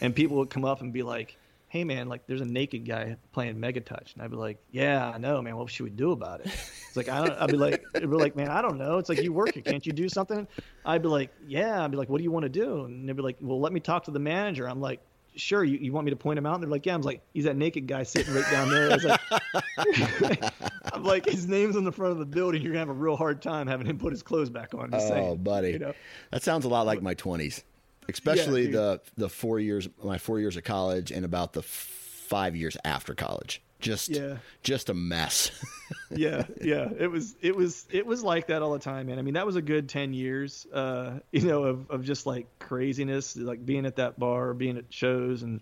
and 0.00 0.14
people 0.14 0.38
would 0.38 0.50
come 0.50 0.64
up 0.64 0.80
and 0.80 0.92
be 0.92 1.02
like 1.02 1.36
hey 1.72 1.84
man 1.84 2.06
like 2.06 2.26
there's 2.26 2.42
a 2.42 2.44
naked 2.44 2.84
guy 2.84 3.16
playing 3.32 3.56
Megatouch 3.56 4.12
and 4.12 4.22
i'd 4.22 4.30
be 4.30 4.36
like 4.36 4.58
yeah 4.72 5.08
i 5.08 5.16
know 5.16 5.40
man 5.40 5.56
what 5.56 5.70
should 5.70 5.84
we 5.84 5.88
do 5.88 6.12
about 6.12 6.40
it 6.40 6.46
it's 6.86 6.96
like 6.98 7.08
i 7.08 7.24
don't 7.24 7.40
i'd 7.40 7.50
be 7.50 7.56
like 7.56 7.82
it'd 7.94 8.10
be 8.10 8.16
like 8.16 8.36
man 8.36 8.50
i 8.50 8.60
don't 8.60 8.76
know 8.76 8.98
it's 8.98 9.08
like 9.08 9.22
you 9.22 9.32
work 9.32 9.54
here 9.54 9.62
can't 9.62 9.86
you 9.86 9.92
do 9.94 10.06
something 10.06 10.46
i'd 10.84 11.00
be 11.00 11.08
like 11.08 11.30
yeah 11.46 11.82
i'd 11.82 11.90
be 11.90 11.96
like 11.96 12.10
what 12.10 12.18
do 12.18 12.24
you 12.24 12.30
want 12.30 12.42
to 12.42 12.50
do 12.50 12.84
and 12.84 13.08
they'd 13.08 13.16
be 13.16 13.22
like 13.22 13.38
well 13.40 13.58
let 13.58 13.72
me 13.72 13.80
talk 13.80 14.04
to 14.04 14.10
the 14.10 14.18
manager 14.18 14.68
i'm 14.68 14.82
like 14.82 15.00
sure, 15.34 15.64
you, 15.64 15.78
you 15.78 15.92
want 15.92 16.04
me 16.04 16.10
to 16.10 16.16
point 16.16 16.38
him 16.38 16.46
out? 16.46 16.54
And 16.54 16.62
they're 16.62 16.70
like, 16.70 16.84
yeah. 16.84 16.94
I'm 16.94 17.02
like, 17.02 17.22
he's 17.32 17.44
that 17.44 17.56
naked 17.56 17.86
guy 17.86 18.02
sitting 18.02 18.34
right 18.34 18.44
down 18.50 18.68
there. 18.68 18.90
I 18.90 18.94
was 18.94 19.04
like, 19.04 20.52
I'm 20.92 21.04
like, 21.04 21.26
his 21.26 21.46
name's 21.46 21.76
on 21.76 21.84
the 21.84 21.92
front 21.92 22.12
of 22.12 22.18
the 22.18 22.26
building. 22.26 22.62
You're 22.62 22.72
gonna 22.72 22.80
have 22.80 22.88
a 22.90 22.92
real 22.92 23.16
hard 23.16 23.40
time 23.40 23.66
having 23.66 23.86
him 23.86 23.98
put 23.98 24.12
his 24.12 24.22
clothes 24.22 24.50
back 24.50 24.74
on. 24.74 24.90
Oh, 24.92 24.98
saying, 24.98 25.36
buddy, 25.38 25.70
you 25.70 25.78
know? 25.78 25.94
that 26.30 26.42
sounds 26.42 26.64
a 26.64 26.68
lot 26.68 26.86
like 26.86 27.02
my 27.02 27.14
20s, 27.14 27.62
especially 28.08 28.66
yeah, 28.66 28.70
the 28.70 29.00
the 29.16 29.28
four 29.28 29.58
years, 29.58 29.88
my 30.02 30.18
four 30.18 30.40
years 30.40 30.56
of 30.56 30.64
college, 30.64 31.10
and 31.10 31.24
about 31.24 31.52
the 31.52 31.62
five 31.62 32.56
years 32.56 32.76
after 32.84 33.14
college 33.14 33.62
just 33.82 34.08
yeah. 34.08 34.38
just 34.62 34.88
a 34.88 34.94
mess. 34.94 35.50
yeah, 36.10 36.46
yeah. 36.62 36.88
It 36.98 37.10
was 37.10 37.34
it 37.42 37.54
was 37.54 37.86
it 37.90 38.06
was 38.06 38.22
like 38.22 38.46
that 38.46 38.62
all 38.62 38.72
the 38.72 38.78
time, 38.78 39.08
man. 39.08 39.18
I 39.18 39.22
mean, 39.22 39.34
that 39.34 39.44
was 39.44 39.56
a 39.56 39.62
good 39.62 39.88
ten 39.88 40.14
years, 40.14 40.66
uh, 40.72 41.18
you 41.32 41.42
know, 41.42 41.64
of, 41.64 41.90
of 41.90 42.04
just 42.04 42.24
like 42.24 42.46
craziness, 42.58 43.36
like 43.36 43.66
being 43.66 43.84
at 43.84 43.96
that 43.96 44.18
bar, 44.18 44.54
being 44.54 44.78
at 44.78 44.84
shows, 44.88 45.42
and 45.42 45.60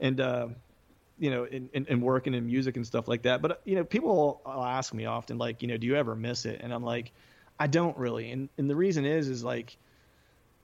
and 0.00 0.20
uh, 0.20 0.48
you 1.18 1.30
know, 1.30 1.44
and, 1.44 1.68
and, 1.72 1.86
and 1.88 2.02
working 2.02 2.34
in 2.34 2.46
music 2.46 2.76
and 2.76 2.84
stuff 2.86 3.06
like 3.06 3.22
that. 3.22 3.40
But 3.40 3.60
you 3.64 3.76
know, 3.76 3.84
people 3.84 4.40
ask 4.46 4.92
me 4.92 5.04
often, 5.04 5.38
like, 5.38 5.62
you 5.62 5.68
know, 5.68 5.76
do 5.76 5.86
you 5.86 5.94
ever 5.94 6.16
miss 6.16 6.46
it? 6.46 6.60
And 6.62 6.74
I'm 6.74 6.82
like, 6.82 7.12
I 7.60 7.68
don't 7.68 7.96
really. 7.96 8.32
And 8.32 8.48
and 8.58 8.68
the 8.68 8.76
reason 8.76 9.04
is, 9.04 9.28
is 9.28 9.44
like 9.44 9.76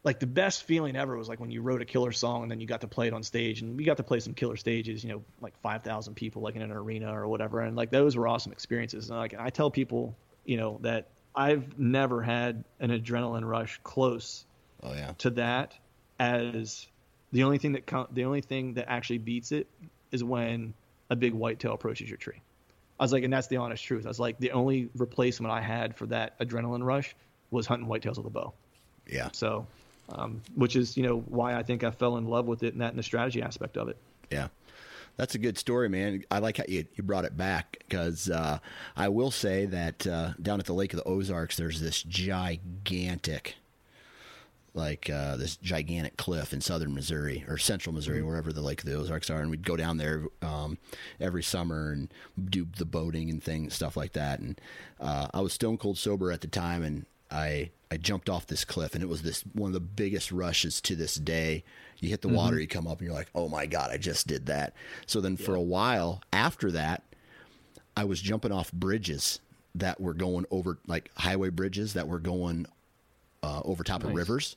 like 0.03 0.19
the 0.19 0.27
best 0.27 0.65
feeling 0.65 0.97
ever 0.97 1.17
was 1.17 1.29
like 1.29 1.41
when 1.41 1.51
you 1.51 1.61
wrote 1.63 1.83
a 1.83 1.85
killer 1.85 2.13
song 2.13 2.43
and 2.43 2.51
then 2.51 2.61
you 2.61 2.67
got 2.67 2.81
to 2.81 2.89
play 2.89 3.07
it 3.07 3.13
on 3.13 3.23
stage 3.23 3.61
and 3.61 3.77
we 3.77 3.85
got 3.85 3.99
to 3.99 4.03
play 4.03 4.21
some 4.21 4.33
killer 4.33 4.57
stages 4.57 5.05
you 5.05 5.11
know 5.11 5.23
like 5.41 5.59
5000 5.61 6.15
people 6.15 6.43
like 6.43 6.57
in 6.57 6.63
an 6.63 6.73
arena 6.73 7.15
or 7.15 7.29
whatever. 7.29 7.61
And 7.61 7.77
like 7.77 7.91
those 7.91 8.17
were 8.17 8.27
awesome 8.27 8.53
experiences. 8.53 9.11
And 9.11 9.19
like 9.19 9.35
i 9.39 9.51
tell 9.51 9.71
people 9.71 10.17
you 10.45 10.57
know 10.57 10.79
that 10.83 11.09
i've 11.35 11.79
never 11.79 12.23
had 12.23 12.65
an 12.81 12.91
adrenaline 12.91 13.45
rush 13.45 13.79
close 13.85 14.45
oh, 14.83 14.93
yeah. 14.95 15.13
to 15.19 15.31
that 15.31 15.79
as 16.19 16.87
the 17.33 17.45
only 17.45 17.59
thing 17.59 17.73
that 17.73 18.09
the 18.13 18.25
only 18.25 18.41
thing 18.41 18.75
that 18.75 18.87
actually 18.89 19.19
beats 19.19 19.53
it 19.53 19.69
is 20.11 20.25
when 20.25 20.75
a 21.11 21.17
big 21.17 21.33
whitetail 21.35 21.73
approaches 21.73 22.09
your 22.09 22.17
tree. 22.17 22.41
I 22.99 23.05
was 23.05 23.13
like 23.13 23.25
and 23.25 23.33
that's 23.33 23.49
the 23.49 23.59
honest 23.59 23.85
truth. 23.85 24.07
I 24.07 24.09
was 24.09 24.21
like 24.21 24.39
the 24.39 24.53
only 24.53 24.89
replacement 24.97 25.53
i 25.53 25.61
had 25.61 25.97
for 25.97 26.07
that 26.07 26.39
adrenaline 26.41 26.85
rush 26.85 27.15
was 27.51 27.67
hunting 27.67 27.89
whitetails 27.89 28.17
with 28.17 28.27
a 28.27 28.31
bow. 28.31 28.55
Yeah. 29.07 29.29
So 29.33 29.67
um, 30.13 30.43
which 30.55 30.77
is 30.77 30.97
you 30.97 31.03
know 31.03 31.21
why 31.29 31.55
I 31.55 31.63
think 31.63 31.85
I 31.85 31.91
fell 31.91 32.17
in 32.17 32.27
love 32.27 32.47
with 32.47 32.63
it 32.63 32.73
and 32.73 32.83
that 32.83 32.91
and 32.91 32.99
the 32.99 33.03
strategy 33.03 33.43
aspect 33.43 33.77
of 33.77 33.89
it. 33.89 33.97
Yeah. 34.31 34.49
That's 35.17 35.35
a 35.35 35.39
good 35.39 35.59
story, 35.59 35.91
man. 35.91 36.25
I 36.31 36.39
like 36.39 36.57
how 36.57 36.65
you, 36.67 36.87
you 36.95 37.05
brought 37.05 37.27
it 37.27 37.37
back 37.37 37.77
because 37.81 38.31
uh, 38.31 38.59
I 38.97 39.09
will 39.09 39.31
say 39.31 39.67
that 39.67 40.07
uh, 40.07 40.33
down 40.41 40.61
at 40.61 40.67
the 40.67 40.73
Lake 40.73 40.95
of 40.95 40.97
the 40.97 41.05
Ozarks, 41.05 41.59
there's 41.59 41.79
this 41.79 42.03
gigantic, 42.03 43.57
like 44.73 45.11
uh, 45.11 45.37
this 45.37 45.57
gigantic 45.57 46.17
cliff 46.17 46.55
in 46.55 46.63
southern 46.63 46.95
Missouri 46.95 47.45
or 47.49 47.59
central 47.59 47.95
Missouri, 47.95 48.21
mm-hmm. 48.21 48.29
wherever 48.29 48.51
the 48.51 48.63
Lake 48.63 48.81
of 48.81 48.89
the 48.89 48.95
Ozarks 48.95 49.29
are, 49.29 49.43
and 49.43 49.51
we'd 49.51 49.67
go 49.67 49.77
down 49.77 49.99
there 49.99 50.25
um, 50.41 50.79
every 51.21 51.43
summer 51.43 51.93
and 51.93 52.09
do 52.49 52.67
the 52.79 52.87
boating 52.87 53.29
and 53.29 53.43
things, 53.43 53.75
stuff 53.75 53.99
like 53.99 54.15
that. 54.15 54.39
And 54.39 54.59
uh, 55.01 55.29
I 55.35 55.43
was 55.43 55.53
stone 55.53 55.77
cold 55.77 55.99
sober 55.99 56.33
at 56.33 56.41
the 56.41 56.49
time, 56.49 56.83
and 56.83 57.05
I 57.31 57.73
I 57.91 57.97
jumped 57.97 58.31
off 58.31 58.47
this 58.47 58.65
cliff, 58.65 58.95
and 58.95 59.03
it 59.03 59.09
was 59.09 59.23
this 59.23 59.43
one 59.53 59.69
of 59.69 59.75
the 59.75 59.81
biggest 59.81 60.31
rushes 60.31 60.81
to 60.83 60.95
this 60.95 61.17
day. 61.17 61.65
You 61.99 62.09
hit 62.09 62.23
the 62.23 62.29
mm-hmm. 62.29 62.37
water, 62.37 62.61
you 62.61 62.69
come 62.69 62.87
up, 62.87 62.99
and 62.99 63.07
you're 63.07 63.17
like, 63.17 63.31
"Oh 63.35 63.49
my 63.49 63.67
god, 63.67 63.91
I 63.91 63.97
just 63.97 64.27
did 64.27 64.47
that." 64.47 64.75
So 65.07 65.21
then, 65.21 65.37
yeah. 65.39 65.47
for 65.47 65.55
a 65.55 65.63
while 65.63 66.23
after 66.33 66.71
that, 66.73 67.03
I 67.97 68.05
was 68.05 68.21
jumping 68.21 68.53
off 68.53 68.73
bridges 68.73 69.41
that 69.75 70.01
were 70.01 70.15
going 70.15 70.47
over 70.51 70.79
like 70.87 71.11
highway 71.17 71.51
bridges 71.51 71.95
that 71.95 72.09
were 72.09 72.19
going 72.19 72.67
uh, 73.43 73.63
over 73.65 73.85
top 73.85 74.03
nice. 74.03 74.11
of 74.11 74.17
rivers. 74.17 74.57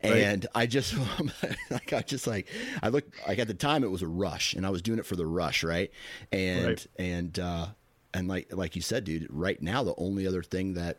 And 0.00 0.44
right. 0.44 0.62
I 0.62 0.66
just 0.66 0.94
like 1.70 1.92
I 1.92 2.02
just 2.02 2.26
like 2.26 2.48
I 2.82 2.88
looked 2.88 3.14
like 3.26 3.38
at 3.38 3.48
the 3.48 3.54
time 3.54 3.84
it 3.84 3.90
was 3.90 4.02
a 4.02 4.06
rush 4.06 4.52
and 4.54 4.66
I 4.66 4.70
was 4.70 4.82
doing 4.82 4.98
it 4.98 5.06
for 5.06 5.16
the 5.16 5.26
rush, 5.26 5.64
right? 5.64 5.90
And 6.30 6.66
right. 6.66 6.86
and 6.98 7.38
uh 7.38 7.66
and 8.12 8.28
like 8.28 8.52
like 8.52 8.76
you 8.76 8.82
said, 8.82 9.04
dude, 9.04 9.26
right 9.30 9.60
now 9.62 9.82
the 9.82 9.94
only 9.96 10.26
other 10.26 10.42
thing 10.42 10.74
that 10.74 10.98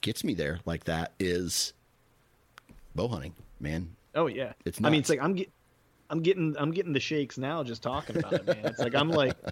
gets 0.00 0.24
me 0.24 0.34
there 0.34 0.60
like 0.64 0.84
that 0.84 1.12
is 1.18 1.72
bow 2.94 3.08
hunting, 3.08 3.34
man. 3.60 3.94
Oh 4.14 4.26
yeah, 4.26 4.52
it's. 4.64 4.80
Nuts. 4.80 4.88
I 4.88 4.90
mean, 4.90 5.00
it's 5.00 5.10
like 5.10 5.22
I'm 5.22 5.34
get, 5.34 5.50
I'm 6.10 6.20
getting 6.20 6.56
I'm 6.58 6.72
getting 6.72 6.92
the 6.92 7.00
shakes 7.00 7.38
now 7.38 7.62
just 7.62 7.82
talking 7.82 8.18
about 8.18 8.32
it, 8.32 8.46
man. 8.46 8.64
It's 8.64 8.78
like 8.78 8.94
I'm 8.94 9.10
like. 9.10 9.36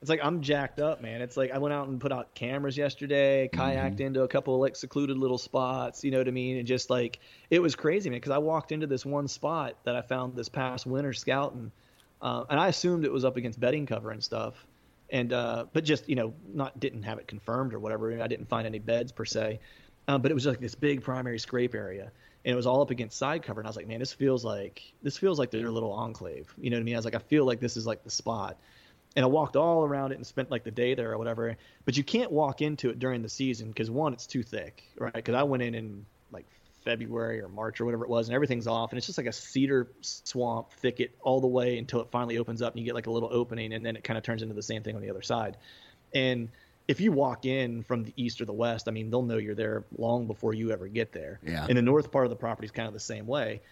It's 0.00 0.10
like 0.10 0.20
I'm 0.22 0.42
jacked 0.42 0.80
up, 0.80 1.00
man. 1.00 1.22
It's 1.22 1.34
like 1.34 1.50
I 1.50 1.56
went 1.56 1.72
out 1.72 1.88
and 1.88 1.98
put 1.98 2.12
out 2.12 2.34
cameras 2.34 2.76
yesterday, 2.76 3.48
kayaked 3.50 3.94
mm-hmm. 3.94 4.02
into 4.02 4.22
a 4.22 4.28
couple 4.28 4.54
of 4.54 4.60
like 4.60 4.76
secluded 4.76 5.16
little 5.16 5.38
spots, 5.38 6.04
you 6.04 6.10
know 6.10 6.18
what 6.18 6.28
I 6.28 6.30
mean? 6.30 6.58
And 6.58 6.66
just 6.66 6.90
like 6.90 7.20
it 7.48 7.58
was 7.58 7.74
crazy, 7.74 8.10
man, 8.10 8.18
because 8.18 8.32
I 8.32 8.36
walked 8.36 8.70
into 8.70 8.86
this 8.86 9.06
one 9.06 9.28
spot 9.28 9.78
that 9.84 9.96
I 9.96 10.02
found 10.02 10.36
this 10.36 10.50
past 10.50 10.84
winter 10.84 11.14
scouting, 11.14 11.72
uh, 12.20 12.44
and 12.50 12.60
I 12.60 12.68
assumed 12.68 13.06
it 13.06 13.12
was 13.14 13.24
up 13.24 13.38
against 13.38 13.58
bedding 13.58 13.86
cover 13.86 14.10
and 14.10 14.22
stuff, 14.22 14.66
and 15.14 15.32
uh, 15.32 15.64
but 15.72 15.84
just 15.84 16.08
you 16.08 16.16
know 16.16 16.34
not 16.52 16.78
didn't 16.78 17.04
have 17.04 17.18
it 17.18 17.28
confirmed 17.28 17.72
or 17.72 17.78
whatever. 17.78 18.20
I 18.20 18.26
didn't 18.26 18.48
find 18.48 18.66
any 18.66 18.80
beds 18.80 19.12
per 19.12 19.24
se, 19.24 19.60
um, 20.08 20.20
but 20.20 20.32
it 20.32 20.34
was 20.34 20.44
like 20.44 20.58
this 20.58 20.74
big 20.74 21.02
primary 21.02 21.38
scrape 21.38 21.74
area, 21.74 22.10
and 22.44 22.52
it 22.52 22.56
was 22.56 22.66
all 22.66 22.82
up 22.82 22.90
against 22.90 23.16
side 23.16 23.44
cover. 23.44 23.60
And 23.60 23.66
I 23.66 23.70
was 23.70 23.76
like, 23.76 23.86
man, 23.86 24.00
this 24.00 24.12
feels 24.12 24.44
like 24.44 24.82
this 25.02 25.16
feels 25.16 25.38
like 25.38 25.52
their 25.52 25.70
little 25.70 25.92
enclave. 25.92 26.52
You 26.58 26.70
know 26.70 26.76
what 26.76 26.80
I 26.80 26.84
mean? 26.84 26.94
I 26.96 26.98
was 26.98 27.04
like, 27.04 27.14
I 27.14 27.20
feel 27.20 27.46
like 27.46 27.60
this 27.60 27.76
is 27.76 27.86
like 27.86 28.02
the 28.02 28.10
spot. 28.10 28.58
And 29.16 29.24
I 29.24 29.28
walked 29.28 29.54
all 29.54 29.84
around 29.84 30.10
it 30.10 30.16
and 30.16 30.26
spent 30.26 30.50
like 30.50 30.64
the 30.64 30.72
day 30.72 30.96
there 30.96 31.12
or 31.12 31.18
whatever. 31.18 31.56
But 31.84 31.96
you 31.96 32.02
can't 32.02 32.32
walk 32.32 32.60
into 32.60 32.90
it 32.90 32.98
during 32.98 33.22
the 33.22 33.28
season 33.28 33.68
because 33.68 33.88
one, 33.88 34.12
it's 34.12 34.26
too 34.26 34.42
thick, 34.42 34.82
right? 34.98 35.14
Because 35.14 35.36
I 35.36 35.44
went 35.44 35.62
in 35.62 35.76
in 35.76 36.04
like 36.32 36.46
February 36.84 37.40
or 37.40 37.48
March 37.48 37.80
or 37.80 37.84
whatever 37.84 38.04
it 38.04 38.10
was, 38.10 38.28
and 38.28 38.34
everything's 38.34 38.66
off, 38.66 38.92
and 38.92 38.98
it's 38.98 39.06
just 39.06 39.18
like 39.18 39.26
a 39.26 39.32
cedar 39.32 39.88
swamp 40.00 40.72
thicket 40.72 41.14
all 41.22 41.40
the 41.40 41.46
way 41.46 41.78
until 41.78 42.00
it 42.00 42.08
finally 42.10 42.38
opens 42.38 42.62
up, 42.62 42.72
and 42.72 42.80
you 42.80 42.84
get 42.84 42.94
like 42.94 43.06
a 43.06 43.10
little 43.10 43.30
opening, 43.32 43.72
and 43.72 43.84
then 43.84 43.96
it 43.96 44.04
kind 44.04 44.18
of 44.18 44.24
turns 44.24 44.42
into 44.42 44.54
the 44.54 44.62
same 44.62 44.82
thing 44.82 44.94
on 44.94 45.02
the 45.02 45.10
other 45.10 45.22
side. 45.22 45.56
And 46.14 46.50
if 46.86 47.00
you 47.00 47.12
walk 47.12 47.46
in 47.46 47.82
from 47.82 48.04
the 48.04 48.12
east 48.16 48.40
or 48.40 48.44
the 48.44 48.52
west, 48.52 48.88
I 48.88 48.90
mean, 48.90 49.10
they'll 49.10 49.22
know 49.22 49.38
you're 49.38 49.54
there 49.54 49.84
long 49.96 50.26
before 50.26 50.52
you 50.52 50.70
ever 50.70 50.86
get 50.86 51.12
there. 51.12 51.40
Yeah. 51.42 51.66
And 51.66 51.78
the 51.78 51.82
north 51.82 52.12
part 52.12 52.26
of 52.26 52.30
the 52.30 52.36
property 52.36 52.66
is 52.66 52.72
kind 52.72 52.86
of 52.86 52.94
the 52.94 53.00
same 53.00 53.26
way. 53.26 53.62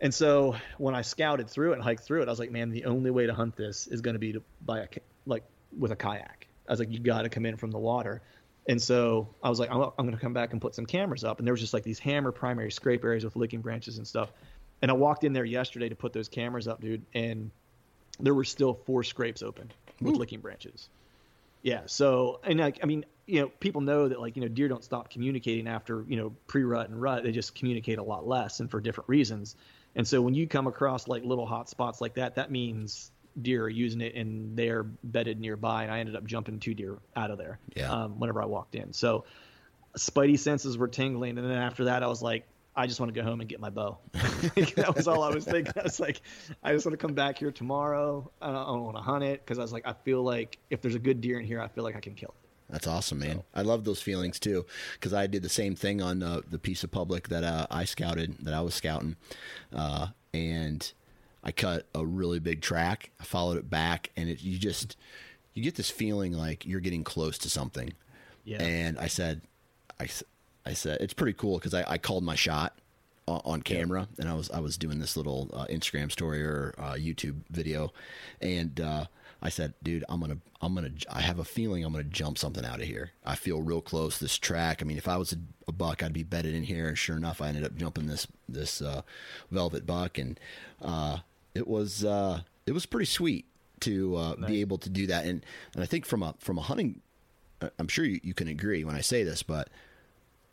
And 0.00 0.12
so 0.12 0.56
when 0.76 0.94
I 0.94 1.00
scouted 1.00 1.48
through 1.48 1.70
it 1.70 1.74
and 1.76 1.82
hiked 1.82 2.04
through 2.04 2.20
it, 2.20 2.28
I 2.28 2.30
was 2.30 2.38
like, 2.38 2.50
man, 2.50 2.70
the 2.70 2.84
only 2.84 3.10
way 3.10 3.26
to 3.26 3.32
hunt 3.32 3.56
this 3.56 3.86
is 3.86 4.02
going 4.02 4.14
to 4.14 4.18
be 4.18 4.34
to 4.34 4.42
buy 4.60 4.80
a 4.80 4.88
like 5.24 5.44
with 5.76 5.92
a 5.92 5.96
kayak. 5.96 6.46
I 6.68 6.72
was 6.72 6.78
like, 6.78 6.92
you 6.92 6.98
got 6.98 7.22
to 7.22 7.30
come 7.30 7.46
in 7.46 7.56
from 7.56 7.70
the 7.70 7.78
water. 7.78 8.20
And 8.68 8.82
so 8.82 9.28
I 9.42 9.48
was 9.48 9.60
like, 9.60 9.70
I'm, 9.70 9.80
I'm 9.80 9.92
going 10.06 10.12
to 10.12 10.20
come 10.20 10.32
back 10.32 10.52
and 10.52 10.60
put 10.60 10.74
some 10.74 10.86
cameras 10.86 11.24
up. 11.24 11.38
And 11.38 11.46
there 11.46 11.52
was 11.52 11.60
just 11.60 11.72
like 11.72 11.84
these 11.84 11.98
hammer 11.98 12.32
primary 12.32 12.70
scrape 12.72 13.04
areas 13.04 13.24
with 13.24 13.36
licking 13.36 13.60
branches 13.60 13.98
and 13.98 14.06
stuff. 14.06 14.32
And 14.82 14.90
I 14.90 14.94
walked 14.94 15.24
in 15.24 15.32
there 15.32 15.44
yesterday 15.44 15.88
to 15.88 15.94
put 15.94 16.12
those 16.12 16.28
cameras 16.28 16.68
up, 16.68 16.80
dude, 16.80 17.02
and 17.14 17.50
there 18.20 18.34
were 18.34 18.44
still 18.44 18.74
four 18.74 19.04
scrapes 19.04 19.42
open 19.42 19.70
with 20.00 20.14
Ooh. 20.14 20.18
licking 20.18 20.40
branches. 20.40 20.88
Yeah. 21.62 21.82
So, 21.86 22.40
and 22.44 22.60
like, 22.60 22.80
I 22.82 22.86
mean, 22.86 23.04
you 23.26 23.40
know, 23.40 23.48
people 23.48 23.80
know 23.80 24.08
that 24.08 24.20
like, 24.20 24.36
you 24.36 24.42
know, 24.42 24.48
deer 24.48 24.68
don't 24.68 24.84
stop 24.84 25.10
communicating 25.10 25.66
after, 25.66 26.04
you 26.06 26.16
know, 26.16 26.32
pre 26.46 26.62
rut 26.62 26.88
and 26.88 27.00
rut. 27.00 27.22
They 27.24 27.32
just 27.32 27.54
communicate 27.54 27.98
a 27.98 28.02
lot 28.02 28.26
less 28.26 28.60
and 28.60 28.70
for 28.70 28.80
different 28.80 29.08
reasons. 29.08 29.56
And 29.94 30.06
so 30.06 30.20
when 30.20 30.34
you 30.34 30.46
come 30.46 30.66
across 30.66 31.08
like 31.08 31.24
little 31.24 31.46
hot 31.46 31.68
spots 31.68 32.00
like 32.00 32.14
that, 32.14 32.36
that 32.36 32.50
means 32.50 33.10
deer 33.40 33.64
are 33.64 33.68
using 33.68 34.00
it 34.00 34.14
and 34.14 34.56
they're 34.56 34.82
bedded 34.82 35.40
nearby. 35.40 35.84
And 35.84 35.92
I 35.92 36.00
ended 36.00 36.16
up 36.16 36.24
jumping 36.24 36.60
two 36.60 36.74
deer 36.74 36.98
out 37.14 37.30
of 37.30 37.38
there 37.38 37.58
yeah. 37.74 37.92
um, 37.92 38.18
whenever 38.18 38.42
I 38.42 38.46
walked 38.46 38.74
in. 38.74 38.92
So 38.92 39.24
spidey 39.96 40.38
senses 40.38 40.78
were 40.78 40.88
tingling. 40.88 41.38
And 41.38 41.48
then 41.48 41.58
after 41.58 41.84
that, 41.84 42.02
I 42.02 42.06
was 42.06 42.22
like, 42.22 42.46
I 42.78 42.86
just 42.86 43.00
want 43.00 43.14
to 43.14 43.18
go 43.18 43.26
home 43.26 43.40
and 43.40 43.48
get 43.48 43.58
my 43.58 43.70
bow. 43.70 43.98
that 44.12 44.92
was 44.94 45.08
all 45.08 45.22
I 45.22 45.30
was 45.30 45.44
thinking. 45.44 45.72
I 45.78 45.82
was 45.82 45.98
like, 45.98 46.20
I 46.62 46.72
just 46.72 46.84
want 46.84 46.92
to 46.92 46.98
come 47.04 47.14
back 47.14 47.38
here 47.38 47.50
tomorrow. 47.50 48.30
I 48.40 48.46
don't, 48.46 48.66
don't 48.66 48.84
want 48.84 48.96
to 48.96 49.02
hunt 49.02 49.24
it 49.24 49.44
because 49.44 49.58
I 49.58 49.62
was 49.62 49.72
like, 49.72 49.86
I 49.86 49.94
feel 50.04 50.22
like 50.22 50.58
if 50.68 50.82
there's 50.82 50.94
a 50.94 51.00
good 51.00 51.20
deer 51.20 51.40
in 51.40 51.46
here, 51.46 51.60
I 51.60 51.68
feel 51.68 51.84
like 51.84 51.96
I 51.96 52.00
can 52.00 52.14
kill 52.14 52.34
it. 52.38 52.46
That's 52.68 52.86
awesome, 52.86 53.20
man. 53.20 53.36
So. 53.36 53.44
I 53.54 53.62
love 53.62 53.84
those 53.84 54.02
feelings 54.02 54.40
too, 54.40 54.66
because 54.94 55.14
I 55.14 55.26
did 55.26 55.42
the 55.42 55.48
same 55.48 55.76
thing 55.76 56.02
on 56.02 56.22
uh, 56.22 56.40
the 56.50 56.58
piece 56.58 56.82
of 56.84 56.90
public 56.90 57.28
that 57.28 57.44
uh, 57.44 57.66
I 57.70 57.84
scouted, 57.84 58.36
that 58.40 58.54
I 58.54 58.60
was 58.60 58.74
scouting, 58.74 59.16
uh, 59.72 60.08
and 60.34 60.92
I 61.46 61.52
cut 61.52 61.86
a 61.94 62.04
really 62.04 62.40
big 62.40 62.60
track. 62.60 63.10
I 63.20 63.24
followed 63.24 63.56
it 63.56 63.70
back, 63.70 64.10
and 64.16 64.28
it, 64.28 64.42
you 64.42 64.58
just 64.58 64.96
you 65.54 65.62
get 65.62 65.76
this 65.76 65.90
feeling 65.90 66.32
like 66.32 66.66
you're 66.66 66.80
getting 66.80 67.04
close 67.04 67.38
to 67.38 67.48
something. 67.48 67.92
Yeah. 68.44 68.60
And 68.60 68.98
I 68.98 69.06
said, 69.06 69.42
I, 70.00 70.08
I 70.66 70.72
said 70.72 70.98
it's 71.00 71.14
pretty 71.14 71.34
cool 71.34 71.58
because 71.58 71.72
I, 71.72 71.84
I 71.86 71.98
called 71.98 72.24
my 72.24 72.34
shot 72.34 72.76
on 73.28 73.62
camera, 73.62 74.08
and 74.18 74.28
I 74.28 74.34
was 74.34 74.50
I 74.50 74.58
was 74.58 74.76
doing 74.76 74.98
this 74.98 75.16
little 75.16 75.48
uh, 75.52 75.66
Instagram 75.66 76.10
story 76.10 76.42
or 76.42 76.74
uh, 76.78 76.94
YouTube 76.94 77.36
video, 77.50 77.92
and 78.40 78.80
uh, 78.80 79.06
I 79.40 79.48
said, 79.48 79.74
"Dude, 79.84 80.04
I'm 80.08 80.20
gonna 80.20 80.38
I'm 80.60 80.74
gonna 80.74 80.90
I 81.10 81.20
have 81.20 81.38
a 81.38 81.44
feeling 81.44 81.84
I'm 81.84 81.92
gonna 81.92 82.04
jump 82.04 82.38
something 82.38 82.64
out 82.64 82.80
of 82.80 82.86
here. 82.86 83.12
I 83.24 83.36
feel 83.36 83.62
real 83.62 83.80
close 83.80 84.18
this 84.18 84.36
track. 84.36 84.82
I 84.82 84.84
mean, 84.84 84.98
if 84.98 85.06
I 85.08 85.16
was 85.16 85.32
a, 85.32 85.36
a 85.68 85.72
buck, 85.72 86.02
I'd 86.02 86.12
be 86.12 86.24
bedded 86.24 86.54
in 86.54 86.64
here, 86.64 86.88
and 86.88 86.98
sure 86.98 87.16
enough, 87.16 87.40
I 87.40 87.48
ended 87.48 87.64
up 87.64 87.76
jumping 87.76 88.06
this 88.06 88.26
this 88.48 88.82
uh, 88.82 89.02
velvet 89.50 89.86
buck, 89.86 90.18
and 90.18 90.38
uh, 90.82 91.18
it 91.56 91.66
was 91.66 92.04
uh, 92.04 92.40
it 92.66 92.72
was 92.72 92.86
pretty 92.86 93.06
sweet 93.06 93.46
to 93.80 94.34
nice. 94.38 94.50
be 94.50 94.60
able 94.60 94.78
to 94.78 94.90
do 94.90 95.06
that. 95.08 95.24
And 95.24 95.44
and 95.74 95.82
I 95.82 95.86
think 95.86 96.06
from 96.06 96.22
a 96.22 96.34
from 96.38 96.58
a 96.58 96.62
hunting, 96.62 97.00
I'm 97.78 97.88
sure 97.88 98.04
you, 98.04 98.20
you 98.22 98.34
can 98.34 98.48
agree 98.48 98.84
when 98.84 98.94
I 98.94 99.00
say 99.00 99.24
this, 99.24 99.42
but 99.42 99.68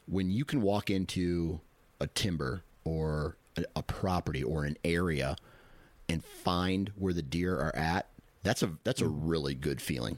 when 0.07 0.29
you 0.29 0.45
can 0.45 0.61
walk 0.61 0.89
into 0.89 1.61
a 1.99 2.07
timber 2.07 2.63
or 2.83 3.37
a, 3.57 3.63
a 3.77 3.83
property 3.83 4.43
or 4.43 4.65
an 4.65 4.77
area 4.83 5.35
and 6.09 6.23
find 6.23 6.91
where 6.95 7.13
the 7.13 7.21
deer 7.21 7.55
are 7.55 7.75
at, 7.75 8.07
that's 8.43 8.63
a 8.63 8.71
that's 8.83 9.01
a 9.01 9.07
really 9.07 9.55
good 9.55 9.81
feeling. 9.81 10.17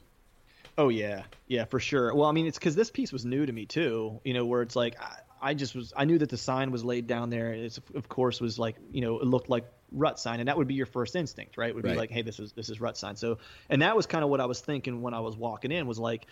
Oh 0.77 0.89
yeah, 0.89 1.23
yeah, 1.47 1.65
for 1.65 1.79
sure. 1.79 2.13
Well, 2.13 2.27
I 2.27 2.33
mean, 2.33 2.47
it's 2.47 2.57
because 2.57 2.75
this 2.75 2.91
piece 2.91 3.13
was 3.13 3.23
new 3.23 3.45
to 3.45 3.53
me 3.53 3.65
too. 3.65 4.19
You 4.23 4.33
know, 4.33 4.45
where 4.45 4.61
it's 4.61 4.75
like 4.75 4.99
I, 5.01 5.19
I 5.41 5.53
just 5.53 5.75
was 5.75 5.93
I 5.95 6.05
knew 6.05 6.17
that 6.17 6.29
the 6.29 6.37
sign 6.37 6.71
was 6.71 6.83
laid 6.83 7.07
down 7.07 7.29
there. 7.29 7.53
It's 7.53 7.79
of 7.93 8.09
course 8.09 8.41
was 8.41 8.57
like 8.57 8.75
you 8.91 9.01
know 9.01 9.19
it 9.19 9.25
looked 9.25 9.49
like 9.49 9.65
rut 9.91 10.19
sign, 10.19 10.39
and 10.39 10.47
that 10.47 10.57
would 10.57 10.67
be 10.67 10.73
your 10.73 10.85
first 10.85 11.15
instinct, 11.15 11.57
right? 11.57 11.69
It 11.69 11.75
Would 11.75 11.83
be 11.83 11.95
like, 11.95 12.11
hey, 12.11 12.21
this 12.21 12.39
is 12.39 12.51
this 12.53 12.69
is 12.69 12.81
rut 12.81 12.97
sign. 12.97 13.15
So, 13.15 13.37
and 13.69 13.81
that 13.81 13.95
was 13.95 14.05
kind 14.05 14.23
of 14.23 14.29
what 14.29 14.41
I 14.41 14.45
was 14.45 14.59
thinking 14.59 15.01
when 15.01 15.13
I 15.13 15.19
was 15.19 15.35
walking 15.35 15.71
in 15.71 15.87
was 15.87 15.99
like, 15.99 16.27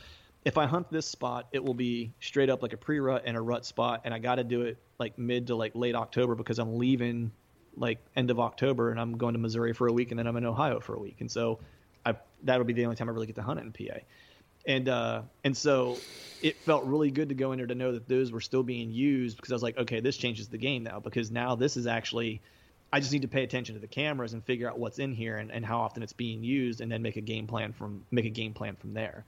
if 0.46 0.58
I 0.58 0.66
hunt 0.66 0.92
this 0.92 1.08
spot, 1.08 1.48
it 1.52 1.64
will 1.64 1.74
be 1.74 2.14
straight 2.20 2.50
up 2.50 2.62
like 2.62 2.74
a 2.74 2.78
pre-rut 2.78 3.24
and 3.26 3.38
a 3.38 3.42
rut 3.42 3.66
spot, 3.66 4.02
and 4.06 4.14
I 4.14 4.20
got 4.20 4.36
to 4.36 4.44
do 4.44 4.62
it 4.62 4.78
like 5.00 5.18
mid 5.18 5.48
to 5.48 5.56
like 5.56 5.76
late 5.76 5.96
October 5.96 6.36
because 6.36 6.60
I'm 6.60 6.78
leaving 6.78 7.32
like 7.76 8.00
end 8.16 8.30
of 8.30 8.40
October 8.40 8.92
and 8.92 9.00
I'm 9.00 9.18
going 9.18 9.34
to 9.34 9.40
Missouri 9.40 9.74
for 9.74 9.88
a 9.88 9.94
week 9.94 10.12
and 10.12 10.20
then 10.20 10.28
I'm 10.28 10.38
in 10.38 10.46
Ohio 10.46 10.80
for 10.80 10.96
a 10.96 11.00
week, 11.00 11.18
and 11.20 11.32
so 11.32 11.60
I 12.06 12.16
that'll 12.44 12.66
be 12.66 12.74
the 12.74 12.86
only 12.86 12.96
time 12.96 13.10
I 13.10 13.12
really 13.12 13.28
get 13.28 13.36
to 13.36 13.44
hunt 13.44 13.60
it 13.60 13.64
in 13.64 13.72
PA, 13.72 14.00
and 14.66 14.90
uh, 14.90 15.22
and 15.44 15.56
so 15.56 15.98
it 16.42 16.58
felt 16.58 16.84
really 16.86 17.12
good 17.12 17.30
to 17.30 17.36
go 17.36 17.52
in 17.54 17.58
there 17.58 17.68
to 17.68 17.76
know 17.76 17.94
that 17.94 18.08
those 18.08 18.32
were 18.32 18.42
still 18.42 18.64
being 18.64 18.92
used 18.92 19.38
because 19.38 19.52
I 19.52 19.56
was 19.56 19.64
like, 19.64 19.78
okay, 19.78 20.02
this 20.02 20.18
changes 20.18 20.50
the 20.50 20.58
game 20.58 20.84
now 20.84 21.00
because 21.00 21.32
now 21.32 21.56
this 21.56 21.78
is 21.78 21.88
actually 21.88 22.42
I 22.92 23.00
just 23.00 23.12
need 23.12 23.24
to 23.24 23.28
pay 23.28 23.44
attention 23.44 23.74
to 23.74 23.82
the 23.82 23.88
cameras 23.88 24.34
and 24.34 24.44
figure 24.44 24.70
out 24.70 24.78
what's 24.78 25.00
in 25.00 25.14
here 25.14 25.38
and, 25.38 25.52
and 25.52 25.66
how 25.66 25.80
often 25.80 26.04
it's 26.04 26.14
being 26.14 26.44
used, 26.44 26.80
and 26.80 26.92
then 26.92 27.02
make 27.02 27.16
a 27.16 27.22
game 27.22 27.48
plan 27.48 27.74
from 27.74 28.06
make 28.12 28.26
a 28.26 28.30
game 28.30 28.54
plan 28.54 28.76
from 28.76 28.94
there. 28.94 29.26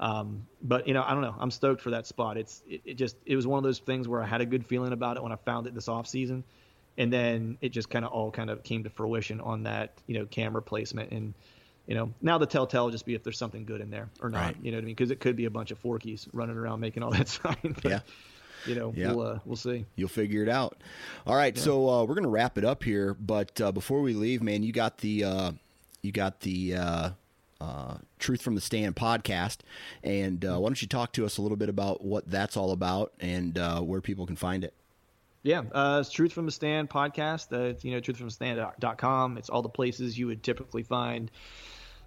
Um, 0.00 0.46
but 0.62 0.88
you 0.88 0.94
know, 0.94 1.04
I 1.06 1.12
don't 1.12 1.20
know. 1.20 1.34
I'm 1.38 1.50
stoked 1.50 1.82
for 1.82 1.90
that 1.90 2.06
spot. 2.06 2.38
It's 2.38 2.62
it, 2.66 2.80
it, 2.86 2.94
just 2.94 3.16
it 3.26 3.36
was 3.36 3.46
one 3.46 3.58
of 3.58 3.64
those 3.64 3.80
things 3.80 4.08
where 4.08 4.22
I 4.22 4.26
had 4.26 4.40
a 4.40 4.46
good 4.46 4.64
feeling 4.64 4.92
about 4.92 5.18
it 5.18 5.22
when 5.22 5.30
I 5.30 5.36
found 5.36 5.66
it 5.66 5.74
this 5.74 5.88
off 5.88 6.06
season, 6.06 6.42
and 6.96 7.12
then 7.12 7.58
it 7.60 7.68
just 7.68 7.90
kind 7.90 8.04
of 8.04 8.12
all 8.12 8.30
kind 8.30 8.48
of 8.48 8.62
came 8.62 8.82
to 8.84 8.90
fruition 8.90 9.42
on 9.42 9.64
that 9.64 9.92
you 10.06 10.18
know 10.18 10.24
camera 10.24 10.62
placement 10.62 11.12
and 11.12 11.34
you 11.86 11.94
know 11.94 12.12
now 12.20 12.38
the 12.38 12.46
telltale 12.46 12.84
will 12.84 12.90
just 12.90 13.06
be 13.06 13.14
if 13.14 13.22
there's 13.22 13.38
something 13.38 13.64
good 13.64 13.80
in 13.80 13.90
there 13.90 14.08
or 14.20 14.28
not. 14.28 14.40
Right. 14.40 14.56
You 14.62 14.70
know 14.70 14.78
what 14.78 14.82
I 14.82 14.86
mean? 14.86 14.94
Because 14.94 15.10
it 15.10 15.20
could 15.20 15.36
be 15.36 15.46
a 15.46 15.50
bunch 15.50 15.70
of 15.70 15.82
forkies 15.82 16.28
running 16.32 16.56
around 16.56 16.80
making 16.80 17.02
all 17.02 17.10
that 17.10 17.28
sign. 17.28 17.76
But, 17.82 17.84
yeah. 17.84 18.00
You 18.66 18.76
know, 18.76 18.92
yeah. 18.96 19.12
we'll 19.12 19.26
uh, 19.26 19.38
we'll 19.44 19.56
see. 19.56 19.86
You'll 19.96 20.08
figure 20.08 20.42
it 20.42 20.48
out. 20.48 20.76
All 21.26 21.34
right, 21.34 21.56
yeah. 21.56 21.62
so 21.62 21.88
uh, 21.88 22.04
we're 22.04 22.14
gonna 22.14 22.28
wrap 22.28 22.58
it 22.58 22.64
up 22.64 22.84
here, 22.84 23.14
but 23.14 23.60
uh, 23.60 23.72
before 23.72 24.02
we 24.02 24.14
leave, 24.14 24.40
man, 24.40 24.62
you 24.62 24.72
got 24.72 24.98
the 24.98 25.24
uh, 25.24 25.52
you 26.02 26.12
got 26.12 26.40
the 26.40 26.76
uh, 26.76 27.10
uh, 27.62 27.94
Truth 28.18 28.42
from 28.42 28.54
the 28.54 28.60
Stand 28.60 28.96
podcast. 28.96 29.58
And 30.02 30.44
uh, 30.44 30.58
why 30.58 30.68
don't 30.68 30.82
you 30.82 30.88
talk 30.88 31.12
to 31.12 31.24
us 31.24 31.38
a 31.38 31.42
little 31.42 31.56
bit 31.56 31.68
about 31.68 32.04
what 32.04 32.28
that's 32.28 32.56
all 32.56 32.72
about 32.72 33.12
and 33.20 33.56
uh, 33.56 33.80
where 33.80 34.00
people 34.00 34.26
can 34.26 34.36
find 34.36 34.64
it? 34.64 34.74
Yeah, 35.42 35.62
uh, 35.72 35.98
it's 36.00 36.10
Truth 36.10 36.32
from 36.32 36.46
the 36.46 36.52
Stand 36.52 36.88
podcast. 36.88 37.52
Uh, 37.52 37.76
you 37.82 37.90
know, 37.90 38.00
truthfromthestand.com. 38.00 39.38
It's 39.38 39.50
all 39.50 39.62
the 39.62 39.68
places 39.68 40.16
you 40.16 40.28
would 40.28 40.40
typically 40.44 40.84
find 40.84 41.32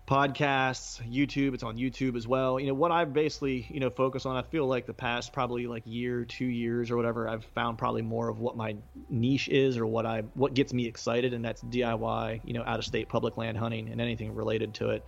podcasts, 0.07 1.01
YouTube. 1.05 1.53
It's 1.53 1.63
on 1.63 1.75
YouTube 1.75 2.15
as 2.15 2.25
well. 2.25 2.61
You 2.61 2.67
know, 2.67 2.73
what 2.73 2.91
I've 2.91 3.11
basically, 3.11 3.67
you 3.69 3.81
know, 3.81 3.89
focus 3.89 4.25
on, 4.25 4.37
I 4.37 4.43
feel 4.43 4.65
like 4.67 4.85
the 4.85 4.93
past 4.93 5.33
probably 5.33 5.67
like 5.67 5.83
year, 5.85 6.23
two 6.23 6.45
years 6.45 6.91
or 6.91 6.95
whatever, 6.95 7.27
I've 7.27 7.43
found 7.43 7.77
probably 7.77 8.03
more 8.03 8.29
of 8.29 8.39
what 8.39 8.55
my 8.55 8.77
niche 9.09 9.49
is 9.49 9.77
or 9.77 9.85
what 9.85 10.05
I, 10.05 10.21
what 10.35 10.53
gets 10.53 10.71
me 10.71 10.85
excited. 10.85 11.33
And 11.33 11.43
that's 11.43 11.61
DIY, 11.61 12.39
you 12.45 12.53
know, 12.53 12.63
out 12.65 12.79
of 12.79 12.85
state 12.85 13.09
public 13.09 13.35
land 13.35 13.57
hunting 13.57 13.89
and 13.89 13.99
anything 13.99 14.33
related 14.33 14.75
to 14.75 14.91
it. 14.91 15.05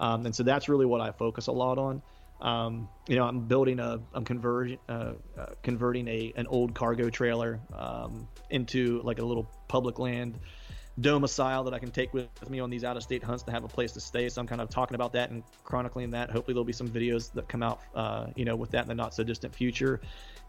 Um, 0.00 0.26
and 0.26 0.34
so 0.34 0.42
that's 0.42 0.68
really 0.68 0.86
what 0.86 1.00
I 1.00 1.12
focus 1.12 1.46
a 1.46 1.52
lot 1.52 1.78
on. 1.78 2.02
Um, 2.40 2.88
you 3.08 3.16
know, 3.16 3.24
I'm 3.24 3.46
building 3.46 3.80
a, 3.80 4.00
I'm 4.14 4.24
converting, 4.24 4.78
uh, 4.88 5.14
uh, 5.36 5.46
converting 5.62 6.06
a 6.06 6.32
an 6.36 6.46
old 6.46 6.74
cargo 6.74 7.10
trailer 7.10 7.60
um, 7.76 8.28
into 8.50 9.00
like 9.02 9.18
a 9.18 9.24
little 9.24 9.50
public 9.66 9.98
land 9.98 10.38
domicile 11.00 11.64
that 11.64 11.74
I 11.74 11.78
can 11.78 11.90
take 11.90 12.12
with, 12.12 12.28
me 12.48 12.60
on 12.60 12.70
these 12.70 12.84
out 12.84 12.96
of 12.96 13.02
state 13.02 13.22
hunts 13.22 13.42
to 13.44 13.50
have 13.50 13.64
a 13.64 13.68
place 13.68 13.92
to 13.92 14.00
stay. 14.00 14.28
So 14.28 14.40
I'm 14.40 14.46
kind 14.46 14.60
of 14.60 14.68
talking 14.68 14.94
about 14.94 15.12
that 15.12 15.30
and 15.30 15.42
chronicling 15.64 16.10
that. 16.10 16.30
Hopefully 16.30 16.54
there'll 16.54 16.64
be 16.64 16.72
some 16.72 16.88
videos 16.88 17.32
that 17.32 17.48
come 17.48 17.62
out, 17.62 17.80
uh, 17.94 18.26
you 18.36 18.44
know, 18.44 18.56
with 18.56 18.70
that 18.72 18.82
in 18.82 18.88
the 18.88 18.94
not 18.94 19.14
so 19.14 19.22
distant 19.22 19.54
future. 19.54 20.00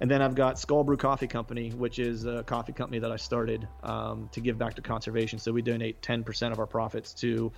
And 0.01 0.09
then 0.09 0.21
I've 0.21 0.35
got 0.35 0.57
Skull 0.57 0.83
Brew 0.83 0.97
Coffee 0.97 1.27
Company, 1.27 1.71
which 1.71 1.99
is 1.99 2.25
a 2.25 2.43
coffee 2.43 2.71
company 2.71 2.99
that 2.99 3.11
I 3.11 3.17
started 3.17 3.67
um, 3.83 4.29
to 4.31 4.39
give 4.39 4.57
back 4.57 4.75
to 4.75 4.81
conservation. 4.81 5.39
So 5.39 5.51
we 5.51 5.61
donate 5.61 6.01
10% 6.01 6.51
of 6.51 6.59
our 6.59 6.67
profits 6.67 7.13
to 7.15 7.51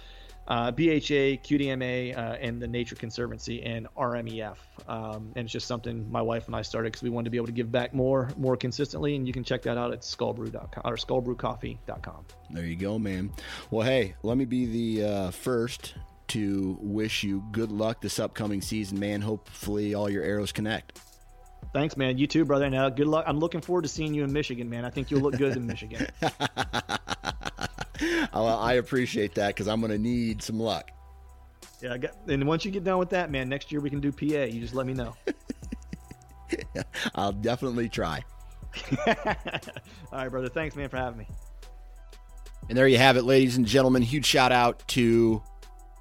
uh, 0.47 0.71
BHA, 0.71 1.39
QDMA, 1.45 2.17
uh, 2.17 2.37
and 2.41 2.61
the 2.61 2.67
Nature 2.67 2.95
Conservancy 2.95 3.61
and 3.61 3.87
RMEF. 3.95 4.57
Um, 4.87 5.31
and 5.35 5.45
it's 5.45 5.51
just 5.51 5.67
something 5.67 6.11
my 6.11 6.21
wife 6.21 6.47
and 6.47 6.55
I 6.55 6.63
started 6.63 6.91
because 6.91 7.03
we 7.03 7.09
wanted 7.09 7.25
to 7.25 7.29
be 7.29 7.37
able 7.37 7.45
to 7.47 7.51
give 7.53 7.71
back 7.71 7.93
more, 7.93 8.29
more 8.37 8.57
consistently. 8.57 9.15
And 9.15 9.27
you 9.27 9.33
can 9.33 9.43
check 9.43 9.61
that 9.63 9.77
out 9.77 9.93
at 9.93 10.01
skullbrew.com 10.01 10.81
or 10.83 10.95
skullbrewcoffee.com. 10.95 12.25
There 12.49 12.65
you 12.65 12.75
go, 12.75 12.80
man. 12.99 13.31
Well, 13.69 13.85
hey, 13.85 14.15
let 14.23 14.37
me 14.37 14.45
be 14.45 14.65
the 14.65 15.05
uh, 15.07 15.31
first 15.31 15.93
to 16.29 16.77
wish 16.81 17.23
you 17.23 17.43
good 17.51 17.71
luck 17.71 18.01
this 18.01 18.19
upcoming 18.19 18.61
season, 18.61 18.99
man. 18.99 19.21
Hopefully, 19.21 19.93
all 19.93 20.09
your 20.09 20.23
arrows 20.23 20.51
connect. 20.51 20.99
Thanks, 21.73 21.95
man. 21.95 22.17
You 22.17 22.27
too, 22.27 22.43
brother. 22.43 22.69
Now, 22.69 22.89
good 22.89 23.07
luck. 23.07 23.25
I'm 23.27 23.39
looking 23.39 23.61
forward 23.61 23.83
to 23.83 23.87
seeing 23.87 24.13
you 24.13 24.23
in 24.23 24.33
Michigan, 24.33 24.69
man. 24.69 24.83
I 24.83 24.89
think 24.89 25.11
you'll 25.11 25.21
look 25.21 25.37
good 25.37 25.55
in 25.55 25.65
Michigan. 25.67 26.07
I 28.33 28.73
appreciate 28.73 29.35
that 29.35 29.49
because 29.49 29.67
I'm 29.67 29.79
going 29.79 29.91
to 29.91 29.97
need 29.97 30.41
some 30.41 30.59
luck. 30.59 30.91
Yeah, 31.81 31.97
got, 31.97 32.11
and 32.27 32.47
once 32.47 32.63
you 32.63 32.71
get 32.71 32.83
done 32.83 32.99
with 32.99 33.09
that, 33.09 33.31
man, 33.31 33.49
next 33.49 33.71
year 33.71 33.81
we 33.81 33.89
can 33.89 33.99
do 33.99 34.11
PA. 34.11 34.43
You 34.43 34.59
just 34.61 34.75
let 34.75 34.85
me 34.85 34.93
know. 34.93 35.15
I'll 37.15 37.31
definitely 37.31 37.89
try. 37.89 38.23
All 39.07 39.15
right, 40.11 40.29
brother. 40.29 40.49
Thanks, 40.49 40.75
man, 40.75 40.89
for 40.89 40.97
having 40.97 41.19
me. 41.19 41.27
And 42.71 42.77
there 42.77 42.87
you 42.87 42.99
have 42.99 43.17
it, 43.17 43.23
ladies 43.23 43.57
and 43.57 43.65
gentlemen. 43.65 44.01
Huge 44.01 44.25
shout 44.25 44.53
out 44.53 44.87
to 44.87 45.43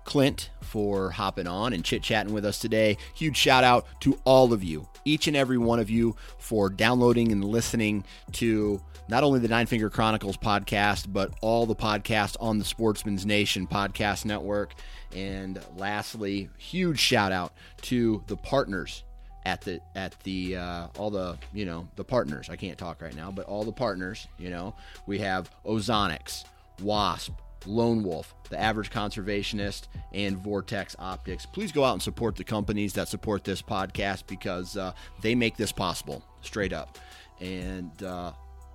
Clint 0.04 0.50
for 0.60 1.10
hopping 1.10 1.48
on 1.48 1.72
and 1.72 1.84
chit 1.84 2.00
chatting 2.00 2.32
with 2.32 2.44
us 2.44 2.60
today. 2.60 2.96
Huge 3.16 3.36
shout 3.36 3.64
out 3.64 3.88
to 4.02 4.20
all 4.22 4.52
of 4.52 4.62
you, 4.62 4.88
each 5.04 5.26
and 5.26 5.36
every 5.36 5.58
one 5.58 5.80
of 5.80 5.90
you, 5.90 6.14
for 6.38 6.70
downloading 6.70 7.32
and 7.32 7.44
listening 7.44 8.04
to 8.34 8.80
not 9.08 9.24
only 9.24 9.40
the 9.40 9.48
Nine 9.48 9.66
Finger 9.66 9.90
Chronicles 9.90 10.36
podcast, 10.36 11.12
but 11.12 11.32
all 11.40 11.66
the 11.66 11.74
podcasts 11.74 12.36
on 12.38 12.60
the 12.60 12.64
Sportsmen's 12.64 13.26
Nation 13.26 13.66
podcast 13.66 14.24
network. 14.24 14.74
And 15.12 15.60
lastly, 15.76 16.50
huge 16.56 17.00
shout 17.00 17.32
out 17.32 17.52
to 17.82 18.22
the 18.28 18.36
partners 18.36 19.02
at 19.44 19.60
the 19.62 19.80
at 19.96 20.14
the 20.22 20.56
uh, 20.56 20.86
all 20.98 21.10
the 21.10 21.36
you 21.52 21.64
know 21.64 21.88
the 21.96 22.04
partners. 22.04 22.48
I 22.48 22.54
can't 22.54 22.78
talk 22.78 23.02
right 23.02 23.16
now, 23.16 23.32
but 23.32 23.46
all 23.46 23.64
the 23.64 23.72
partners. 23.72 24.28
You 24.38 24.50
know, 24.50 24.76
we 25.06 25.18
have 25.18 25.50
Ozonics, 25.66 26.44
Wasp, 26.80 27.32
Lone 27.66 28.02
Wolf, 28.02 28.34
The 28.48 28.58
Average 28.60 28.90
Conservationist, 28.90 29.88
and 30.12 30.36
Vortex 30.38 30.96
Optics. 30.98 31.46
Please 31.46 31.72
go 31.72 31.84
out 31.84 31.92
and 31.94 32.02
support 32.02 32.36
the 32.36 32.44
companies 32.44 32.94
that 32.94 33.08
support 33.08 33.44
this 33.44 33.62
podcast 33.62 34.26
because 34.26 34.76
uh, 34.76 34.92
they 35.20 35.34
make 35.34 35.56
this 35.56 35.72
possible, 35.72 36.24
straight 36.42 36.72
up. 36.72 36.98
And 37.40 38.02
uh, 38.02 38.32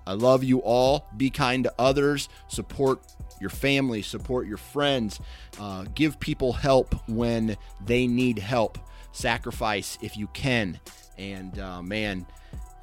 I 0.08 0.14
love 0.14 0.44
you 0.44 0.60
all. 0.60 1.08
Be 1.18 1.30
kind 1.30 1.64
to 1.64 1.74
others. 1.80 2.30
Support 2.48 3.02
your 3.40 3.50
family. 3.50 4.02
Support 4.02 4.48
your 4.48 4.58
friends. 4.58 5.20
Uh, 5.60 5.86
give 5.94 6.20
people 6.20 6.54
help 6.54 6.96
when 7.10 7.58
they 7.86 8.08
need 8.08 8.40
help. 8.40 8.78
Sacrifice 9.12 9.98
if 10.02 10.18
you 10.18 10.28
can. 10.28 10.80
And 11.18 11.58
uh, 11.60 11.82
man, 11.82 12.26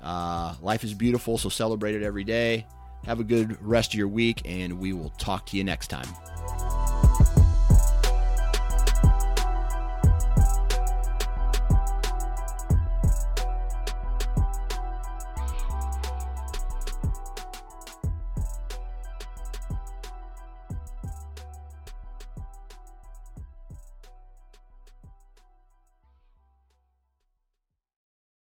uh, 0.03 0.55
life 0.61 0.85
is 0.85 0.95
beautiful, 0.95 1.39
so 1.39 1.49
celebrate 1.49 1.95
it 1.95 2.03
every 2.03 2.25
day. 2.25 2.67
Have 3.05 3.21
a 3.21 3.25
good 3.25 3.61
rest 3.61 3.93
of 3.95 3.99
your 3.99 4.09
week, 4.09 4.43
and 4.45 4.79
we 4.79 4.93
will 4.93 5.11
talk 5.11 5.47
to 5.47 5.57
you 5.57 5.65
next 5.65 5.89
time. 5.89 6.09